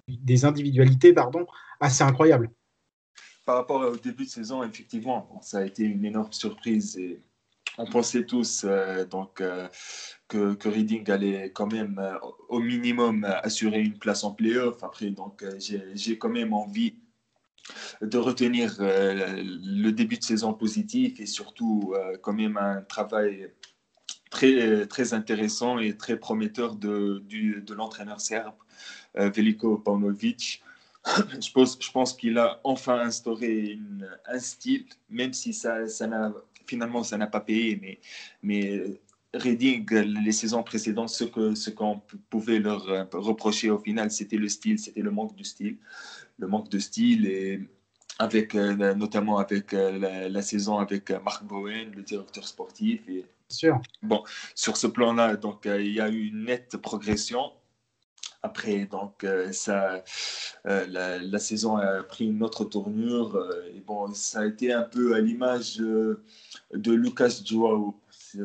des 0.07 0.45
individualités 0.45 1.11
pardon, 1.11 1.47
assez 1.79 2.03
incroyables. 2.03 2.51
Par 3.45 3.55
rapport 3.57 3.81
au 3.81 3.97
début 3.97 4.25
de 4.25 4.29
saison, 4.29 4.63
effectivement, 4.63 5.39
ça 5.41 5.59
a 5.59 5.65
été 5.65 5.83
une 5.83 6.05
énorme 6.05 6.31
surprise 6.31 6.97
on 7.77 7.85
pensait 7.85 8.25
tous 8.25 8.65
euh, 8.65 9.05
donc 9.05 9.41
euh, 9.41 9.67
que, 10.27 10.67
Reading 10.67 11.09
allait 11.09 11.51
quand 11.51 11.71
même 11.71 11.99
euh, 11.99 12.17
au 12.49 12.59
minimum 12.59 13.25
assurer 13.43 13.81
une 13.81 13.97
place 13.97 14.23
en 14.23 14.31
playoff. 14.31 14.83
Après, 14.83 15.09
donc 15.09 15.43
j'ai 15.59 16.17
quand 16.17 16.29
même 16.29 16.53
envie 16.53 16.95
de 18.01 18.17
retenir 18.17 18.75
le 18.79 19.89
début 19.91 20.17
de 20.17 20.23
saison 20.23 20.53
positif 20.53 21.19
et 21.21 21.25
surtout 21.25 21.95
quand 22.21 22.33
même 22.33 22.57
un 22.57 22.81
travail 22.81 23.49
très, 24.29 24.85
très 24.87 25.13
intéressant 25.13 25.79
et 25.79 25.95
très 25.95 26.17
prometteur 26.17 26.75
de, 26.75 27.23
de 27.29 27.73
l'entraîneur 27.73 28.19
serbe 28.19 28.55
Veliko 29.15 29.77
Paunovic. 29.77 30.61
Je 31.05 31.51
pense, 31.51 31.77
je 31.79 31.91
pense 31.91 32.13
qu'il 32.13 32.37
a 32.37 32.61
enfin 32.63 32.99
instauré 32.99 33.77
un 34.25 34.39
style, 34.39 34.85
même 35.09 35.33
si 35.33 35.53
ça, 35.53 35.87
ça 35.87 36.07
n'a 36.07 36.33
finalement, 36.65 37.03
ça 37.03 37.17
n'a 37.17 37.27
pas 37.27 37.41
payé, 37.41 37.77
mais, 37.81 37.99
mais 38.41 38.99
Reading, 39.33 39.89
les 40.23 40.31
saisons 40.31 40.61
précédentes, 40.61 41.09
ce 41.09 41.23
qu'on 41.23 41.55
ce 41.55 41.71
qu'on 41.71 42.01
pouvait 42.29 42.59
leur 42.59 42.87
euh, 42.89 43.03
reprocher 43.13 43.71
au 43.71 43.79
final, 43.79 44.11
c'était 44.11 44.37
le 44.37 44.47
style, 44.47 44.77
c'était 44.77 45.01
le 45.01 45.09
manque 45.09 45.35
de 45.35 45.43
style. 45.43 45.77
Le 46.37 46.47
manque 46.47 46.69
de 46.69 46.77
style, 46.77 47.25
et 47.25 47.59
avec, 48.19 48.53
euh, 48.53 48.93
notamment 48.93 49.39
avec 49.39 49.73
euh, 49.73 50.29
la, 50.29 50.41
saison 50.43 50.77
avec 50.77 51.09
Marc 51.09 51.43
Bowen, 51.45 51.91
le 51.95 52.03
directeur 52.03 52.47
sportif. 52.47 53.01
Et, 53.09 53.25
Sûr. 53.49 53.81
Bon, 54.01 54.23
sur 54.55 54.77
ce 54.77 54.87
plan-là, 54.87 55.35
donc 55.35 55.65
il 55.65 55.93
y 55.93 55.99
a 55.99 56.09
eu 56.09 56.27
une 56.27 56.45
nette 56.45 56.77
progression. 56.77 57.51
Après, 58.43 58.85
donc, 58.85 59.25
ça, 59.51 60.03
la, 60.65 61.17
la, 61.17 61.39
saison 61.39 61.77
a 61.77 62.03
pris 62.03 62.25
une 62.25 62.43
autre 62.43 62.65
tournure. 62.65 63.41
et 63.73 63.79
bon, 63.79 64.13
ça 64.13 64.41
a 64.41 64.45
été 64.45 64.73
un 64.73 64.83
peu 64.83 65.15
à 65.15 65.19
l'image 65.19 65.77
de 66.73 66.93
Lucas 66.93 67.41
Joao. 67.43 67.95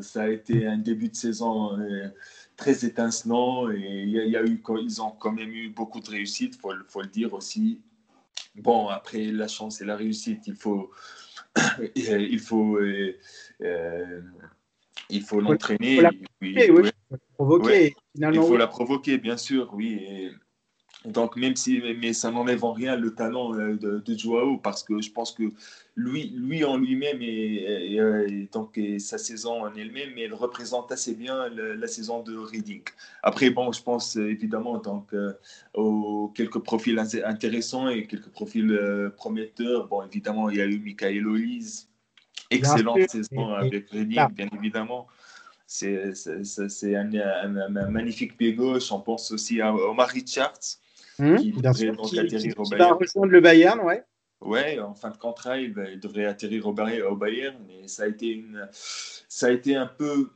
Ça 0.02 0.22
a 0.22 0.28
été 0.28 0.66
un 0.66 0.76
début 0.76 1.08
de 1.08 1.16
saison 1.16 1.78
euh, 1.78 2.08
très 2.56 2.84
étincelant 2.84 3.70
et 3.70 4.02
il 4.02 4.10
y, 4.10 4.36
a 4.36 4.42
eu, 4.42 4.62
ils 4.82 5.02
ont 5.02 5.10
quand 5.12 5.32
même 5.32 5.50
eu 5.50 5.70
beaucoup 5.70 6.00
de 6.00 6.10
réussite, 6.10 6.56
il 6.56 6.60
faut, 6.60 6.72
faut, 6.88 7.02
le 7.02 7.08
dire 7.08 7.32
aussi. 7.32 7.80
Bon, 8.56 8.88
après 8.88 9.26
la 9.26 9.48
chance 9.48 9.80
et 9.80 9.84
la 9.84 9.96
réussite, 9.96 10.46
il 10.46 10.56
faut, 10.56 10.90
il 11.94 12.40
faut, 12.40 12.76
euh, 12.76 13.16
euh, 13.62 14.20
il 15.08 15.22
faut 15.22 15.40
l'entraîner. 15.40 16.00
Provoquer, 17.38 17.94
Il 18.16 18.34
faut 18.34 18.56
la 18.56 18.66
provoquer, 18.66 19.18
bien 19.18 19.36
sûr, 19.36 19.70
oui. 19.72 20.30
Donc, 21.04 21.36
même 21.36 21.54
si, 21.54 21.80
mais 22.00 22.12
ça 22.12 22.32
n'enlève 22.32 22.64
en 22.64 22.72
rien 22.72 22.96
le 22.96 23.14
talent 23.14 23.54
euh, 23.54 23.76
de, 23.76 24.00
de, 24.00 24.18
Joao, 24.18 24.58
parce 24.58 24.82
que 24.82 25.00
je 25.00 25.12
pense 25.12 25.30
que 25.30 25.44
lui, 25.94 26.30
lui 26.36 26.64
en 26.64 26.76
lui-même, 26.76 27.18
et, 27.22 28.48
donc, 28.52 28.80
sa 28.98 29.16
saison 29.16 29.62
en 29.62 29.74
elle-même, 29.74 30.18
elle 30.18 30.34
représente 30.34 30.90
assez 30.90 31.14
bien 31.14 31.48
la, 31.50 31.86
saison 31.86 32.22
de 32.24 32.36
Reading. 32.36 32.82
Après, 33.22 33.50
bon, 33.50 33.70
je 33.70 33.80
pense 33.80 34.16
évidemment 34.16 34.78
donc, 34.78 35.14
euh, 35.14 35.32
aux 35.74 36.32
quelques 36.34 36.58
profils 36.58 36.98
intéressants 36.98 37.88
et 37.88 38.06
quelques 38.08 38.30
profils 38.30 38.70
euh, 38.72 39.10
prometteurs. 39.10 39.86
Bon, 39.86 40.02
évidemment, 40.02 40.50
il 40.50 40.56
y 40.56 40.60
a 40.60 40.66
eu 40.66 40.80
Michael 40.80 41.28
Olise, 41.28 41.88
excellente 42.50 43.08
saison 43.08 43.54
avec 43.54 43.88
Reading, 43.90 44.26
bien 44.34 44.48
évidemment 44.52 45.06
c'est 45.68 46.96
un, 46.96 47.14
un, 47.14 47.88
magnifique 47.90 48.36
pied 48.36 48.54
gauche. 48.54 48.90
On 48.90 49.00
pense 49.00 49.30
aussi 49.30 49.60
à 49.60 49.72
Omar 49.72 50.08
Richards, 50.08 50.78
Mmh, 51.18 51.36
qui 51.36 51.52
devrait 51.52 51.92
donc 51.92 52.14
atterrir 52.16 52.54
au 52.58 52.62
Bayern. 52.68 52.90
va 52.90 52.94
rejoindre 52.94 53.32
le 53.32 53.40
Bayern, 53.40 53.80
ouais. 53.80 54.04
Ouais, 54.40 54.78
en 54.78 54.94
fin 54.94 55.10
de 55.10 55.16
contrat, 55.16 55.58
il, 55.58 55.74
devrait 56.00 56.26
atterrir 56.26 56.66
au 56.68 56.72
Bayern, 56.72 57.56
mais 57.66 57.88
ça 57.88 58.04
a 58.04 58.06
été 58.06 58.28
une, 58.28 58.68
ça 58.72 59.46
a 59.46 59.50
été 59.50 59.74
un 59.74 59.86
peu 59.86 60.30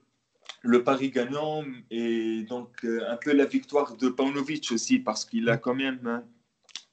le 0.62 0.82
pari 0.82 1.10
gagnant 1.10 1.64
et 1.90 2.42
donc 2.48 2.84
euh, 2.84 3.04
un 3.08 3.16
peu 3.16 3.32
la 3.32 3.44
victoire 3.44 3.96
de 3.96 4.08
Paunovic 4.08 4.70
aussi 4.72 4.98
parce 4.98 5.24
qu'il 5.24 5.48
a 5.48 5.56
quand 5.56 5.74
même 5.74 6.00
hein, 6.04 6.24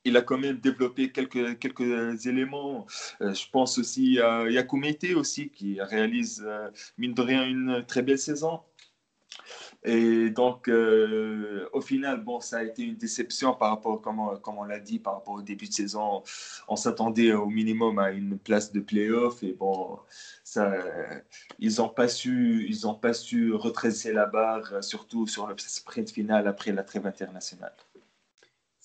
il 0.10 0.18
a 0.18 0.22
quand 0.22 0.38
même 0.38 0.58
développé 0.58 1.12
quelques, 1.12 1.60
quelques 1.60 2.26
éléments. 2.26 2.86
Euh, 3.22 3.34
je 3.34 3.50
pense 3.50 3.78
aussi 3.78 4.20
à 4.20 4.50
Yakumete 4.50 5.16
aussi 5.16 5.50
qui 5.50 5.80
réalise 5.82 6.44
euh, 6.46 6.70
mine 6.98 7.14
de 7.14 7.22
rien 7.22 7.46
une 7.46 7.86
très 7.88 8.02
belle 8.02 8.20
saison. 8.20 8.62
Et 9.84 10.30
donc, 10.32 10.68
euh, 10.68 11.70
au 11.72 11.80
final, 11.80 12.22
bon, 12.22 12.42
ça 12.42 12.58
a 12.58 12.64
été 12.64 12.84
une 12.84 12.98
déception 12.98 13.54
par 13.54 13.70
rapport, 13.70 14.02
comme 14.02 14.20
on, 14.20 14.38
on 14.46 14.64
l'a 14.64 14.80
dit, 14.80 15.00
par 15.00 15.14
rapport 15.14 15.36
au 15.36 15.42
début 15.42 15.68
de 15.68 15.74
saison. 15.74 16.24
On 16.68 16.76
s'attendait 16.76 17.32
au 17.32 17.46
minimum 17.46 17.98
à 18.00 18.12
une 18.12 18.38
place 18.38 18.74
de 18.74 18.82
playoff 18.82 19.42
et 19.44 19.54
bon, 19.54 20.00
ils 21.60 21.76
n'ont 21.78 21.90
pas 21.90 22.10
su, 22.10 22.68
ils 22.68 22.82
pas 23.02 23.14
su 23.14 23.54
retracer 23.54 24.12
la 24.12 24.26
barre, 24.26 24.84
surtout 24.84 25.28
sur 25.28 25.48
le 25.48 25.56
sprint 25.58 26.10
final 26.12 26.48
après 26.48 26.74
la 26.74 26.84
trêve 26.84 27.08
internationale. 27.08 27.76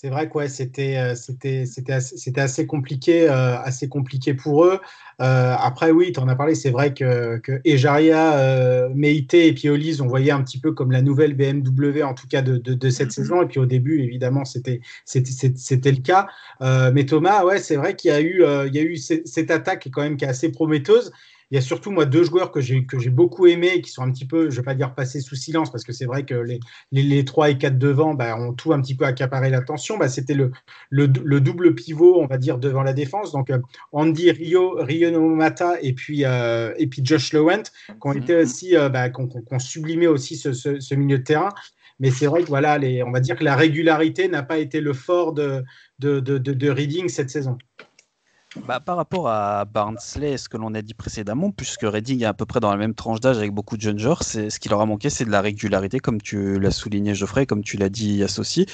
C'est 0.05 0.11
vrai 0.11 0.29
que 0.29 0.49
c'était 0.49 0.99
euh, 0.99 1.15
c'était 1.15 1.65
c'était 1.65 2.41
assez, 2.43 2.67
compliqué 2.67 3.27
euh, 3.27 3.59
assez 3.59 3.89
compliqué 3.89 4.35
pour 4.35 4.67
eux. 4.67 4.79
Euh, 5.23 5.55
après 5.59 5.93
oui, 5.93 6.13
tu 6.13 6.21
en 6.21 6.29
as 6.29 6.37
parlé, 6.37 6.55
c'est 6.55 6.69
vrai 6.69 6.93
que, 6.93 7.39
que 7.39 7.63
Ejaria, 7.65 8.35
euh, 8.35 8.91
Meite 8.95 9.33
et 9.33 9.55
Piolis, 9.55 10.03
on 10.03 10.07
voyait 10.07 10.33
un 10.33 10.43
petit 10.43 10.61
peu 10.61 10.73
comme 10.73 10.91
la 10.91 11.01
nouvelle 11.01 11.33
BMW 11.33 12.03
en 12.03 12.13
tout 12.13 12.27
cas 12.29 12.43
de, 12.43 12.59
de, 12.59 12.75
de 12.75 12.91
cette 12.91 13.09
mm-hmm. 13.09 13.13
saison. 13.13 13.43
Et 13.45 13.47
puis 13.47 13.59
au 13.59 13.65
début, 13.65 14.03
évidemment, 14.03 14.45
c'était 14.45 14.83
c'était 15.07 15.93
le 15.93 16.03
cas. 16.03 16.27
mais 16.61 17.07
Thomas, 17.07 17.43
ouais, 17.47 17.57
c'est 17.59 17.77
vrai 17.77 17.97
qu'il 17.97 18.11
y 18.11 18.15
a 18.15 18.21
eu 18.21 18.45
il 18.67 18.75
y 18.75 18.79
a 18.79 18.83
eu 18.83 18.99
cette 18.99 19.51
attaque 19.51 19.89
quand 19.91 20.03
même 20.03 20.19
qui 20.19 20.27
est 20.27 20.29
assez 20.29 20.53
prometteuse. 20.53 21.13
Il 21.51 21.55
y 21.55 21.59
a 21.59 21.61
surtout, 21.61 21.91
moi, 21.91 22.05
deux 22.05 22.25
joueurs 22.25 22.51
que 22.51 22.61
j'ai, 22.61 22.85
que 22.87 22.99
j'ai 22.99 23.11
beaucoup 23.11 23.47
aimés, 23.47 23.81
qui 23.81 23.91
sont 23.91 24.03
un 24.03 24.11
petit 24.11 24.27
peu, 24.27 24.51
je 24.51 24.57
ne 24.57 24.57
vais 24.57 24.63
pas 24.63 24.75
dire 24.75 24.95
passés 24.95 25.21
sous 25.21 25.37
silence, 25.37 25.71
parce 25.71 25.85
que 25.85 25.93
c'est 25.93 26.07
vrai 26.07 26.25
que 26.25 26.35
les, 26.35 26.61
les, 26.93 27.03
les 27.03 27.25
3 27.25 27.51
et 27.51 27.59
4 27.59 27.79
devant 27.79 28.15
bah, 28.15 28.37
ont 28.37 28.53
tout 28.53 28.73
un 28.73 28.81
petit 28.81 28.95
peu 28.95 29.05
accaparé 29.05 29.51
l'attention. 29.51 29.99
Bah, 29.99 30.09
c'était 30.09 30.35
le, 30.35 30.51
le, 30.91 31.07
le, 31.25 31.41
double 31.41 31.75
pivot, 31.75 32.21
on 32.21 32.27
va 32.27 32.39
dire, 32.39 32.59
devant 32.59 32.83
la 32.83 32.93
défense. 32.93 33.33
Donc, 33.33 33.51
euh, 33.51 33.59
Andy 33.93 34.31
Rio, 34.31 34.79
Mata 35.35 35.81
et 35.83 35.93
puis, 35.93 36.25
euh, 36.25 36.73
et 36.79 36.87
puis 36.87 37.03
Josh 37.05 37.33
Lowent, 37.33 37.65
qui 37.89 37.95
ont 38.03 38.13
été 38.13 38.37
aussi, 38.37 38.77
euh, 38.77 38.89
bah, 38.89 39.11
qui 39.11 39.21
ont, 39.21 39.59
sublimé 39.59 40.07
aussi 40.07 40.37
ce, 40.37 40.53
ce, 40.53 40.81
ce, 40.81 40.95
milieu 40.95 41.19
de 41.19 41.25
terrain. 41.25 41.51
Mais 42.01 42.11
c'est 42.11 42.27
vrai 42.27 42.43
que 42.43 42.49
voilà, 42.49 42.77
les, 42.79 43.03
on 43.03 43.13
va 43.13 43.21
dire 43.21 43.37
que 43.37 43.45
la 43.45 43.55
régularité 43.55 44.29
n'a 44.29 44.43
pas 44.43 44.59
été 44.59 44.81
le 44.81 44.93
fort 44.93 45.33
de, 45.33 45.63
de, 46.01 46.21
de, 46.21 46.39
de, 46.39 46.53
de 46.53 46.71
Reading 46.71 47.09
cette 47.09 47.31
saison. 47.31 47.57
Bah, 48.63 48.79
par 48.79 48.97
rapport 48.97 49.29
à 49.29 49.65
Barnsley, 49.65 50.37
ce 50.39 50.49
que 50.49 50.57
l'on 50.57 50.75
a 50.75 50.83
dit 50.83 50.95
précédemment, 50.95 51.51
puisque 51.51 51.83
Reading 51.83 52.23
est 52.23 52.25
à 52.25 52.35
peu 52.35 52.47
près 52.47 52.61
dans 52.61 52.71
la 52.71 52.77
même 52.77 52.95
tranche 52.95 53.19
d'âge 53.19 53.37
avec 53.37 53.53
beaucoup 53.53 53.77
de 53.77 53.83
jeunes 53.83 53.99
joueurs, 53.99 54.23
c'est 54.23 54.49
ce 54.49 54.61
qui 54.61 54.69
leur 54.69 54.81
a 54.81 54.87
manqué, 54.87 55.11
c'est 55.11 55.25
de 55.25 55.31
la 55.31 55.41
régularité, 55.41 55.99
comme 55.99 56.23
tu 56.23 56.61
l'as 56.61 56.71
souligné 56.71 57.17
Geoffrey, 57.17 57.47
comme 57.47 57.65
tu 57.65 57.77
l'as 57.77 57.89
dit 57.89 58.23
associé. 58.23 58.67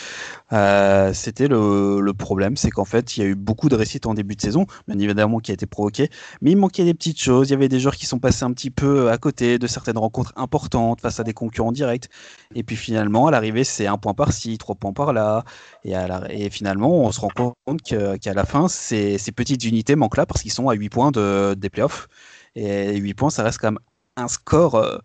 Euh, 0.53 1.15
C'était 1.15 1.49
le, 1.49 2.01
le, 2.01 2.13
problème, 2.13 2.59
c'est 2.59 2.71
qu'en 2.71 2.85
fait, 2.85 3.17
il 3.17 3.21
y 3.21 3.23
a 3.27 3.29
eu 3.29 3.35
beaucoup 3.35 3.71
de 3.71 3.75
réussites 3.75 4.05
en 4.05 4.13
début 4.13 4.37
de 4.37 4.43
saison, 4.43 4.67
bien 4.87 4.99
évidemment 4.99 5.39
qui 5.41 5.51
a 5.51 5.55
été 5.55 5.65
provoqué, 5.65 6.11
mais 6.43 6.51
il 6.51 6.59
manquait 6.59 6.85
des 6.85 6.93
petites 6.95 7.21
choses. 7.21 7.49
Il 7.49 7.53
y 7.53 7.55
avait 7.55 7.69
des 7.71 7.81
joueurs 7.81 7.97
qui 7.97 8.05
sont 8.05 8.19
passés 8.19 8.45
un 8.45 8.53
petit 8.53 8.71
peu 8.71 9.11
à 9.11 9.17
côté 9.17 9.59
de 9.59 9.67
certaines 9.67 9.99
rencontres 9.99 10.35
importantes 10.37 11.01
face 11.01 11.21
à 11.21 11.25
des 11.25 11.33
concurrents 11.33 11.73
directs, 11.73 12.09
et 12.55 12.65
puis 12.65 12.77
finalement, 12.77 13.29
à 13.29 13.31
l'arrivée, 13.31 13.65
c'est 13.65 13.87
un 13.87 13.97
point 13.97 14.13
par-ci, 14.13 14.59
trois 14.59 14.75
points 14.75 14.93
par-là, 14.93 15.45
et, 15.85 15.95
et, 16.29 16.51
finalement, 16.51 17.03
on 17.05 17.13
se 17.13 17.21
rend 17.21 17.31
compte 17.31 17.83
qu'à 17.83 18.35
la 18.35 18.45
fin, 18.45 18.69
ces, 18.69 19.17
ces 19.17 19.33
petites 19.33 19.70
unités 19.71 19.97
manquent 19.97 20.19
là 20.19 20.27
parce 20.27 20.43
qu'ils 20.43 20.53
sont 20.53 20.69
à 20.69 20.75
8 20.75 20.89
points 20.91 21.11
de, 21.11 21.55
des 21.55 21.71
playoffs. 21.71 22.09
Et 22.55 22.97
8 22.97 23.15
points, 23.15 23.31
ça 23.31 23.43
reste 23.43 23.59
quand 23.59 23.73
même 23.73 23.81
un 24.17 24.29
score 24.29 24.75
euh, 24.75 24.99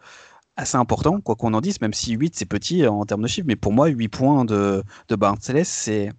assez 0.57 0.77
important, 0.77 1.21
quoi 1.21 1.35
qu'on 1.35 1.53
en 1.53 1.61
dise, 1.61 1.81
même 1.81 1.93
si 1.93 2.13
8 2.13 2.35
c'est 2.35 2.45
petit 2.45 2.85
en 2.87 3.05
termes 3.05 3.21
de 3.21 3.27
chiffres. 3.27 3.47
Mais 3.47 3.55
pour 3.55 3.71
moi, 3.71 3.87
8 3.87 4.07
points 4.09 4.45
de, 4.45 4.83
de 5.07 5.15
Barnsley, 5.15 5.63
c'est. 5.63 6.11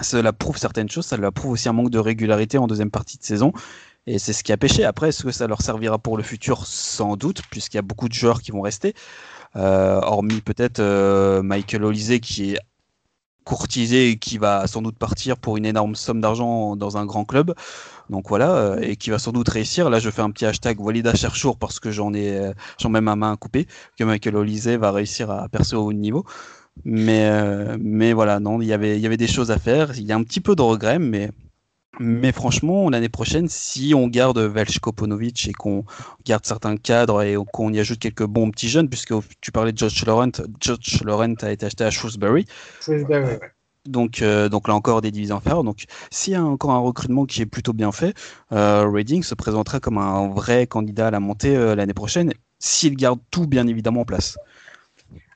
Cela 0.00 0.32
prouve 0.32 0.56
certaines 0.56 0.88
choses, 0.88 1.06
ça 1.06 1.16
leur 1.16 1.32
prouve 1.32 1.50
aussi 1.50 1.68
un 1.68 1.72
manque 1.72 1.90
de 1.90 1.98
régularité 1.98 2.58
en 2.58 2.68
deuxième 2.68 2.92
partie 2.92 3.18
de 3.18 3.24
saison. 3.24 3.52
Et 4.06 4.20
c'est 4.20 4.32
ce 4.32 4.44
qui 4.44 4.52
a 4.52 4.56
pêché. 4.56 4.84
Après, 4.84 5.08
est-ce 5.08 5.24
que 5.24 5.32
ça 5.32 5.48
leur 5.48 5.62
servira 5.62 5.98
pour 5.98 6.16
le 6.16 6.22
futur? 6.22 6.64
Sans 6.64 7.16
doute, 7.16 7.42
puisqu'il 7.50 7.76
y 7.76 7.80
a 7.80 7.82
beaucoup 7.82 8.08
de 8.08 8.14
joueurs 8.14 8.40
qui 8.40 8.52
vont 8.52 8.60
rester. 8.60 8.94
Euh, 9.56 10.00
hormis 10.02 10.40
peut-être 10.40 10.78
euh, 10.78 11.42
Michael 11.42 11.84
Olise 11.84 12.20
qui 12.20 12.54
est 12.54 12.58
courtisé 13.50 14.10
et 14.10 14.16
qui 14.16 14.38
va 14.38 14.68
sans 14.68 14.80
doute 14.80 14.96
partir 14.96 15.36
pour 15.36 15.56
une 15.56 15.66
énorme 15.66 15.96
somme 15.96 16.20
d'argent 16.20 16.76
dans 16.76 16.96
un 16.96 17.04
grand 17.04 17.24
club. 17.24 17.52
Donc 18.08 18.28
voilà, 18.28 18.54
euh, 18.54 18.80
et 18.80 18.94
qui 18.94 19.10
va 19.10 19.18
sans 19.18 19.32
doute 19.32 19.48
réussir. 19.48 19.90
Là, 19.90 19.98
je 19.98 20.08
fais 20.08 20.22
un 20.22 20.30
petit 20.30 20.46
hashtag 20.46 20.80
Walida 20.80 21.14
Cherchour 21.16 21.58
parce 21.58 21.80
que 21.80 21.90
j'en 21.90 22.14
ai, 22.14 22.38
euh, 22.38 22.52
j'en 22.78 22.90
mets 22.90 23.00
ma 23.00 23.16
main 23.16 23.36
coupée, 23.36 23.66
que 23.98 24.04
Michael 24.04 24.36
Olise 24.36 24.68
va 24.68 24.92
réussir 24.92 25.32
à 25.32 25.48
percer 25.48 25.74
au 25.74 25.86
haut 25.86 25.92
niveau. 25.92 26.24
Mais, 26.84 27.28
euh, 27.28 27.76
mais 27.80 28.12
voilà, 28.12 28.38
non, 28.38 28.60
il 28.60 28.68
y 28.68 28.72
avait, 28.72 28.96
il 28.96 29.02
y 29.02 29.06
avait 29.06 29.16
des 29.16 29.26
choses 29.26 29.50
à 29.50 29.58
faire. 29.58 29.98
Il 29.98 30.06
y 30.06 30.12
a 30.12 30.16
un 30.16 30.22
petit 30.22 30.40
peu 30.40 30.54
de 30.54 30.62
regret, 30.62 31.00
mais 31.00 31.30
mais 31.98 32.32
franchement, 32.32 32.88
l'année 32.88 33.08
prochaine, 33.08 33.48
si 33.48 33.92
on 33.94 34.06
garde 34.06 34.38
Velchko 34.38 34.92
Ponovic 34.92 35.48
et 35.48 35.52
qu'on 35.52 35.84
garde 36.24 36.46
certains 36.46 36.76
cadres 36.76 37.22
et 37.22 37.36
qu'on 37.52 37.72
y 37.72 37.80
ajoute 37.80 37.98
quelques 37.98 38.24
bons 38.24 38.50
petits 38.50 38.68
jeunes, 38.68 38.88
puisque 38.88 39.12
tu 39.40 39.50
parlais 39.50 39.72
de 39.72 39.78
George 39.78 40.04
Laurent, 40.06 40.30
George 40.60 41.02
Laurent 41.04 41.34
a 41.42 41.50
été 41.50 41.66
acheté 41.66 41.84
à 41.84 41.90
Shrewsbury. 41.90 42.46
Shrewsbury 42.80 43.38
donc, 43.86 44.22
euh, 44.22 44.48
donc 44.48 44.68
là 44.68 44.74
encore 44.74 45.00
des 45.00 45.10
divisions 45.10 45.36
inférieures. 45.36 45.64
Donc 45.64 45.84
s'il 46.10 46.32
y 46.32 46.36
a 46.36 46.44
encore 46.44 46.72
un 46.72 46.78
recrutement 46.78 47.26
qui 47.26 47.42
est 47.42 47.46
plutôt 47.46 47.72
bien 47.72 47.92
fait, 47.92 48.14
euh, 48.52 48.88
Reading 48.88 49.22
se 49.22 49.34
présentera 49.34 49.80
comme 49.80 49.98
un 49.98 50.28
vrai 50.28 50.66
candidat 50.66 51.08
à 51.08 51.10
la 51.10 51.20
montée 51.20 51.56
euh, 51.56 51.74
l'année 51.74 51.94
prochaine, 51.94 52.32
s'il 52.58 52.96
garde 52.96 53.20
tout 53.30 53.46
bien 53.46 53.66
évidemment 53.66 54.02
en 54.02 54.04
place. 54.04 54.38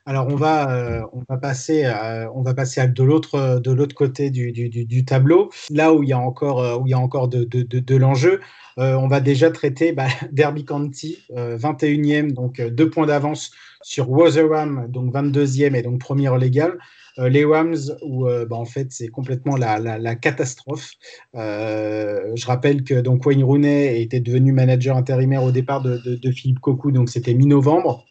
Alors 0.06 0.26
on 0.28 0.36
va, 0.36 0.70
euh, 0.70 1.02
on 1.14 1.22
va 1.26 1.38
passer, 1.38 1.90
on 2.34 2.42
va 2.42 2.52
passer 2.52 2.78
à 2.82 2.86
de 2.86 3.02
l'autre, 3.02 3.58
de 3.58 3.72
l'autre 3.72 3.94
côté 3.94 4.30
du, 4.30 5.04
tableau, 5.06 5.50
là 5.70 5.94
où 5.94 6.02
il 6.02 6.10
y 6.10 6.12
a 6.12 6.18
encore, 6.18 6.60
euh, 6.60 6.76
où 6.76 6.86
il 6.86 6.90
y 6.90 6.94
a 6.94 6.98
encore 6.98 7.28
de, 7.28 7.44
de, 7.44 7.62
de, 7.62 7.78
de 7.78 7.96
l'enjeu. 7.96 8.40
Euh, 8.78 8.96
on 8.96 9.08
va 9.08 9.20
déjà 9.20 9.50
traiter 9.50 9.92
bah, 9.92 10.08
Derby 10.32 10.66
County, 10.66 11.18
21e, 11.30 12.32
donc 12.32 12.60
deux 12.60 12.90
points 12.90 13.06
d'avance 13.06 13.52
sur 13.82 14.06
Rotherham, 14.06 14.88
donc 14.90 15.14
22e 15.14 15.74
et 15.74 15.80
donc 15.82 16.00
première 16.00 16.36
légale. 16.36 16.78
les 17.16 17.46
Rams, 17.46 17.96
où 18.02 18.26
bah, 18.26 18.56
en 18.56 18.66
fait 18.66 18.88
c'est 18.92 19.08
complètement 19.08 19.56
la, 19.56 19.78
la, 19.78 20.14
catastrophe. 20.16 20.90
je 21.32 22.46
rappelle 22.46 22.84
que 22.84 23.00
donc 23.00 23.24
Wayne 23.24 23.44
Rooney 23.44 24.02
était 24.02 24.20
devenu 24.20 24.52
manager 24.52 24.98
intérimaire 24.98 25.44
au 25.44 25.50
départ 25.50 25.80
de, 25.80 25.96
de 25.96 26.30
Philippe 26.30 26.60
Cocu, 26.60 26.92
donc 26.92 27.08
c'était 27.08 27.32
mi-novembre. 27.32 28.04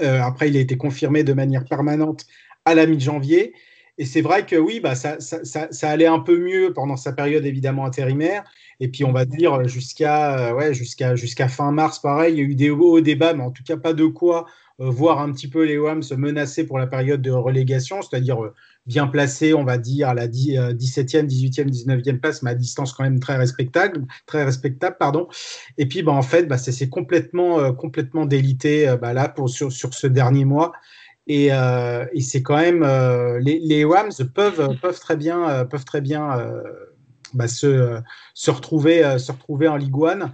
Euh, 0.00 0.20
après, 0.22 0.48
il 0.48 0.56
a 0.56 0.60
été 0.60 0.76
confirmé 0.76 1.24
de 1.24 1.32
manière 1.32 1.64
permanente 1.64 2.26
à 2.64 2.74
la 2.74 2.86
mi-janvier. 2.86 3.52
Et 3.98 4.06
c'est 4.06 4.22
vrai 4.22 4.46
que 4.46 4.56
oui, 4.56 4.80
bah, 4.80 4.94
ça, 4.94 5.20
ça, 5.20 5.44
ça, 5.44 5.90
allait 5.90 6.06
un 6.06 6.18
peu 6.18 6.38
mieux 6.38 6.72
pendant 6.72 6.96
sa 6.96 7.12
période 7.12 7.44
évidemment 7.44 7.84
intérimaire. 7.84 8.42
Et 8.80 8.88
puis 8.88 9.04
on 9.04 9.12
va 9.12 9.26
dire 9.26 9.68
jusqu'à 9.68 10.48
euh, 10.48 10.54
ouais, 10.54 10.72
jusqu'à 10.74 11.14
jusqu'à 11.14 11.48
fin 11.48 11.70
mars, 11.72 12.00
pareil, 12.00 12.34
il 12.34 12.38
y 12.38 12.40
a 12.40 12.44
eu 12.44 12.54
des 12.54 12.70
hauts 12.70 13.00
débats, 13.00 13.34
mais 13.34 13.44
en 13.44 13.50
tout 13.50 13.62
cas 13.62 13.76
pas 13.76 13.92
de 13.92 14.06
quoi 14.06 14.46
voir 14.90 15.20
un 15.20 15.32
petit 15.32 15.48
peu 15.48 15.64
les 15.64 15.78
WAM 15.78 16.02
se 16.02 16.14
menacer 16.14 16.64
pour 16.64 16.78
la 16.78 16.86
période 16.86 17.22
de 17.22 17.30
relégation, 17.30 18.02
c'est-à-dire 18.02 18.42
euh, 18.42 18.54
bien 18.86 19.06
placé, 19.06 19.54
on 19.54 19.64
va 19.64 19.78
dire, 19.78 20.08
à 20.08 20.14
la 20.14 20.26
17e, 20.26 21.26
18e, 21.26 21.70
19e 21.70 22.18
place, 22.18 22.42
mais 22.42 22.50
à 22.50 22.54
distance 22.54 22.92
quand 22.92 23.04
même 23.04 23.20
très 23.20 23.36
respectable, 23.36 24.06
très 24.26 24.44
respectable 24.44 24.96
pardon. 24.98 25.28
Et 25.78 25.86
puis, 25.86 26.02
bah, 26.02 26.12
en 26.12 26.22
fait, 26.22 26.46
bah, 26.46 26.58
c'est 26.58 26.88
complètement, 26.88 27.60
euh, 27.60 27.72
complètement 27.72 28.26
délité 28.26 28.94
bah, 29.00 29.12
là 29.12 29.28
pour, 29.28 29.48
sur, 29.50 29.70
sur 29.70 29.94
ce 29.94 30.06
dernier 30.06 30.44
mois. 30.44 30.72
Et, 31.28 31.52
euh, 31.52 32.04
c'est 32.20 32.42
quand 32.42 32.56
même 32.56 32.82
euh, 32.82 33.38
les, 33.38 33.60
les 33.60 33.84
Rams 33.84 34.10
peuvent, 34.34 34.76
peuvent 34.80 34.98
très 34.98 35.16
bien, 35.16 35.64
peuvent 35.66 35.84
très 35.84 36.00
bien 36.00 36.52
bah, 37.34 37.46
se, 37.46 38.00
se, 38.34 38.50
retrouver, 38.50 39.18
se 39.18 39.30
retrouver 39.30 39.68
en 39.68 39.76
Ligue 39.76 39.94
1. 39.94 40.32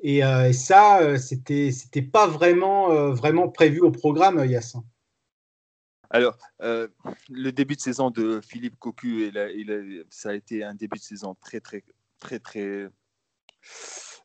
Et, 0.00 0.18
et 0.18 0.52
ça, 0.52 1.18
c'était 1.18 1.72
c'était 1.72 2.02
pas 2.02 2.26
vraiment, 2.26 3.10
vraiment 3.10 3.48
prévu 3.48 3.80
au 3.80 3.90
programme, 3.90 4.44
Yassin. 4.44 4.84
Alors, 6.10 6.38
euh, 6.62 6.88
le 7.28 7.50
début 7.52 7.76
de 7.76 7.80
saison 7.80 8.10
de 8.10 8.40
Philippe 8.40 8.78
Cocu, 8.78 9.30
ça 10.10 10.30
a 10.30 10.34
été 10.34 10.64
un 10.64 10.74
début 10.74 10.98
de 10.98 11.02
saison 11.02 11.36
très, 11.40 11.60
très, 11.60 11.84
très, 12.18 12.38
très. 12.38 12.88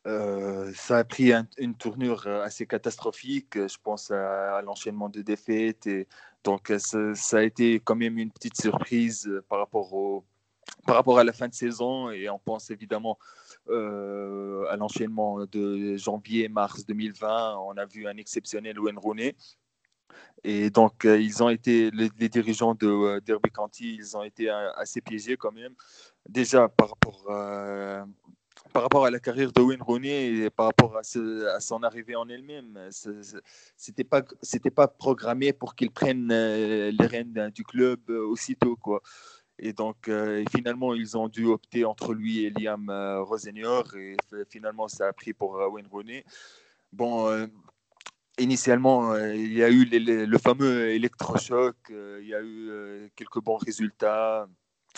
Euh, 0.06 0.72
ça 0.76 1.00
a 1.00 1.04
pris 1.04 1.34
un, 1.34 1.48
une 1.58 1.76
tournure 1.76 2.28
assez 2.28 2.66
catastrophique. 2.68 3.56
Je 3.56 3.78
pense 3.84 4.12
à, 4.12 4.62
l'enchaînement 4.62 5.10
de 5.10 5.22
défaites. 5.22 5.88
Et 5.88 6.08
donc, 6.46 6.72
ça, 6.78 7.16
ça, 7.16 7.38
a 7.40 7.44
été 7.44 7.82
quand 7.82 7.96
même 7.96 8.18
une 8.18 8.32
petite 8.32 8.60
surprise 8.60 9.30
par 9.50 9.60
rapport, 9.60 9.94
au, 9.94 10.24
par 10.86 10.96
rapport 10.96 11.20
à 11.20 11.26
la 11.26 11.34
fin 11.34 11.50
de 11.50 11.54
saison. 11.54 12.12
Et 12.12 12.30
on 12.30 12.40
pense 12.40 12.70
évidemment 12.70 13.18
euh, 13.20 13.53
à 13.70 14.76
l'enchaînement 14.78 15.46
de 15.46 15.98
janvier-mars 15.98 16.86
2020. 16.86 17.58
On 17.60 17.78
a 17.78 17.86
vu 17.86 18.08
un 18.08 18.18
exceptionnel 18.18 18.80
Wayne 18.80 18.98
Rooney. 18.98 19.36
Et 20.44 20.70
donc, 20.70 21.06
euh, 21.06 21.20
ils 21.20 21.42
ont 21.42 21.50
été, 21.50 21.90
les, 21.92 22.10
dirigeants 22.30 22.76
de 22.76 22.88
euh, 22.88 23.22
Derby 23.22 23.50
County, 23.50 23.96
ils 23.96 24.18
ont 24.18 24.24
été 24.24 24.50
euh, 24.50 24.72
assez 24.74 25.00
piégés 25.00 25.38
quand 25.38 25.52
même. 25.52 25.74
Déjà, 26.28 26.68
par 26.68 26.90
rapport, 26.90 27.26
euh, 27.30 28.04
par 28.74 28.84
rapport 28.84 29.06
à 29.06 29.12
la 29.12 29.20
carrière 29.20 29.54
de 29.54 29.62
Wayne 29.62 29.82
Rooney 29.82 30.26
et 30.26 30.50
par 30.50 30.66
rapport 30.68 30.98
à, 30.98 31.04
son 31.04 31.84
arrivée 31.84 32.16
en 32.16 32.28
elle-même, 32.28 32.78
c'était 33.78 34.04
pas, 34.04 34.24
pas 34.76 34.88
programmé 34.88 35.54
pour 35.54 35.76
qu'il 35.76 35.92
prenne 35.92 36.28
les 36.28 37.06
rênes 37.06 37.52
du 37.54 37.64
club 37.64 38.10
aussitôt, 38.10 38.76
quoi. 38.76 39.02
Et 39.60 39.74
donc, 39.74 40.08
euh, 40.08 40.44
finalement, 40.52 40.94
ils 40.94 41.18
ont 41.18 41.30
dû 41.30 41.46
opter 41.46 41.86
entre 41.86 42.14
lui 42.14 42.44
et 42.46 42.50
Liam 42.50 42.90
euh, 42.90 43.22
Rosenior. 43.22 43.96
Et 43.96 44.18
finalement, 44.50 44.88
ça 44.88 45.08
a 45.08 45.14
pris 45.14 45.34
pour 45.34 45.58
euh, 45.58 45.70
Wayne 45.70 45.88
Rooney. 45.92 46.26
Bon, 46.92 47.30
initialement, 48.40 49.14
euh, 49.14 49.36
il 49.36 49.54
y 49.54 49.64
a 49.64 49.70
eu 49.70 49.86
les, 49.86 50.00
les, 50.00 50.26
le 50.26 50.38
fameux 50.38 50.90
électrochoc, 50.90 51.76
euh, 51.92 52.20
il 52.22 52.30
y 52.30 52.36
a 52.36 52.42
eu 52.42 52.70
euh, 52.70 53.08
quelques 53.16 53.42
bons 53.42 53.58
résultats. 53.58 54.48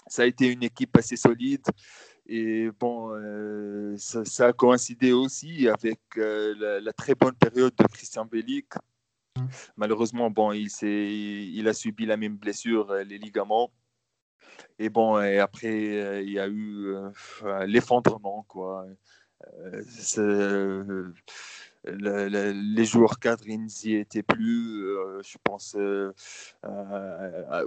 Ça 0.07 0.23
a 0.23 0.25
été 0.25 0.51
une 0.51 0.63
équipe 0.63 0.95
assez 0.97 1.15
solide. 1.15 1.65
Et 2.27 2.69
bon, 2.79 3.11
euh, 3.13 3.95
ça, 3.97 4.47
a 4.47 4.53
coïncidé 4.53 5.11
aussi 5.11 5.67
avec 5.67 5.99
euh, 6.17 6.81
la, 6.81 6.93
très 6.93 7.15
bonne 7.15 7.35
période 7.35 7.73
de 7.75 7.83
Christian 7.87 8.25
Bellic. 8.25 8.73
Mmh. 9.37 9.45
Malheureusement, 9.77 10.31
bon, 10.31 10.51
il, 10.51 10.69
il 10.81 11.67
a 11.67 11.73
subi 11.73 12.05
la 12.05 12.17
même 12.17 12.37
blessure, 12.37 12.93
les 12.93 13.17
ligaments. 13.17 13.71
Et 14.79 14.89
bon, 14.89 15.21
et 15.21 15.39
après, 15.39 16.23
il 16.23 16.31
y 16.31 16.39
a 16.39 16.47
eu 16.47 16.95
l'effondrement, 17.65 18.45
quoi 18.47 18.85
les 21.87 22.85
joueurs 22.85 23.19
cadres, 23.19 23.47
n'y 23.47 23.93
étaient 23.93 24.23
plus. 24.23 24.85
Euh, 24.85 25.21
je 25.23 25.37
pense 25.43 25.75
euh, 25.75 26.11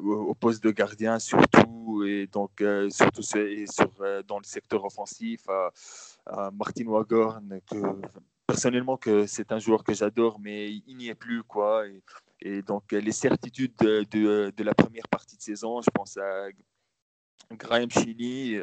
au 0.02 0.34
poste 0.34 0.62
de 0.62 0.70
gardien 0.70 1.18
surtout, 1.18 2.04
et 2.06 2.26
donc 2.26 2.60
euh, 2.60 2.90
surtout 2.90 3.22
sur, 3.22 3.90
dans 4.26 4.38
le 4.38 4.44
secteur 4.44 4.84
offensif, 4.84 5.46
à, 6.26 6.50
Martin 6.52 6.86
Wagorn, 6.86 7.60
personnellement 8.46 8.96
que 8.96 9.26
c'est 9.26 9.52
un 9.52 9.58
joueur 9.58 9.84
que 9.84 9.94
j'adore, 9.94 10.38
mais 10.40 10.70
il 10.86 10.96
n'y 10.96 11.08
est 11.08 11.14
plus 11.14 11.42
quoi. 11.42 11.84
Donc 12.66 12.92
les 12.92 13.12
certitudes 13.12 13.74
de, 13.80 14.04
de, 14.50 14.62
la 14.62 14.74
première 14.74 15.08
partie 15.08 15.36
de 15.36 15.42
saison, 15.42 15.80
je 15.82 15.90
pense 15.90 16.16
à 16.16 16.48
Graham 17.52 17.90
Chini. 17.90 18.56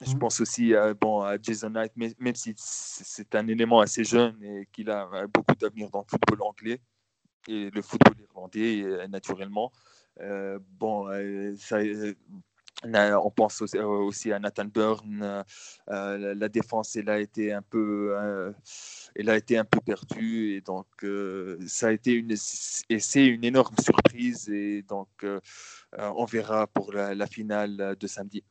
Je 0.00 0.14
mmh. 0.14 0.18
pense 0.18 0.40
aussi 0.40 0.74
à, 0.74 0.94
bon, 0.94 1.22
à 1.22 1.40
Jason 1.40 1.70
Knight, 1.70 1.92
même 1.96 2.34
si 2.34 2.54
c'est 2.56 3.34
un 3.34 3.48
élément 3.48 3.80
assez 3.80 4.04
jeune 4.04 4.40
et 4.44 4.68
qu'il 4.72 4.90
a 4.90 5.26
beaucoup 5.26 5.56
d'avenir 5.56 5.90
dans 5.90 6.00
le 6.00 6.08
football 6.08 6.42
anglais 6.42 6.80
et 7.48 7.70
le 7.70 7.82
football 7.82 8.14
irlandais 8.20 8.82
euh, 8.82 9.06
naturellement. 9.08 9.72
Euh, 10.20 10.58
bon, 10.78 11.08
euh, 11.08 11.54
ça, 11.56 11.78
on 12.84 13.30
pense 13.30 13.62
aussi, 13.62 14.32
à 14.32 14.38
Nathan 14.38 14.66
Byrne. 14.66 15.44
la, 15.86 16.48
défense, 16.48 16.96
elle 16.96 17.10
a 17.10 17.18
été 17.18 17.52
un 17.52 17.62
peu, 17.62 18.16
elle 19.14 19.30
a 19.30 19.36
été 19.36 19.58
un 19.58 19.64
peu 19.64 19.80
perdue 19.80 20.54
et 20.54 20.60
donc 20.60 20.86
ça 21.66 21.88
a 21.88 21.92
été 21.92 22.12
une, 22.12 22.32
et 22.32 22.98
c'est 23.00 23.26
une 23.26 23.44
énorme 23.44 23.74
surprise 23.82 24.48
et 24.48 24.82
donc 24.82 25.08
on 25.98 26.24
verra 26.24 26.66
pour 26.66 26.92
la 26.92 27.26
finale 27.26 27.96
de 27.98 28.06
samedi. 28.06 28.44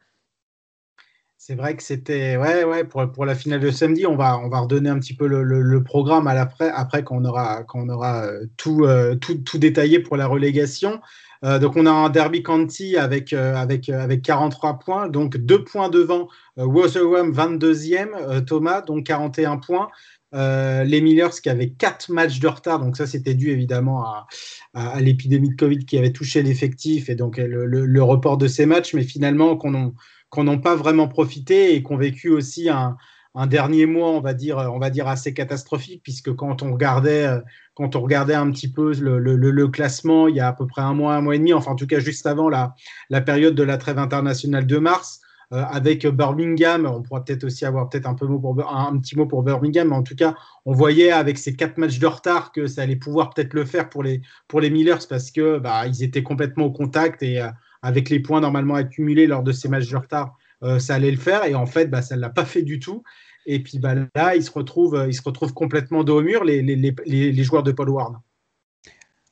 C'est 1.39 1.53
vrai 1.53 1.75
que 1.75 1.84
c'était 1.84 2.36
ouais 2.36 2.63
ouais 2.63 2.84
pour, 2.84 3.09
pour 3.11 3.23
la 3.23 3.36
finale 3.36 3.59
de 3.59 3.69
samedi 3.69 4.07
on 4.07 4.15
va 4.15 4.39
on 4.39 4.49
va 4.49 4.59
redonner 4.59 4.89
un 4.89 4.99
petit 4.99 5.15
peu 5.15 5.28
le, 5.28 5.84
programme 5.84 6.28
à 6.28 6.32
après 6.32 7.03
qu'on 7.03 7.23
aura 7.25 7.63
qu'on 7.63 7.88
aura 7.89 8.25
euh, 8.25 8.47
tout, 8.57 8.86
euh, 8.86 9.15
tout, 9.15 9.38
tout 9.38 9.59
détaillé 9.59 9.99
pour 9.99 10.17
la 10.17 10.25
relégation. 10.25 10.99
Euh, 11.43 11.59
donc 11.59 11.75
on 11.75 11.85
a 11.85 11.91
un 11.91 12.09
derby 12.09 12.43
county 12.43 12.97
avec 12.97 13.33
avec 13.33 13.89
avec 13.89 14.21
43 14.21 14.79
points. 14.79 15.07
Donc 15.09 15.38
deux 15.38 15.63
points 15.63 15.89
devant 15.89 16.27
Rotherham 16.57 17.31
22e 17.31 18.45
Thomas 18.45 18.81
donc 18.81 19.05
41 19.05 19.57
points. 19.57 19.89
les 20.33 21.01
Millers 21.01 21.41
qui 21.41 21.49
avaient 21.49 21.69
quatre 21.69 22.11
matchs 22.11 22.39
de 22.39 22.47
retard, 22.47 22.79
donc 22.79 22.97
ça 22.97 23.07
c'était 23.07 23.35
dû 23.35 23.51
évidemment 23.51 24.03
à, 24.03 24.27
à, 24.73 24.99
l'épidémie 24.99 25.49
de 25.49 25.55
Covid 25.55 25.85
qui 25.85 25.97
avait 25.97 26.11
touché 26.11 26.41
l'effectif 26.43 27.09
et 27.09 27.15
donc 27.15 27.38
le, 27.38 27.65
le, 27.65 28.03
report 28.03 28.38
de 28.38 28.47
ces 28.47 28.65
matchs, 28.65 28.93
mais 28.93 29.03
finalement 29.03 29.55
qu'on 29.55 29.93
qu'on 30.29 30.43
n'ont 30.43 30.59
pas 30.59 30.75
vraiment 30.75 31.07
profité 31.07 31.73
et 31.75 31.81
qu'on 31.81 31.97
vécu 31.97 32.29
aussi 32.29 32.69
un, 32.69 32.97
dernier 33.45 33.85
mois, 33.85 34.09
on 34.09 34.21
va 34.21 34.33
dire, 34.33 34.57
on 34.57 34.79
va 34.79 34.89
dire 34.89 35.07
assez 35.07 35.33
catastrophique, 35.33 36.01
puisque 36.01 36.33
quand 36.33 36.63
on 36.63 36.73
regardait, 36.73 37.27
quand 37.75 37.95
on 37.95 38.01
regardait 38.01 38.33
un 38.33 38.49
petit 38.49 38.71
peu 38.71 38.93
le, 38.93 39.67
classement, 39.67 40.27
il 40.27 40.35
y 40.35 40.39
a 40.39 40.47
à 40.47 40.53
peu 40.53 40.65
près 40.65 40.81
un 40.81 40.93
mois, 40.93 41.15
un 41.15 41.21
mois 41.21 41.35
et 41.35 41.38
demi, 41.38 41.53
enfin 41.53 41.71
en 41.71 41.75
tout 41.75 41.85
cas 41.85 41.99
juste 41.99 42.25
avant 42.25 42.49
la, 42.49 42.73
période 43.21 43.53
de 43.53 43.63
la 43.63 43.77
trêve 43.77 43.99
internationale 43.99 44.65
de 44.65 44.77
mars, 44.77 45.21
euh, 45.53 45.63
avec 45.63 46.05
Birmingham, 46.07 46.85
on 46.85 47.01
pourra 47.03 47.23
peut-être 47.23 47.43
aussi 47.43 47.63
avoir 47.65 47.88
peut-être 47.88 48.07
un, 48.07 48.15
pour, 48.15 48.27
un, 48.69 48.97
petit 48.97 49.15
mot 49.15 49.27
pour 49.27 49.43
Birmingham, 49.43 49.89
mais 49.89 49.95
en 49.95 50.03
tout 50.03 50.15
cas, 50.15 50.35
on 50.65 50.73
voyait 50.73 51.11
avec 51.11 51.38
ces 51.38 51.55
quatre 51.55 51.77
matchs 51.77 51.99
de 51.99 52.07
retard 52.07 52.51
que 52.51 52.67
ça 52.67 52.81
allait 52.81 52.97
pouvoir 52.97 53.29
peut-être 53.33 53.53
le 53.53 53.63
faire 53.63 53.89
pour 53.89 54.03
les, 54.03 54.21
pour 54.47 54.59
les 54.59 54.69
Millers 54.69 55.05
parce 55.07 55.31
que 55.31 55.59
bah, 55.59 55.88
ils 55.88 56.03
étaient 56.03 56.23
complètement 56.23 56.65
au 56.65 56.71
contact 56.71 57.23
et 57.23 57.39
euh, 57.41 57.47
avec 57.81 58.09
les 58.09 58.19
points 58.19 58.41
normalement 58.41 58.75
accumulés 58.75 59.27
lors 59.27 59.43
de 59.43 59.51
ces 59.51 59.69
matchs 59.69 59.89
de 59.89 59.95
retard, 59.95 60.35
euh, 60.63 60.79
ça 60.79 60.95
allait 60.95 61.11
le 61.11 61.17
faire. 61.17 61.45
Et 61.45 61.55
en 61.55 61.65
fait, 61.65 61.85
bah, 61.89 62.01
ça 62.01 62.15
ne 62.15 62.21
l'a 62.21 62.29
pas 62.29 62.45
fait 62.45 62.63
du 62.63 62.79
tout. 62.79 63.03
Et 63.49 63.63
puis 63.63 63.79
bah, 63.79 63.95
là, 64.13 64.35
ils 64.35 64.43
se 64.43 64.51
retrouvent, 64.51 64.95
euh, 64.95 65.07
ils 65.07 65.15
se 65.15 65.21
retrouvent 65.23 65.53
complètement 65.53 66.03
dos 66.03 66.19
au 66.19 66.21
mur, 66.21 66.43
les, 66.43 67.43
joueurs 67.43 67.63
de 67.63 67.71
Paul 67.71 67.89
Ward. 67.89 68.19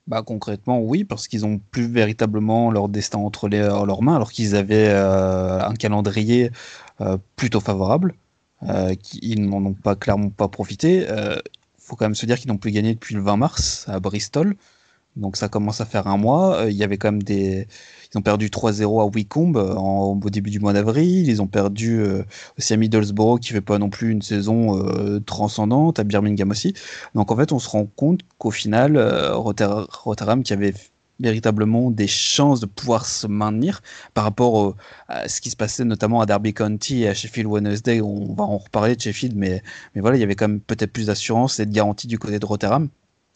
Bah, 0.07 0.24
concrètement, 0.26 0.80
oui, 0.80 1.03
parce 1.03 1.28
qu'ils 1.28 1.41
n'ont 1.41 1.59
plus 1.59 1.88
véritablement 1.88 2.72
leur 2.72 2.88
destin 2.88 3.20
entre 3.20 3.49
euh, 3.53 3.86
leurs 3.86 4.01
mains, 4.01 4.16
alors 4.16 4.32
qu'ils 4.32 4.55
avaient 4.55 4.89
un 4.89 5.74
calendrier 5.74 6.49
plutôt 7.36 7.59
favorable. 7.59 8.16
ils 9.22 9.45
n'en 9.45 9.66
ont 9.66 9.74
pas 9.74 9.95
clairement 9.95 10.30
pas 10.30 10.47
profité. 10.47 11.05
Il 11.09 11.41
faut 11.78 11.97
quand 11.97 12.05
même 12.05 12.16
se 12.16 12.26
dire 12.26 12.39
qu'ils 12.39 12.49
n'ont 12.49 12.57
plus 12.57 12.72
gagné 12.72 12.93
depuis 12.93 13.16
le 13.16 13.22
20 13.22 13.38
mars 13.38 13.86
à 13.89 13.99
Bristol. 13.99 14.55
Donc 15.16 15.38
ça 15.38 15.49
commence 15.49 15.82
à 15.82 15.86
faire 15.86 16.07
un 16.07 16.18
mois. 16.18 16.66
Il 16.68 16.76
y 16.76 16.84
avait 16.84 16.97
quand 16.97 17.11
même 17.11 17.24
des, 17.24 17.68
ils 18.16 18.18
ont 18.18 18.22
perdu 18.22 18.47
3-0 18.47 19.01
à 19.01 19.05
Wycombe 19.05 19.57
euh, 19.57 19.74
au 19.74 20.30
début 20.30 20.49
du 20.49 20.59
mois 20.61 20.72
d'avril. 20.72 21.28
Ils 21.28 21.41
ont 21.41 21.47
perdu 21.47 21.99
euh, 21.99 22.24
aussi 22.57 22.74
à 22.74 22.78
Middlesbrough, 22.78 23.39
qui 23.41 23.49
fait 23.49 23.59
pas 23.59 23.78
non 23.78 23.89
plus 23.89 24.11
une 24.11 24.22
saison 24.22 24.80
euh, 24.80 25.20
transcendante, 25.20 25.99
à 25.99 26.05
Birmingham 26.05 26.49
aussi. 26.49 26.74
Donc 27.13 27.32
en 27.32 27.36
fait, 27.36 27.51
on 27.51 27.59
se 27.59 27.68
rend 27.68 27.86
compte 27.86 28.22
qu'au 28.38 28.51
final, 28.51 28.97
Rotterdam, 29.34 30.43
qui 30.43 30.53
avait 30.53 30.74
véritablement 31.20 31.91
des 31.91 32.07
chances 32.07 32.61
de 32.61 32.66
pouvoir 32.66 33.05
se 33.05 33.28
maintenir 33.28 33.82
par 34.13 34.24
rapport 34.26 34.76
à 35.07 35.28
ce 35.28 35.41
qui 35.41 35.49
se 35.49 35.55
passait 35.57 35.86
notamment 35.86 36.22
à 36.22 36.26
Derby 36.26 36.53
County 36.53 37.03
et 37.03 37.09
à 37.09 37.13
Sheffield 37.13 37.47
Wednesday. 37.47 38.01
On 38.01 38.34
va 38.34 38.43
en 38.45 38.57
reparler 38.57 38.95
de 38.95 39.01
Sheffield, 39.01 39.36
mais, 39.36 39.61
mais 39.93 40.01
voilà, 40.01 40.18
il 40.18 40.22
y 40.22 40.24
avait 40.24 40.36
quand 40.36 40.47
même 40.47 40.61
peut-être 40.61 40.91
plus 40.93 41.07
d'assurance 41.07 41.59
et 41.59 41.66
de 41.66 41.74
garantie 41.74 42.07
du 42.07 42.18
côté 42.18 42.39
de 42.39 42.45
Rotterdam. 42.45 42.89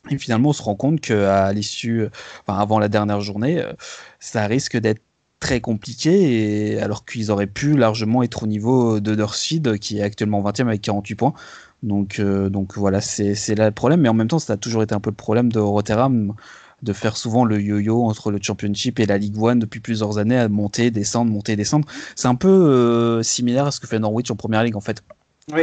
Et 0.09 0.17
finalement, 0.17 0.49
on 0.49 0.53
se 0.53 0.63
rend 0.63 0.75
compte 0.75 1.01
qu'à 1.01 1.51
l'issue, 1.51 2.07
enfin 2.45 2.59
avant 2.59 2.79
la 2.79 2.87
dernière 2.87 3.21
journée, 3.21 3.61
euh, 3.61 3.73
ça 4.19 4.45
risque 4.47 4.77
d'être 4.77 5.01
très 5.39 5.61
compliqué, 5.61 6.73
et, 6.73 6.81
alors 6.81 7.05
qu'ils 7.05 7.31
auraient 7.31 7.47
pu 7.47 7.77
largement 7.77 8.23
être 8.23 8.43
au 8.43 8.47
niveau 8.47 8.99
de 8.99 9.15
Northfield, 9.15 9.79
qui 9.79 9.99
est 9.99 10.01
actuellement 10.01 10.41
20e 10.41 10.67
avec 10.67 10.81
48 10.81 11.15
points. 11.15 11.33
Donc, 11.83 12.19
euh, 12.19 12.49
donc 12.49 12.77
voilà, 12.77 13.01
c'est 13.01 13.55
là 13.55 13.65
le 13.65 13.71
problème. 13.73 14.01
Mais 14.01 14.09
en 14.09 14.13
même 14.13 14.27
temps, 14.27 14.39
ça 14.39 14.53
a 14.53 14.57
toujours 14.57 14.83
été 14.83 14.93
un 14.93 14.99
peu 14.99 15.09
le 15.09 15.15
problème 15.15 15.51
de 15.51 15.59
Rotterdam 15.59 16.33
de 16.81 16.93
faire 16.93 17.17
souvent 17.17 17.43
le 17.43 17.61
yo-yo 17.61 18.03
entre 18.03 18.31
le 18.31 18.39
Championship 18.41 18.99
et 19.01 19.05
la 19.05 19.17
Ligue 19.17 19.35
1 19.37 19.57
depuis 19.57 19.81
plusieurs 19.81 20.17
années, 20.17 20.37
à 20.37 20.47
monter, 20.47 20.91
descendre, 20.91 21.31
monter, 21.31 21.57
descendre. 21.57 21.85
C'est 22.15 22.27
un 22.27 22.35
peu 22.35 22.47
euh, 22.47 23.23
similaire 23.23 23.65
à 23.65 23.71
ce 23.71 23.81
que 23.81 23.87
fait 23.87 23.99
Norwich 23.99 24.31
en 24.31 24.35
Première 24.35 24.63
Ligue 24.63 24.77
en 24.77 24.81
fait. 24.81 25.03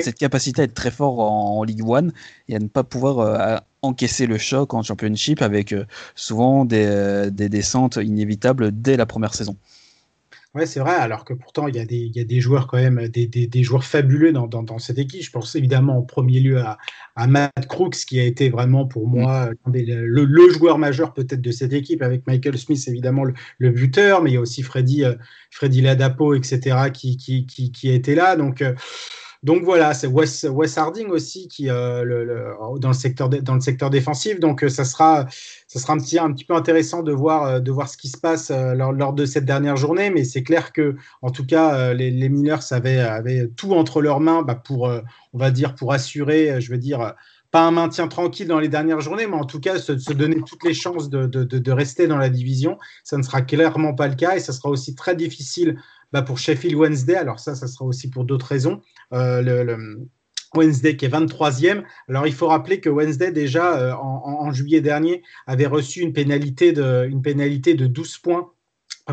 Cette 0.03 0.19
capacité 0.19 0.63
à 0.63 0.65
être 0.65 0.75
très 0.75 0.91
fort 0.91 1.21
en, 1.21 1.63
Ligue 1.63 1.83
1 1.89 2.09
et 2.49 2.57
à 2.57 2.59
ne 2.59 2.67
pas 2.67 2.83
pouvoir 2.83 3.63
encaisser 3.87 4.27
le 4.27 4.39
choc 4.39 4.75
en 4.75 4.83
championship 4.83 5.43
avec 5.43 5.73
euh, 5.73 5.85
souvent 6.15 6.65
des, 6.65 6.85
euh, 6.87 7.31
des, 7.31 7.49
descentes 7.49 7.97
inévitables 7.97 8.71
dès 8.73 8.97
la 8.97 9.07
première 9.07 9.35
saison. 9.35 9.57
Ouais, 10.55 10.65
c'est 10.65 10.81
vrai, 10.81 10.95
alors 10.95 11.27
que 11.27 11.35
pourtant, 11.35 11.69
il 11.69 11.77
y, 11.77 11.79
a 11.79 11.85
des, 11.85 11.97
il 11.97 12.17
y 12.17 12.21
a 12.21 12.25
des 12.25 12.41
joueurs 12.41 12.67
quand 12.67 12.79
même, 12.79 13.09
des, 13.09 13.27
des, 13.27 13.47
des 13.47 13.63
joueurs 13.63 13.85
fabuleux 13.85 14.33
dans, 14.33 14.47
dans, 14.47 14.63
dans, 14.63 14.79
cette 14.79 14.97
équipe. 14.99 15.23
Je 15.23 15.31
pense 15.31 15.55
évidemment 15.55 15.99
en 15.99 16.03
premier 16.03 16.41
lieu 16.41 16.59
à, 16.59 16.79
à 17.15 17.27
Matt 17.27 17.67
Crooks, 17.69 18.07
qui 18.07 18.19
a 18.19 18.25
été 18.25 18.49
vraiment 18.49 18.87
pour 18.87 19.07
moi 19.07 19.51
mm. 19.67 19.73
le, 19.75 20.25
le, 20.25 20.51
joueur 20.51 20.79
majeur 20.79 21.13
peut-être 21.13 21.43
de 21.43 21.51
cette 21.51 21.75
équipe, 21.75 22.01
avec 22.01 22.27
Michael 22.27 22.57
Smith 22.57 22.83
évidemment 22.89 23.25
le, 23.25 23.35
le, 23.59 23.69
buteur, 23.69 24.23
mais 24.23 24.31
il 24.31 24.35
y 24.35 24.37
a 24.39 24.41
aussi 24.41 24.63
Freddy, 24.63 25.05
euh, 25.05 25.15
Freddy 25.51 25.83
Ladapo, 25.83 26.33
etc., 26.33 26.91
qui, 26.91 27.19
qui, 27.19 27.45
qui, 27.45 27.71
qui 27.71 27.91
a 27.91 27.93
été 27.93 28.15
là. 28.15 28.35
Donc, 28.37 28.65
donc 29.47 29.63
voilà, 29.63 29.95
c'est 29.95 30.09
Wes, 30.09 30.45
Wes, 30.51 30.77
Harding 30.77 31.07
aussi 31.07 31.47
qui 31.47 31.71
euh, 31.71 32.53
dans 32.81 32.89
le 32.89 32.95
secteur 32.95 33.29
dans 33.29 33.55
le 33.55 33.61
secteur 33.61 33.91
défensif. 33.91 34.41
Donc 34.41 34.65
euh, 34.65 34.69
ça 34.69 34.85
sera 34.85 35.27
ça 35.69 35.79
sera 35.79 35.93
un 35.93 35.99
petit 35.99 36.19
un 36.19 36.33
petit 36.33 36.45
peu 36.45 36.57
intéressant 36.57 37.05
de 37.05 37.13
voir 37.13 37.45
euh, 37.45 37.61
de 37.61 37.71
voir 37.71 37.89
ce 37.89 37.97
qui 37.97 38.09
se 38.09 38.19
passe 38.19 38.51
lors, 38.51 38.91
lors, 38.91 39.13
de 39.13 39.25
cette 39.25 39.45
dernière 39.45 39.77
journée. 39.77 40.11
Mais 40.11 40.25
c'est 40.25 40.43
clair 40.43 40.73
que 40.73 40.97
en 41.23 41.31
tout 41.31 41.47
cas 41.47 41.95
les, 41.95 42.11
les 42.11 42.29
Miners 42.29 42.73
avaient, 42.73 42.99
avaient 42.99 43.47
tout 43.57 43.73
entre 43.75 44.03
leurs 44.03 44.19
mains 44.19 44.43
bah, 44.43 44.57
pour 44.57 44.91
on 45.33 45.39
va 45.39 45.53
dire 45.53 45.77
pour 45.77 45.93
assurer, 45.93 46.61
je 46.61 46.73
veux 46.73 46.79
dire 46.79 47.15
pas 47.53 47.63
un 47.63 47.71
maintien 47.71 48.09
tranquille 48.09 48.49
dans 48.49 48.59
les 48.59 48.69
dernières 48.69 49.01
journées, 49.01 49.29
mais 49.29 49.37
en 49.37 49.45
tout 49.45 49.61
cas 49.61 49.79
se, 49.79 49.97
se 49.97 50.13
donner 50.13 50.43
toutes 50.45 50.65
les 50.65 50.75
chances 50.75 51.09
de, 51.09 51.27
de, 51.27 51.45
de, 51.45 51.73
rester 51.73 52.09
dans 52.09 52.19
la 52.19 52.29
division. 52.29 52.79
Ça 53.05 53.17
ne 53.17 53.23
sera 53.23 53.43
clairement 53.43 53.95
pas 53.95 54.09
le 54.09 54.17
cas 54.17 54.35
et 54.35 54.41
ça 54.41 54.53
sera 54.53 54.69
aussi 54.69 54.97
très 54.97 55.15
difficile 55.15 55.79
bah, 56.13 56.23
pour 56.23 56.39
Sheffield 56.39 56.77
Wednesday. 56.77 57.17
Alors 57.17 57.41
ça, 57.41 57.55
ça 57.55 57.67
sera 57.67 57.85
aussi 57.85 58.11
pour 58.11 58.25
d'autres 58.25 58.47
raisons. 58.47 58.81
Euh, 59.13 59.43
le, 59.43 60.09
Wednesday 60.55 60.97
qui 60.97 61.05
est 61.05 61.09
23e. 61.09 61.83
Alors 62.09 62.27
il 62.27 62.33
faut 62.33 62.49
rappeler 62.49 62.81
que 62.81 62.89
Wednesday 62.89 63.33
déjà 63.33 63.79
euh, 63.79 63.93
en, 63.93 64.51
juillet 64.53 64.81
dernier 64.81 65.23
avait 65.47 65.67
reçu 65.67 66.01
une 66.01 66.13
pénalité 66.13 66.73
de, 66.73 67.07
une 67.09 67.21
pénalité 67.21 67.75
de 67.75 67.87
12 67.87 68.19
points 68.19 68.51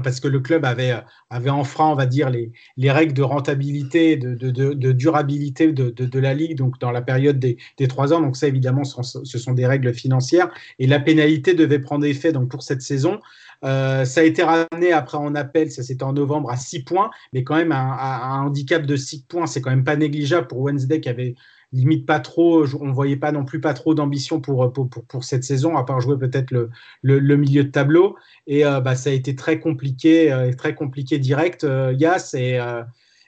parce 0.01 0.19
que 0.19 0.27
le 0.27 0.39
club 0.39 0.65
avait, 0.65 0.93
avait 1.29 1.51
enfreint, 1.51 1.89
on 1.89 1.95
va 1.95 2.07
dire, 2.07 2.31
les, 2.31 2.51
les 2.77 2.89
règles 2.89 3.13
de 3.13 3.21
rentabilité, 3.21 4.17
de, 4.17 4.33
de, 4.33 4.73
de, 4.73 4.91
durabilité 4.91 5.71
de, 5.71 5.91
de, 5.91 6.19
la 6.19 6.33
Ligue, 6.33 6.57
donc 6.57 6.79
dans 6.79 6.91
la 6.91 7.03
période 7.03 7.37
des, 7.37 7.57
des 7.77 7.87
trois 7.87 8.11
ans. 8.11 8.19
Donc 8.19 8.35
ça, 8.35 8.47
évidemment, 8.47 8.83
ce 8.83 9.37
sont 9.37 9.53
des 9.53 9.67
règles 9.67 9.93
financières. 9.93 10.49
Et 10.79 10.87
la 10.87 10.99
pénalité 10.99 11.53
devait 11.53 11.77
prendre 11.77 12.05
effet 12.05 12.31
donc, 12.31 12.49
pour 12.49 12.63
cette 12.63 12.81
saison. 12.81 13.19
Euh, 13.63 14.05
ça 14.05 14.21
a 14.21 14.23
été 14.23 14.43
ramené 14.43 14.91
après 14.91 15.17
en 15.17 15.35
appel, 15.35 15.71
ça 15.71 15.83
c'était 15.83 16.03
en 16.03 16.13
novembre, 16.13 16.49
à 16.51 16.57
6 16.57 16.83
points, 16.83 17.09
mais 17.31 17.43
quand 17.43 17.55
même 17.55 17.71
un, 17.71 17.97
un 17.97 18.41
handicap 18.41 18.85
de 18.85 18.95
6 18.95 19.23
points, 19.23 19.47
c'est 19.47 19.61
quand 19.61 19.69
même 19.69 19.83
pas 19.83 19.95
négligeable 19.95 20.47
pour 20.47 20.59
Wednesday 20.59 20.99
qui 20.99 21.09
avait 21.09 21.35
limite 21.73 22.05
pas 22.05 22.19
trop, 22.19 22.65
on 22.79 22.87
ne 22.87 22.93
voyait 22.93 23.17
pas 23.17 23.31
non 23.31 23.43
plus 23.43 23.59
pas 23.59 23.73
trop 23.73 23.95
d'ambition 23.95 24.39
pour, 24.39 24.71
pour, 24.71 24.89
pour, 24.89 25.23
cette 25.23 25.43
saison, 25.43 25.75
à 25.75 25.83
part 25.83 25.99
jouer 25.99 26.17
peut-être 26.17 26.51
le, 26.51 26.69
le, 27.01 27.35
milieu 27.35 27.63
de 27.63 27.69
tableau. 27.69 28.15
Et 28.47 28.65
euh, 28.65 28.79
bah, 28.79 28.95
ça 28.95 29.09
a 29.09 29.13
été 29.13 29.35
très 29.35 29.59
compliqué, 29.59 30.31
euh, 30.31 30.53
très 30.53 30.75
compliqué 30.75 31.17
direct, 31.17 31.63
euh, 31.63 31.93
Yass. 31.97 32.35
Et, 32.35 32.59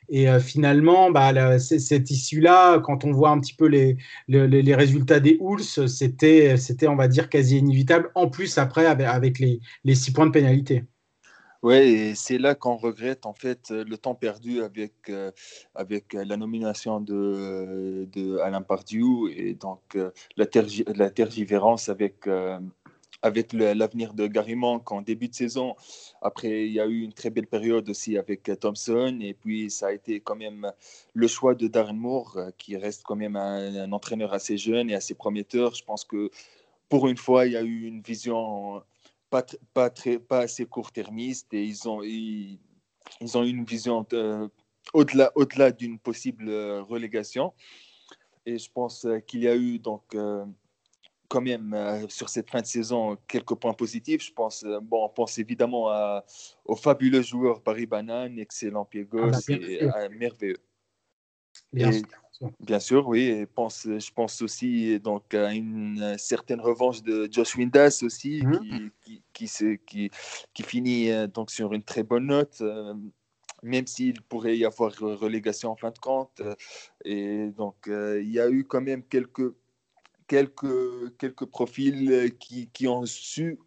et 0.09 0.27
finalement, 0.39 1.11
bah, 1.11 1.59
cette 1.59 2.11
issue-là, 2.11 2.79
quand 2.79 3.03
on 3.03 3.11
voit 3.11 3.29
un 3.29 3.39
petit 3.39 3.53
peu 3.53 3.67
les, 3.67 3.97
résultats 4.75 5.19
des 5.19 5.37
Hulls, 5.39 5.87
c'était, 5.87 6.87
on 6.87 6.95
va 6.95 7.07
dire, 7.07 7.29
quasi 7.29 7.57
inévitable. 7.57 8.11
En 8.15 8.29
plus, 8.29 8.57
après, 8.57 8.85
avec, 8.85 9.39
les, 9.39 9.95
six 9.95 10.11
points 10.11 10.27
de 10.27 10.31
pénalité. 10.31 10.83
Oui, 11.63 11.75
et 11.75 12.15
c'est 12.15 12.37
là 12.37 12.53
qu'on 12.53 12.75
regrette 12.75 13.25
en 13.25 13.33
fait 13.33 13.71
le 13.71 13.97
temps 13.97 14.13
perdu 14.13 14.61
avec, 14.61 14.93
euh, 15.09 15.31
avec 15.73 16.13
la 16.13 16.37
nomination 16.37 17.01
de, 17.01 18.07
de 18.11 18.37
Alain 18.37 18.61
Pardieu 18.61 19.31
et 19.35 19.55
donc 19.55 19.81
euh, 19.95 20.11
la, 20.37 20.45
la, 20.93 21.09
tergivérance 21.09 21.89
avec, 21.89 22.27
euh, 22.27 22.59
avec 23.25 23.53
l'avenir 23.53 24.13
de 24.13 24.27
Garimont 24.27 24.83
en 24.85 25.01
début 25.01 25.27
de 25.27 25.33
saison. 25.33 25.75
Après, 26.21 26.67
il 26.67 26.73
y 26.73 26.79
a 26.79 26.85
eu 26.85 27.01
une 27.01 27.11
très 27.11 27.31
belle 27.31 27.47
période 27.47 27.89
aussi 27.89 28.19
avec 28.19 28.51
Thompson 28.59 29.17
et 29.19 29.33
puis 29.33 29.71
ça 29.71 29.87
a 29.87 29.91
été 29.93 30.19
quand 30.19 30.35
même 30.35 30.71
le 31.15 31.27
choix 31.27 31.55
de 31.55 31.67
Darren 31.67 31.95
Moore 31.95 32.37
qui 32.59 32.77
reste 32.77 33.01
quand 33.03 33.15
même 33.15 33.35
un 33.35 33.91
entraîneur 33.91 34.31
assez 34.31 34.57
jeune 34.57 34.91
et 34.91 34.93
assez 34.93 35.15
prometteur. 35.15 35.73
Je 35.73 35.83
pense 35.83 36.05
que 36.05 36.29
pour 36.87 37.07
une 37.07 37.17
fois, 37.17 37.47
il 37.47 37.53
y 37.53 37.57
a 37.57 37.63
eu 37.63 37.87
une 37.87 38.03
vision 38.03 38.83
pas, 39.73 39.89
très, 39.89 40.19
pas 40.19 40.41
assez 40.41 40.67
court-termiste 40.67 41.51
et 41.55 41.63
ils 41.63 41.89
ont, 41.89 42.03
ils, 42.03 42.59
ont 43.33 43.43
une 43.43 43.65
vision 43.65 44.05
au-delà 44.93 45.31
au 45.33 45.45
d'une 45.71 45.97
possible 45.97 46.47
euh, 46.47 46.83
relégation. 46.83 47.53
Et 48.45 48.59
je 48.59 48.71
pense 48.71 49.05
euh, 49.05 49.17
qu'il 49.17 49.41
y 49.41 49.47
a 49.47 49.55
eu 49.55 49.79
donc 49.79 50.03
euh, 50.13 50.45
quand 51.27 51.41
même 51.41 52.05
sur 52.09 52.29
cette 52.29 52.49
fin 52.49 52.61
de 52.61 52.65
saison 52.65 53.17
quelques 53.27 53.55
points 53.55 53.73
positifs. 53.73 54.23
Je 54.23 54.33
pense, 54.33 54.65
bon, 54.81 55.05
on 55.05 55.09
pense 55.09 55.37
évidemment 55.37 55.89
à, 55.89 56.23
au 56.65 56.75
fabuleux 56.75 57.21
joueur 57.21 57.61
Paris 57.61 57.85
Banane, 57.85 58.39
excellent 58.39 58.85
pied 58.85 59.07
ah, 59.11 59.15
gauche 59.15 59.47
merveilleux. 60.11 60.57
Bien 61.71 61.91
sûr. 61.91 62.07
Bien 62.59 62.79
sûr, 62.79 63.07
oui. 63.07 63.21
Et 63.21 63.45
pense, 63.45 63.83
je 63.85 64.11
pense 64.11 64.41
aussi 64.41 64.99
donc, 64.99 65.33
à 65.33 65.53
une 65.53 66.15
certaine 66.17 66.59
revanche 66.59 67.01
de 67.01 67.29
Josh 67.31 67.55
Windass 67.55 68.03
aussi, 68.03 68.41
mmh. 68.43 68.89
qui, 69.03 69.23
qui, 69.33 69.79
qui, 69.85 70.11
qui, 70.53 70.63
finit 70.63 71.11
euh, 71.11 71.27
donc 71.27 71.49
sur 71.49 71.73
une 71.73 71.83
très 71.83 72.03
bonne 72.03 72.27
note, 72.27 72.57
euh, 72.61 72.93
même 73.63 73.87
s'il 73.87 74.21
pourrait 74.21 74.57
y 74.57 74.65
avoir 74.65 74.93
relégation 74.97 75.71
en 75.71 75.75
fin 75.75 75.91
de 75.91 75.97
compte. 75.97 76.41
Euh, 76.41 76.55
et 77.05 77.47
donc, 77.51 77.75
il 77.87 78.29
y 78.29 78.39
a 78.39 78.49
eu 78.49 78.65
quand 78.65 78.81
même 78.81 79.03
quelques, 79.03 79.53
quelques, 80.27 81.17
quelques 81.17 81.45
profils 81.45 82.35
qui, 82.39 82.69
qui 82.69 82.87
ont 82.87 83.05
su 83.05 83.59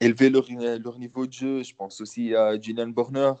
élever 0.00 0.30
leur, 0.30 0.46
leur 0.50 0.98
niveau 0.98 1.26
de 1.26 1.32
jeu. 1.32 1.62
Je 1.62 1.74
pense 1.74 2.00
aussi 2.00 2.34
à 2.34 2.60
Julian 2.60 2.88
Borner. 2.88 3.32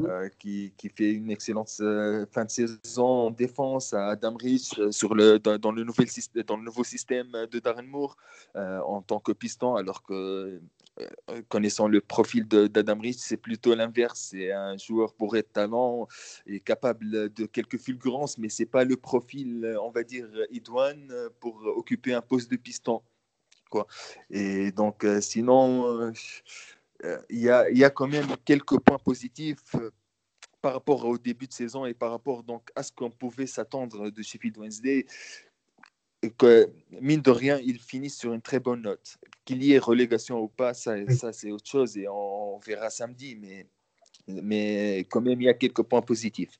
Euh, 0.00 0.28
qui, 0.40 0.74
qui, 0.76 0.88
fait 0.88 1.12
une 1.12 1.30
excellente 1.30 1.70
euh, 1.78 2.26
fin 2.32 2.44
de 2.44 2.50
saison 2.50 3.06
en 3.06 3.30
défense 3.30 3.94
à 3.94 4.08
Adam 4.08 4.34
Rich 4.34 4.76
euh, 4.80 4.90
sur 4.90 5.14
le, 5.14 5.38
dans, 5.38 5.70
le 5.70 5.84
nouvel, 5.84 6.08
dans 6.48 6.56
le 6.56 6.64
nouveau 6.64 6.82
système 6.82 7.30
de 7.48 7.58
Darren 7.60 7.86
Moore 7.86 8.16
en 8.56 9.02
tant 9.02 9.20
que 9.20 9.30
piston, 9.30 9.76
alors 9.76 10.02
que 10.02 10.60
connaissant 11.48 11.88
le 11.88 12.00
profil 12.00 12.46
d'Adam 12.46 12.98
Rich, 13.00 13.18
c'est 13.18 13.36
plutôt 13.36 13.74
l'inverse. 13.74 14.28
C'est 14.30 14.52
un 14.52 14.76
joueur 14.76 15.14
pour 15.14 15.36
être 15.36 15.52
talent 15.52 16.06
et 16.46 16.60
capable 16.60 17.32
de 17.32 17.46
quelques 17.46 17.78
fulgurances, 17.78 18.38
mais 18.38 18.48
c'est 18.48 18.66
pas 18.66 18.84
le 18.84 18.96
profil, 18.96 19.76
on 19.82 19.90
va 19.90 20.04
dire, 20.04 20.28
idoine 20.50 21.12
pour 21.40 21.60
occuper 21.76 22.14
un 22.14 22.22
poste 22.22 22.50
de 22.50 22.56
piston. 22.56 23.02
Quoi. 23.70 23.86
Et 24.30 24.70
donc, 24.70 25.04
sinon 25.20 26.12
euh, 27.04 27.18
il 27.28 27.38
y, 27.40 27.50
a, 27.50 27.90
quand 27.90 28.06
même 28.06 28.28
quelques 28.44 28.78
points 28.78 28.98
positifs 28.98 29.74
euh, 29.74 29.90
par 30.62 30.72
rapport 30.74 31.04
au 31.04 31.18
début 31.18 31.46
de 31.46 31.52
saison 31.52 31.84
et 31.84 31.92
par 31.92 32.10
rapport 32.10 32.42
donc 32.42 32.70
à 32.74 32.82
ce 32.82 32.92
qu'on 32.92 33.10
pouvait 33.10 33.46
s'attendre 33.46 34.10
de 34.10 34.22
Sheffield 34.22 34.56
Wednesday. 34.56 35.06
Que, 36.38 36.70
mine 37.00 37.20
de 37.20 37.30
rien, 37.30 37.58
ils 37.64 37.78
finissent 37.78 38.18
sur 38.18 38.32
une 38.32 38.42
très 38.42 38.60
bonne 38.60 38.82
note. 38.82 39.18
Qu'il 39.44 39.62
y 39.62 39.72
ait 39.72 39.78
relégation 39.78 40.40
ou 40.40 40.48
pas, 40.48 40.74
ça, 40.74 40.94
ça 41.10 41.32
c'est 41.32 41.50
autre 41.50 41.68
chose 41.68 41.96
et 41.96 42.08
on, 42.08 42.56
on 42.56 42.58
verra 42.58 42.90
samedi. 42.90 43.36
Mais, 43.40 43.66
mais 44.28 45.06
quand 45.10 45.20
même, 45.20 45.40
il 45.40 45.44
y 45.44 45.48
a 45.48 45.54
quelques 45.54 45.82
points 45.82 46.02
positifs. 46.02 46.58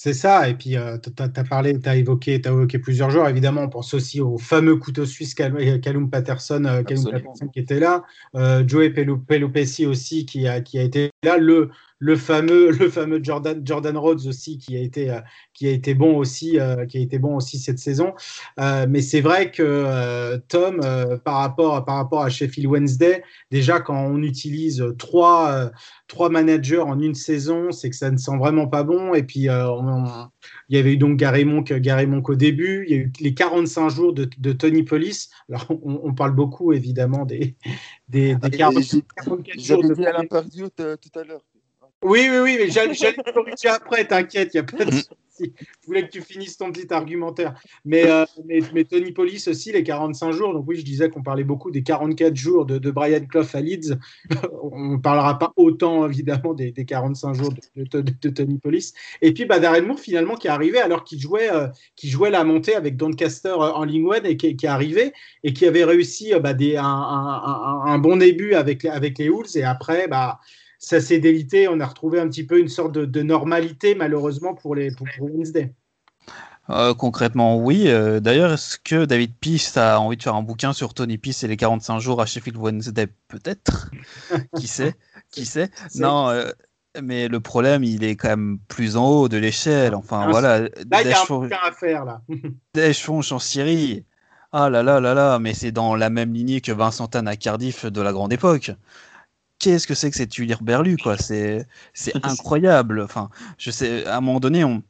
C'est 0.00 0.12
ça, 0.12 0.48
et 0.48 0.54
puis 0.54 0.76
euh, 0.76 0.96
tu 0.96 1.10
as, 1.20 1.28
parlé, 1.42 1.76
tu 1.76 1.88
as 1.88 1.96
évoqué, 1.96 2.34
évoqué 2.34 2.78
plusieurs 2.78 3.10
joueurs. 3.10 3.28
Évidemment, 3.28 3.62
on 3.62 3.68
pense 3.68 3.94
aussi 3.94 4.20
au 4.20 4.38
fameux 4.38 4.76
couteau 4.76 5.04
suisse 5.04 5.34
Callum 5.34 6.08
Patterson, 6.08 6.64
euh, 6.66 6.84
Patterson 6.84 7.48
qui 7.52 7.58
était 7.58 7.80
là, 7.80 8.04
euh, 8.36 8.62
Joey 8.64 8.90
Pelopessi 8.90 9.86
aussi 9.86 10.24
qui 10.24 10.46
a, 10.46 10.60
qui 10.60 10.78
a 10.78 10.84
été 10.84 11.10
là, 11.24 11.36
le, 11.36 11.70
le 11.98 12.16
fameux, 12.16 12.70
le 12.70 12.88
fameux 12.90 13.20
Jordan, 13.22 13.60
Jordan 13.64 13.96
Rhodes 13.96 14.26
aussi 14.26 14.58
qui 14.58 14.76
a 14.76 14.80
été, 14.80 15.10
euh, 15.10 15.20
qui 15.52 15.66
a 15.66 15.70
été 15.70 15.94
bon 15.94 16.16
aussi, 16.16 16.58
euh, 16.58 16.86
qui 16.86 16.98
a 16.98 17.00
été 17.00 17.18
bon 17.18 17.36
aussi 17.36 17.58
cette 17.58 17.78
saison. 17.78 18.14
Euh, 18.60 18.86
mais 18.88 19.02
c'est 19.02 19.20
vrai 19.20 19.50
que 19.50 20.36
Tom, 20.48 20.80
par 21.24 21.36
rapport, 21.36 21.84
par 21.84 21.96
rapport 21.96 22.22
à 22.22 22.28
Sheffield 22.28 22.68
Wednesday, 22.70 23.22
déjà 23.50 23.80
quand 23.80 24.00
on 24.00 24.22
utilise 24.22 24.84
trois, 24.98 25.70
trois 26.06 26.30
managers 26.30 26.78
en 26.78 27.00
une 27.00 27.14
saison, 27.14 27.72
c'est 27.72 27.90
que 27.90 27.96
ça 27.96 28.10
ne 28.10 28.16
sent 28.16 28.36
vraiment 28.38 28.68
pas 28.68 28.84
bon. 28.84 29.14
Et 29.14 29.22
puis 29.22 29.48
il 30.68 30.76
y 30.76 30.80
avait 30.80 30.92
eu 30.92 30.96
donc 30.96 31.16
Gary 31.16 31.44
Monk, 31.44 31.72
Gary 31.72 32.06
Monk 32.06 32.28
au 32.28 32.34
début. 32.34 32.84
Il 32.86 32.92
y 32.92 32.98
a 32.98 33.02
eu 33.02 33.12
les 33.20 33.34
45 33.34 33.88
jours 33.88 34.12
de, 34.12 34.28
de 34.38 34.52
Tony 34.52 34.82
Police. 34.82 35.30
Alors, 35.48 35.66
on, 35.70 36.00
on, 36.04 36.14
parle 36.14 36.32
beaucoup, 36.32 36.72
évidemment, 36.72 37.24
des, 37.24 37.56
des, 38.08 38.34
des 38.34 38.50
44 38.50 39.24
jours. 39.24 39.38
J'avais 39.56 39.94
dit 39.94 40.06
Alain 40.06 40.26
Pardieu 40.26 40.68
tout 40.68 41.18
à 41.18 41.24
l'heure. 41.24 41.42
Oui, 42.02 42.28
oui, 42.30 42.38
oui, 42.42 42.56
mais 42.58 42.70
j'allais 42.70 42.94
corriger 43.34 43.68
après, 43.68 44.06
t'inquiète, 44.06 44.50
il 44.54 44.58
n'y 44.58 44.60
a 44.60 44.64
pas 44.64 44.84
de 44.84 44.92
Je 45.40 45.86
voulais 45.86 46.06
que 46.06 46.10
tu 46.10 46.20
finisses 46.20 46.56
ton 46.56 46.72
petit 46.72 46.92
argumentaire. 46.92 47.54
Mais, 47.84 48.08
euh, 48.10 48.24
mais, 48.46 48.84
Tony 48.84 49.12
Police 49.12 49.48
aussi, 49.48 49.72
les 49.72 49.82
45 49.82 50.32
jours. 50.32 50.52
Donc, 50.52 50.64
oui, 50.66 50.76
je 50.76 50.84
disais 50.84 51.08
qu'on 51.08 51.22
parlait 51.22 51.44
beaucoup 51.44 51.70
des 51.70 51.82
44 51.82 52.36
jours 52.36 52.66
de, 52.66 52.90
Brian 52.90 53.24
Clough 53.26 53.54
à 53.54 53.60
Leeds. 53.60 53.96
On 54.62 54.92
ne 54.92 54.96
parlera 54.98 55.38
pas 55.38 55.52
autant, 55.56 56.06
évidemment, 56.06 56.54
des, 56.54 56.72
45 56.72 57.34
jours 57.34 57.52
de, 57.76 58.30
Tony 58.30 58.58
Police. 58.58 58.94
Et 59.22 59.32
puis, 59.32 59.44
bah, 59.44 59.58
Darren 59.58 59.82
Moore, 59.82 60.00
finalement, 60.00 60.34
qui 60.34 60.46
est 60.46 60.50
arrivé 60.50 60.78
alors 60.78 61.04
qu'il 61.04 61.20
jouait, 61.20 61.50
euh, 61.50 61.68
jouait 62.02 62.30
la 62.30 62.44
montée 62.44 62.74
avec 62.74 62.96
Doncaster 62.96 63.48
euh, 63.48 63.72
en 63.72 63.84
Ligue 63.84 64.06
1 64.24 64.24
et 64.24 64.36
qui, 64.36 64.46
est 64.46 64.64
arrivé 64.64 65.12
et 65.42 65.52
qui 65.52 65.66
avait 65.66 65.84
réussi 65.84 66.32
bah, 66.40 66.54
des, 66.54 66.76
un, 66.76 67.98
bon 67.98 68.16
début 68.16 68.54
avec, 68.54 68.84
avec 68.84 69.18
les 69.18 69.28
Wolves. 69.28 69.56
Et 69.56 69.64
après, 69.64 70.08
bah 70.08 70.40
ça 70.78 71.00
s'est 71.00 71.18
délité. 71.18 71.68
On 71.68 71.80
a 71.80 71.86
retrouvé 71.86 72.20
un 72.20 72.28
petit 72.28 72.44
peu 72.44 72.58
une 72.58 72.68
sorte 72.68 72.92
de, 72.92 73.22
normalité, 73.22 73.94
malheureusement, 73.94 74.54
pour, 74.54 74.74
les, 74.74 74.90
pour, 74.92 75.06
Wednesday. 75.20 75.74
Euh, 76.70 76.94
concrètement, 76.94 77.58
oui. 77.58 77.84
Euh, 77.88 78.20
d'ailleurs, 78.20 78.52
est-ce 78.52 78.78
que 78.78 79.04
David 79.04 79.34
Peace 79.40 79.76
a 79.76 79.98
envie 79.98 80.16
de 80.16 80.22
faire 80.22 80.34
un 80.34 80.42
bouquin 80.42 80.72
sur 80.72 80.94
Tony 80.94 81.18
Peace 81.18 81.42
et 81.42 81.48
les 81.48 81.56
45 81.56 81.98
jours 81.98 82.20
à 82.20 82.26
Sheffield 82.26 82.58
Wednesday? 82.58 83.08
Peut-être. 83.28 83.90
qui 84.56 84.66
sait? 84.66 84.94
Qui 85.30 85.44
sait? 85.44 85.70
Non, 85.96 86.28
euh, 86.28 86.50
mais 87.02 87.28
le 87.28 87.40
problème, 87.40 87.84
il 87.84 88.04
est 88.04 88.16
quand 88.16 88.28
même 88.28 88.58
plus 88.68 88.96
en 88.96 89.08
haut 89.08 89.28
de 89.28 89.38
l'échelle. 89.38 89.94
Enfin, 89.94 90.24
ah, 90.26 90.30
voilà. 90.30 90.60
Là, 90.60 90.68
il 91.02 91.08
y 91.08 91.12
a 91.12 91.20
un 91.20 91.24
bouquin 91.26 91.58
à 91.64 91.72
faire, 91.72 92.04
là. 92.04 92.22
Fonch 92.92 93.32
en 93.32 93.38
Syrie. 93.38 94.04
Ah 94.50 94.70
là 94.70 94.82
là 94.82 94.98
là 94.98 95.12
là, 95.12 95.38
mais 95.38 95.52
c'est 95.52 95.72
dans 95.72 95.94
la 95.94 96.08
même 96.08 96.32
lignée 96.32 96.62
que 96.62 96.72
Vincent 96.72 97.06
Tan 97.06 97.26
à 97.26 97.36
Cardiff 97.36 97.84
de 97.84 98.00
la 98.00 98.12
grande 98.12 98.32
époque 98.32 98.72
qu'est-ce 99.58 99.86
que 99.86 99.94
c'est 99.94 100.10
que 100.10 100.16
cette 100.16 100.34
huile 100.34 100.56
berlu 100.60 100.96
quoi? 100.96 101.16
C'est 101.16 101.66
c'est 101.94 102.14
incroyable. 102.24 103.00
Enfin 103.00 103.30
je 103.58 103.70
sais 103.70 104.06
à 104.06 104.18
un 104.18 104.20
moment 104.20 104.40
donné 104.40 104.64
on 104.64 104.82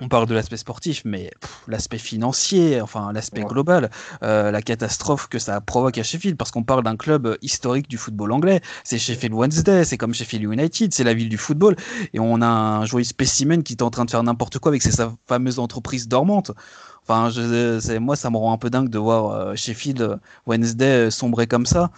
on 0.00 0.08
parle 0.08 0.26
de 0.26 0.34
l'aspect 0.34 0.56
sportif, 0.56 1.02
mais 1.04 1.30
l'aspect 1.68 1.98
financier, 1.98 2.80
enfin 2.80 3.12
l'aspect 3.12 3.42
global, 3.42 3.90
euh, 4.22 4.50
la 4.50 4.62
catastrophe 4.62 5.28
que 5.28 5.38
ça 5.38 5.60
provoque 5.60 5.98
à 5.98 6.02
Sheffield, 6.02 6.36
parce 6.36 6.50
qu'on 6.50 6.62
parle 6.62 6.82
d'un 6.82 6.96
club 6.96 7.36
historique 7.42 7.88
du 7.88 7.98
football 7.98 8.32
anglais. 8.32 8.60
C'est 8.82 8.98
Sheffield 8.98 9.34
Wednesday, 9.34 9.84
c'est 9.84 9.98
comme 9.98 10.14
Sheffield 10.14 10.44
United, 10.50 10.94
c'est 10.94 11.04
la 11.04 11.14
ville 11.14 11.28
du 11.28 11.36
football, 11.36 11.76
et 12.14 12.20
on 12.20 12.40
a 12.40 12.46
un 12.46 12.86
joyeux 12.86 13.04
spécimen 13.04 13.62
qui 13.62 13.74
est 13.74 13.82
en 13.82 13.90
train 13.90 14.04
de 14.04 14.10
faire 14.10 14.22
n'importe 14.22 14.58
quoi 14.58 14.70
avec 14.70 14.82
sa 14.82 15.12
fameuse 15.26 15.58
entreprise 15.58 16.08
dormante. 16.08 16.52
Enfin, 17.02 17.30
je, 17.30 17.98
moi, 17.98 18.14
ça 18.14 18.30
me 18.30 18.36
rend 18.36 18.52
un 18.52 18.58
peu 18.58 18.70
dingue 18.70 18.88
de 18.88 18.98
voir 18.98 19.32
euh, 19.32 19.54
Sheffield 19.56 20.18
Wednesday 20.46 21.10
sombrer 21.10 21.46
comme 21.46 21.66
ça 21.66 21.90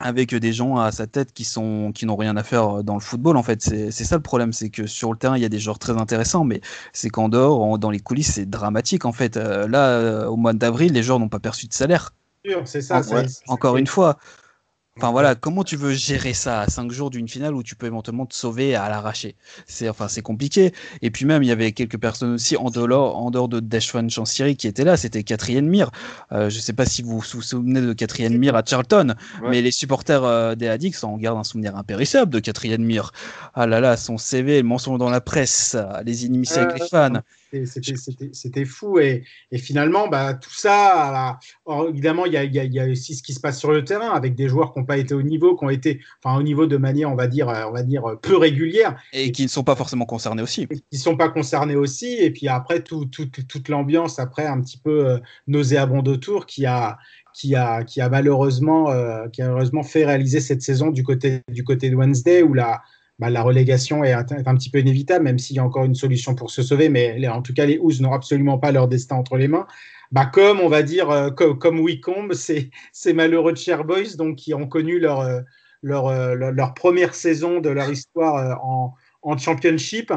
avec 0.00 0.34
des 0.34 0.52
gens 0.52 0.76
à 0.76 0.92
sa 0.92 1.06
tête 1.06 1.32
qui 1.32 1.44
sont 1.44 1.90
qui 1.94 2.06
n'ont 2.06 2.16
rien 2.16 2.36
à 2.36 2.42
faire 2.42 2.84
dans 2.84 2.94
le 2.94 3.00
football 3.00 3.36
en 3.36 3.42
fait. 3.42 3.62
C'est 3.62 3.90
ça 3.90 4.16
le 4.16 4.22
problème 4.22 4.52
c'est 4.52 4.68
que 4.68 4.86
sur 4.86 5.12
le 5.12 5.18
terrain 5.18 5.36
il 5.36 5.42
y 5.42 5.46
a 5.46 5.48
des 5.48 5.58
joueurs 5.58 5.78
très 5.78 5.96
intéressants 5.96 6.44
mais 6.44 6.60
c'est 6.92 7.08
qu'en 7.08 7.28
dehors 7.28 7.78
dans 7.78 7.90
les 7.90 8.00
coulisses 8.00 8.32
c'est 8.34 8.46
dramatique 8.46 9.04
en 9.04 9.12
fait. 9.12 9.36
Euh, 9.36 9.66
là 9.68 9.88
euh, 9.88 10.26
au 10.26 10.36
mois 10.36 10.52
d'avril 10.52 10.92
les 10.92 11.02
joueurs 11.02 11.18
n'ont 11.18 11.28
pas 11.28 11.40
perçu 11.40 11.66
de 11.66 11.72
salaire. 11.72 12.12
C'est 12.64 12.80
ça, 12.80 13.02
encore 13.48 13.76
une 13.76 13.88
fois 13.88 14.18
Enfin 14.98 15.10
voilà, 15.10 15.34
comment 15.34 15.62
tu 15.62 15.76
veux 15.76 15.92
gérer 15.92 16.32
ça 16.32 16.62
à 16.62 16.68
5 16.68 16.90
jours 16.90 17.10
d'une 17.10 17.28
finale 17.28 17.54
où 17.54 17.62
tu 17.62 17.76
peux 17.76 17.86
éventuellement 17.86 18.24
te 18.24 18.34
sauver 18.34 18.74
à 18.74 18.88
l'arracher 18.88 19.36
C'est 19.66 19.90
enfin 19.90 20.08
c'est 20.08 20.22
compliqué. 20.22 20.72
Et 21.02 21.10
puis 21.10 21.26
même 21.26 21.42
il 21.42 21.48
y 21.50 21.52
avait 21.52 21.72
quelques 21.72 21.98
personnes 21.98 22.32
aussi 22.32 22.56
en 22.56 22.70
dehors, 22.70 23.18
en 23.18 23.30
dehors 23.30 23.48
de 23.48 23.60
Deshwan 23.60 24.08
Chansiri 24.08 24.56
qui 24.56 24.66
étaient 24.66 24.84
là. 24.84 24.96
C'était 24.96 25.22
Catherine 25.22 25.68
Mir. 25.68 25.90
Euh, 26.32 26.48
je 26.48 26.58
sais 26.60 26.72
pas 26.72 26.86
si 26.86 27.02
vous 27.02 27.18
vous 27.18 27.42
souvenez 27.42 27.82
de 27.82 27.92
Catherine 27.92 28.38
Mir 28.38 28.56
à 28.56 28.62
Charlton, 28.64 29.14
mais 29.42 29.60
les 29.60 29.70
supporters 29.70 30.24
euh, 30.24 30.54
des 30.54 30.68
Addicts 30.68 31.04
en 31.04 31.18
gardent 31.18 31.40
un 31.40 31.44
souvenir 31.44 31.76
impérissable 31.76 32.32
de 32.32 32.38
Catherine 32.38 32.82
Mir. 32.82 33.12
Ah 33.54 33.66
là 33.66 33.80
là, 33.80 33.98
son 33.98 34.16
CV, 34.16 34.62
mention 34.62 34.96
dans 34.96 35.10
la 35.10 35.20
presse, 35.20 35.76
les 36.06 36.24
inimitiés 36.24 36.62
avec 36.62 36.80
les 36.80 36.88
fans. 36.88 37.20
C'était 38.32 38.64
fou. 38.64 38.98
Et, 38.98 39.24
et, 39.50 39.58
finalement, 39.58 40.08
bah, 40.08 40.34
tout 40.34 40.52
ça, 40.52 41.38
évidemment, 41.88 42.26
il 42.26 42.32
y 42.32 42.36
a, 42.36 42.44
y 42.44 42.80
a, 42.80 42.86
aussi 42.86 43.14
ce 43.14 43.22
qui 43.22 43.32
se 43.32 43.40
passe 43.40 43.58
sur 43.58 43.72
le 43.72 43.84
terrain 43.84 44.10
avec 44.10 44.34
des 44.34 44.48
joueurs 44.48 44.72
qui 44.72 44.80
n'ont 44.80 44.84
pas 44.84 44.98
été 44.98 45.14
au 45.14 45.22
niveau, 45.22 45.56
qui 45.56 45.64
ont 45.64 45.70
été 45.70 46.00
enfin, 46.22 46.38
au 46.38 46.42
niveau 46.42 46.66
de 46.66 46.76
manière, 46.76 47.10
on 47.10 47.14
va 47.14 47.26
dire, 47.26 47.48
on 47.48 47.72
va 47.72 47.82
dire 47.82 48.16
peu 48.22 48.36
régulière. 48.36 49.00
Et, 49.12 49.32
qui 49.32 49.42
ne 49.42 49.48
sont 49.48 49.64
pas 49.64 49.76
forcément 49.76 50.06
concernés 50.06 50.42
aussi. 50.42 50.66
qui 50.66 50.82
ne 50.92 50.98
sont 50.98 51.16
pas 51.16 51.28
concernés 51.28 51.76
aussi. 51.76 52.16
Et 52.18 52.30
puis 52.30 52.48
après, 52.48 52.82
tout, 52.82 53.06
tout, 53.06 53.26
toute 53.26 53.68
l'ambiance, 53.68 54.18
après, 54.18 54.46
un 54.46 54.60
petit 54.60 54.78
peu 54.78 55.06
euh, 55.06 55.18
nauséabonde 55.46 56.08
autour, 56.08 56.46
qui 56.46 56.66
a, 56.66 56.98
qui 57.34 57.54
a, 57.54 57.84
qui 57.84 58.00
a 58.00 58.08
malheureusement, 58.08 58.90
euh, 58.90 59.28
qui 59.28 59.42
a 59.42 59.46
malheureusement 59.46 59.82
fait 59.82 60.04
réaliser 60.04 60.40
cette 60.40 60.62
saison 60.62 60.90
du 60.90 61.02
côté, 61.02 61.42
du 61.48 61.64
côté 61.64 61.90
de 61.90 61.96
Wednesday, 61.96 62.42
où 62.42 62.54
la, 62.54 62.82
bah, 63.18 63.30
la 63.30 63.42
relégation 63.42 64.04
est 64.04 64.12
un, 64.12 64.24
petit 64.24 64.70
peu 64.70 64.78
inévitable, 64.78 65.24
même 65.24 65.38
s'il 65.38 65.56
y 65.56 65.58
a 65.58 65.64
encore 65.64 65.84
une 65.84 65.94
solution 65.94 66.34
pour 66.34 66.50
se 66.50 66.62
sauver. 66.62 66.88
Mais 66.88 67.26
en 67.28 67.42
tout 67.42 67.54
cas, 67.54 67.66
les 67.66 67.78
Ouz 67.78 68.00
n'ont 68.00 68.12
absolument 68.12 68.58
pas 68.58 68.72
leur 68.72 68.88
destin 68.88 69.16
entre 69.16 69.36
les 69.36 69.48
mains. 69.48 69.66
Bah, 70.12 70.26
comme 70.26 70.60
on 70.60 70.68
va 70.68 70.82
dire, 70.82 71.10
euh, 71.10 71.30
comme, 71.30 71.58
comme 71.58 71.80
Wycombe, 71.80 72.32
ces, 72.34 73.12
malheureux 73.12 73.54
Boys 73.84 74.16
donc, 74.16 74.36
qui 74.36 74.54
ont 74.54 74.66
connu 74.66 74.98
leur, 75.00 75.20
euh, 75.20 75.40
leur, 75.82 76.06
euh, 76.08 76.34
leur, 76.34 76.74
première 76.74 77.14
saison 77.14 77.60
de 77.60 77.70
leur 77.70 77.90
histoire 77.90 78.62
en, 78.64 78.94
en 79.22 79.36
championship. 79.36 80.12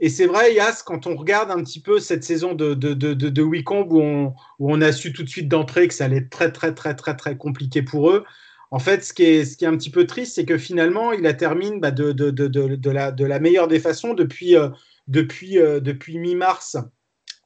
Et 0.00 0.10
c'est 0.10 0.26
vrai, 0.26 0.54
Yas, 0.54 0.82
quand 0.84 1.06
on 1.06 1.16
regarde 1.16 1.50
un 1.50 1.62
petit 1.62 1.80
peu 1.80 2.00
cette 2.00 2.24
saison 2.24 2.54
de, 2.54 2.74
de, 2.74 2.92
de, 2.92 3.42
Wycombe 3.42 3.92
où 3.92 4.00
on, 4.00 4.34
où 4.58 4.72
on 4.72 4.80
a 4.82 4.92
su 4.92 5.12
tout 5.12 5.22
de 5.22 5.28
suite 5.28 5.48
d'entrée 5.48 5.88
que 5.88 5.94
ça 5.94 6.04
allait 6.04 6.18
être 6.18 6.30
très, 6.30 6.52
très, 6.52 6.74
très, 6.74 6.94
très, 6.94 7.16
très 7.16 7.36
compliqué 7.36 7.82
pour 7.82 8.10
eux, 8.10 8.24
en 8.72 8.78
fait, 8.78 9.04
ce 9.04 9.12
qui 9.12 9.22
est, 9.22 9.62
un 9.64 9.76
petit 9.76 9.90
peu 9.90 10.06
triste, 10.06 10.34
c'est 10.34 10.46
que 10.46 10.56
finalement, 10.56 11.12
il 11.12 11.20
la 11.20 11.34
termine 11.34 11.78
bah, 11.78 11.90
de, 11.90 13.22
la, 13.24 13.38
meilleure 13.38 13.68
des 13.68 13.78
façons 13.78 14.14
depuis, 14.14 14.56
euh, 14.56 14.70
euh, 15.14 15.94
mi-mars 16.08 16.78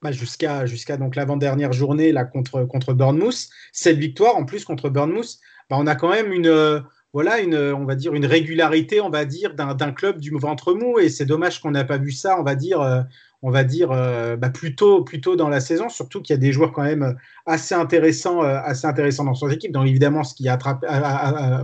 bah, 0.03 0.13
jusqu'à 0.13 0.67
jusqu'à 0.67 0.97
donc 0.97 1.17
l'avant-dernière 1.17 1.73
journée 1.73 2.13
là, 2.13 2.25
contre, 2.25 2.65
contre 2.65 2.93
Bournemouth. 2.93 3.49
Cette 3.73 3.99
victoire, 3.99 4.37
en 4.37 4.45
plus, 4.45 4.65
contre 4.65 4.89
Bournemouth, 4.89 5.39
bah, 5.69 5.77
on 5.81 5.89
a 5.89 5.97
quand 5.97 6.11
même 6.11 6.33
une, 6.33 6.47
euh, 6.47 6.79
voilà, 7.13 7.41
une, 7.41 7.57
on 7.57 7.87
va 7.87 7.97
dire, 7.97 8.15
une 8.15 8.27
régularité, 8.27 9.01
on 9.01 9.11
va 9.11 9.25
dire, 9.25 9.55
d'un 9.55 9.91
club 9.91 10.21
du 10.21 10.31
ventre 10.31 10.75
mou. 10.75 11.01
Et 11.01 11.09
c'est 11.09 11.27
dommage 11.27 11.61
qu'on 11.61 11.73
n'a 11.73 11.83
pas 11.83 11.99
vu 11.99 12.13
ça, 12.13 12.39
on 12.39 12.45
va 12.45 12.55
dire, 12.55 13.05
on 13.47 13.51
va 13.53 13.63
dire, 13.63 13.93
euh, 13.93 14.35
bah, 14.35 14.51
plus, 14.51 14.75
tôt, 14.75 15.05
dans 15.37 15.49
la 15.49 15.61
saison, 15.61 15.89
surtout 15.89 16.21
qu'il 16.21 16.35
y 16.35 16.37
a 16.37 16.41
des 16.41 16.51
joueurs 16.51 16.73
quand 16.73 16.83
même 16.83 17.17
assez 17.47 17.77
intéressants, 17.77 18.43
euh, 18.43 18.59
assez 18.65 18.89
intéressants 18.89 19.23
dans 19.23 19.37
son 19.37 19.49
équipe. 19.49 19.71
Donc 19.71 19.87
évidemment, 19.87 20.25
ce 20.25 20.35
qui 20.35 20.49
a, 20.49 20.59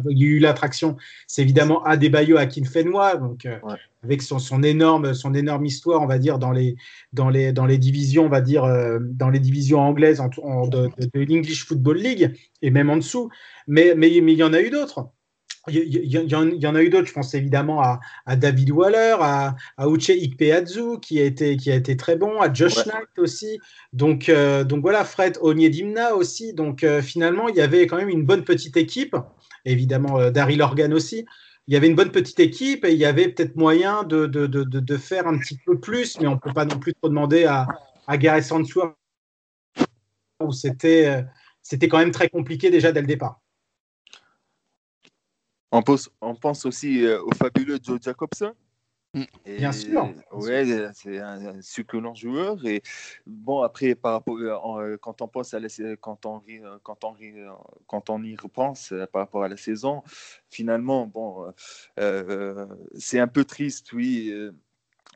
eu 0.09 0.39
l'attraction, 0.39 0.97
c'est 1.27 1.43
évidemment 1.43 1.83
Adebayo 1.83 2.37
à 2.37 2.47
Kinfenwa, 2.47 3.17
donc 3.17 3.47
euh, 3.47 3.59
avec 4.05 4.23
son, 4.23 4.63
énorme, 4.63 5.13
son 5.13 5.35
énorme 5.35 5.67
histoire, 5.67 6.03
on 6.03 6.07
va 6.07 6.19
dire, 6.19 6.39
dans 6.39 6.53
les, 6.53 6.77
dans 7.13 7.29
les, 7.29 7.53
dans 7.53 7.67
les 7.67 7.79
divisions, 7.79 8.27
on 8.27 8.29
va 8.29 8.43
dire, 8.43 8.65
dans 9.01 9.31
les 9.31 9.41
divisions 9.41 9.81
anglaises 9.81 10.19
de, 10.21 10.89
l'English 11.15 11.67
Football 11.67 11.99
League 11.99 12.33
et 12.63 12.71
même 12.71 12.91
en 12.91 12.97
dessous. 12.97 13.29
Mais, 13.67 13.95
mais, 13.97 14.21
mais 14.23 14.35
il 14.35 14.39
y 14.39 14.45
en 14.45 14.53
a 14.53 14.61
eu 14.61 14.71
d'autres. 14.71 15.09
Il 15.69 16.07
y, 16.09 16.67
en 16.67 16.75
a 16.75 16.83
eu 16.83 16.91
d'autres, 16.91 17.07
je 17.07 17.13
pense 17.13 17.35
évidemment 17.35 17.83
à, 18.27 18.37
David 18.37 18.73
Waller, 18.73 19.17
à, 19.21 19.55
à 19.77 19.87
Uche 19.87 20.11
Ikpeazu 20.11 20.99
qui 21.01 21.21
a 21.21 21.25
été 21.25 21.57
qui 21.57 21.71
a 21.71 21.77
été 21.77 21.97
très 21.97 22.17
bon, 22.17 22.41
à 22.41 22.53
Josh 22.53 22.85
Knight 22.85 23.17
aussi. 23.19 23.61
Donc 23.93 24.29
euh, 24.29 24.65
donc 24.65 24.83
voilà, 24.83 25.05
Fred 25.05 25.39
Onyedimna 25.41 26.17
aussi. 26.17 26.53
Donc 26.53 26.83
euh, 26.83 27.01
finalement, 27.01 27.49
il 27.49 27.55
y 27.55 27.61
avait 27.61 27.87
quand 27.87 27.97
même 27.97 28.09
une 28.09 28.25
bonne 28.25 28.43
petite 28.43 28.77
équipe. 28.77 29.15
Évidemment, 29.65 30.19
euh, 30.19 30.31
Daryl 30.33 30.61
Organ 30.63 30.93
aussi. 30.93 31.27
Il 31.69 31.75
y 31.75 31.77
avait 31.77 31.87
une 31.87 31.95
bonne 31.95 32.11
petite 32.11 32.41
équipe 32.41 32.85
et 32.85 32.91
il 32.91 32.99
y 32.99 33.05
avait 33.05 33.29
peut-être 33.29 33.55
moyen 33.55 34.03
de, 34.03 34.27
de, 34.27 34.49
de, 34.49 34.65
de, 34.65 34.97
faire 34.97 35.29
un 35.29 35.39
petit 35.39 35.57
peu 35.65 35.79
plus, 35.79 36.19
mais 36.21 36.27
on 36.27 36.35
ne 36.35 36.41
peut 36.41 36.53
pas 36.53 36.65
non 36.65 36.77
plus 36.77 36.93
trop 36.95 37.09
demander 37.09 37.45
à, 37.45 37.69
à 38.09 38.17
Gareth 38.17 38.45
Sandsworth 38.45 38.97
où 40.41 40.51
c'était 40.51 41.25
c'était 41.63 41.87
quand 41.87 41.99
même 41.99 42.11
très 42.11 42.29
compliqué 42.29 42.69
déjà 42.69 42.91
dès 42.91 43.01
le 43.01 43.07
départ. 43.07 43.42
On 45.73 45.83
pense, 45.83 46.11
on 46.21 46.35
pense 46.35 46.67
aussi 46.67 47.05
euh, 47.05 47.23
au 47.23 47.33
fabuleux 47.33 47.79
Joe 47.83 47.99
Jacobson. 48.01 48.53
Mm. 49.15 49.25
Bien 49.45 49.73
sûr. 49.73 50.15
Ouais, 50.31 50.65
c'est 50.95 51.19
un, 51.19 51.61
succulent 51.63 52.15
joueur. 52.15 52.65
Et 52.67 52.83
bon, 53.27 53.63
après, 53.63 53.95
par 53.95 54.13
rapport, 54.13 54.37
euh, 54.37 54.83
euh, 54.83 54.99
quand 54.99 55.23
on 55.23 55.29
pense 55.29 55.55
à 55.55 55.61
la, 55.61 55.69
quand 55.97 56.27
on 56.27 56.43
quand 56.83 57.05
on 57.05 57.15
quand 57.87 58.11
on 58.11 58.23
y 58.23 58.37
repense 58.37 58.93
par 59.13 59.23
rapport 59.23 59.45
à 59.45 59.49
la 59.49 59.57
saison, 59.57 60.03
finalement, 60.51 61.07
bon, 61.07 61.53
c'est 62.95 63.19
un 63.19 63.29
peu 63.29 63.45
triste, 63.45 63.93
oui. 63.95 64.33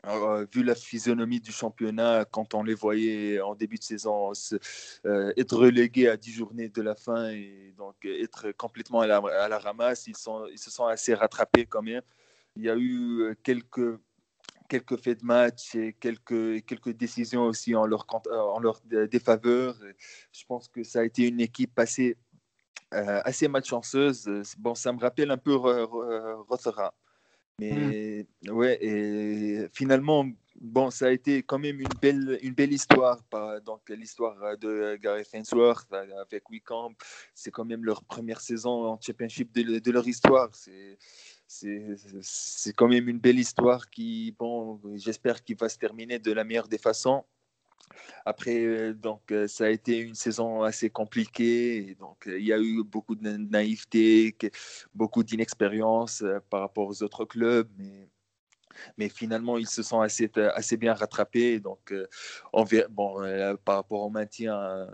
Euh, 0.07 0.47
vu 0.53 0.63
la 0.63 0.75
physionomie 0.77 1.41
du 1.41 1.51
championnat, 1.51 2.25
quand 2.31 2.55
on 2.55 2.63
les 2.63 2.75
voyait 2.75 3.41
en 3.41 3.57
début 3.57 3.77
de 3.77 3.83
saison 3.83 4.33
être 5.05 5.57
relégués 5.57 6.09
à 6.09 6.17
10 6.17 6.33
journées 6.33 6.69
de 6.69 6.83
la 6.83 6.95
fin 6.95 7.31
et 7.31 7.75
donc 7.77 7.97
être 8.05 8.53
complètement 8.53 9.01
à 9.01 9.07
la, 9.07 9.59
ramasse, 9.59 10.07
ils, 10.07 10.17
se 10.17 10.71
sont 10.71 10.87
assez 10.87 11.15
rattrapés 11.15 11.67
quand 11.67 11.83
même. 11.83 12.03
Il 12.55 12.63
y 12.63 12.71
a 12.71 12.77
eu 12.77 13.35
quelques, 13.43 13.99
quelques 14.69 14.97
faits 14.97 15.21
de 15.21 15.27
match 15.27 15.75
et 15.75 15.93
quelques, 15.95 16.89
décisions 16.91 17.43
aussi 17.45 17.75
en 17.75 17.87
leur, 17.87 18.07
en 18.31 18.61
défaveur. 19.11 19.77
Je 20.31 20.45
pense 20.47 20.69
que 20.69 20.85
ça 20.85 21.01
a 21.01 21.05
été 21.05 21.27
une 21.27 21.41
équipe 21.41 21.77
assez, 21.79 22.17
assez 22.93 23.49
malchanceuse. 23.49 24.31
Bon, 24.59 24.77
ça 24.77 24.93
me 24.93 25.01
rappelle 25.01 25.33
un 25.33 25.39
peu 25.39 25.55
Rothera. 25.57 26.95
Mmh. 27.59 27.65
Mais 27.65 28.27
ouais, 28.51 28.79
et 28.85 29.69
finalement, 29.73 30.27
bon, 30.61 30.91
ça 30.91 31.07
a 31.07 31.11
été 31.11 31.43
quand 31.43 31.59
même 31.59 31.81
une 31.81 31.95
belle, 32.03 32.39
une 32.43 32.53
belle 32.53 32.73
histoire. 32.73 33.19
donc, 33.65 33.89
l'histoire 33.89 34.43
euh, 34.43 34.57
de 34.57 34.97
Gareth 34.97 35.31
Ainsworth 35.33 35.91
euh, 35.93 36.21
avec 36.21 36.51
Wickham, 36.51 36.95
c'est 37.35 37.51
quand 37.51 37.65
même 37.65 37.83
leur 37.85 38.05
première 38.05 38.43
saison 38.43 38.87
en 38.87 39.01
championship 39.01 39.55
de, 39.55 39.79
de 39.79 39.91
leur 39.91 40.07
histoire. 40.07 40.55
C'est, 40.55 40.99
c'est, 41.47 42.73
quand 42.75 42.89
même 42.89 43.09
une 43.09 43.21
belle 43.21 43.39
histoire 43.39 43.89
qui, 43.89 44.35
bon, 44.39 44.79
j'espère 44.97 45.43
qu'il 45.43 45.57
va 45.57 45.71
se 45.71 45.79
terminer 45.79 46.19
de 46.19 46.33
la 46.33 46.45
meilleure 46.45 46.69
des 46.69 46.79
façons. 46.79 47.25
Après, 48.25 48.59
euh, 48.65 48.93
donc, 48.93 49.31
euh, 49.31 49.47
ça 49.47 49.65
a 49.67 49.69
été 49.69 49.99
une 49.99 50.15
saison 50.15 50.63
assez 50.63 50.91
compliquée. 50.91 51.97
donc, 52.01 52.27
euh, 52.27 52.39
il 52.39 52.47
y 52.47 52.53
a 52.53 52.59
eu 52.59 52.83
beaucoup 52.83 53.15
de 53.15 53.37
naïveté, 53.37 54.37
beaucoup 54.95 55.23
d'inexpérience 55.23 56.25
par 56.51 56.61
rapport 56.61 56.89
aux 56.89 57.03
autres 57.03 57.25
clubs. 57.25 57.69
Mais, 58.99 59.09
finalement, 59.09 59.59
ils 59.59 59.69
se 59.69 59.83
sont 59.83 60.01
assez, 60.01 60.29
bien 60.77 60.95
rattrapés. 60.95 61.61
Donc, 61.61 61.95
par 62.53 63.77
rapport 63.77 64.01
au 64.03 64.11
maintien 64.11 64.89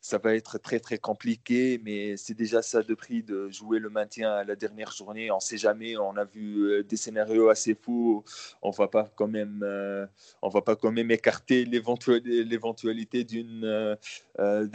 ça 0.00 0.18
va 0.18 0.34
être 0.34 0.58
très 0.58 0.80
très 0.80 0.98
compliqué, 0.98 1.80
mais 1.84 2.16
c'est 2.16 2.34
déjà 2.34 2.62
ça 2.62 2.82
de 2.82 2.94
prix 2.94 3.22
de 3.22 3.50
jouer 3.50 3.78
le 3.78 3.90
maintien 3.90 4.32
à 4.32 4.44
la 4.44 4.56
dernière 4.56 4.92
journée. 4.92 5.30
On 5.30 5.36
ne 5.36 5.40
sait 5.40 5.58
jamais, 5.58 5.96
on 5.96 6.16
a 6.16 6.24
vu 6.24 6.62
euh, 6.62 6.82
des 6.82 6.96
scénarios 6.96 7.48
assez 7.48 7.74
fous. 7.74 8.24
On 8.62 8.70
va 8.70 8.88
pas 8.88 9.10
quand 9.16 9.28
même, 9.28 9.60
euh, 9.62 10.06
on 10.42 10.48
va 10.48 10.62
pas 10.62 10.76
quand 10.76 10.92
même 10.92 11.10
écarter 11.10 11.64
l'éventualité 11.64 13.24
d'une 13.24 13.64
euh, 13.64 13.96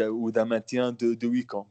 ou 0.09 0.31
d'un 0.31 0.45
maintien 0.45 0.91
de, 0.91 1.13
de 1.13 1.27
week-end. 1.27 1.67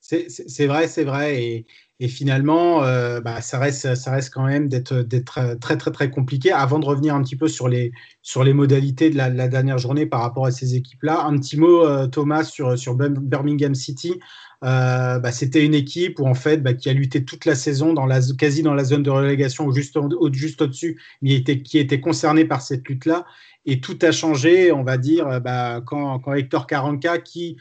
C'est 0.00 0.66
vrai, 0.66 0.86
c'est 0.86 1.04
vrai. 1.04 1.64
Et 1.98 2.08
finalement, 2.08 2.84
euh, 2.84 3.20
bah, 3.22 3.40
ça, 3.40 3.58
reste, 3.58 3.94
ça 3.94 4.10
reste 4.10 4.32
quand 4.32 4.44
même 4.44 4.68
d'être 4.68 5.02
très, 5.24 5.76
très, 5.78 5.90
très 5.90 6.10
compliqué. 6.10 6.52
Avant 6.52 6.78
de 6.78 6.84
revenir 6.84 7.14
un 7.14 7.22
petit 7.22 7.36
peu 7.36 7.48
sur 7.48 7.68
les, 7.68 7.92
sur 8.20 8.44
les 8.44 8.52
modalités 8.52 9.08
de 9.08 9.16
la, 9.16 9.30
dernière 9.48 9.78
journée 9.78 10.04
par 10.04 10.20
rapport 10.20 10.44
à 10.44 10.50
ces 10.50 10.74
équipes-là, 10.74 11.24
un 11.24 11.38
petit 11.38 11.58
mot, 11.58 11.86
euh, 11.86 12.06
Thomas, 12.06 12.44
sur, 12.44 12.78
sur 12.78 12.94
Birmingham 12.94 13.74
City. 13.74 14.20
Euh, 14.62 15.18
bah, 15.18 15.32
C'était 15.32 15.64
une 15.64 15.74
équipe 15.74 16.20
où, 16.20 16.26
en 16.26 16.34
fait, 16.34 16.58
bah, 16.58 16.74
qui 16.74 16.90
a 16.90 16.92
lutté 16.92 17.24
toute 17.24 17.46
la 17.46 17.54
saison, 17.54 17.94
dans 17.94 18.04
la, 18.04 18.20
quasi 18.38 18.62
dans 18.62 18.74
la 18.74 18.84
zone 18.84 19.02
de 19.02 19.10
relégation, 19.10 19.70
juste, 19.70 19.96
au, 19.96 20.30
juste 20.30 20.60
au-dessus, 20.60 21.00
mais 21.22 21.42
qui 21.42 21.78
était 21.78 22.00
concerné 22.00 22.44
par 22.44 22.60
cette 22.60 22.86
lutte-là. 22.86 23.24
Et 23.64 23.80
tout 23.80 23.98
a 24.02 24.12
changé, 24.12 24.70
on 24.70 24.84
va 24.84 24.98
dire, 24.98 25.40
quand, 25.86 26.18
quand 26.18 26.34
Hector 26.34 26.66
Caranca, 26.66 27.18
qui 27.18 27.56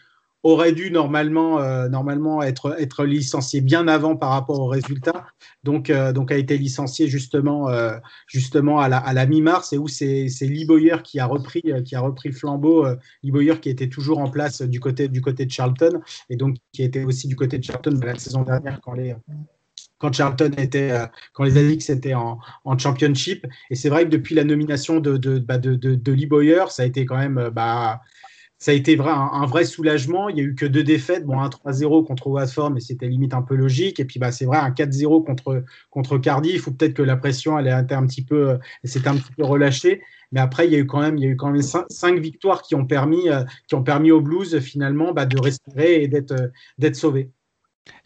aurait 0.45 0.73
dû 0.73 0.91
normalement, 0.91 1.59
euh, 1.59 1.89
normalement 1.89 2.43
être, 2.43 2.75
être 2.79 3.03
licencié 3.03 3.61
bien 3.61 3.87
avant 3.87 4.15
par 4.15 4.29
rapport 4.29 4.59
aux 4.59 4.67
résultats. 4.67 5.25
Donc, 5.63 5.89
euh, 5.89 6.13
donc 6.13 6.31
a 6.31 6.37
été 6.37 6.55
licencié 6.59 7.07
justement, 7.07 7.67
euh, 7.69 7.97
justement 8.27 8.79
à 8.79 8.87
la, 8.87 8.97
à 8.97 9.11
la 9.13 9.25
mi-mars 9.25 9.73
et 9.73 9.79
où 9.79 9.87
c'est 9.87 10.27
Lee 10.41 10.65
Boyer 10.65 10.97
qui 11.03 11.19
a 11.19 11.25
repris, 11.25 11.63
qui 11.83 11.95
a 11.95 11.99
repris 11.99 12.29
le 12.29 12.35
flambeau. 12.35 12.85
Lee 13.23 13.31
Boyer 13.31 13.59
qui 13.59 13.69
était 13.69 13.89
toujours 13.89 14.19
en 14.19 14.29
place 14.29 14.61
du 14.61 14.79
côté, 14.79 15.07
du 15.07 15.19
côté 15.19 15.47
de 15.47 15.51
Charlton 15.51 15.99
et 16.29 16.35
donc 16.35 16.57
qui 16.71 16.83
était 16.83 17.05
aussi 17.05 17.27
du 17.27 17.35
côté 17.35 17.57
de 17.57 17.63
Charlton 17.63 17.99
la 18.03 18.13
saison 18.13 18.43
dernière 18.43 18.79
quand 18.81 18.93
les, 18.93 19.15
quand 19.97 20.13
Charlton 20.13 20.51
était, 20.57 20.91
quand 21.33 21.43
les 21.43 21.89
étaient 21.89 22.13
en, 22.13 22.37
en 22.65 22.77
championship. 22.77 23.47
Et 23.71 23.75
c'est 23.75 23.89
vrai 23.89 24.03
que 24.03 24.09
depuis 24.09 24.35
la 24.35 24.43
nomination 24.43 24.99
de, 24.99 25.17
de, 25.17 25.39
bah, 25.39 25.57
de, 25.57 25.73
de, 25.73 26.11
Lee 26.11 26.27
Boyer, 26.27 26.65
ça 26.69 26.83
a 26.83 26.85
été 26.85 27.05
quand 27.05 27.17
même, 27.17 27.49
bah, 27.51 28.01
ça 28.65 28.71
a 28.71 28.73
été 28.73 28.95
vrai, 28.95 29.11
un, 29.11 29.45
vrai 29.45 29.63
soulagement. 29.63 30.27
Il 30.27 30.35
n'y 30.35 30.41
a 30.41 30.43
eu 30.43 30.55
que 30.55 30.65
deux 30.65 30.81
défaites, 30.81 31.23
bon, 31.23 31.39
un 31.39 31.49
3-0 31.49 32.03
contre 32.03 32.25
Watford, 32.25 32.71
mais 32.71 32.79
c'était 32.79 33.07
limite 33.07 33.35
un 33.35 33.43
peu 33.43 33.53
logique. 33.53 33.99
Et 33.99 34.05
puis, 34.05 34.17
bah, 34.17 34.31
c'est 34.31 34.45
vrai, 34.45 34.57
un 34.57 34.71
4-0 34.71 35.23
contre, 35.23 35.63
contre 35.91 36.17
Cardiff, 36.17 36.65
ou 36.65 36.71
peut-être 36.71 36.95
que 36.95 37.03
la 37.03 37.15
pression, 37.15 37.59
elle, 37.59 37.67
été 37.67 37.93
un 37.93 38.07
petit 38.07 38.23
peu, 38.23 38.57
un 39.05 39.17
peu 39.37 39.43
relâchée. 39.43 40.01
Mais 40.31 40.39
après, 40.39 40.65
il 40.65 40.73
y 40.73 40.75
a 40.75 40.79
eu 40.79 40.87
quand 40.87 40.99
même, 40.99 41.15
il 41.15 41.23
y 41.23 41.27
a 41.27 41.29
eu 41.29 41.35
quand 41.35 41.51
même 41.51 41.61
cinq, 41.61 42.17
victoires 42.17 42.63
qui 42.63 42.73
ont 42.73 42.87
permis, 42.87 43.29
euh, 43.29 43.43
qui 43.67 43.75
ont 43.75 43.83
permis 43.83 44.09
aux 44.09 44.21
Blues 44.21 44.57
finalement 44.57 45.13
bah, 45.13 45.27
de 45.27 45.39
respirer 45.39 46.01
et 46.01 46.07
d'être, 46.07 46.31
euh, 46.31 46.47
d'être 46.79 46.95
sauvés. 46.95 47.29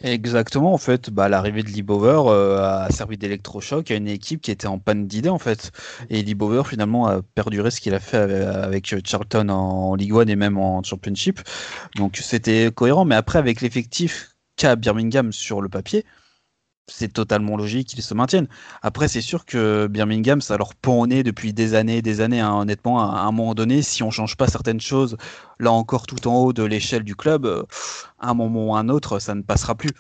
Exactement, 0.01 0.73
en 0.73 0.77
fait, 0.77 1.09
bah, 1.09 1.27
l'arrivée 1.29 1.63
de 1.63 1.69
Libover 1.69 2.21
euh, 2.27 2.85
a 2.85 2.89
servi 2.89 3.17
d'électrochoc 3.17 3.91
à 3.91 3.95
une 3.95 4.07
équipe 4.07 4.41
qui 4.41 4.51
était 4.51 4.67
en 4.67 4.79
panne 4.79 5.07
d'idées, 5.07 5.29
en 5.29 5.39
fait. 5.39 5.71
Et 6.09 6.21
Libover, 6.21 6.63
finalement, 6.65 7.07
a 7.07 7.21
perduré 7.21 7.69
ce 7.71 7.81
qu'il 7.81 7.93
a 7.93 7.99
fait 7.99 8.17
avec 8.17 8.93
Charlton 9.05 9.49
en 9.49 9.95
League 9.95 10.13
One 10.13 10.29
et 10.29 10.35
même 10.35 10.57
en 10.57 10.81
Championship. 10.83 11.41
Donc, 11.95 12.17
c'était 12.17 12.71
cohérent. 12.73 13.05
Mais 13.05 13.15
après, 13.15 13.39
avec 13.39 13.61
l'effectif 13.61 14.35
qu'a 14.55 14.75
Birmingham 14.75 15.31
sur 15.33 15.61
le 15.61 15.69
papier, 15.69 16.05
c'est 16.89 17.13
totalement 17.13 17.55
logique 17.57 17.87
qu'ils 17.87 18.03
se 18.03 18.13
maintiennent. 18.13 18.47
Après, 18.81 19.07
c'est 19.07 19.21
sûr 19.21 19.45
que 19.45 19.87
Birmingham, 19.87 20.41
ça 20.41 20.57
leur 20.57 20.75
pend 20.75 20.99
au 20.99 21.07
nez 21.07 21.23
depuis 21.23 21.53
des 21.53 21.73
années 21.75 21.97
et 21.97 22.01
des 22.01 22.21
années. 22.21 22.39
Hein. 22.39 22.53
Honnêtement, 22.53 22.99
à 22.99 23.21
un 23.21 23.31
moment 23.31 23.55
donné, 23.55 23.81
si 23.81 24.03
on 24.03 24.11
change 24.11 24.35
pas 24.35 24.47
certaines 24.47 24.81
choses, 24.81 25.17
là 25.59 25.71
encore 25.71 26.05
tout 26.05 26.27
en 26.27 26.35
haut 26.37 26.53
de 26.53 26.63
l'échelle 26.63 27.03
du 27.03 27.15
club, 27.15 27.45
euh, 27.45 27.63
à 28.19 28.29
un 28.31 28.33
moment 28.33 28.67
ou 28.67 28.75
à 28.75 28.79
un 28.79 28.89
autre, 28.89 29.19
ça 29.19 29.35
ne 29.35 29.41
passera 29.41 29.75
plus. 29.75 29.91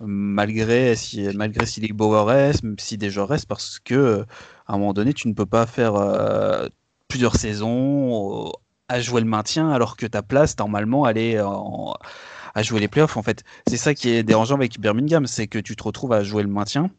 Malgré 0.00 0.96
si, 0.96 1.28
malgré 1.34 1.66
si 1.66 1.80
les 1.80 1.88
si 2.78 2.98
des 2.98 3.10
joueurs 3.10 3.28
restent, 3.28 3.46
parce 3.46 3.78
que 3.78 3.94
euh, 3.94 4.24
à 4.66 4.74
un 4.74 4.78
moment 4.78 4.92
donné, 4.92 5.14
tu 5.14 5.28
ne 5.28 5.34
peux 5.34 5.46
pas 5.46 5.66
faire 5.66 5.94
euh, 5.94 6.68
plusieurs 7.08 7.36
saisons 7.36 8.52
à 8.88 9.00
jouer 9.00 9.20
le 9.20 9.26
maintien 9.26 9.70
alors 9.70 9.96
que 9.96 10.06
ta 10.06 10.22
place, 10.22 10.58
normalement, 10.58 11.08
elle 11.08 11.18
est 11.18 11.40
en 11.40 11.94
à 12.54 12.62
jouer 12.62 12.80
les 12.80 12.88
playoffs. 12.88 13.16
En 13.16 13.22
fait, 13.22 13.44
c'est 13.66 13.76
ça 13.76 13.94
qui 13.94 14.10
est 14.10 14.22
dérangeant 14.22 14.56
avec 14.56 14.78
Birmingham, 14.80 15.26
c'est 15.26 15.46
que 15.46 15.58
tu 15.58 15.76
te 15.76 15.82
retrouves 15.82 16.12
à 16.12 16.22
jouer 16.22 16.42
le 16.42 16.48
maintien, 16.48 16.90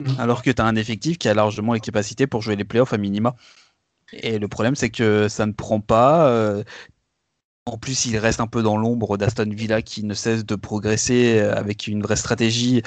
mm. 0.00 0.18
alors 0.18 0.42
que 0.42 0.50
tu 0.50 0.60
as 0.60 0.64
un 0.64 0.76
effectif 0.76 1.18
qui 1.18 1.28
a 1.28 1.34
largement 1.34 1.72
les 1.72 1.80
capacités 1.80 2.26
pour 2.26 2.42
jouer 2.42 2.56
les 2.56 2.64
playoffs 2.64 2.92
à 2.92 2.98
minima. 2.98 3.34
Et 4.12 4.38
le 4.38 4.48
problème, 4.48 4.74
c'est 4.74 4.90
que 4.90 5.28
ça 5.28 5.46
ne 5.46 5.52
prend 5.52 5.80
pas. 5.80 6.28
Euh, 6.28 6.62
en 7.66 7.78
plus, 7.78 8.04
il 8.04 8.18
reste 8.18 8.40
un 8.40 8.46
peu 8.46 8.62
dans 8.62 8.76
l'ombre 8.76 9.16
d'Aston 9.16 9.48
Villa 9.50 9.80
qui 9.82 10.04
ne 10.04 10.14
cesse 10.14 10.44
de 10.44 10.54
progresser 10.54 11.40
avec 11.40 11.86
une 11.86 12.02
vraie 12.02 12.16
stratégie 12.16 12.82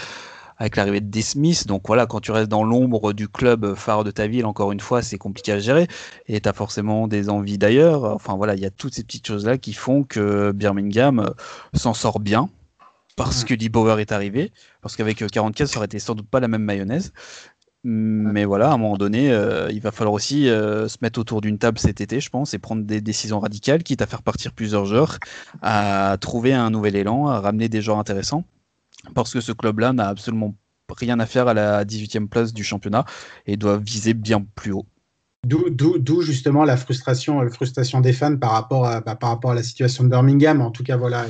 avec 0.58 0.76
l'arrivée 0.76 1.02
de 1.02 1.22
Smith. 1.22 1.68
Donc 1.68 1.84
voilà, 1.88 2.06
quand 2.06 2.20
tu 2.20 2.32
restes 2.32 2.50
dans 2.50 2.64
l'ombre 2.64 3.14
du 3.14 3.28
club 3.28 3.76
phare 3.76 4.04
de 4.04 4.12
ta 4.12 4.28
ville, 4.28 4.46
encore 4.46 4.72
une 4.72 4.80
fois, 4.80 5.02
c'est 5.02 5.18
compliqué 5.18 5.52
à 5.52 5.60
gérer. 5.60 5.88
Et 6.28 6.42
tu 6.42 6.50
as 6.50 6.54
forcément 6.54 7.08
des 7.08 7.30
envies 7.30 7.58
d'ailleurs. 7.58 8.04
Enfin 8.04 8.36
voilà, 8.36 8.56
il 8.56 8.62
y 8.62 8.66
a 8.66 8.72
toutes 8.72 8.94
ces 8.94 9.04
petites 9.04 9.28
choses-là 9.28 9.58
qui 9.58 9.74
font 9.74 10.04
que 10.04 10.52
Birmingham 10.52 11.20
euh, 11.20 11.30
s'en 11.74 11.94
sort 11.94 12.20
bien. 12.20 12.50
Parce 13.16 13.44
que 13.44 13.56
Lee 13.56 13.70
Bauer 13.70 14.00
est 14.00 14.12
arrivé. 14.12 14.52
Parce 14.82 14.96
qu'avec 14.96 15.26
44, 15.26 15.68
ça 15.68 15.78
aurait 15.78 15.86
été 15.86 16.00
sans 16.00 16.14
doute 16.14 16.30
pas 16.30 16.40
la 16.40 16.48
même 16.48 16.64
mayonnaise. 16.64 17.14
Mais 17.84 18.44
voilà, 18.44 18.70
à 18.72 18.74
un 18.74 18.78
moment 18.78 18.98
donné, 18.98 19.32
euh, 19.32 19.72
il 19.72 19.80
va 19.80 19.92
falloir 19.92 20.14
aussi 20.14 20.50
euh, 20.50 20.88
se 20.88 20.98
mettre 21.02 21.20
autour 21.20 21.42
d'une 21.42 21.58
table 21.58 21.80
cet 21.80 22.02
été, 22.02 22.20
je 22.20 22.30
pense, 22.30 22.54
et 22.54 22.60
prendre 22.60 22.84
des 22.84 23.02
décisions 23.02 23.40
radicales, 23.40 23.82
quitte 23.84 24.02
à 24.02 24.08
faire 24.08 24.24
partir 24.24 24.52
plusieurs 24.52 24.86
joueurs, 24.86 25.20
à 25.62 26.18
trouver 26.20 26.54
un 26.54 26.70
nouvel 26.70 26.96
élan, 26.96 27.28
à 27.28 27.40
ramener 27.40 27.70
des 27.70 27.82
joueurs 27.82 27.98
intéressants 27.98 28.44
parce 29.14 29.34
que 29.34 29.42
ce 29.42 29.52
club-là 29.52 29.94
n'a 29.94 30.08
absolument 30.08 30.56
rien 30.96 31.20
à 31.20 31.26
faire 31.26 31.48
à 31.48 31.54
la 31.54 31.84
18e 31.86 32.28
place 32.28 32.54
du 32.54 32.64
championnat 32.64 33.06
et 33.46 33.58
doit 33.58 33.78
viser 33.78 34.14
bien 34.14 34.46
plus 34.56 34.72
haut. 34.72 34.86
D'où 35.46 36.22
justement 36.22 36.66
la 36.66 36.78
frustration, 36.78 37.42
la 37.42 37.50
frustration 37.50 38.02
des 38.02 38.12
fans 38.14 38.32
bah, 38.32 38.68
par 38.70 39.30
rapport 39.30 39.52
à 39.52 39.56
la 39.56 39.64
situation 39.64 40.04
de 40.04 40.10
Birmingham. 40.10 40.62
En 40.62 40.72
tout 40.72 40.84
cas, 40.84 40.98
voilà, 40.98 41.26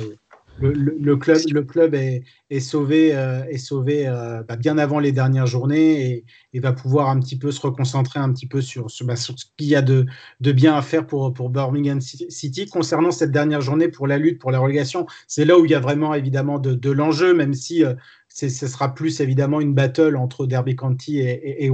le, 0.60 1.16
club, 1.16 1.38
le 1.50 1.62
club 1.62 1.94
est, 1.94 2.60
sauvé, 2.60 3.14
euh, 3.14 3.44
est 3.44 3.58
sauvé 3.58 4.06
euh, 4.06 4.42
bah, 4.42 4.56
bien 4.56 4.78
avant 4.78 4.98
les 4.98 5.12
dernières 5.12 5.46
journées 5.46 6.24
et, 6.52 6.60
va 6.60 6.72
pouvoir 6.72 7.08
un 7.08 7.20
petit 7.20 7.38
peu 7.38 7.52
se 7.52 7.60
reconcentrer 7.60 8.18
un 8.18 8.32
petit 8.32 8.48
peu 8.48 8.60
sur, 8.60 8.90
sur, 8.90 9.06
bah, 9.06 9.14
ce 9.14 9.32
qu'il 9.56 9.68
y 9.68 9.76
a 9.76 9.82
de, 9.82 10.06
bien 10.40 10.74
à 10.74 10.82
faire 10.82 11.06
pour, 11.06 11.32
pour 11.32 11.50
Birmingham 11.50 12.00
City. 12.00 12.66
Concernant 12.66 13.12
cette 13.12 13.30
dernière 13.30 13.60
journée 13.60 13.88
pour 13.88 14.08
la 14.08 14.18
lutte, 14.18 14.40
pour 14.40 14.50
la 14.50 14.58
relégation, 14.58 15.06
c'est 15.28 15.44
là 15.44 15.56
où 15.58 15.64
il 15.64 15.70
y 15.70 15.74
a 15.74 15.80
vraiment 15.80 16.14
évidemment 16.14 16.58
de, 16.58 16.90
l'enjeu, 16.90 17.32
même 17.32 17.54
si 17.54 17.84
euh, 17.84 17.94
ce 18.28 18.48
sera 18.48 18.94
plus 18.94 19.20
évidemment 19.20 19.60
une 19.60 19.74
battle 19.74 20.16
entre 20.16 20.46
Derby 20.46 20.74
County 20.74 21.18
et, 21.18 21.64
et, 21.64 21.70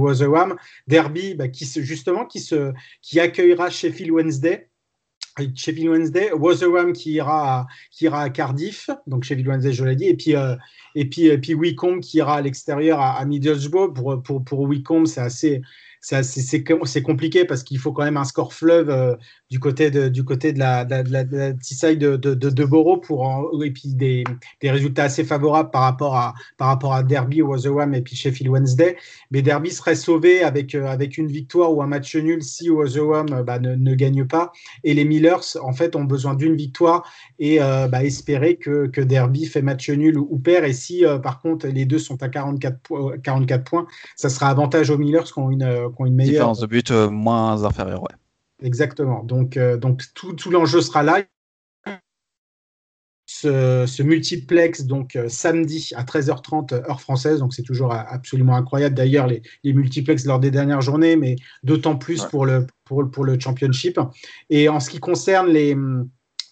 Derby, 0.87 1.33
bah, 1.33 1.47
qui 1.47 1.65
justement 1.81 2.25
qui, 2.25 2.39
se, 2.39 2.73
qui 3.01 3.19
accueillera 3.19 3.69
Sheffield 3.69 4.11
Wednesday 4.11 4.69
Sheffield 5.55 5.89
Wednesday, 5.89 6.29
Rotherham 6.31 6.93
qui 6.93 7.13
ira 7.13 7.59
à, 7.59 7.67
qui 7.91 8.05
ira 8.05 8.21
à 8.21 8.29
Cardiff, 8.29 8.89
donc 9.07 9.23
Sheffield 9.23 9.47
Wednesday 9.47 9.73
je 9.73 9.83
l'ai 9.83 9.95
dit, 9.95 10.05
et 10.05 10.15
puis 10.15 10.35
euh, 10.35 10.55
et 10.95 11.05
puis 11.05 11.27
et 11.27 11.37
puis 11.37 11.53
Wycombe 11.53 11.99
qui 11.99 12.17
ira 12.17 12.37
à 12.37 12.41
l'extérieur 12.41 12.99
à, 12.99 13.17
à, 13.17 13.25
Middlesbrough. 13.25 13.93
Pour 13.93 14.21
pour 14.23 14.43
pour 14.43 14.61
Wycombe 14.61 15.07
c'est 15.07 15.21
assez 15.21 15.61
c'est 16.01 17.01
compliqué 17.01 17.45
parce 17.45 17.63
qu'il 17.63 17.79
faut 17.79 17.91
quand 17.91 18.03
même 18.03 18.17
un 18.17 18.25
score 18.25 18.53
fleuve 18.53 18.89
euh, 18.89 19.15
du 19.49 19.59
côté 19.59 19.91
de, 19.91 20.09
du 20.09 20.23
côté 20.23 20.53
de 20.53 20.59
la, 20.59 20.85
de, 20.85 21.11
la, 21.11 21.23
de 21.23 21.53
de, 21.53 22.15
de, 22.17 22.49
de, 22.49 22.65
pour 23.05 23.63
et 23.63 23.71
puis 23.71 23.93
des, 23.93 24.23
des, 24.61 24.71
résultats 24.71 25.03
assez 25.03 25.23
favorables 25.23 25.69
par 25.69 25.83
rapport 25.83 26.15
à, 26.15 26.33
par 26.57 26.69
rapport 26.69 26.93
à 26.93 27.03
Derby, 27.03 27.41
Rotherham 27.41 27.93
et 27.93 28.01
puis 28.01 28.15
Sheffield 28.15 28.51
Wednesday. 28.51 28.97
Mais 29.31 29.41
Derby 29.41 29.71
serait 29.71 29.95
sauvé 29.95 30.43
avec, 30.43 30.73
euh, 30.73 30.87
avec 30.87 31.17
une 31.17 31.27
victoire 31.27 31.73
ou 31.73 31.81
un 31.81 31.87
match 31.87 32.15
nul 32.15 32.41
si 32.41 32.69
Rotherham 32.69 33.27
euh, 33.31 33.43
bah, 33.43 33.59
ne, 33.59 33.75
ne, 33.75 33.95
gagne 33.95 34.25
pas. 34.25 34.51
Et 34.83 34.93
les 34.93 35.05
Millers, 35.05 35.57
en 35.61 35.73
fait, 35.73 35.95
ont 35.95 36.05
besoin 36.05 36.33
d'une 36.33 36.55
victoire 36.55 37.07
et 37.39 37.59
bah, 37.59 38.03
espérer 38.03 38.55
que, 38.55 38.87
que, 38.87 39.01
Derby 39.01 39.45
fait 39.45 39.61
match 39.61 39.89
nul 39.89 40.17
ou, 40.17 40.37
perd. 40.39 40.65
Et 40.65 40.73
si, 40.73 41.03
par 41.23 41.39
contre, 41.41 41.67
les 41.67 41.85
deux 41.85 41.99
sont 41.99 42.21
à 42.23 42.29
44, 42.29 43.17
44 43.21 43.63
points, 43.63 43.87
ça 44.15 44.29
sera 44.29 44.49
avantage 44.49 44.89
aux 44.89 44.97
Millers 44.97 45.23
qui 45.23 45.39
ont 45.39 45.51
une 45.51 46.15
meilleure. 46.15 46.33
Différence 46.33 46.59
de 46.59 46.67
but 46.67 46.91
euh, 46.91 47.09
moins 47.09 47.63
inférieure, 47.63 48.03
ouais. 48.03 48.15
Exactement. 48.63 49.23
Donc, 49.23 49.57
euh, 49.57 49.77
donc 49.77 50.01
tout, 50.13 50.33
tout 50.33 50.49
l'enjeu 50.51 50.81
sera 50.81 51.03
là. 51.03 51.23
Ce, 53.27 54.01
multiplex 54.01 54.83
donc 54.83 55.15
euh, 55.15 55.27
samedi 55.27 55.91
à 55.95 56.03
13h30 56.03 56.73
heure 56.73 57.01
française. 57.01 57.39
Donc 57.39 57.53
c'est 57.53 57.63
toujours 57.63 57.91
absolument 57.93 58.55
incroyable. 58.55 58.95
D'ailleurs 58.95 59.27
les, 59.27 59.41
les, 59.63 59.73
multiplex 59.73 60.25
lors 60.25 60.39
des 60.39 60.51
dernières 60.51 60.81
journées 60.81 61.15
mais 61.15 61.35
d'autant 61.63 61.97
plus 61.97 62.23
pour 62.25 62.45
le 62.45 62.65
pour, 62.85 63.09
pour, 63.11 63.25
le 63.25 63.37
championship. 63.39 63.99
Et 64.49 64.69
en 64.69 64.79
ce 64.79 64.89
qui 64.89 64.99
concerne 64.99 65.49
les 65.49 65.75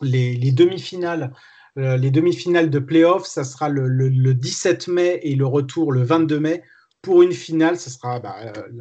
les, 0.01 0.35
les 0.35 0.51
demi-finales 0.51 1.31
les 1.75 2.11
demi-finales 2.11 2.69
de 2.69 2.79
playoffs 2.79 3.25
ça 3.25 3.43
sera 3.43 3.69
le, 3.69 3.87
le, 3.87 4.09
le 4.09 4.33
17 4.33 4.87
mai 4.89 5.19
et 5.23 5.35
le 5.35 5.45
retour 5.45 5.91
le 5.91 6.03
22 6.03 6.39
mai 6.39 6.63
pour 7.03 7.21
une 7.21 7.33
finale, 7.33 7.77
ce 7.77 7.89
sera 7.89 8.19
bah, 8.19 8.35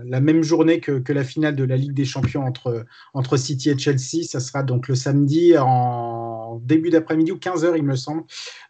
la 0.07 0.20
même 0.20 0.43
journée 0.43 0.81
que, 0.81 1.12
la 1.12 1.24
finale 1.24 1.57
de 1.57 1.65
la 1.65 1.77
Ligue 1.77 1.93
des 1.93 2.05
Champions 2.05 2.44
entre, 2.47 2.86
entre 3.15 3.36
City 3.36 3.69
et 3.69 3.77
Chelsea. 3.77 4.23
Ça 4.24 4.39
sera 4.39 4.62
donc 4.62 4.89
le 4.89 4.94
samedi 4.94 5.59
en 5.59 6.61
début 6.65 6.90
d'après-midi 6.90 7.32
ou 7.32 7.36
15h, 7.36 7.74
il 7.77 7.82
me 7.82 7.97
semble. 7.97 8.23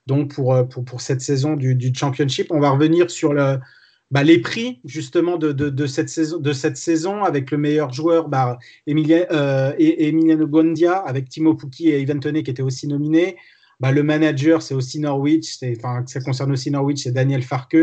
Donc 0.06 0.34
pour, 0.34 0.66
pour, 0.68 0.84
pour 0.84 1.00
cette 1.02 1.20
saison 1.20 1.54
du, 1.54 1.74
du, 1.74 1.92
Championship, 1.94 2.46
on 2.50 2.60
va 2.60 2.70
revenir 2.70 3.10
sur 3.10 3.34
bah, 4.10 4.22
les 4.22 4.38
prix 4.38 4.80
justement 4.86 5.36
de, 5.36 5.52
de, 5.52 5.86
cette 5.86 6.08
saison, 6.08 6.38
de 6.38 6.52
cette 6.52 6.78
saison 6.78 7.22
avec 7.22 7.50
le 7.50 7.58
meilleur 7.58 7.92
joueur, 7.92 8.28
bah, 8.28 8.58
euh, 8.88 9.72
Emiliano 9.78 10.46
Gondia, 10.46 10.96
avec 10.96 11.28
Timo 11.28 11.54
Pukki 11.54 11.88
et 11.90 12.00
Ivan 12.00 12.20
Toney 12.20 12.42
qui 12.42 12.50
étaient 12.50 12.62
aussi 12.62 12.88
nominés. 12.88 13.36
Le 13.80 14.02
manager, 14.02 14.62
c'est 14.62 14.74
aussi 14.74 15.00
Norwich, 15.00 15.58
enfin, 15.76 16.04
ça 16.06 16.20
concerne 16.20 16.52
aussi 16.52 16.70
Norwich, 16.70 17.02
c'est 17.02 17.12
Daniel 17.12 17.42
Farke. 17.42 17.76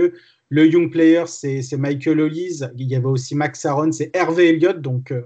Le 0.50 0.68
Young 0.68 0.92
Player, 0.92 1.24
c'est 1.28 1.78
Michael 1.78 2.20
Hollis. 2.22 2.62
Il 2.78 2.88
y 2.88 2.96
avait 2.96 3.06
aussi 3.06 3.36
Max 3.36 3.66
Aaron, 3.66 3.92
c'est 3.92 4.10
Hervé 4.16 4.50
Elliott. 4.50 4.82
Donc, 4.82 5.12
euh, 5.12 5.22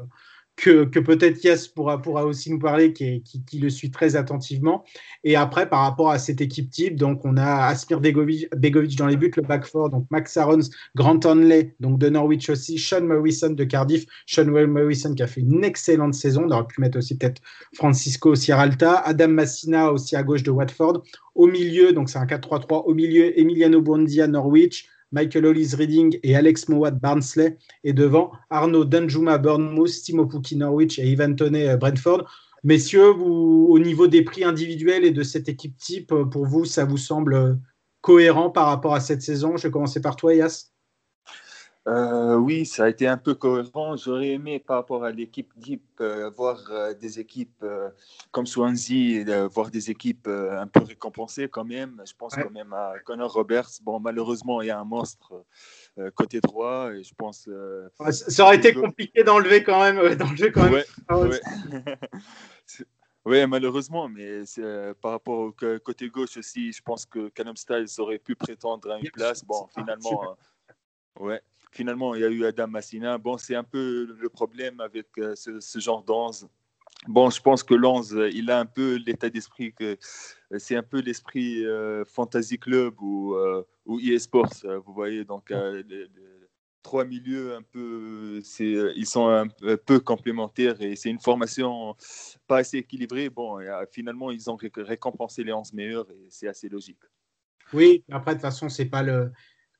que, 0.55 0.99
peut-être 0.99 1.43
Yass 1.43 1.67
pourra, 1.67 2.01
pourra 2.01 2.25
aussi 2.25 2.51
nous 2.51 2.59
parler, 2.59 2.93
qui, 2.93 3.23
qui, 3.23 3.59
le 3.59 3.69
suit 3.69 3.91
très 3.91 4.15
attentivement. 4.15 4.83
Et 5.23 5.35
après, 5.35 5.67
par 5.67 5.81
rapport 5.81 6.11
à 6.11 6.19
cette 6.19 6.41
équipe 6.41 6.69
type, 6.69 6.95
donc 6.95 7.25
on 7.25 7.37
a 7.37 7.65
Asmir 7.65 7.99
Begovic, 7.99 8.97
dans 8.97 9.07
les 9.07 9.17
buts, 9.17 9.31
le 9.35 9.41
back 9.41 9.65
four, 9.65 9.89
donc 9.89 10.05
Max 10.11 10.37
Arons, 10.37 10.59
Grant 10.95 11.19
Hanley, 11.25 11.75
donc 11.79 11.97
de 11.99 12.09
Norwich 12.09 12.49
aussi, 12.49 12.77
Sean 12.77 13.01
Morrison 13.01 13.49
de 13.49 13.63
Cardiff, 13.63 14.05
Sean 14.25 14.45
Morrison 14.45 15.13
qui 15.15 15.23
a 15.23 15.27
fait 15.27 15.41
une 15.41 15.63
excellente 15.63 16.13
saison, 16.13 16.43
on 16.45 16.51
aurait 16.51 16.67
pu 16.67 16.81
mettre 16.81 16.97
aussi 16.97 17.17
peut-être 17.17 17.41
Francisco 17.73 18.35
Sierralta, 18.35 18.99
Adam 18.99 19.29
Massina 19.29 19.91
aussi 19.91 20.15
à 20.15 20.23
gauche 20.23 20.43
de 20.43 20.51
Watford, 20.51 21.03
au 21.35 21.47
milieu, 21.47 21.93
donc 21.93 22.09
c'est 22.09 22.19
un 22.19 22.25
4-3-3, 22.25 22.83
au 22.85 22.93
milieu 22.93 23.37
Emiliano 23.39 23.81
Bondia 23.81 24.27
Norwich, 24.27 24.87
Michael 25.13 25.45
Hollis 25.45 25.75
Reading 25.77 26.19
et 26.23 26.35
Alex 26.35 26.67
Mowat 26.67 26.91
Barnsley. 26.91 27.57
Et 27.83 27.93
devant, 27.93 28.31
Arnaud 28.49 28.83
Danjuma 28.83 29.37
Bournemouth, 29.37 29.91
Timo 30.03 30.25
Pukki 30.25 30.57
Norwich 30.57 30.99
et 30.99 31.07
Ivan 31.07 31.35
Toney 31.35 31.69
euh, 31.69 31.77
Brentford. 31.77 32.25
Messieurs, 32.63 33.11
au 33.11 33.77
niveau 33.79 34.07
des 34.07 34.23
prix 34.23 34.43
individuels 34.43 35.05
et 35.05 35.11
de 35.11 35.23
cette 35.23 35.47
équipe 35.47 35.77
type, 35.77 36.11
euh, 36.11 36.25
pour 36.25 36.45
vous, 36.45 36.65
ça 36.65 36.83
vous 36.83 36.97
semble 36.97 37.33
euh, 37.35 37.53
cohérent 38.01 38.49
par 38.49 38.65
rapport 38.65 38.95
à 38.95 38.99
cette 38.99 39.21
saison? 39.21 39.55
Je 39.55 39.67
vais 39.67 39.71
commencer 39.71 40.01
par 40.01 40.15
toi, 40.15 40.33
Yas. 40.33 40.72
Euh, 41.85 42.35
oui, 42.35 42.65
ça 42.65 42.85
a 42.85 42.89
été 42.89 43.07
un 43.07 43.17
peu 43.17 43.35
cohérent. 43.35 43.97
J'aurais 43.97 44.29
aimé, 44.29 44.59
par 44.59 44.77
rapport 44.77 45.03
à 45.03 45.11
l'équipe 45.11 45.51
type, 45.59 45.83
euh, 45.99 46.29
voir 46.29 46.63
euh, 46.69 46.93
des 46.93 47.19
équipes 47.19 47.65
comme 48.31 48.45
Swansea, 48.45 49.47
voir 49.51 49.69
des 49.69 49.91
équipes 49.91 50.27
un 50.27 50.67
peu 50.67 50.81
récompensées 50.83 51.49
quand 51.49 51.65
même. 51.65 52.01
Je 52.07 52.13
pense 52.17 52.35
quand 52.35 52.51
même 52.51 52.71
à 52.71 52.93
Connor 53.03 53.33
Roberts. 53.33 53.69
Bon, 53.81 53.99
malheureusement, 53.99 54.61
il 54.61 54.67
y 54.67 54.71
a 54.71 54.79
un 54.79 54.85
monstre 54.85 55.45
côté 56.15 56.39
droit 56.39 56.91
et 56.93 57.03
je 57.03 57.13
pense. 57.15 57.49
ça 58.11 58.43
aurait 58.45 58.57
été 58.57 58.73
compliqué 58.73 59.23
d'enlever 59.23 59.63
quand 59.63 59.81
même. 59.81 59.97
quand 60.53 60.69
même. 60.69 60.83
Oui, 63.25 63.45
malheureusement, 63.47 64.07
mais 64.07 64.43
par 65.01 65.11
rapport 65.11 65.39
au 65.39 65.51
côté 65.83 66.07
gauche 66.07 66.37
aussi, 66.37 66.71
je 66.71 66.81
pense 66.81 67.05
que 67.05 67.27
Callum 67.29 67.57
Styles 67.57 67.87
aurait 67.99 68.19
pu 68.19 68.35
prétendre 68.35 68.89
à 68.89 68.99
une 68.99 69.11
place. 69.11 69.43
Bon, 69.43 69.67
finalement, 69.75 70.37
ouais, 71.19 71.41
finalement, 71.73 72.15
il 72.15 72.21
y 72.21 72.25
a 72.25 72.29
eu 72.29 72.45
Adam 72.45 72.67
Massina. 72.67 73.17
Bon, 73.17 73.37
c'est 73.37 73.55
un 73.55 73.63
peu 73.63 74.15
le 74.19 74.29
problème 74.29 74.79
avec 74.79 75.07
euh, 75.17 75.35
ce, 75.35 75.79
genre 75.79 76.03
d'Anze. 76.03 76.47
Bon, 77.07 77.29
je 77.29 77.41
pense 77.41 77.63
que 77.63 77.73
euh, 77.73 78.29
il 78.33 78.49
a 78.49 78.59
un 78.59 78.65
peu 78.65 78.95
l'état 78.95 79.29
d'esprit 79.29 79.73
que 79.73 79.97
euh, 80.51 80.59
c'est 80.59 80.75
un 80.75 80.83
peu 80.83 81.01
l'esprit 81.01 81.65
Fantasy 82.05 82.59
Club 82.59 83.01
ou, 83.01 83.35
ou 83.85 83.99
EA 83.99 84.19
Sports, 84.19 84.53
vous 84.85 84.93
voyez. 84.93 85.25
Donc, 85.25 85.51
trois 86.83 87.05
milieux 87.05 87.55
un 87.55 87.61
peu, 87.61 88.41
ils 88.59 89.05
sont 89.07 89.27
un 89.27 89.47
peu 89.47 89.99
complémentaires 89.99 90.79
et 90.81 90.95
c'est 90.95 91.09
une 91.09 91.19
formation 91.19 91.95
pas 92.47 92.57
assez 92.57 92.77
équilibrée. 92.77 93.29
Bon, 93.29 93.57
finalement, 93.91 94.31
ils 94.31 94.49
ont 94.49 94.57
récompensé 94.75 95.43
les 95.43 95.53
11 95.53 95.73
meilleurs 95.73 96.09
et 96.11 96.27
c'est 96.29 96.47
assez 96.47 96.69
logique. 96.69 96.99
Oui, 97.73 98.03
après, 98.11 98.31
de 98.31 98.35
toute 98.35 98.43
façon, 98.43 98.69
c'est 98.69 98.85
pas 98.85 99.01
le 99.01 99.31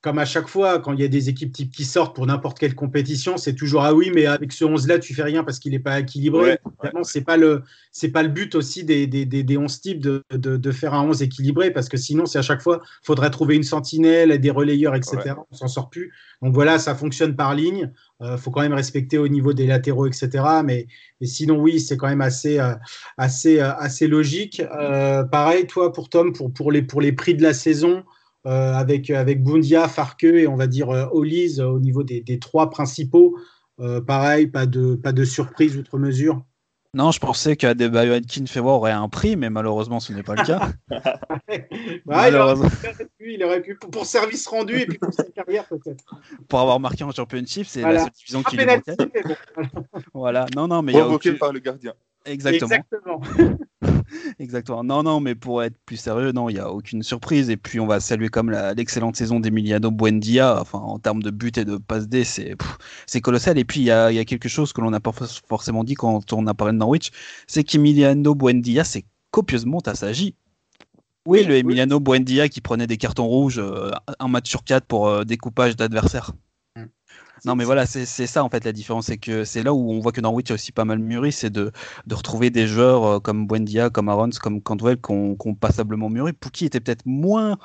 comme 0.04 0.20
à 0.20 0.26
chaque 0.26 0.50
fois, 0.50 0.80
quand 0.80 0.92
il 0.92 1.00
y 1.00 1.06
a 1.06 1.08
des 1.08 1.30
équipes 1.30 1.54
types 1.54 1.72
qui 1.72 1.86
sortent 1.86 2.14
pour 2.14 2.28
n'importe 2.28 2.60
quelle 2.60 2.76
compétition, 2.76 3.38
c'est 3.38 3.56
toujours 3.56 3.84
ah 3.84 3.94
oui, 3.94 4.12
mais 4.14 4.26
avec 4.26 4.52
ce 4.52 4.66
11-là, 4.66 5.00
tu 5.00 5.14
fais 5.14 5.24
rien 5.24 5.46
parce 5.46 5.60
qu'il 5.60 5.72
n'est 5.72 5.80
pas 5.80 5.98
équilibré. 5.98 6.60
Ouais, 6.84 6.92
c'est 7.04 7.22
pas 7.22 7.38
le 7.38 7.64
c'est 7.94 8.10
pas 8.10 8.22
le 8.22 8.28
but 8.28 8.54
aussi 8.56 8.84
des, 8.84 9.08
des, 9.08 9.26
des, 9.26 9.58
11 9.58 9.80
types 9.80 10.00
de, 10.02 10.26
de, 10.30 10.58
de, 10.58 10.72
faire 10.72 10.94
un 10.94 11.04
11 11.04 11.22
équilibré 11.22 11.72
parce 11.72 11.88
que 11.88 11.96
sinon, 11.96 12.26
c'est 12.26 12.38
à 12.38 12.42
chaque 12.42 12.62
fois, 12.62 12.82
faudrait 13.02 13.30
trouver 13.30 13.56
une 13.56 13.64
sentinelle, 13.64 14.38
des 14.40 14.50
relayeurs, 14.50 14.94
etc. 14.94 15.36
On 15.50 15.56
s'en 15.56 15.70
sort 15.70 15.90
plus. 15.90 16.12
Donc 16.42 16.54
voilà, 16.54 16.80
ça 16.80 16.96
fonctionne 16.96 17.38
par 17.38 17.56
ligne. 17.56 17.94
Il 18.20 18.26
euh, 18.26 18.38
faut 18.38 18.52
quand 18.52 18.62
même 18.62 18.74
respecter 18.74 19.18
au 19.18 19.30
niveau 19.30 19.54
des 19.54 19.68
latéraux, 19.68 20.08
etc. 20.08 20.30
Mais, 20.66 20.88
mais 21.22 21.28
sinon, 21.28 21.62
oui, 21.62 21.80
c'est 21.80 21.96
quand 21.96 22.10
même 22.10 22.20
assez, 22.20 22.60
euh, 22.60 22.74
assez, 23.18 23.62
euh, 23.62 23.74
assez 23.76 24.08
logique. 24.08 24.62
pareil, 25.32 25.66
toi, 25.66 25.94
pour 25.94 26.10
Tom, 26.10 26.34
pour, 26.34 26.52
pour, 26.52 26.74
les, 26.74 26.82
pour 26.82 27.00
les 27.00 27.14
prix 27.14 27.36
de 27.36 27.44
la 27.44 27.54
saison. 27.54 28.04
Euh, 28.46 28.74
avec, 28.74 29.10
avec 29.10 29.42
Bundia, 29.42 29.88
Farke 29.88 30.26
et 30.26 30.48
on 30.48 30.58
va 30.58 30.68
dire 30.68 30.90
euh, 30.90 31.06
Olise 31.14 31.62
au 31.62 31.80
niveau 31.80 32.04
des, 32.04 32.20
des 32.20 32.40
trois 32.40 32.70
principaux. 32.70 33.38
Euh, 33.80 34.02
pareil, 34.02 34.48
pas 34.48 34.66
de, 34.66 34.96
pas 34.96 35.14
de 35.14 35.24
surprise 35.24 35.78
outre 35.78 35.98
mesure. 35.98 36.44
Non, 36.94 37.12
je 37.12 37.20
pensais 37.20 37.56
qu'Adebayo 37.56 38.20
Kinfewa 38.22 38.74
aurait 38.74 38.92
un 38.92 39.08
prix, 39.08 39.36
mais 39.38 39.50
malheureusement, 39.50 40.00
ce 40.00 40.14
n'est 40.14 40.22
pas 40.24 40.36
le 40.36 40.44
cas. 40.44 40.72
bah, 42.06 42.30
il, 42.30 42.36
aurait 42.36 42.70
pu, 43.18 43.34
il, 43.34 43.44
aurait 43.44 43.62
pu, 43.62 43.76
pour 43.76 44.06
service 44.06 44.46
rendu 44.46 44.78
et 44.78 44.86
puis 44.86 45.00
pour 45.00 45.12
sa 45.12 45.24
carrière, 45.24 45.66
peut-être. 45.68 46.04
Pour 46.50 46.60
avoir 46.60 46.80
marqué 46.80 47.04
en 47.04 47.12
championship, 47.12 47.66
c'est 47.66 47.82
la 47.82 48.02
seule 48.02 48.12
division 48.12 48.44
qui 48.44 48.58
lui 48.58 48.66
manquait. 48.66 48.96
voilà, 50.14 50.46
non, 50.56 50.68
non, 50.68 50.84
mais. 50.84 50.92
Provoqué 50.92 51.30
aucune... 51.30 51.40
par 51.40 51.52
le 51.54 51.60
gardien. 51.60 51.94
Exactement. 52.26 52.72
Exactement. 52.72 53.22
Exactement. 54.40 54.84
Non, 54.84 55.04
non, 55.04 55.20
mais 55.20 55.36
pour 55.36 55.64
être 55.64 55.78
plus 55.86 55.98
sérieux, 55.98 56.32
non, 56.32 56.50
il 56.50 56.54
n'y 56.54 56.60
a 56.60 56.72
aucune 56.72 57.04
surprise. 57.04 57.50
Et 57.50 57.58
puis, 57.58 57.80
on 57.80 57.88
va 57.88 58.00
saluer 58.00 58.30
comme 58.30 58.52
l'excellente 58.52 59.16
saison 59.16 59.40
d'Emiliano 59.40 59.92
Buendia. 59.92 60.60
Enfin, 60.62 60.80
en 60.80 61.00
termes 61.00 61.22
de 61.22 61.32
but 61.32 61.58
et 61.58 61.66
de 61.66 61.78
passe 61.78 62.08
D, 62.08 62.24
c'est 62.24 63.22
colossal. 63.22 63.58
Et 63.58 63.66
puis, 63.66 63.82
il 63.82 63.86
y 63.86 63.92
a, 63.92 64.12
y 64.12 64.20
a, 64.20 64.26
quelque 64.26 64.50
chose 64.50 64.74
que 64.74 64.82
l'on 64.82 64.92
n'a 64.92 65.00
pas 65.00 65.12
forcément 65.48 65.84
dit 65.84 65.96
quand 65.96 66.32
on 66.34 66.48
a 66.48 66.54
parlé 66.54 66.74
de 66.74 66.78
Norwich 66.78 67.12
c'est 67.48 67.64
qu'Emiliano 67.64 68.36
Buendia 68.36 68.84
s'est 68.84 69.06
copieusement 69.32 69.80
assagi. 69.80 70.36
Oui, 71.26 71.44
le 71.44 71.56
Emiliano 71.56 72.00
Buendia 72.00 72.50
qui 72.50 72.60
prenait 72.60 72.88
des 72.88 72.98
cartons 72.98 73.26
rouges 73.26 73.60
euh, 73.60 73.92
un 74.20 74.28
match 74.28 74.50
sur 74.50 74.64
quatre 74.64 74.86
pour 74.86 75.08
euh, 75.08 75.24
découpage 75.24 75.76
d'adversaires? 75.76 76.32
Non, 77.46 77.56
mais 77.56 77.66
voilà, 77.66 77.86
c'est 77.86 78.06
ça 78.06 78.44
en 78.44 78.50
fait 78.50 78.64
la 78.64 78.72
différence. 78.72 79.08
C'est 79.08 79.18
que 79.18 79.44
c'est 79.44 79.64
là 79.64 79.74
où 79.74 79.92
on 79.92 80.00
voit 80.00 80.14
que 80.14 80.22
Norwich 80.22 80.50
a 80.52 80.54
aussi 80.54 80.72
pas 80.72 80.86
mal 80.86 81.00
mûri, 81.00 81.32
c'est 81.34 81.50
de, 81.50 81.72
de, 82.08 82.16
retrouver 82.16 82.50
des 82.50 82.68
joueurs 82.68 83.06
euh, 83.06 83.20
comme 83.20 83.48
Buendia, 83.48 83.90
comme 83.90 84.08
Arons, 84.08 84.30
comme 84.42 84.62
Cantwell 84.62 84.98
qui 84.98 85.12
ont, 85.12 85.36
passablement 85.60 86.10
mûri. 86.10 86.32
Pouki 86.32 86.66
était 86.66 86.80
peut-être 86.80 87.06
moins 87.06 87.58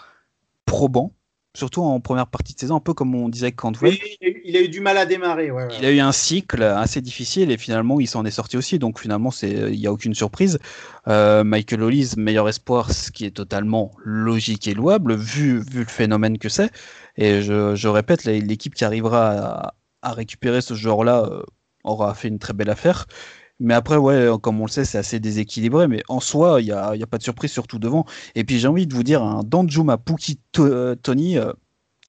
probant, 0.67 1.15
surtout 1.55 1.83
en 1.83 2.01
première 2.01 2.27
partie 2.27 2.55
de 2.55 2.59
saison, 2.59 2.75
un 2.77 2.81
peu 2.81 2.93
comme 2.93 3.15
on 3.15 3.29
disait 3.29 3.53
Cantwell. 3.53 3.97
il 4.21 4.57
a 4.57 4.61
eu 4.61 4.69
du 4.69 4.81
mal 4.81 4.99
à 4.99 5.07
démarrer. 5.07 5.53
Il 5.79 5.85
a 5.85 5.93
eu 5.93 6.01
un 6.01 6.13
cycle 6.13 6.63
assez 6.65 7.01
difficile 7.01 7.53
et 7.53 7.57
finalement 7.57 8.01
il 8.01 8.09
s'en 8.09 8.25
est 8.25 8.33
sorti 8.33 8.57
aussi. 8.57 8.81
Donc 8.81 8.99
finalement, 8.99 9.31
il 9.43 9.79
n'y 9.79 9.87
a 9.87 9.93
aucune 9.93 10.15
surprise. 10.15 10.59
Euh, 11.07 11.45
Michael 11.45 11.85
Hollis, 11.85 12.15
meilleur 12.17 12.49
espoir, 12.49 12.93
ce 12.93 13.13
qui 13.13 13.27
est 13.27 13.31
totalement 13.31 13.93
logique 14.05 14.67
et 14.67 14.75
louable 14.75 15.15
vu, 15.15 15.61
vu 15.61 15.81
le 15.81 15.87
phénomène 15.87 16.39
que 16.39 16.49
c'est. 16.49 16.73
Et 17.19 17.43
je, 17.43 17.89
répète, 17.89 18.25
l'équipe 18.25 18.75
qui 18.75 18.85
arrivera 18.85 19.75
à, 20.03 20.13
récupérer 20.13 20.61
ce 20.61 20.75
joueur-là 20.75 21.25
euh, 21.25 21.43
aura 21.83 22.15
fait 22.15 22.29
une 22.29 22.39
très 22.39 22.53
belle 22.53 22.71
affaire. 22.71 23.07
Mais 23.59 23.75
après, 23.75 23.97
ouais, 23.97 24.29
comme 24.41 24.61
on 24.61 24.67
le 24.67 24.71
sait, 24.71 24.85
c'est 24.85 24.99
assez 24.99 25.19
déséquilibré. 25.19 25.89
Mais 25.89 26.03
en 26.09 26.21
soi, 26.21 26.63
il 26.63 26.67
n'y 26.67 26.73
a, 26.73 26.95
y 26.95 27.03
a, 27.03 27.07
pas 27.09 27.19
de 27.19 27.25
surprise, 27.25 27.51
surtout 27.51 27.81
devant. 27.81 28.07
Et 28.37 28.45
puis 28.45 28.61
j'ai 28.61 28.69
envie 28.69 28.87
de 28.87 28.95
vous 28.95 29.03
dire, 29.03 29.23
un 29.23 29.43
Danjuma 29.43 29.99
Puki 29.99 30.39
euh, 30.61 30.95
Tony, 30.95 31.37
euh, 31.39 31.53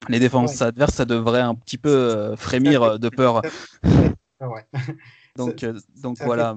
les 0.08 0.20
défenses 0.20 0.62
adverses, 0.62 0.94
ça 0.94 1.04
devrait 1.04 1.40
un 1.40 1.56
petit 1.56 1.76
peu 1.76 2.34
frémir 2.36 3.00
de 3.00 3.08
peur. 3.08 3.42
Donc, 5.36 5.64
donc 6.02 6.18
voilà. 6.22 6.54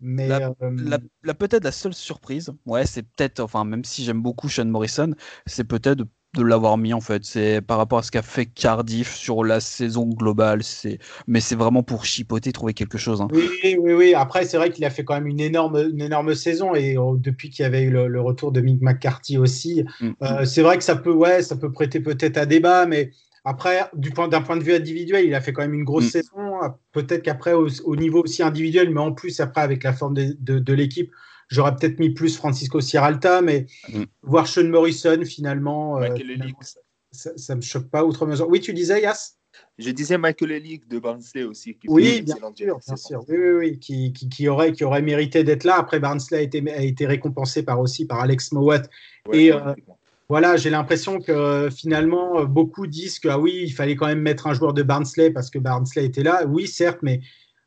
Mais 0.00 0.28
la, 0.28 1.34
peut-être 1.34 1.64
la 1.64 1.72
seule 1.72 1.94
surprise, 1.94 2.52
ouais, 2.66 2.86
c'est 2.86 3.02
peut-être, 3.02 3.40
enfin, 3.40 3.64
même 3.64 3.84
si 3.84 4.04
j'aime 4.04 4.22
beaucoup 4.22 4.48
Sean 4.48 4.66
Morrison, 4.66 5.12
c'est 5.46 5.64
peut-être 5.64 6.04
de 6.34 6.42
l'avoir 6.42 6.78
mis 6.78 6.94
en 6.94 7.00
fait. 7.00 7.24
C'est 7.24 7.60
par 7.60 7.78
rapport 7.78 7.98
à 7.98 8.02
ce 8.02 8.10
qu'a 8.10 8.22
fait 8.22 8.46
Cardiff 8.46 9.14
sur 9.14 9.44
la 9.44 9.60
saison 9.60 10.06
globale. 10.06 10.62
C'est 10.62 10.98
mais 11.26 11.40
c'est 11.40 11.56
vraiment 11.56 11.82
pour 11.82 12.04
chipoter, 12.04 12.52
trouver 12.52 12.74
quelque 12.74 12.98
chose. 12.98 13.20
Hein. 13.20 13.28
Oui, 13.32 13.76
oui, 13.78 13.92
oui. 13.92 14.14
Après, 14.14 14.44
c'est 14.44 14.56
vrai 14.56 14.70
qu'il 14.70 14.84
a 14.84 14.90
fait 14.90 15.04
quand 15.04 15.14
même 15.14 15.26
une 15.26 15.40
énorme, 15.40 15.76
une 15.92 16.00
énorme 16.00 16.34
saison 16.34 16.74
et 16.74 16.96
oh, 16.96 17.16
depuis 17.16 17.50
qu'il 17.50 17.64
y 17.64 17.66
avait 17.66 17.82
eu 17.82 17.90
le, 17.90 18.20
retour 18.20 18.52
de 18.52 18.60
Mick 18.60 18.80
McCarthy 18.80 19.36
aussi, 19.36 19.84
mm, 20.00 20.06
mm. 20.06 20.14
Euh, 20.22 20.44
c'est 20.44 20.62
vrai 20.62 20.78
que 20.78 20.84
ça 20.84 20.96
peut, 20.96 21.12
ouais, 21.12 21.42
ça 21.42 21.56
peut 21.56 21.72
prêter 21.72 22.00
peut-être 22.00 22.36
à 22.36 22.46
débat, 22.46 22.86
mais 22.86 23.10
après, 23.44 23.80
du 23.94 24.10
point, 24.10 24.28
d'un 24.28 24.40
point 24.40 24.56
de 24.56 24.62
vue 24.62 24.72
individuel, 24.72 25.26
il 25.26 25.34
a 25.34 25.40
fait 25.40 25.52
quand 25.52 25.62
même 25.62 25.74
une 25.74 25.84
grosse 25.84 26.06
mm. 26.06 26.10
saison. 26.10 26.60
Peut-être 26.92 27.22
qu'après, 27.22 27.52
au, 27.52 27.96
niveau 27.96 28.22
aussi 28.22 28.42
individuel, 28.42 28.90
mais 28.90 29.00
en 29.00 29.12
plus 29.12 29.40
après 29.40 29.62
avec 29.62 29.82
la 29.82 29.92
forme 29.92 30.14
de, 30.14 30.58
de 30.58 30.72
l'équipe 30.72 31.10
J'aurais 31.52 31.76
peut-être 31.76 31.98
mis 31.98 32.10
plus 32.10 32.34
Francisco 32.34 32.80
Sierralta, 32.80 33.42
mais 33.42 33.66
mm. 33.92 34.04
voir 34.22 34.48
Sean 34.48 34.64
Morrison 34.64 35.22
finalement, 35.26 36.00
euh, 36.00 36.08
ça 37.10 37.30
ne 37.50 37.56
me 37.56 37.60
choque 37.60 37.90
pas 37.90 38.04
outre 38.04 38.24
mesure. 38.26 38.48
Oui, 38.48 38.60
tu 38.60 38.72
disais, 38.72 39.02
Yas? 39.02 39.36
Je 39.78 39.90
disais 39.90 40.16
Michael 40.16 40.52
Elick 40.52 40.88
de 40.88 40.98
Barnsley 40.98 41.44
aussi. 41.44 41.76
oui, 41.86 42.22
bien 42.22 42.36
sûr, 42.56 42.78
bien 42.86 42.96
sûr. 42.96 43.24
Oui, 43.28 43.36
oui, 43.36 43.52
oui. 43.52 43.78
Qui, 43.78 44.12
qui, 44.14 44.48
aurait, 44.48 44.72
qui 44.72 44.82
aurait 44.82 45.02
mérité 45.02 45.44
d'être 45.44 45.64
là. 45.64 45.76
Après, 45.76 46.00
Barnsley 46.00 46.38
a 46.38 46.40
été, 46.40 46.64
a 46.72 46.82
été 46.82 47.04
récompensé 47.04 47.62
par 47.62 47.78
aussi 47.80 48.06
par 48.06 48.20
Alex 48.20 48.52
Mowat. 48.52 48.84
et 49.30 49.52
euh, 49.52 49.74
voilà, 50.30 50.56
j'ai 50.56 50.70
l'impression 50.70 51.20
que 51.20 51.68
finalement, 51.70 52.44
beaucoup 52.44 52.86
disent 52.86 53.18
que 53.18 53.28
ah 53.28 53.38
oui, 53.38 53.60
il 53.64 53.72
fallait 53.72 53.96
quand 53.96 54.06
même 54.06 54.22
mettre 54.22 54.46
un 54.46 54.54
joueur 54.54 54.72
de 54.72 54.82
Barnsley 54.82 55.30
parce 55.30 55.50
que 55.50 55.58
Barnsley 55.58 56.06
était 56.06 56.22
là. 56.22 56.46
Oui, 56.46 56.66
certes, 56.66 57.00
mais 57.02 57.20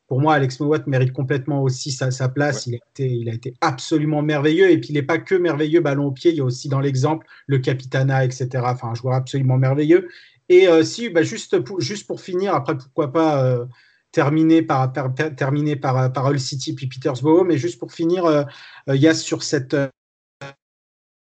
pour 0.06 0.20
moi, 0.20 0.34
Alex 0.34 0.60
Mowat 0.60 0.82
mérite 0.86 1.12
complètement 1.12 1.62
aussi 1.62 1.90
sa, 1.90 2.28
place. 2.28 2.66
Il, 2.66 2.74
a 2.74 2.78
été, 2.78 3.10
il 3.10 3.28
a 3.28 3.32
été 3.32 3.54
absolument 3.60 4.22
merveilleux. 4.22 4.70
Et 4.70 4.78
puis, 4.78 4.90
il 4.90 4.94
n'est 4.94 5.02
pas 5.02 5.18
que 5.18 5.34
merveilleux 5.34 5.80
ballon 5.80 6.06
au 6.06 6.12
pied. 6.12 6.30
Il 6.30 6.36
y 6.36 6.40
a 6.40 6.44
aussi 6.44 6.68
dans 6.68 6.80
l'exemple 6.80 7.26
le 7.46 7.58
Capitana, 7.58 8.24
etc. 8.24 8.48
Enfin, 8.64 8.88
un 8.88 8.94
joueur 8.94 9.14
absolument 9.14 9.56
merveilleux. 9.56 10.08
Et 10.48 10.68
euh, 10.68 10.84
si, 10.84 11.08
bah, 11.08 11.22
juste, 11.22 11.58
pour, 11.58 11.80
juste 11.80 12.06
pour 12.06 12.20
finir, 12.20 12.54
après, 12.54 12.78
pourquoi 12.78 13.12
pas 13.12 13.44
euh, 13.44 13.64
terminé 14.12 14.62
par, 14.62 14.92
par, 14.92 15.12
terminé 15.14 15.74
par, 15.74 16.12
par 16.12 16.26
Hull 16.26 16.38
City 16.38 16.74
puis 16.74 16.86
Petersburg. 16.86 17.44
Mais 17.44 17.58
juste 17.58 17.80
pour 17.80 17.92
finir, 17.92 18.46
il 18.86 19.00
y 19.00 19.08
a 19.08 19.14
sur 19.14 19.42
cette, 19.42 19.76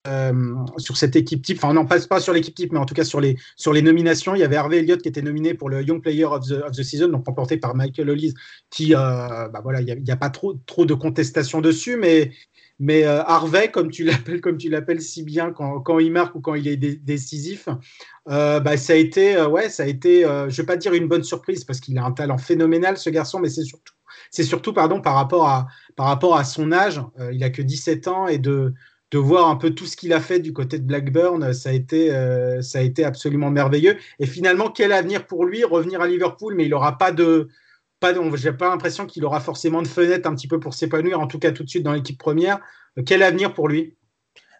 euh, 0.07 0.56
sur 0.77 0.98
cette 0.98 1.15
équipe 1.15 1.44
type, 1.44 1.57
enfin 1.57 1.73
non, 1.73 1.86
passe 1.86 2.06
pas 2.06 2.19
sur 2.19 2.34
l'équipe 2.34 2.53
type, 2.53 2.72
mais 2.72 2.77
en 2.80 2.86
tout 2.86 2.94
cas 2.94 3.03
sur 3.03 3.19
les, 3.19 3.38
sur 3.56 3.73
les 3.73 3.82
nominations, 3.82 4.36
il 4.36 4.40
y 4.40 4.44
avait 4.44 4.56
Harvey 4.56 4.77
Elliott 4.77 5.02
qui 5.02 5.07
était 5.07 5.22
nominé 5.22 5.53
pour 5.56 5.69
le 5.69 5.82
Young 5.82 6.02
Player 6.02 6.26
of 6.26 6.45
the, 6.48 6.84
Season, 6.84 7.07
donc 7.07 7.26
remporté 7.26 7.57
par 7.57 7.76
Michael 7.76 8.10
Hollis, 8.11 8.34
qui, 8.69 8.94
euh, 8.94 8.98
bah 8.98 9.61
voilà, 9.64 9.82
il 9.82 10.03
n'y 10.03 10.11
a, 10.11 10.15
pas 10.15 10.30
trop, 10.30 10.53
trop 10.65 10.86
de 10.86 10.94
contestation 10.94 11.60
dessus, 11.60 11.98
mais, 11.98 12.32
mais 12.77 13.03
euh, 13.06 13.23
Harvey, 13.23 13.72
comme 13.72 13.90
tu 13.90 14.03
l'appelles, 14.03 14.41
comme 14.41 14.57
tu 14.57 14.69
l'appelles 14.69 15.02
si 15.02 15.23
bien 15.23 15.52
quand, 15.52 15.80
quand, 15.80 15.98
il 15.98 16.11
marque 16.11 16.36
ou 16.36 16.41
quand 16.41 16.53
il 16.53 16.68
est 16.68 16.77
décisif, 16.77 17.68
bah, 18.27 18.77
ça 18.77 18.94
a 18.94 18.98
été, 18.98 19.41
ouais, 19.41 19.69
ça 19.69 19.84
a 19.84 19.88
été, 19.88 20.22
je 20.22 20.56
vais 20.56 20.65
pas 20.65 20.77
dire 20.77 20.94
une 20.94 21.07
bonne 21.07 21.23
surprise 21.23 21.64
parce 21.64 21.80
qu'il 21.80 21.98
a 21.98 22.03
un 22.03 22.11
talent 22.11 22.38
phénoménal 22.38 22.98
ce 22.98 23.10
garçon, 23.10 23.40
mais 23.40 23.49
c'est 23.49 23.64
surtout, 23.64 23.94
c'est 24.30 24.44
surtout 24.44 24.73
pardon 24.73 25.02
par 25.02 25.15
rapport 25.15 25.48
à, 25.48 25.68
par 25.95 26.06
rapport 26.06 26.38
à 26.38 26.44
son 26.44 26.72
âge, 26.72 27.02
il 27.32 27.44
a 27.44 27.49
que 27.49 27.64
17 27.64 28.07
ans 28.07 28.27
et 28.27 28.38
de 28.38 28.73
de 29.11 29.18
voir 29.18 29.49
un 29.49 29.56
peu 29.56 29.72
tout 29.72 29.86
ce 29.86 29.95
qu'il 29.95 30.14
a 30.14 30.19
fait 30.19 30.40
du 30.40 30.53
côté 30.53 30.80
de 30.80 30.84
Blackburn, 30.84 31.53
ça 31.53 31.69
a 31.69 31.72
été, 31.72 32.14
euh, 32.14 32.61
ça 32.61 32.80
a 32.80 32.82
été 32.82 33.03
absolument 33.06 33.52
merveilleux. 33.52 33.98
Et 34.19 34.26
finalement, 34.26 34.69
quel 34.69 34.91
avenir 34.91 35.27
pour 35.27 35.45
lui 35.45 35.64
Revenir 35.64 36.02
à 36.02 36.07
Liverpool, 36.07 36.56
mais 36.56 36.65
il 36.65 36.69
n'aura 36.69 36.98
pas 36.98 37.11
de. 37.11 37.49
Pas 37.99 38.14
j'ai 38.36 38.52
pas 38.52 38.69
l'impression 38.69 39.06
qu'il 39.06 39.23
aura 39.23 39.40
forcément 39.40 39.82
de 39.82 39.88
fenêtre 39.88 40.27
un 40.27 40.36
petit 40.36 40.48
peu 40.48 40.60
pour 40.60 40.73
s'épanouir, 40.73 41.19
en 41.19 41.27
tout 41.27 41.40
cas 41.40 41.52
tout 41.52 41.64
de 41.64 41.69
suite 41.69 41.84
dans 41.84 41.94
l'équipe 41.94 42.18
première. 42.18 42.60
Quel 43.06 43.23
avenir 43.23 43.53
pour 43.53 43.69
lui? 43.69 43.95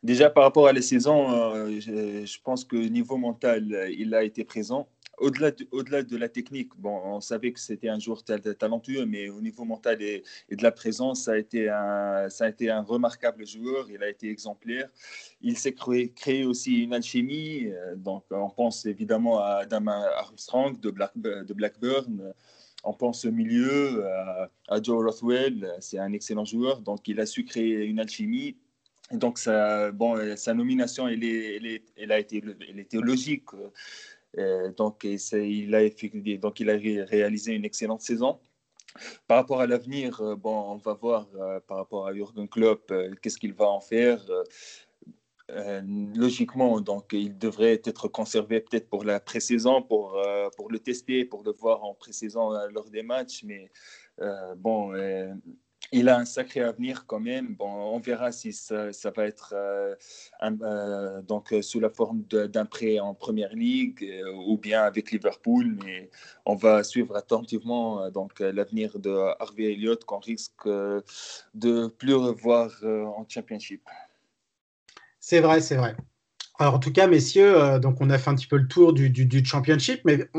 Déjà 0.04 0.30
par 0.30 0.44
rapport 0.44 0.68
à 0.68 0.74
la 0.74 0.82
saison, 0.82 1.32
euh, 1.32 1.80
je, 1.80 2.38
pense 2.44 2.64
que 2.64 2.76
niveau 2.76 3.18
mental, 3.18 3.90
il 3.98 4.14
a 4.14 4.24
été 4.24 4.46
présent 4.46 4.88
au-delà 5.18 5.52
de, 5.52 5.68
au 5.72 5.84
de, 5.84 6.18
la 6.18 6.30
technique, 6.30 6.72
bon, 6.78 7.00
on 7.06 7.22
savait 7.22 7.52
que 7.52 7.60
c'était 7.60 7.90
un 7.90 8.00
joueur 8.00 8.24
talentueux, 8.24 9.06
mais 9.06 9.30
au 9.30 9.42
niveau 9.42 9.64
mental 9.64 10.02
et, 10.02 10.24
de 10.52 10.64
la 10.64 10.72
présence, 10.72 11.24
ça 11.24 11.34
a, 11.34 11.38
été 11.38 11.70
un, 11.70 12.30
ça 12.30 12.46
a 12.46 12.50
été 12.50 12.70
un 12.70 12.82
remarquable 12.82 13.46
joueur. 13.46 13.90
Il 13.90 14.04
a 14.04 14.10
été 14.10 14.30
exemplaire. 14.30 14.90
Il 15.42 15.58
s'est 15.58 15.74
créé, 15.74 16.46
aussi 16.46 16.84
une 16.84 16.94
alchimie. 16.94 17.68
Euh, 17.68 17.96
donc, 17.96 18.24
on 18.32 18.50
pense 18.50 18.86
évidemment 18.86 19.40
à 19.40 19.62
Adam 19.64 19.88
Armstrong 19.88 20.80
de, 20.80 20.90
Black, 20.90 21.12
de 21.16 21.54
Blackburn. 21.54 22.34
On 22.84 22.94
pense 22.94 23.26
au 23.26 23.32
milieu, 23.32 24.06
à, 24.68 24.82
Joe 24.82 25.04
Rothwell. 25.04 25.74
C'est 25.80 25.98
un 25.98 26.14
excellent 26.14 26.46
joueur. 26.46 26.82
Donc, 26.82 27.08
il 27.08 27.20
a 27.20 27.26
su 27.26 27.44
créer 27.44 27.86
une 27.86 28.00
alchimie. 28.00 28.58
donc, 29.12 29.40
bon, 29.94 30.36
sa 30.36 30.54
nomination, 30.54 31.08
elle, 31.08 31.24
est, 31.24 31.56
elle, 31.56 31.66
est, 31.66 31.84
elle 31.98 32.12
a 32.12 32.20
été, 32.20 32.44
elle 32.70 32.80
était 32.80 33.00
logique. 33.00 33.50
Euh, 34.38 34.72
donc, 34.72 35.04
il 35.04 35.76
a 35.76 36.38
donc, 36.38 36.60
il 36.60 36.70
a 36.70 36.74
réalisé 37.06 37.54
une 37.54 37.66
excellente 37.66 38.02
saison. 38.02 38.40
Par 39.28 39.38
rapport 39.38 39.60
à 39.60 39.68
l'avenir, 39.68 40.22
euh, 40.22 40.36
bon, 40.36 40.72
on 40.72 40.78
va 40.78 40.94
voir 40.94 41.28
euh, 41.36 41.60
par 41.68 41.78
rapport 41.78 42.08
à 42.08 42.14
Jürgen 42.14 42.48
Klopp, 42.48 42.94
qu'est-ce 43.22 43.38
qu'il 43.38 43.54
va 43.54 43.68
en 43.68 43.82
faire. 43.82 44.26
logiquement, 46.16 46.82
donc, 46.82 47.14
il 47.14 47.38
devrait 47.38 47.82
être 47.84 48.08
conservé 48.08 48.62
peut-être 48.62 48.90
pour 48.90 49.04
la 49.04 49.20
pré-saison, 49.20 49.82
pour, 49.82 50.20
pour 50.58 50.72
le 50.72 50.80
tester, 50.80 51.26
pour 51.26 51.44
le 51.44 51.52
voir 51.52 51.84
en 51.84 51.94
pré-saison 51.94 52.52
lors 52.72 52.90
des 52.90 53.04
matchs. 53.04 53.44
Mais 53.44 53.70
bon, 54.58 54.94
il 55.92 56.10
a 56.10 56.18
un 56.18 56.26
sacré 56.26 56.62
avenir 56.62 57.06
quand 57.08 57.20
même. 57.20 57.56
Bon, 57.56 57.70
on 57.70 58.00
verra 58.00 58.32
si 58.32 58.54
ça, 58.54 58.92
va 59.16 59.26
être 59.26 59.54
euh, 59.56 59.96
euh, 60.44 61.22
donc 61.22 61.54
euh, 61.54 61.62
sous 61.62 61.80
la 61.80 61.90
forme 61.90 62.24
d'un 62.24 62.66
prêt 62.66 63.00
en 63.00 63.14
première 63.14 63.54
ligue 63.54 64.06
ou 64.48 64.58
bien 64.58 64.84
avec 64.84 65.12
Liverpool, 65.12 65.78
mais 65.84 66.10
on 66.46 66.56
va 66.56 66.84
suivre 66.84 67.16
attentivement 67.16 68.10
donc 68.10 68.40
l'avenir 68.40 69.00
de 69.00 69.12
Harvey 69.40 69.74
Elliott 69.74 70.04
qu'on 70.06 70.20
risque 70.20 70.68
de 70.68 71.88
plus 71.88 72.14
revoir 72.14 72.72
en 72.84 73.26
Championship. 73.28 73.82
C'est 75.20 75.40
vrai, 75.40 75.62
c'est 75.62 75.76
vrai. 75.76 75.96
Alors, 76.58 76.76
en 76.76 76.80
tout 76.80 76.94
cas, 76.94 77.08
messieurs, 77.08 77.80
donc 77.80 77.98
on 78.00 78.10
a 78.10 78.18
fait 78.18 78.30
un 78.30 78.36
petit 78.36 78.48
peu 78.48 78.58
le 78.58 78.68
tour 78.68 78.94
du, 78.94 79.46
Championship, 79.46 80.02
mais 80.06 80.30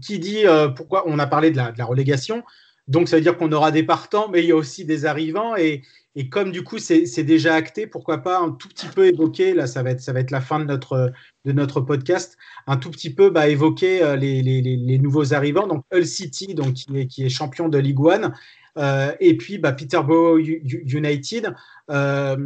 qui 0.00 0.18
dit 0.18 0.44
pourquoi 0.76 1.04
on 1.06 1.18
a 1.18 1.26
parlé 1.26 1.50
de 1.50 1.56
la 1.56 1.84
relégation? 1.84 2.42
Donc, 2.88 3.08
ça 3.08 3.16
veut 3.16 3.22
dire 3.22 3.36
qu'on 3.36 3.52
aura 3.52 3.70
des 3.70 3.84
partants, 3.84 4.28
mais 4.28 4.42
il 4.42 4.46
y 4.46 4.52
a 4.52 4.56
aussi 4.56 4.84
des 4.84 5.06
arrivants. 5.06 5.54
Et, 5.56 5.82
comme 6.30 6.52
du 6.52 6.62
coup, 6.62 6.78
c'est 6.78 7.22
déjà 7.22 7.54
acté, 7.54 7.86
pourquoi 7.86 8.18
pas 8.18 8.40
un 8.40 8.50
tout 8.50 8.68
petit 8.68 8.88
peu 8.88 9.06
évoquer, 9.06 9.54
là, 9.54 9.66
ça 9.66 9.82
va 9.82 9.90
être, 9.90 10.30
la 10.30 10.40
fin 10.40 10.58
de 10.60 10.64
notre, 10.64 11.80
podcast, 11.80 12.36
un 12.66 12.76
tout 12.76 12.90
petit 12.90 13.14
peu 13.14 13.30
bah, 13.30 13.48
évoquer 13.48 14.02
euh, 14.02 14.16
les, 14.16 14.98
nouveaux 14.98 15.32
arrivants. 15.32 15.66
Donc, 15.66 15.84
Hull 15.92 16.06
City, 16.06 16.54
donc, 16.54 16.74
qui, 16.74 16.98
est, 16.98 17.06
qui 17.06 17.24
est 17.24 17.28
champion 17.28 17.68
de 17.68 17.78
Ligue 17.78 17.98
1. 17.98 18.32
Euh, 18.78 19.14
et 19.20 19.36
puis, 19.36 19.58
bah, 19.58 19.72
Peterborough 19.72 20.40
United. 20.40 21.54
Euh, 21.90 22.36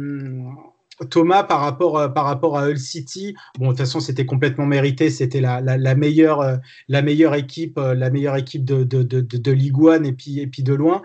Thomas, 1.05 1.43
par 1.43 1.61
rapport, 1.61 1.97
euh, 1.97 2.07
par 2.07 2.25
rapport 2.25 2.57
à 2.57 2.67
Hull 2.67 2.79
City, 2.79 3.35
bon, 3.57 3.65
de 3.65 3.71
toute 3.71 3.79
façon, 3.79 3.99
c'était 3.99 4.25
complètement 4.25 4.65
mérité. 4.65 5.09
C'était 5.09 5.41
la, 5.41 5.61
la, 5.61 5.95
meilleure, 5.95 6.41
euh, 6.41 6.57
la 6.87 7.01
meilleure 7.01 7.35
équipe, 7.35 7.77
euh, 7.77 7.93
la 7.93 8.09
meilleure 8.09 8.35
équipe 8.35 8.65
de, 8.65 8.83
de, 8.83 9.03
de, 9.03 9.51
Ligue 9.51 9.77
1 9.77 10.03
et 10.03 10.13
puis, 10.13 10.39
et 10.39 10.47
puis 10.47 10.63
de 10.63 10.73
loin. 10.73 11.01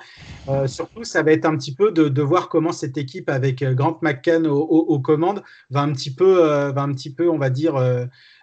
surtout, 0.67 1.05
ça 1.05 1.23
va 1.23 1.33
être 1.33 1.45
un 1.45 1.57
petit 1.57 1.75
peu 1.75 1.91
de, 1.93 2.09
de 2.09 2.23
voir 2.23 2.49
comment 2.49 2.73
cette 2.73 2.97
équipe 2.97 3.29
avec 3.29 3.63
Grant 3.63 3.99
McCann 4.03 4.47
aux, 4.47 5.01
commandes 5.01 5.43
va 5.71 5.81
un 5.83 5.93
petit 5.93 6.15
peu, 6.15 6.41
va 6.71 6.83
un 6.83 6.93
petit 6.93 7.13
peu, 7.13 7.31
on 7.31 7.39
va 7.39 7.51
dire, 7.51 7.75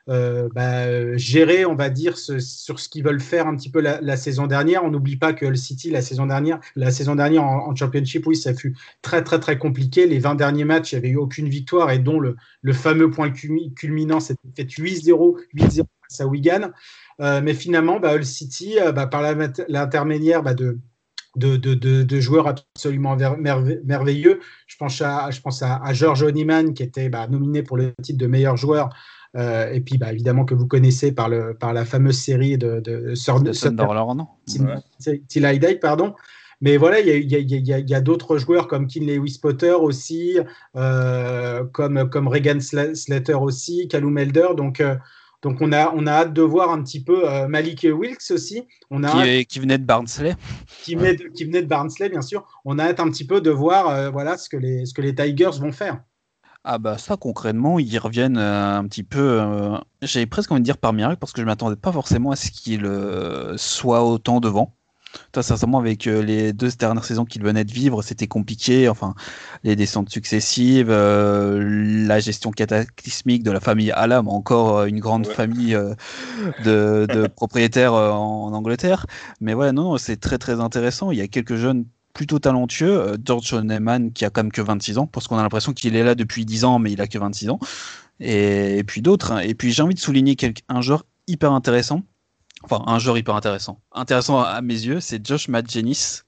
euh, 0.08 0.50
bah, 0.54 1.18
gérer, 1.18 1.66
on 1.66 1.76
va 1.76 1.90
dire, 1.90 2.18
sur 2.18 2.80
ce 2.80 2.90
qu'ils 2.90 3.04
veulent 3.04 3.20
faire 3.20 3.48
un 3.48 3.56
petit 3.56 3.70
peu 3.70 3.82
la, 3.82 4.18
saison 4.18 4.48
dernière. 4.48 4.84
On 4.84 4.90
n'oublie 4.90 5.18
pas 5.18 5.34
que 5.34 5.46
le 5.46 5.56
City, 5.56 5.90
la 5.90 6.02
saison 6.02 6.26
dernière, 6.26 6.60
la 6.76 6.92
saison 6.92 7.16
dernière 7.16 7.44
en, 7.44 7.76
Championship, 7.76 8.26
oui, 8.28 8.36
ça 8.36 8.54
fut 8.54 8.76
très, 9.02 9.24
très, 9.24 9.40
très 9.40 9.58
compliqué. 9.58 10.08
Les 10.08 10.20
20 10.20 10.36
derniers 10.36 10.66
matchs, 10.66 10.92
il 10.92 10.96
n'y 10.96 11.00
avait 11.00 11.10
eu 11.10 11.18
aucune 11.18 11.50
victoire 11.50 11.92
et 11.92 12.00
dont 12.00 12.20
le, 12.20 12.36
fameux 12.74 13.12
point 13.12 13.32
culminant, 13.32 14.20
c'était 14.20 14.50
fait 14.56 14.64
8-0, 14.64 15.38
8-0 15.56 15.84
face 16.10 16.22
à 16.22 16.28
Wigan. 16.28 16.72
Euh, 17.22 17.42
mais 17.44 17.54
finalement, 17.54 18.00
bah, 18.00 18.16
Hull 18.16 18.26
City, 18.26 18.80
euh, 18.80 18.92
bah, 18.92 19.08
par 19.08 19.22
l'intermédiaire 19.68 20.42
bah, 20.42 20.54
de, 20.54 22.20
joueurs 22.20 22.48
absolument 22.48 23.16
merveilleux. 23.84 24.40
Je 24.68 24.78
pense 24.78 25.02
à, 25.02 25.94
George 25.94 26.24
Oniman, 26.24 26.74
qui 26.74 26.84
était 26.84 27.10
nominé 27.30 27.64
pour 27.64 27.78
le 27.78 27.94
titre 28.02 28.18
de 28.18 28.28
meilleur 28.28 28.58
joueur 28.58 28.90
euh, 29.36 29.72
et 29.72 29.82
puis, 29.82 29.98
bah, 29.98 30.12
évidemment, 30.12 30.46
que 30.46 30.56
vous 30.56 30.68
connaissez 30.68 31.12
par, 31.12 31.30
le, 31.30 31.54
par 31.54 31.74
la 31.74 31.86
fameuse 31.86 32.18
série 32.18 32.58
de, 32.58 32.80
de, 32.80 33.14
Till 35.28 35.46
I 35.46 35.76
pardon. 35.80 36.16
Mais 36.62 36.76
voilà, 36.76 37.00
il 37.00 37.08
y 37.08 37.36
a, 37.36 37.40
y 37.40 37.74
a, 37.74 37.80
y 37.80 37.94
a 37.94 38.02
d'autres 38.02 38.38
joueurs 38.38 38.68
comme 38.68 38.88
Kinley 38.88 39.18
Potter 39.42 39.72
aussi, 39.72 40.38
euh, 40.76 41.64
comme, 41.72 42.10
comme 42.10 42.28
Regan 42.28 42.60
Slater 42.60 43.36
aussi, 43.36 43.88
Callum 43.88 44.18
Elder. 44.18 44.48
Donc, 44.58 44.82
euh, 44.82 44.96
donc 45.42 45.62
on, 45.62 45.72
a, 45.72 45.94
on 45.96 46.06
a 46.06 46.12
hâte 46.12 46.34
de 46.34 46.42
voir 46.42 46.72
un 46.72 46.84
petit 46.84 47.02
peu 47.02 47.24
Malik 47.48 47.88
Wilkes 47.90 48.32
aussi. 48.32 48.64
On 48.90 49.06
a 49.06 49.26
qui, 49.26 49.46
qui, 49.46 49.60
venait 49.60 49.78
de 49.78 49.86
Barnsley. 49.86 50.36
Qui 50.84 50.96
venait 50.96 51.16
de, 51.16 51.30
qui 51.30 51.46
venait 51.46 51.62
de 51.62 51.68
Barnsley, 51.68 52.10
bien 52.10 52.22
sûr. 52.22 52.46
On 52.66 52.78
a 52.78 52.84
hâte 52.84 53.00
un 53.00 53.10
petit 53.10 53.26
peu 53.26 53.40
de 53.40 53.52
voir 53.52 54.12
voilà, 54.12 54.38
ce, 54.38 54.50
que 54.50 54.58
les, 54.58 54.86
ce 54.86 54.94
que 54.94 55.02
les 55.02 55.16
Tigers 55.16 55.62
vont 55.62 55.72
faire. 55.72 56.02
Ah 56.72 56.78
bah 56.78 57.00
ça 57.00 57.18
concrètement 57.18 57.80
ils 57.80 57.98
reviennent 57.98 58.38
euh, 58.38 58.78
un 58.78 58.86
petit 58.88 59.02
peu, 59.02 59.42
euh, 59.42 59.76
j'avais 60.04 60.28
presque 60.28 60.52
envie 60.52 60.62
de 60.62 60.66
dire 60.66 60.78
par 60.78 60.94
miracle 60.94 61.18
parce 61.18 61.34
que 61.34 61.42
je 61.42 61.46
m'attendais 61.48 61.76
pas 61.76 61.92
forcément 61.92 62.30
à 62.30 62.36
ce 62.36 62.52
qu'il 62.52 62.86
euh, 62.86 63.58
soit 63.58 64.04
autant 64.06 64.40
devant. 64.40 64.76
Toi, 65.32 65.42
sincèrement, 65.42 65.80
avec 65.80 66.06
les 66.06 66.54
deux 66.54 66.70
dernières 66.70 67.04
saisons 67.04 67.26
qu'il 67.26 67.42
venait 67.42 67.64
de 67.64 67.72
vivre, 67.72 68.04
c'était 68.04 68.28
compliqué. 68.28 68.88
Enfin, 68.88 69.16
les 69.64 69.76
descentes 69.76 70.12
successives, 70.12 70.92
la 70.92 72.20
gestion 72.20 72.52
cataclysmique 72.52 73.42
de 73.42 73.50
la 73.50 73.60
famille 73.60 73.90
Alam, 73.90 74.28
encore 74.28 74.84
une 74.84 75.00
grande 75.00 75.26
famille 75.26 75.74
de, 76.64 77.08
de 77.12 77.26
propriétaires 77.36 77.94
en 77.94 78.54
Angleterre. 78.54 79.08
Mais 79.42 79.56
voilà, 79.56 79.72
non, 79.72 79.86
non 79.86 79.98
c'est 79.98 80.18
très 80.18 80.38
très 80.38 80.60
intéressant. 80.60 81.10
Il 81.10 81.18
y 81.18 81.22
a 81.22 81.28
quelques 81.28 81.56
jeunes 81.56 81.86
plutôt 82.20 82.40
talentueux. 82.40 83.00
Euh, 83.00 83.18
George 83.24 83.54
Neyman 83.54 84.12
qui 84.12 84.26
a 84.26 84.30
quand 84.30 84.44
même 84.44 84.52
que 84.52 84.62
26 84.62 84.98
ans, 84.98 85.08
parce 85.08 85.30
qu'on 85.30 85.38
a 85.38 85.42
l'impression 85.42 85.72
qu'il 85.72 85.96
est 85.96 86.04
là 86.04 86.16
depuis 86.16 86.44
10 86.44 86.66
ans, 86.66 86.78
mais 86.78 86.92
il 86.92 87.00
a 87.00 87.08
que 87.08 87.18
26 87.18 87.50
ans. 87.50 87.60
Et, 88.20 88.84
puis 88.86 89.02
d'autres. 89.02 89.32
Hein. 89.32 89.40
Et 89.40 89.56
puis 89.56 89.72
j'ai 89.72 89.82
envie 89.84 89.96
de 89.96 90.02
souligner 90.02 90.36
un 90.68 90.82
joueur 90.82 91.06
hyper 91.28 91.54
intéressant. 91.54 92.04
Enfin, 92.64 92.84
un 92.88 93.00
joueur 93.00 93.18
hyper 93.18 93.36
intéressant. 93.36 93.80
Intéressant 93.94 94.42
à 94.42 94.60
mes 94.62 94.74
yeux, 94.74 95.00
c'est 95.00 95.26
Josh 95.26 95.48
Madgenis. 95.48 96.24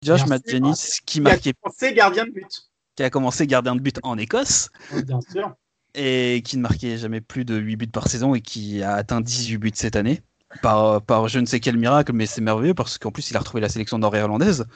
Josh 0.00 0.24
Madgenis 0.24 1.00
qui, 1.04 1.20
qui 1.20 1.28
a 1.28 1.52
commencé 1.52 1.92
gardien 1.92 2.24
de 2.24 2.30
but. 2.30 2.70
Qui 2.96 3.02
a 3.02 3.10
commencé 3.10 3.46
gardien 3.46 3.76
de 3.76 3.82
but 3.82 3.98
en 4.02 4.16
Écosse. 4.16 4.70
Bien 5.04 5.20
sûr. 5.30 5.52
Et 5.94 6.40
qui 6.42 6.56
ne 6.56 6.62
marquait 6.62 6.96
jamais 6.96 7.20
plus 7.20 7.44
de 7.44 7.54
8 7.54 7.76
buts 7.76 7.86
par 7.88 8.08
saison 8.08 8.34
et 8.34 8.40
qui 8.40 8.82
a 8.82 8.94
atteint 8.94 9.20
18 9.20 9.58
buts 9.58 9.72
cette 9.74 9.96
année 9.96 10.22
par, 10.62 11.02
par 11.02 11.28
je 11.28 11.38
ne 11.38 11.46
sais 11.46 11.60
quel 11.60 11.76
miracle, 11.76 12.12
mais 12.12 12.26
c'est 12.26 12.40
merveilleux 12.40 12.74
parce 12.74 12.98
qu'en 12.98 13.10
plus 13.10 13.30
il 13.30 13.36
a 13.36 13.40
retrouvé 13.40 13.60
la 13.60 13.68
sélection 13.68 13.98
nord-irlandaise, 13.98 14.66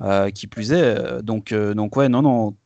euh, 0.00 0.30
qui 0.30 0.46
plus 0.46 0.72
est. 0.72 0.82
Euh, 0.82 1.22
donc, 1.22 1.52
euh, 1.52 1.74
donc 1.74 1.96
ouais, 1.96 2.08
non, 2.08 2.22
non, 2.22 2.56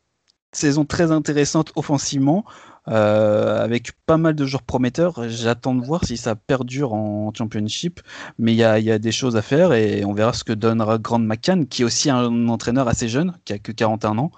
saison 0.52 0.84
très 0.84 1.12
intéressante 1.12 1.72
offensivement. 1.76 2.44
euh, 2.88 3.62
avec 3.64 3.92
pas 4.06 4.16
mal 4.16 4.34
de 4.34 4.46
joueurs 4.46 4.62
prometteurs. 4.62 5.28
J'attends 5.28 5.74
de 5.74 5.84
voir 5.84 6.04
si 6.04 6.16
ça 6.16 6.36
perdure 6.36 6.92
en 6.94 7.32
Championship, 7.34 8.00
mais 8.38 8.52
il 8.52 8.56
y 8.56 8.64
a, 8.64 8.78
y 8.78 8.90
a, 8.90 8.98
des 8.98 9.12
choses 9.12 9.36
à 9.36 9.42
faire 9.42 9.72
et 9.72 10.04
on 10.04 10.12
verra 10.12 10.32
ce 10.32 10.44
que 10.44 10.52
donnera 10.52 10.98
Grand 10.98 11.18
McCann, 11.18 11.66
qui 11.66 11.82
est 11.82 11.84
aussi 11.84 12.10
un 12.10 12.48
entraîneur 12.48 12.88
assez 12.88 13.08
jeune, 13.08 13.36
qui 13.44 13.52
a 13.52 13.58
que 13.58 13.72
41 13.72 14.18
ans. 14.18 14.30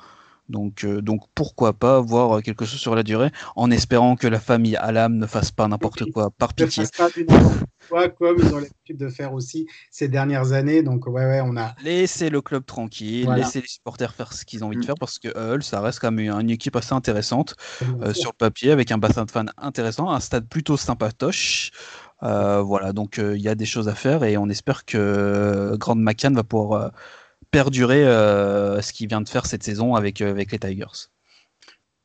Donc, 0.49 0.85
euh, 0.85 1.03
donc 1.03 1.23
pourquoi 1.35 1.75
pas 1.75 2.01
voir 2.01 2.43
quelque 2.43 2.65
chose 2.65 2.81
sur 2.81 2.95
la 2.95 3.03
durée, 3.03 3.31
en 3.55 3.70
espérant 3.70 4.16
que 4.16 4.27
la 4.27 4.41
famille 4.41 4.77
Alam 4.77 5.16
ne 5.16 5.27
fasse 5.27 5.51
pas 5.51 5.69
n'importe 5.69 6.11
quoi, 6.11 6.31
par 6.31 6.55
pitié. 6.55 6.85
Quoi, 7.89 8.09
comme 8.09 8.37
ils 8.39 8.55
ont 8.55 8.59
l'habitude 8.59 8.99
de 8.99 9.09
faire 9.09 9.33
aussi 9.33 9.66
ces 9.91 10.09
dernières 10.09 10.53
années. 10.53 10.83
Donc 10.83 11.07
ouais, 11.07 11.25
ouais, 11.25 11.41
on 11.43 11.57
a. 11.57 11.75
Laissez 11.83 12.31
le 12.31 12.41
club 12.41 12.65
tranquille, 12.65 13.25
voilà. 13.25 13.45
laissez 13.45 13.61
les 13.61 13.69
supporters 13.69 14.15
faire 14.15 14.33
ce 14.33 14.45
qu'ils 14.45 14.65
ont 14.65 14.69
envie 14.69 14.79
de 14.79 14.85
faire 14.85 14.97
parce 14.99 15.19
que 15.19 15.29
Hull, 15.37 15.62
ça 15.62 15.81
reste 15.81 16.01
quand 16.01 16.11
même 16.11 16.31
une 16.41 16.51
équipe 16.51 16.77
assez 16.77 16.93
intéressante 16.93 17.55
euh, 18.03 18.12
sur 18.15 18.31
le 18.31 18.37
papier, 18.37 18.70
avec 18.70 18.91
un 18.91 18.99
bassin 18.99 19.25
de 19.25 19.31
fans 19.31 19.47
intéressant, 19.59 20.11
un 20.11 20.20
stade 20.20 20.49
plutôt 20.49 20.77
sympatoche. 20.77 21.70
Euh, 22.23 22.61
voilà, 22.62 22.93
donc 22.93 23.19
il 23.19 23.41
y 23.41 23.49
a 23.49 23.55
des 23.55 23.66
choses 23.66 23.89
à 23.89 23.95
faire 23.95 24.25
et 24.25 24.37
on 24.37 24.49
espère 24.49 24.85
que 24.85 25.77
Grand 25.77 25.95
McCann 25.95 26.35
va 26.35 26.43
pouvoir 26.43 26.91
perdurer 27.51 28.05
euh, 28.05 28.81
ce 28.83 28.93
qu'il 28.93 29.09
vient 29.09 29.20
de 29.20 29.29
faire 29.29 29.47
cette 29.47 29.62
saison 29.62 29.95
avec, 29.95 30.20
euh, 30.20 30.31
avec 30.31 30.53
les 30.53 30.59
Tigers. 30.59 31.09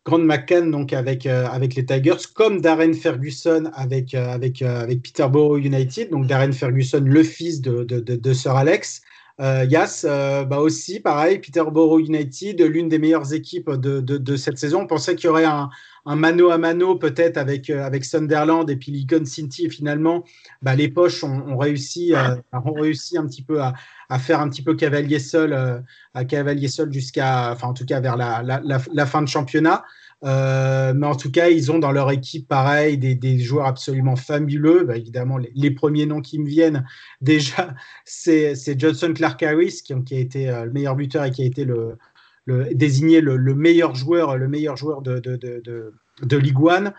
Grand 0.05 0.19
McCann 0.19 0.69
donc 0.69 0.91
avec, 0.91 1.25
euh, 1.25 1.47
avec 1.47 1.75
les 1.75 1.85
Tigers, 1.85 2.17
comme 2.33 2.59
Darren 2.59 2.93
Ferguson 2.93 3.71
avec, 3.73 4.13
avec, 4.13 4.61
avec 4.61 5.01
Peterborough 5.01 5.63
United, 5.63 6.09
donc 6.09 6.27
Darren 6.27 6.51
Ferguson, 6.51 7.01
le 7.05 7.23
fils 7.23 7.61
de, 7.61 7.83
de, 7.83 7.99
de, 7.99 8.33
Sir 8.33 8.55
Alex. 8.55 9.01
Yas, 9.39 10.05
bah 10.05 10.59
aussi, 10.59 10.99
pareil, 10.99 11.39
Peterborough 11.39 11.99
United, 11.99 12.61
l'une 12.61 12.87
des 12.87 12.99
meilleures 12.99 13.33
équipes 13.33 13.71
de, 13.71 13.99
de, 13.99 14.17
de 14.17 14.35
cette 14.35 14.57
saison. 14.57 14.81
On 14.81 14.87
pensait 14.87 15.15
qu'il 15.15 15.25
y 15.25 15.29
aurait 15.29 15.45
un, 15.45 15.69
un, 16.05 16.15
mano 16.15 16.49
à 16.49 16.57
mano 16.57 16.95
peut-être 16.95 17.37
avec, 17.37 17.69
euh, 17.69 17.83
avec 17.83 18.05
Sunderland 18.05 18.69
et 18.69 18.75
puis 18.75 18.91
Lincoln 18.91 19.25
City. 19.25 19.65
Et 19.65 19.69
finalement, 19.69 20.23
bah, 20.61 20.75
les 20.75 20.89
poches 20.89 21.23
ont, 21.23 21.47
ont 21.47 21.57
réussi, 21.57 22.13
euh, 22.13 22.35
ont 22.51 22.73
réussi 22.73 23.17
un 23.17 23.25
petit 23.25 23.43
peu 23.43 23.61
à, 23.61 23.73
à, 24.09 24.19
faire 24.19 24.39
un 24.39 24.49
petit 24.49 24.61
peu 24.61 24.75
cavalier 24.75 25.19
seul, 25.19 25.53
euh, 25.53 25.79
à 26.13 26.25
cavalier 26.25 26.67
seul 26.67 26.91
jusqu'à, 26.91 27.51
enfin 27.51 27.67
en 27.67 27.73
tout 27.73 27.85
cas 27.85 27.99
vers 27.99 28.17
la, 28.17 28.43
la, 28.43 28.61
la, 28.63 28.81
la 28.91 29.05
fin 29.05 29.21
de 29.21 29.27
championnat. 29.27 29.83
Euh, 30.25 30.93
mais 30.95 31.07
en 31.07 31.15
tout 31.15 31.31
cas, 31.31 31.49
ils 31.49 31.69
ont 31.69 31.79
dans 31.79 31.91
leur 31.91 32.09
équipe, 32.09 32.47
pareil, 32.47 32.97
des, 32.97 33.13
des 33.13 33.39
joueurs 33.39 33.65
absolument 33.65 34.15
fabuleux. 34.15 34.85
Bah, 34.85 34.95
évidemment, 34.95 35.37
les, 35.37 35.51
les, 35.53 35.71
premiers 35.71 36.05
noms 36.05 36.21
qui 36.21 36.39
me 36.39 36.47
viennent, 36.47 36.85
déjà, 37.21 37.75
c'est 38.05 38.79
Johnson 38.79 39.11
Clark 39.13 39.43
Harris, 39.43 39.81
qui, 39.83 39.93
qui, 40.05 40.15
a 40.15 40.19
été 40.19 40.45
le 40.47 40.71
meilleur 40.71 40.95
buteur 40.95 41.25
et 41.25 41.31
qui 41.31 41.43
a 41.43 41.45
été 41.45 41.65
le, 41.65 41.97
le 42.45 42.73
désigné 42.73 43.21
le, 43.21 43.37
le, 43.37 43.55
meilleur 43.55 43.95
joueur, 43.95 44.37
le 44.37 44.47
meilleur 44.47 44.75
joueur 44.75 45.01
de, 45.01 45.19
de, 45.19 45.35
de, 45.37 45.93
de, 46.21 46.37
Ligue 46.37 46.59
One. 46.59 46.93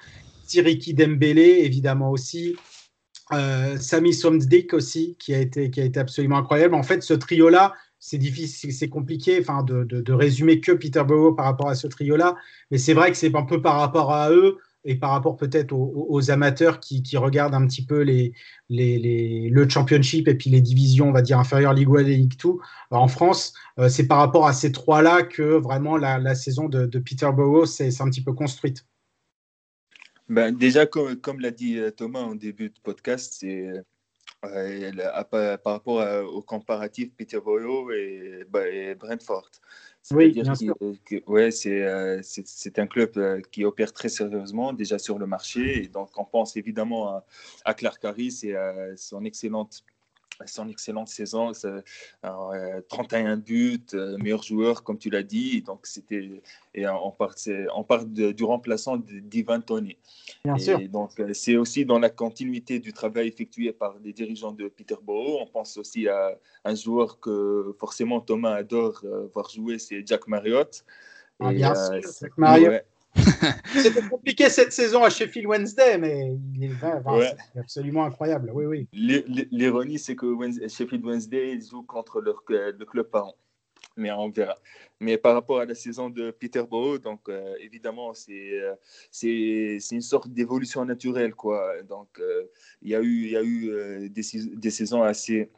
Tiriki 0.47 0.95
Dembele, 0.95 1.39
évidemment 1.39 2.11
aussi. 2.11 2.57
Euh, 3.33 3.79
Sami 3.79 4.13
Somsdik 4.13 4.75
aussi, 4.75 5.17
qui 5.19 5.35
a, 5.35 5.41
été, 5.41 5.71
qui 5.71 5.81
a 5.81 5.85
été 5.85 5.99
absolument 5.99 6.37
incroyable. 6.37 6.75
En 6.75 6.83
fait, 6.83 7.03
ce 7.03 7.15
trio-là, 7.15 7.73
c'est 7.99 8.19
difficile, 8.19 8.73
c'est 8.73 8.91
compliqué 8.91 9.39
enfin, 9.41 9.63
de, 9.63 9.85
de, 9.85 10.03
de, 10.03 10.13
résumer 10.13 10.61
que 10.61 10.73
Peterborough 10.73 11.35
par 11.35 11.47
rapport 11.47 11.71
à 11.71 11.75
ce 11.75 11.87
trio-là, 11.87 12.37
mais 12.71 12.77
c'est 12.77 12.93
vrai 12.93 13.11
que 13.11 13.17
c'est 13.17 13.35
un 13.35 13.45
peu 13.45 13.63
par 13.63 13.77
rapport 13.77 14.13
à 14.13 14.31
eux 14.31 14.59
et 14.85 14.97
par 14.97 15.11
rapport 15.11 15.37
peut-être 15.37 15.73
aux, 15.73 16.31
amateurs 16.31 16.81
qui, 16.81 17.03
regardent 17.17 17.55
un 17.55 17.67
petit 17.67 17.85
peu 17.85 18.05
le 18.69 19.69
championship 19.69 20.29
et 20.29 20.35
puis 20.35 20.51
les 20.51 20.61
divisions, 20.61 21.09
on 21.09 21.13
va 21.13 21.23
dire, 21.23 21.39
inférieures 21.39 21.73
Ligue 21.73 21.89
1 21.89 21.99
et 22.01 22.17
Ligue 22.17 22.39
2 22.43 22.51
en 22.91 23.09
France. 23.09 23.55
Euh, 23.79 23.89
c'est 23.89 24.07
par 24.07 24.19
rapport 24.19 24.47
à 24.47 24.53
ces 24.53 24.73
trois-là 24.73 25.23
que 25.23 25.43
vraiment 25.43 25.97
la, 25.97 26.35
saison 26.35 26.69
de, 26.69 26.87
de 26.87 26.99
Peterborough 26.99 27.67
s'est 27.67 27.91
un 28.01 28.11
petit 28.11 28.23
peu 28.23 28.33
construite. 28.33 28.87
Ben, 30.29 30.57
déjà, 30.57 30.87
comme, 30.87 31.17
comme 31.17 31.41
l'a 31.41 31.51
dit 31.51 31.79
euh, 31.79 31.91
Thomas 31.91 32.21
en 32.21 32.35
début 32.35 32.71
de 32.71 32.79
podcast, 32.83 33.35
c'est 33.39 33.69
euh, 34.45 34.93
par, 35.31 35.59
par, 35.59 35.73
rapport 35.73 36.01
à, 36.01 36.23
au 36.23 36.43
comparatif 36.43 37.13
Peterborough 37.17 37.93
et, 37.93 38.45
et 38.73 38.95
Brentford. 38.95 39.51
Oui, 40.11 40.33
bien 40.33 40.55
sûr. 40.55 40.77
Que, 41.05 41.23
ouais, 41.27 41.51
c'est 41.51 42.79
un 42.79 42.87
club 42.87 43.13
euh, 43.17 43.41
qui 43.51 43.65
opère 43.65 43.93
très 43.93 44.11
sérieusement 44.11 44.73
déjà 44.73 44.99
sur 44.99 45.19
le 45.19 45.27
marché. 45.27 45.85
Et 45.85 45.89
donc, 45.89 46.11
on 46.19 46.25
pense 46.25 46.57
évidemment 46.57 47.09
à, 47.09 47.25
à 47.65 47.75
Clark 47.75 48.05
Harris 48.05 48.41
et 48.43 48.55
à 48.55 48.97
son 48.97 49.25
excellente 49.25 49.83
son 50.47 50.69
excellente 50.69 51.09
saison, 51.09 51.53
euh, 52.25 52.81
31 52.89 53.37
buts, 53.37 53.79
euh, 53.95 54.17
meilleur 54.19 54.43
joueur 54.43 54.83
comme 54.83 54.99
tu 54.99 55.11
l'as 55.11 55.23
dit. 55.23 55.63
Donc 55.63 55.87
c'était 55.87 56.43
et 56.75 56.89
on 56.89 57.11
part, 57.13 57.35
on 57.75 57.85
part 57.85 58.05
de, 58.05 58.33
du 58.33 58.45
remplaçant 58.45 58.97
d'Ivan 58.97 59.61
Tony. 59.61 59.97
Bien 60.45 60.57
et 60.57 60.59
sûr. 60.59 60.89
Donc 60.89 61.11
c'est 61.33 61.57
aussi 61.57 61.85
dans 61.85 61.99
la 61.99 62.11
continuité 62.11 62.79
du 62.79 62.93
travail 62.93 63.29
effectué 63.29 63.73
par 63.73 63.97
les 64.03 64.13
dirigeants 64.13 64.53
de 64.53 64.69
Peterborough. 64.69 65.39
On 65.41 65.47
pense 65.47 65.77
aussi 65.77 66.09
à 66.09 66.37
un 66.65 66.75
joueur 66.75 67.21
que 67.21 67.75
forcément 67.79 68.21
Thomas 68.21 68.55
adore 68.55 69.01
euh, 69.05 69.29
voir 69.33 69.49
jouer, 69.51 69.79
c'est 69.79 70.07
Jack 70.07 70.27
Marriott. 70.27 70.85
Ah, 71.41 71.53
bien 71.53 71.73
et, 71.73 72.03
sûr, 72.03 72.13
Jack 72.21 72.39
Marriott. 72.39 72.71
Ouais, 72.71 72.87
c'était 73.77 74.03
compliqué 74.03 74.49
cette 74.49 74.73
saison 74.73 75.03
à 75.05 75.11
Sheffield 75.11 75.47
Wednesday, 75.47 75.99
mais 75.99 76.37
il 76.55 76.65
est, 76.65 76.75
enfin, 76.75 77.03
ouais. 77.17 77.35
est 77.55 77.61
absolument 77.61 78.05
incroyable. 78.05 78.51
Oui, 78.53 78.65
oui. 78.67 78.89
L'ironie, 79.51 79.99
c'est 79.99 80.17
que 80.17 80.27
Wednesday, 80.27 80.69
Sheffield 80.69 81.05
Wednesday 81.05 81.59
joue 81.61 81.83
contre 81.83 82.21
leur, 82.21 82.43
le 82.49 82.85
club 82.85 83.09
parent. 83.09 83.37
Mais 83.97 84.11
on 84.11 84.31
verra. 84.31 84.57
Mais 85.01 85.19
par 85.19 85.35
rapport 85.35 85.61
à 85.61 85.67
la 85.67 85.75
saison 85.75 86.11
de 86.11 86.31
Peterborough, 86.31 87.01
donc 87.01 87.29
euh, 87.29 87.55
évidemment, 87.61 88.15
c'est 88.15 88.61
euh, 88.61 88.75
c'est 89.11 89.79
une 89.93 90.01
sorte 90.01 90.29
d'évolution 90.29 90.85
naturelle. 90.85 91.35
Quoi. 91.35 91.83
Donc, 91.83 92.09
euh, 92.19 92.45
il 92.83 92.91
y 92.91 92.95
a 92.95 93.01
eu, 93.01 93.29
y 93.29 93.37
a 93.37 93.43
eu 93.43 93.71
euh, 93.71 94.09
des, 94.09 94.23
des 94.55 94.71
saisons 94.71 95.03
assez 95.03 95.51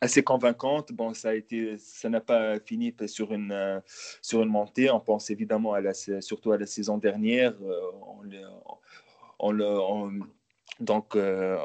assez 0.00 0.22
convaincante. 0.22 0.92
Bon, 0.92 1.14
ça 1.14 1.30
a 1.30 1.34
été, 1.34 1.78
ça 1.78 2.08
n'a 2.08 2.20
pas 2.20 2.58
fini 2.60 2.94
sur 3.06 3.32
une 3.32 3.52
euh, 3.52 3.80
sur 4.22 4.42
une 4.42 4.48
montée. 4.50 4.90
On 4.90 5.00
pense 5.00 5.30
évidemment 5.30 5.72
à 5.72 5.80
la, 5.80 5.94
surtout 6.20 6.52
à 6.52 6.58
la 6.58 6.66
saison 6.66 6.98
dernière. 6.98 7.54
Euh, 7.62 7.80
on, 9.38 9.58
on, 9.58 9.60
on, 9.60 10.20
donc 10.80 11.16
euh, 11.16 11.58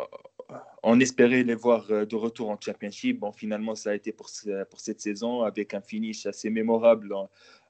on 0.83 0.99
espérait 0.99 1.43
les 1.43 1.55
voir 1.55 1.87
de 1.87 2.15
retour 2.15 2.49
en 2.49 2.57
Championship. 2.59 3.19
Bon, 3.19 3.31
finalement, 3.31 3.75
ça 3.75 3.91
a 3.91 3.93
été 3.93 4.11
pour, 4.11 4.29
pour 4.69 4.79
cette 4.79 4.99
saison 4.99 5.43
avec 5.43 5.73
un 5.73 5.81
finish 5.81 6.25
assez 6.25 6.49
mémorable 6.49 7.13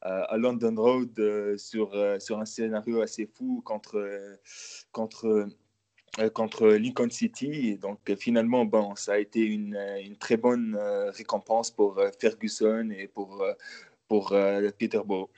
à 0.02 0.38
London 0.38 0.76
Road 0.77 1.57
sur, 1.57 1.91
sur 2.22 2.40
un 2.40 2.45
scénario 2.45 3.02
assez 3.02 3.26
fou 3.26 3.61
contre, 3.65 4.02
contre 4.94 5.49
contre 6.33 6.67
Lincoln 6.67 7.09
City. 7.09 7.77
Donc, 7.77 7.99
finalement, 8.17 8.65
bon, 8.65 8.95
ça 8.95 9.13
a 9.13 9.17
été 9.17 9.41
une, 9.41 9.77
une 10.03 10.17
très 10.17 10.37
bonne 10.37 10.77
récompense 11.15 11.71
pour 11.71 12.01
Ferguson 12.19 12.89
et 12.91 13.07
pour 13.07 13.43
Peterborough. 14.77 15.29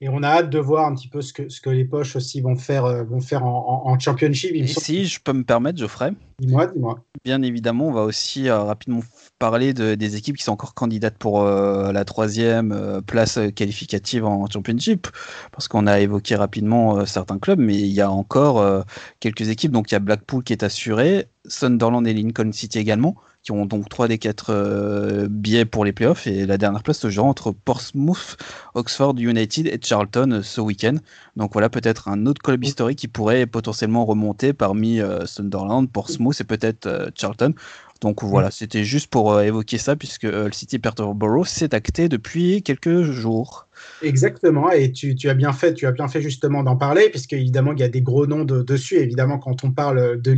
Et 0.00 0.08
on 0.08 0.22
a 0.22 0.28
hâte 0.28 0.50
de 0.50 0.58
voir 0.58 0.86
un 0.86 0.94
petit 0.94 1.08
peu 1.08 1.22
ce 1.22 1.32
que, 1.32 1.48
ce 1.48 1.60
que 1.60 1.70
les 1.70 1.84
poches 1.84 2.16
aussi 2.16 2.40
vont 2.40 2.56
faire, 2.56 3.04
vont 3.04 3.20
faire 3.20 3.44
en, 3.44 3.82
en 3.86 3.98
championship. 3.98 4.52
Et 4.54 4.66
si 4.66 5.06
je 5.06 5.20
peux 5.20 5.32
me 5.32 5.44
permettre, 5.44 5.78
Geoffrey 5.78 6.12
Dis-moi, 6.40 6.66
dis-moi. 6.66 6.98
Bien 7.24 7.42
évidemment, 7.42 7.86
on 7.86 7.92
va 7.92 8.02
aussi 8.02 8.48
euh, 8.48 8.58
rapidement 8.58 9.00
parler 9.38 9.72
de, 9.72 9.94
des 9.94 10.16
équipes 10.16 10.36
qui 10.36 10.42
sont 10.42 10.52
encore 10.52 10.74
candidates 10.74 11.16
pour 11.16 11.42
euh, 11.42 11.92
la 11.92 12.04
troisième 12.04 12.72
euh, 12.72 13.00
place 13.00 13.38
qualificative 13.54 14.24
en 14.24 14.46
championship. 14.50 15.06
Parce 15.52 15.68
qu'on 15.68 15.86
a 15.86 16.00
évoqué 16.00 16.34
rapidement 16.34 17.06
certains 17.06 17.38
clubs, 17.38 17.60
mais 17.60 17.76
il 17.76 17.92
y 17.92 18.00
a 18.00 18.10
encore 18.10 18.84
quelques 19.20 19.48
équipes. 19.48 19.70
Donc 19.70 19.90
il 19.90 19.94
y 19.94 19.96
a 19.96 20.00
Blackpool 20.00 20.42
qui 20.42 20.52
est 20.52 20.64
assuré, 20.64 21.28
Sunderland 21.46 22.06
et 22.06 22.12
Lincoln 22.12 22.50
City 22.52 22.78
également 22.78 23.16
qui 23.44 23.52
ont 23.52 23.66
donc 23.66 23.90
3 23.90 24.08
des 24.08 24.16
4 24.16 24.46
euh, 24.48 25.28
billets 25.28 25.66
pour 25.66 25.84
les 25.84 25.92
playoffs. 25.92 26.26
Et 26.26 26.46
la 26.46 26.56
dernière 26.56 26.82
place 26.82 26.98
se 26.98 27.10
joue 27.10 27.22
entre 27.22 27.52
Portsmouth, 27.52 28.38
Oxford 28.72 29.14
United 29.18 29.66
et 29.66 29.78
Charlton 29.80 30.30
euh, 30.32 30.42
ce 30.42 30.62
week-end. 30.62 30.96
Donc 31.36 31.52
voilà 31.52 31.68
peut-être 31.68 32.08
un 32.08 32.24
autre 32.24 32.40
club 32.40 32.64
historique 32.64 32.98
qui 32.98 33.08
pourrait 33.08 33.46
potentiellement 33.46 34.06
remonter 34.06 34.54
parmi 34.54 34.98
euh, 34.98 35.26
Sunderland, 35.26 35.90
Portsmouth 35.90 36.40
et 36.40 36.44
peut-être 36.44 37.12
Charlton. 37.14 37.52
Donc 38.00 38.22
voilà, 38.22 38.50
c'était 38.50 38.84
juste 38.84 39.06
pour 39.06 39.40
évoquer 39.40 39.78
ça, 39.78 39.96
puisque 39.96 40.24
le 40.24 40.52
City 40.52 40.78
Peterborough 40.78 41.46
s'est 41.46 41.74
acté 41.74 42.08
depuis 42.08 42.62
quelques 42.62 43.02
jours. 43.02 43.66
Exactement, 44.02 44.70
et 44.70 44.92
tu, 44.92 45.16
as 45.28 45.34
bien 45.34 45.52
fait, 45.52 45.74
tu 45.74 45.86
as 45.86 45.92
bien 45.92 46.08
fait 46.08 46.20
justement 46.20 46.62
d'en 46.62 46.76
parler, 46.76 47.08
puisque 47.10 47.32
évidemment 47.32 47.72
il 47.72 47.80
y 47.80 47.84
a 47.84 47.88
des 47.88 48.02
gros 48.02 48.26
noms 48.26 48.44
de, 48.44 48.62
dessus. 48.62 48.96
Évidemment, 48.96 49.38
quand 49.38 49.64
on 49.64 49.72
parle 49.72 50.20
de, 50.20 50.32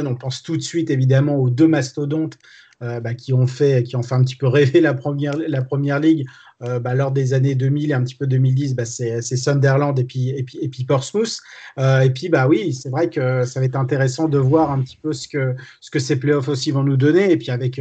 1, 0.00 0.06
on 0.06 0.14
pense 0.14 0.42
tout 0.42 0.56
de 0.56 0.62
suite 0.62 0.90
évidemment 0.90 1.36
aux 1.36 1.50
deux 1.50 1.68
mastodontes 1.68 2.38
bah, 2.80 3.14
qui 3.14 3.32
ont 3.34 3.46
fait, 3.46 3.82
qui 3.82 3.96
ont 3.96 4.02
fait 4.02 4.14
un 4.14 4.22
petit 4.22 4.36
peu 4.36 4.46
rêver 4.46 4.80
la 4.80 4.94
première, 4.94 5.34
la 5.36 5.62
première 5.62 6.00
ligue 6.00 6.26
euh, 6.62 6.78
bah, 6.78 6.94
lors 6.94 7.10
des 7.10 7.32
années 7.32 7.54
2000 7.54 7.90
et 7.90 7.94
un 7.94 8.02
petit 8.02 8.14
peu 8.14 8.26
2010. 8.26 8.74
Bah, 8.74 8.84
c'est 8.84 9.20
Sunderland 9.20 9.98
et 9.98 10.04
puis 10.04 10.30
et 10.30 10.42
puis 10.42 10.58
et 10.60 10.68
puis 10.68 10.84
Portsmouth. 10.84 11.40
Euh, 11.78 12.00
et 12.00 12.10
puis 12.10 12.28
bah 12.28 12.48
oui, 12.48 12.72
c'est 12.72 12.90
vrai 12.90 13.10
que 13.10 13.44
ça 13.44 13.60
va 13.60 13.66
être 13.66 13.76
intéressant 13.76 14.28
de 14.28 14.38
voir 14.38 14.70
un 14.70 14.80
petit 14.80 14.98
peu 15.02 15.12
ce 15.12 15.28
que 15.28 15.54
ce 15.80 15.90
que 15.90 15.98
ces 15.98 16.16
playoffs 16.16 16.48
aussi 16.48 16.70
vont 16.70 16.82
nous 16.82 16.96
donner. 16.96 17.30
Et 17.30 17.36
puis 17.36 17.50
avec 17.50 17.80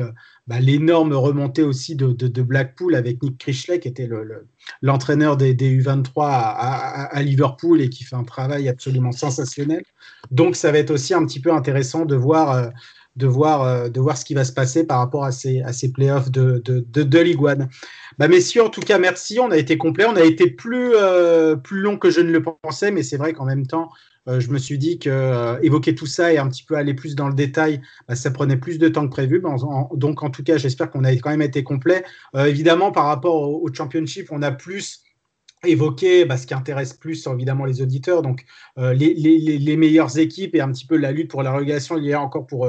bah, 0.49 0.59
l'énorme 0.59 1.13
remontée 1.13 1.61
aussi 1.61 1.95
de, 1.95 2.41
Blackpool 2.41 2.95
avec 2.95 3.21
Nick 3.21 3.37
Critchley, 3.37 3.79
qui 3.79 3.87
était 3.87 4.09
l'entraîneur 4.81 5.37
des, 5.37 5.53
U23 5.53 6.11
à, 6.17 7.21
Liverpool 7.21 7.81
et 7.81 7.89
qui 7.89 8.03
fait 8.03 8.15
un 8.15 8.23
travail 8.23 8.67
absolument 8.67 9.11
sensationnel. 9.11 9.83
Donc, 10.31 10.55
ça 10.55 10.71
va 10.71 10.79
être 10.79 10.89
aussi 10.89 11.13
un 11.13 11.23
petit 11.23 11.39
peu 11.39 11.53
intéressant 11.53 12.03
de 12.03 12.15
voir, 12.15 12.51
euh, 12.51 12.69
de 13.19 13.27
voir, 13.27 13.63
euh, 13.63 13.89
de 13.89 13.99
voir 13.99 14.17
ce 14.17 14.23
qui 14.23 14.33
va 14.33 14.45
se 14.45 14.53
passer 14.53 14.85
par 14.85 14.99
rapport 14.99 15.25
à 15.25 15.31
ces, 15.31 15.61
à 15.61 15.73
ces 15.73 15.91
playoffs 15.91 16.31
de, 16.31 16.61
de, 16.63 16.79
de, 17.03 17.19
Ligue 17.19 17.43
One. 17.43 17.67
Bah, 18.17 18.29
messieurs, 18.29 18.63
en 18.63 18.69
tout 18.69 18.81
cas, 18.81 18.97
merci. 18.97 19.39
On 19.39 19.51
a 19.51 19.57
été 19.57 19.77
complet. 19.77 20.05
On 20.05 20.15
a 20.15 20.23
été 20.23 20.49
plus, 20.49 20.93
euh, 20.95 21.55
plus 21.57 21.81
long 21.81 21.97
que 21.97 22.09
je 22.09 22.21
ne 22.21 22.31
le 22.31 22.41
pensais, 22.41 22.91
mais 22.91 23.03
c'est 23.03 23.17
vrai 23.17 23.33
qu'en 23.33 23.45
même 23.45 23.67
temps, 23.67 23.89
euh, 24.29 24.39
je 24.39 24.49
me 24.51 24.57
suis 24.57 24.77
dit 24.77 24.99
que 24.99 25.61
évoquer 25.61 25.95
tout 25.95 26.05
ça 26.05 26.33
et 26.33 26.37
un 26.37 26.47
petit 26.47 26.63
peu 26.63 26.75
aller 26.75 26.93
plus 26.93 27.13
dans 27.15 27.27
le 27.27 27.35
détail, 27.35 27.81
bah, 28.07 28.15
ça 28.15 28.31
prenait 28.31 28.57
plus 28.57 28.79
de 28.79 28.87
temps 28.87 29.05
que 29.05 29.11
prévu. 29.11 29.43
donc, 29.93 30.23
en 30.23 30.29
tout 30.29 30.43
cas, 30.43 30.57
j'espère 30.57 30.89
qu'on 30.89 31.03
a 31.03 31.11
quand 31.11 31.29
même 31.29 31.41
été 31.41 31.63
complet. 31.63 32.03
Évidemment, 32.37 32.91
par 32.93 33.05
rapport 33.05 33.35
au, 33.35 33.69
championship, 33.73 34.29
on 34.31 34.41
a 34.41 34.51
plus 34.51 35.01
évoqué 35.65 36.23
bah, 36.23 36.37
ce 36.37 36.47
qui 36.47 36.53
intéresse 36.53 36.93
plus 36.93 37.27
évidemment 37.27 37.65
les 37.65 37.81
auditeurs, 37.81 38.21
donc 38.21 38.45
les, 38.77 39.75
meilleures 39.77 40.17
équipes 40.17 40.55
et 40.55 40.61
un 40.61 40.71
petit 40.71 40.85
peu 40.85 40.95
la 40.95 41.11
lutte 41.11 41.29
pour 41.29 41.43
la 41.43 41.51
relégation. 41.51 41.97
Il 41.97 42.05
y 42.05 42.13
a 42.13 42.21
encore 42.21 42.47
pour 42.47 42.67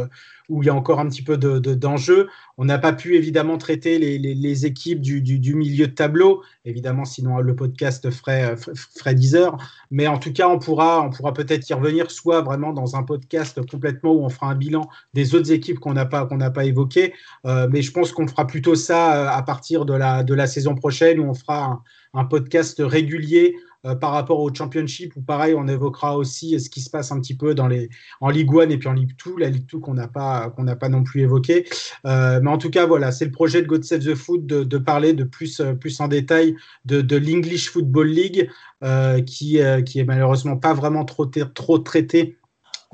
où 0.51 0.63
il 0.63 0.67
y 0.67 0.69
a 0.69 0.75
encore 0.75 1.01
un 1.01 1.09
petit 1.09 1.23
peu 1.23 1.39
d'enjeux. 1.39 2.25
De, 2.25 2.29
on 2.59 2.67
n'a 2.67 2.79
pas 2.79 2.93
pu 2.93 3.17
évidemment 3.17 3.57
traiter 3.57 3.99
les, 3.99 4.67
équipes 4.67 5.01
du, 5.01 5.55
milieu 5.55 5.87
de 5.87 5.93
tableau, 5.93 6.43
évidemment, 6.65 7.05
sinon 7.05 7.39
le 7.39 7.57
podcast 7.57 8.11
ferait, 8.11 8.57
ferait 8.57 9.15
10 9.15 9.37
heures. 9.37 9.57
Mais 9.91 10.07
en 10.09 10.19
tout 10.19 10.33
cas, 10.33 10.49
on 10.49 10.59
pourra, 10.59 11.01
on 11.03 11.11
pourra 11.11 11.33
peut-être 11.33 11.71
y 11.71 11.73
revenir, 11.73 12.11
soit 12.11 12.43
vraiment 12.43 12.73
dans 12.73 12.97
un 12.97 13.03
podcast 13.03 13.65
complètement 13.71 14.13
où 14.13 14.25
on 14.25 14.29
fera 14.29 14.49
un 14.49 14.57
bilan 14.57 14.89
des 15.15 15.35
autres 15.35 15.53
équipes 15.53 15.79
qu'on 15.79 15.95
n'a 15.95 16.05
pas, 16.05 16.27
qu'on 16.27 16.37
n'a 16.37 16.51
pas 16.51 16.65
évoquées. 16.65 17.15
Euh, 17.47 17.69
mais 17.71 17.81
je 17.81 17.93
pense 17.93 18.13
qu'on 18.13 18.27
fera 18.27 18.47
plutôt 18.47 18.75
ça 18.75 19.17
euh, 19.17 19.39
à 19.39 19.43
partir 19.43 19.87
de 19.87 19.95
la, 19.95 20.23
de 20.25 20.35
la 20.35 20.47
saison 20.47 20.75
prochaine 20.75 21.21
où 21.21 21.31
on 21.31 21.35
fera 21.35 21.83
un 22.13 22.25
podcast 22.25 22.83
régulier 22.85 23.55
euh, 23.87 23.95
par 23.95 24.13
rapport 24.13 24.41
au 24.41 24.53
Championship, 24.53 25.15
où 25.17 25.23
pareil, 25.23 25.55
on 25.57 25.67
évoquera 25.67 26.17
aussi 26.17 26.59
ce 26.61 26.69
qui 26.69 26.81
se 26.81 26.91
passe 26.91 27.13
un 27.13 27.21
petit 27.21 27.37
peu 27.37 27.55
dans 27.55 27.69
les, 27.69 27.89
en 28.21 28.31
Ligue 28.31 28.51
1 28.55 28.71
et 28.71 28.79
puis 28.79 28.89
en 28.89 28.93
Ligue 28.93 29.15
2, 29.25 29.35
la 29.39 29.49
Ligue 29.49 29.67
2 29.71 29.79
qu'on 29.79 29.95
n'a 29.95 30.09
pas, 30.09 30.51
qu'on 30.51 30.65
n'a 30.65 30.77
pas 30.77 30.89
non 30.89 31.03
plus 31.03 31.23
évoqué. 31.23 31.67
Euh, 32.07 32.41
mais 32.43 32.51
en 32.51 32.59
tout 32.59 32.71
cas, 32.71 32.87
voilà, 32.87 33.13
c'est 33.13 33.25
le 33.25 33.31
projet 33.31 33.63
de 33.63 33.67
God 33.67 33.85
Save 33.85 34.05
the 34.05 34.15
Foot 34.15 34.47
de, 34.47 34.79
parler 34.79 35.13
de 35.13 35.25
plus, 35.25 35.61
euh, 35.61 35.75
plus 35.75 36.01
en 36.01 36.09
détail 36.09 36.57
de, 36.85 37.17
l'English 37.17 37.71
Football 37.71 38.09
League, 38.09 38.51
euh, 38.83 39.21
qui, 39.21 39.61
euh, 39.61 39.83
qui 39.83 40.01
est 40.01 40.05
malheureusement 40.05 40.57
pas 40.57 40.73
vraiment 40.73 41.05
trop, 41.05 41.27
trop 41.27 41.79
traité 41.79 42.39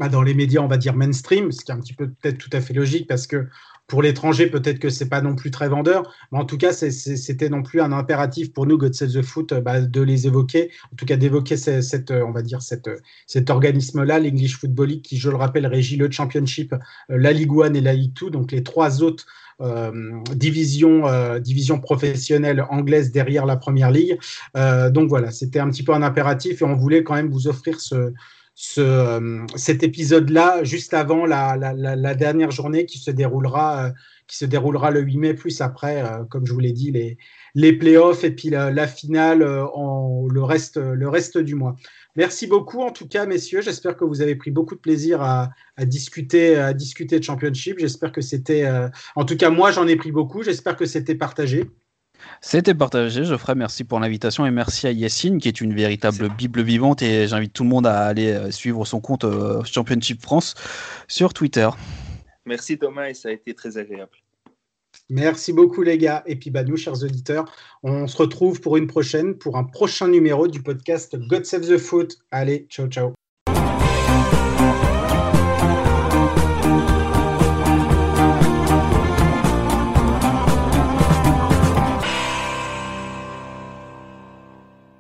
bah, 0.01 0.09
dans 0.09 0.23
les 0.23 0.35
médias, 0.35 0.61
on 0.61 0.67
va 0.67 0.79
dire 0.79 0.97
mainstream, 0.97 1.53
ce 1.53 1.65
qui 1.65 1.71
est 1.71 1.75
un 1.75 1.81
petit 1.81 1.95
peu 1.95 2.09
peut-être 2.09 2.39
tout 2.39 2.51
à 2.53 2.61
fait 2.61 2.75
logique 2.75 3.07
parce 3.07 3.29
que 3.29 3.47
pour 3.87 4.03
l'étranger, 4.03 4.49
peut-être 4.49 4.79
que 4.79 4.91
c'est 4.91 5.09
pas 5.09 5.21
non 5.21 5.35
plus 5.37 5.51
très 5.51 5.69
vendeur, 5.69 6.13
mais 6.33 6.39
en 6.39 6.45
tout 6.45 6.59
cas, 6.59 6.73
c'était 6.73 7.49
non 7.49 7.63
plus 7.63 7.81
un 7.81 7.93
impératif 7.93 8.53
pour 8.53 8.67
nous, 8.67 8.79
God 8.79 8.95
Save 8.95 9.13
the 9.13 9.23
Foot, 9.23 9.55
bah, 9.55 9.81
de 9.81 10.01
les 10.01 10.27
évoquer, 10.27 10.71
en 10.93 10.97
tout 10.97 11.07
cas 11.07 11.17
d'évoquer 11.17 11.57
cette, 11.57 12.11
on 12.11 12.33
va 12.33 12.43
dire, 12.43 12.63
cette, 12.63 12.91
cet 13.27 13.51
organisme-là, 13.51 14.19
l'English 14.19 14.59
Football 14.59 14.89
League, 14.89 15.03
qui, 15.03 15.19
je 15.19 15.31
le 15.31 15.37
rappelle, 15.37 15.67
régit 15.67 15.97
le 15.97 16.11
Championship, 16.11 16.73
euh, 16.73 17.19
la 17.19 17.33
Ligue 17.33 17.53
1 17.53 17.75
et 17.75 17.81
la 17.81 17.93
Ligue 17.93 18.13
2, 18.21 18.31
donc 18.31 18.53
les 18.53 18.63
trois 18.63 19.03
autres 19.03 19.27
euh, 19.63 20.21
divisions, 20.35 21.07
euh, 21.07 21.39
divisions 21.39 21.81
professionnelles 21.81 22.67
anglaises 22.69 23.11
derrière 23.11 23.47
la 23.47 23.57
Première 23.57 23.91
Ligue. 23.91 24.19
Euh, 24.55 24.91
donc 24.91 25.09
voilà, 25.09 25.31
c'était 25.31 25.61
un 25.61 25.71
petit 25.71 25.83
peu 25.83 25.95
un 25.95 26.03
impératif 26.03 26.61
et 26.61 26.65
on 26.65 26.75
voulait 26.75 27.03
quand 27.03 27.15
même 27.15 27.31
vous 27.31 27.49
offrir 27.49 27.81
ce, 27.81 28.13
ce, 28.59 28.81
euh, 28.81 29.47
cet 29.55 29.83
épisode-là 29.83 30.65
juste 30.65 30.95
avant 30.95 31.27
la, 31.27 32.15
dernière 32.15 32.51
journée 32.51 32.87
qui 32.87 32.99
se 32.99 33.11
déroulera, 33.11 33.85
euh, 33.85 33.91
qui 34.27 34.39
se 34.39 34.47
déroulera 34.47 34.91
le 34.91 35.01
8 35.01 35.19
mai, 35.19 35.35
plus 35.35 35.61
après, 35.61 36.03
euh, 36.03 36.25
comme 36.25 36.47
je 36.47 36.55
vous 36.55 36.61
l'ai 36.61 36.73
dit, 36.73 36.91
les, 36.91 37.19
les 37.55 37.75
playoffs 37.75 38.25
et 38.25 38.31
puis 38.31 38.49
la, 38.49 38.89
finale 38.89 39.47
en, 39.75 40.27
le, 40.27 40.43
reste, 40.43 40.79
le 40.79 41.07
reste 41.07 41.37
du 41.37 41.55
mois. 41.55 41.77
Merci 42.17 42.47
beaucoup 42.47 42.81
en 42.81 42.93
tout 42.93 43.07
cas, 43.07 43.27
messieurs. 43.27 43.61
J'espère 43.61 43.95
que 43.95 44.07
vous 44.07 44.23
avez 44.23 44.37
pris 44.37 44.51
beaucoup 44.51 44.75
de 44.75 44.81
plaisir 44.81 45.21
à 45.21 45.51
discuter, 45.85 46.57
à 46.57 46.73
discuter 46.73 47.19
de 47.19 47.25
championship. 47.25 47.79
J'espère 47.79 48.11
que 48.11 48.23
c'était, 48.23 48.67
en 49.17 49.25
tout 49.27 49.37
cas 49.37 49.51
moi 49.51 49.71
j'en 49.71 49.87
ai 49.87 49.97
pris 49.97 50.13
beaucoup. 50.13 50.43
J'espère 50.43 50.77
que 50.77 50.87
c'était 50.87 51.15
partagé. 51.15 51.65
C'était 52.41 52.75
partagé, 52.75 53.25
Geoffrey. 53.25 53.55
Merci 53.55 53.85
pour 53.85 54.01
l'invitation 54.01 54.47
et 54.47 54.51
merci 54.51 54.87
à 54.87 54.93
Yessine 54.93 55.39
qui 55.39 55.49
est 55.49 55.61
une 55.61 55.75
véritable 55.75 56.29
Bible 56.37 56.63
vivante 56.63 57.03
et 57.03 57.27
j'invite 57.27 57.53
tout 57.53 57.63
le 57.63 57.69
monde 57.69 57.87
à 57.87 58.05
aller 58.05 58.33
euh, 58.33 58.51
suivre 58.51 58.85
son 58.85 59.01
compte 59.01 59.25
euh, 59.25 59.63
Championship 59.65 60.23
France 60.23 60.55
sur 61.09 61.33
Twitter. 61.33 61.69
Merci 62.45 62.79
Thomas 62.79 63.09
et 63.09 63.15
ça 63.15 63.29
a 63.29 63.33
été 63.33 63.55
très 63.55 63.79
agréable. 63.79 64.13
Merci 65.09 65.53
beaucoup 65.53 65.83
les 65.83 65.99
gars. 65.99 66.23
Et 66.27 66.37
puis 66.37 66.51
bah, 66.51 66.65
nous, 66.65 66.77
chers 66.77 67.03
auditeurs, 67.03 67.45
on 67.83 68.07
se 68.07 68.17
retrouve 68.17 68.61
pour 68.61 68.77
une 68.77 68.87
prochaine, 68.87 69.37
pour 69.37 69.57
un 69.57 69.65
prochain 69.65 70.09
numéro 70.09 70.49
du 70.49 70.63
podcast 70.63 71.17
God 71.29 71.45
Save 71.45 71.69
the 71.69 71.79
Foot. 71.79 72.19
Allez, 72.31 72.67
ciao 72.69 72.89
ciao. 72.89 73.13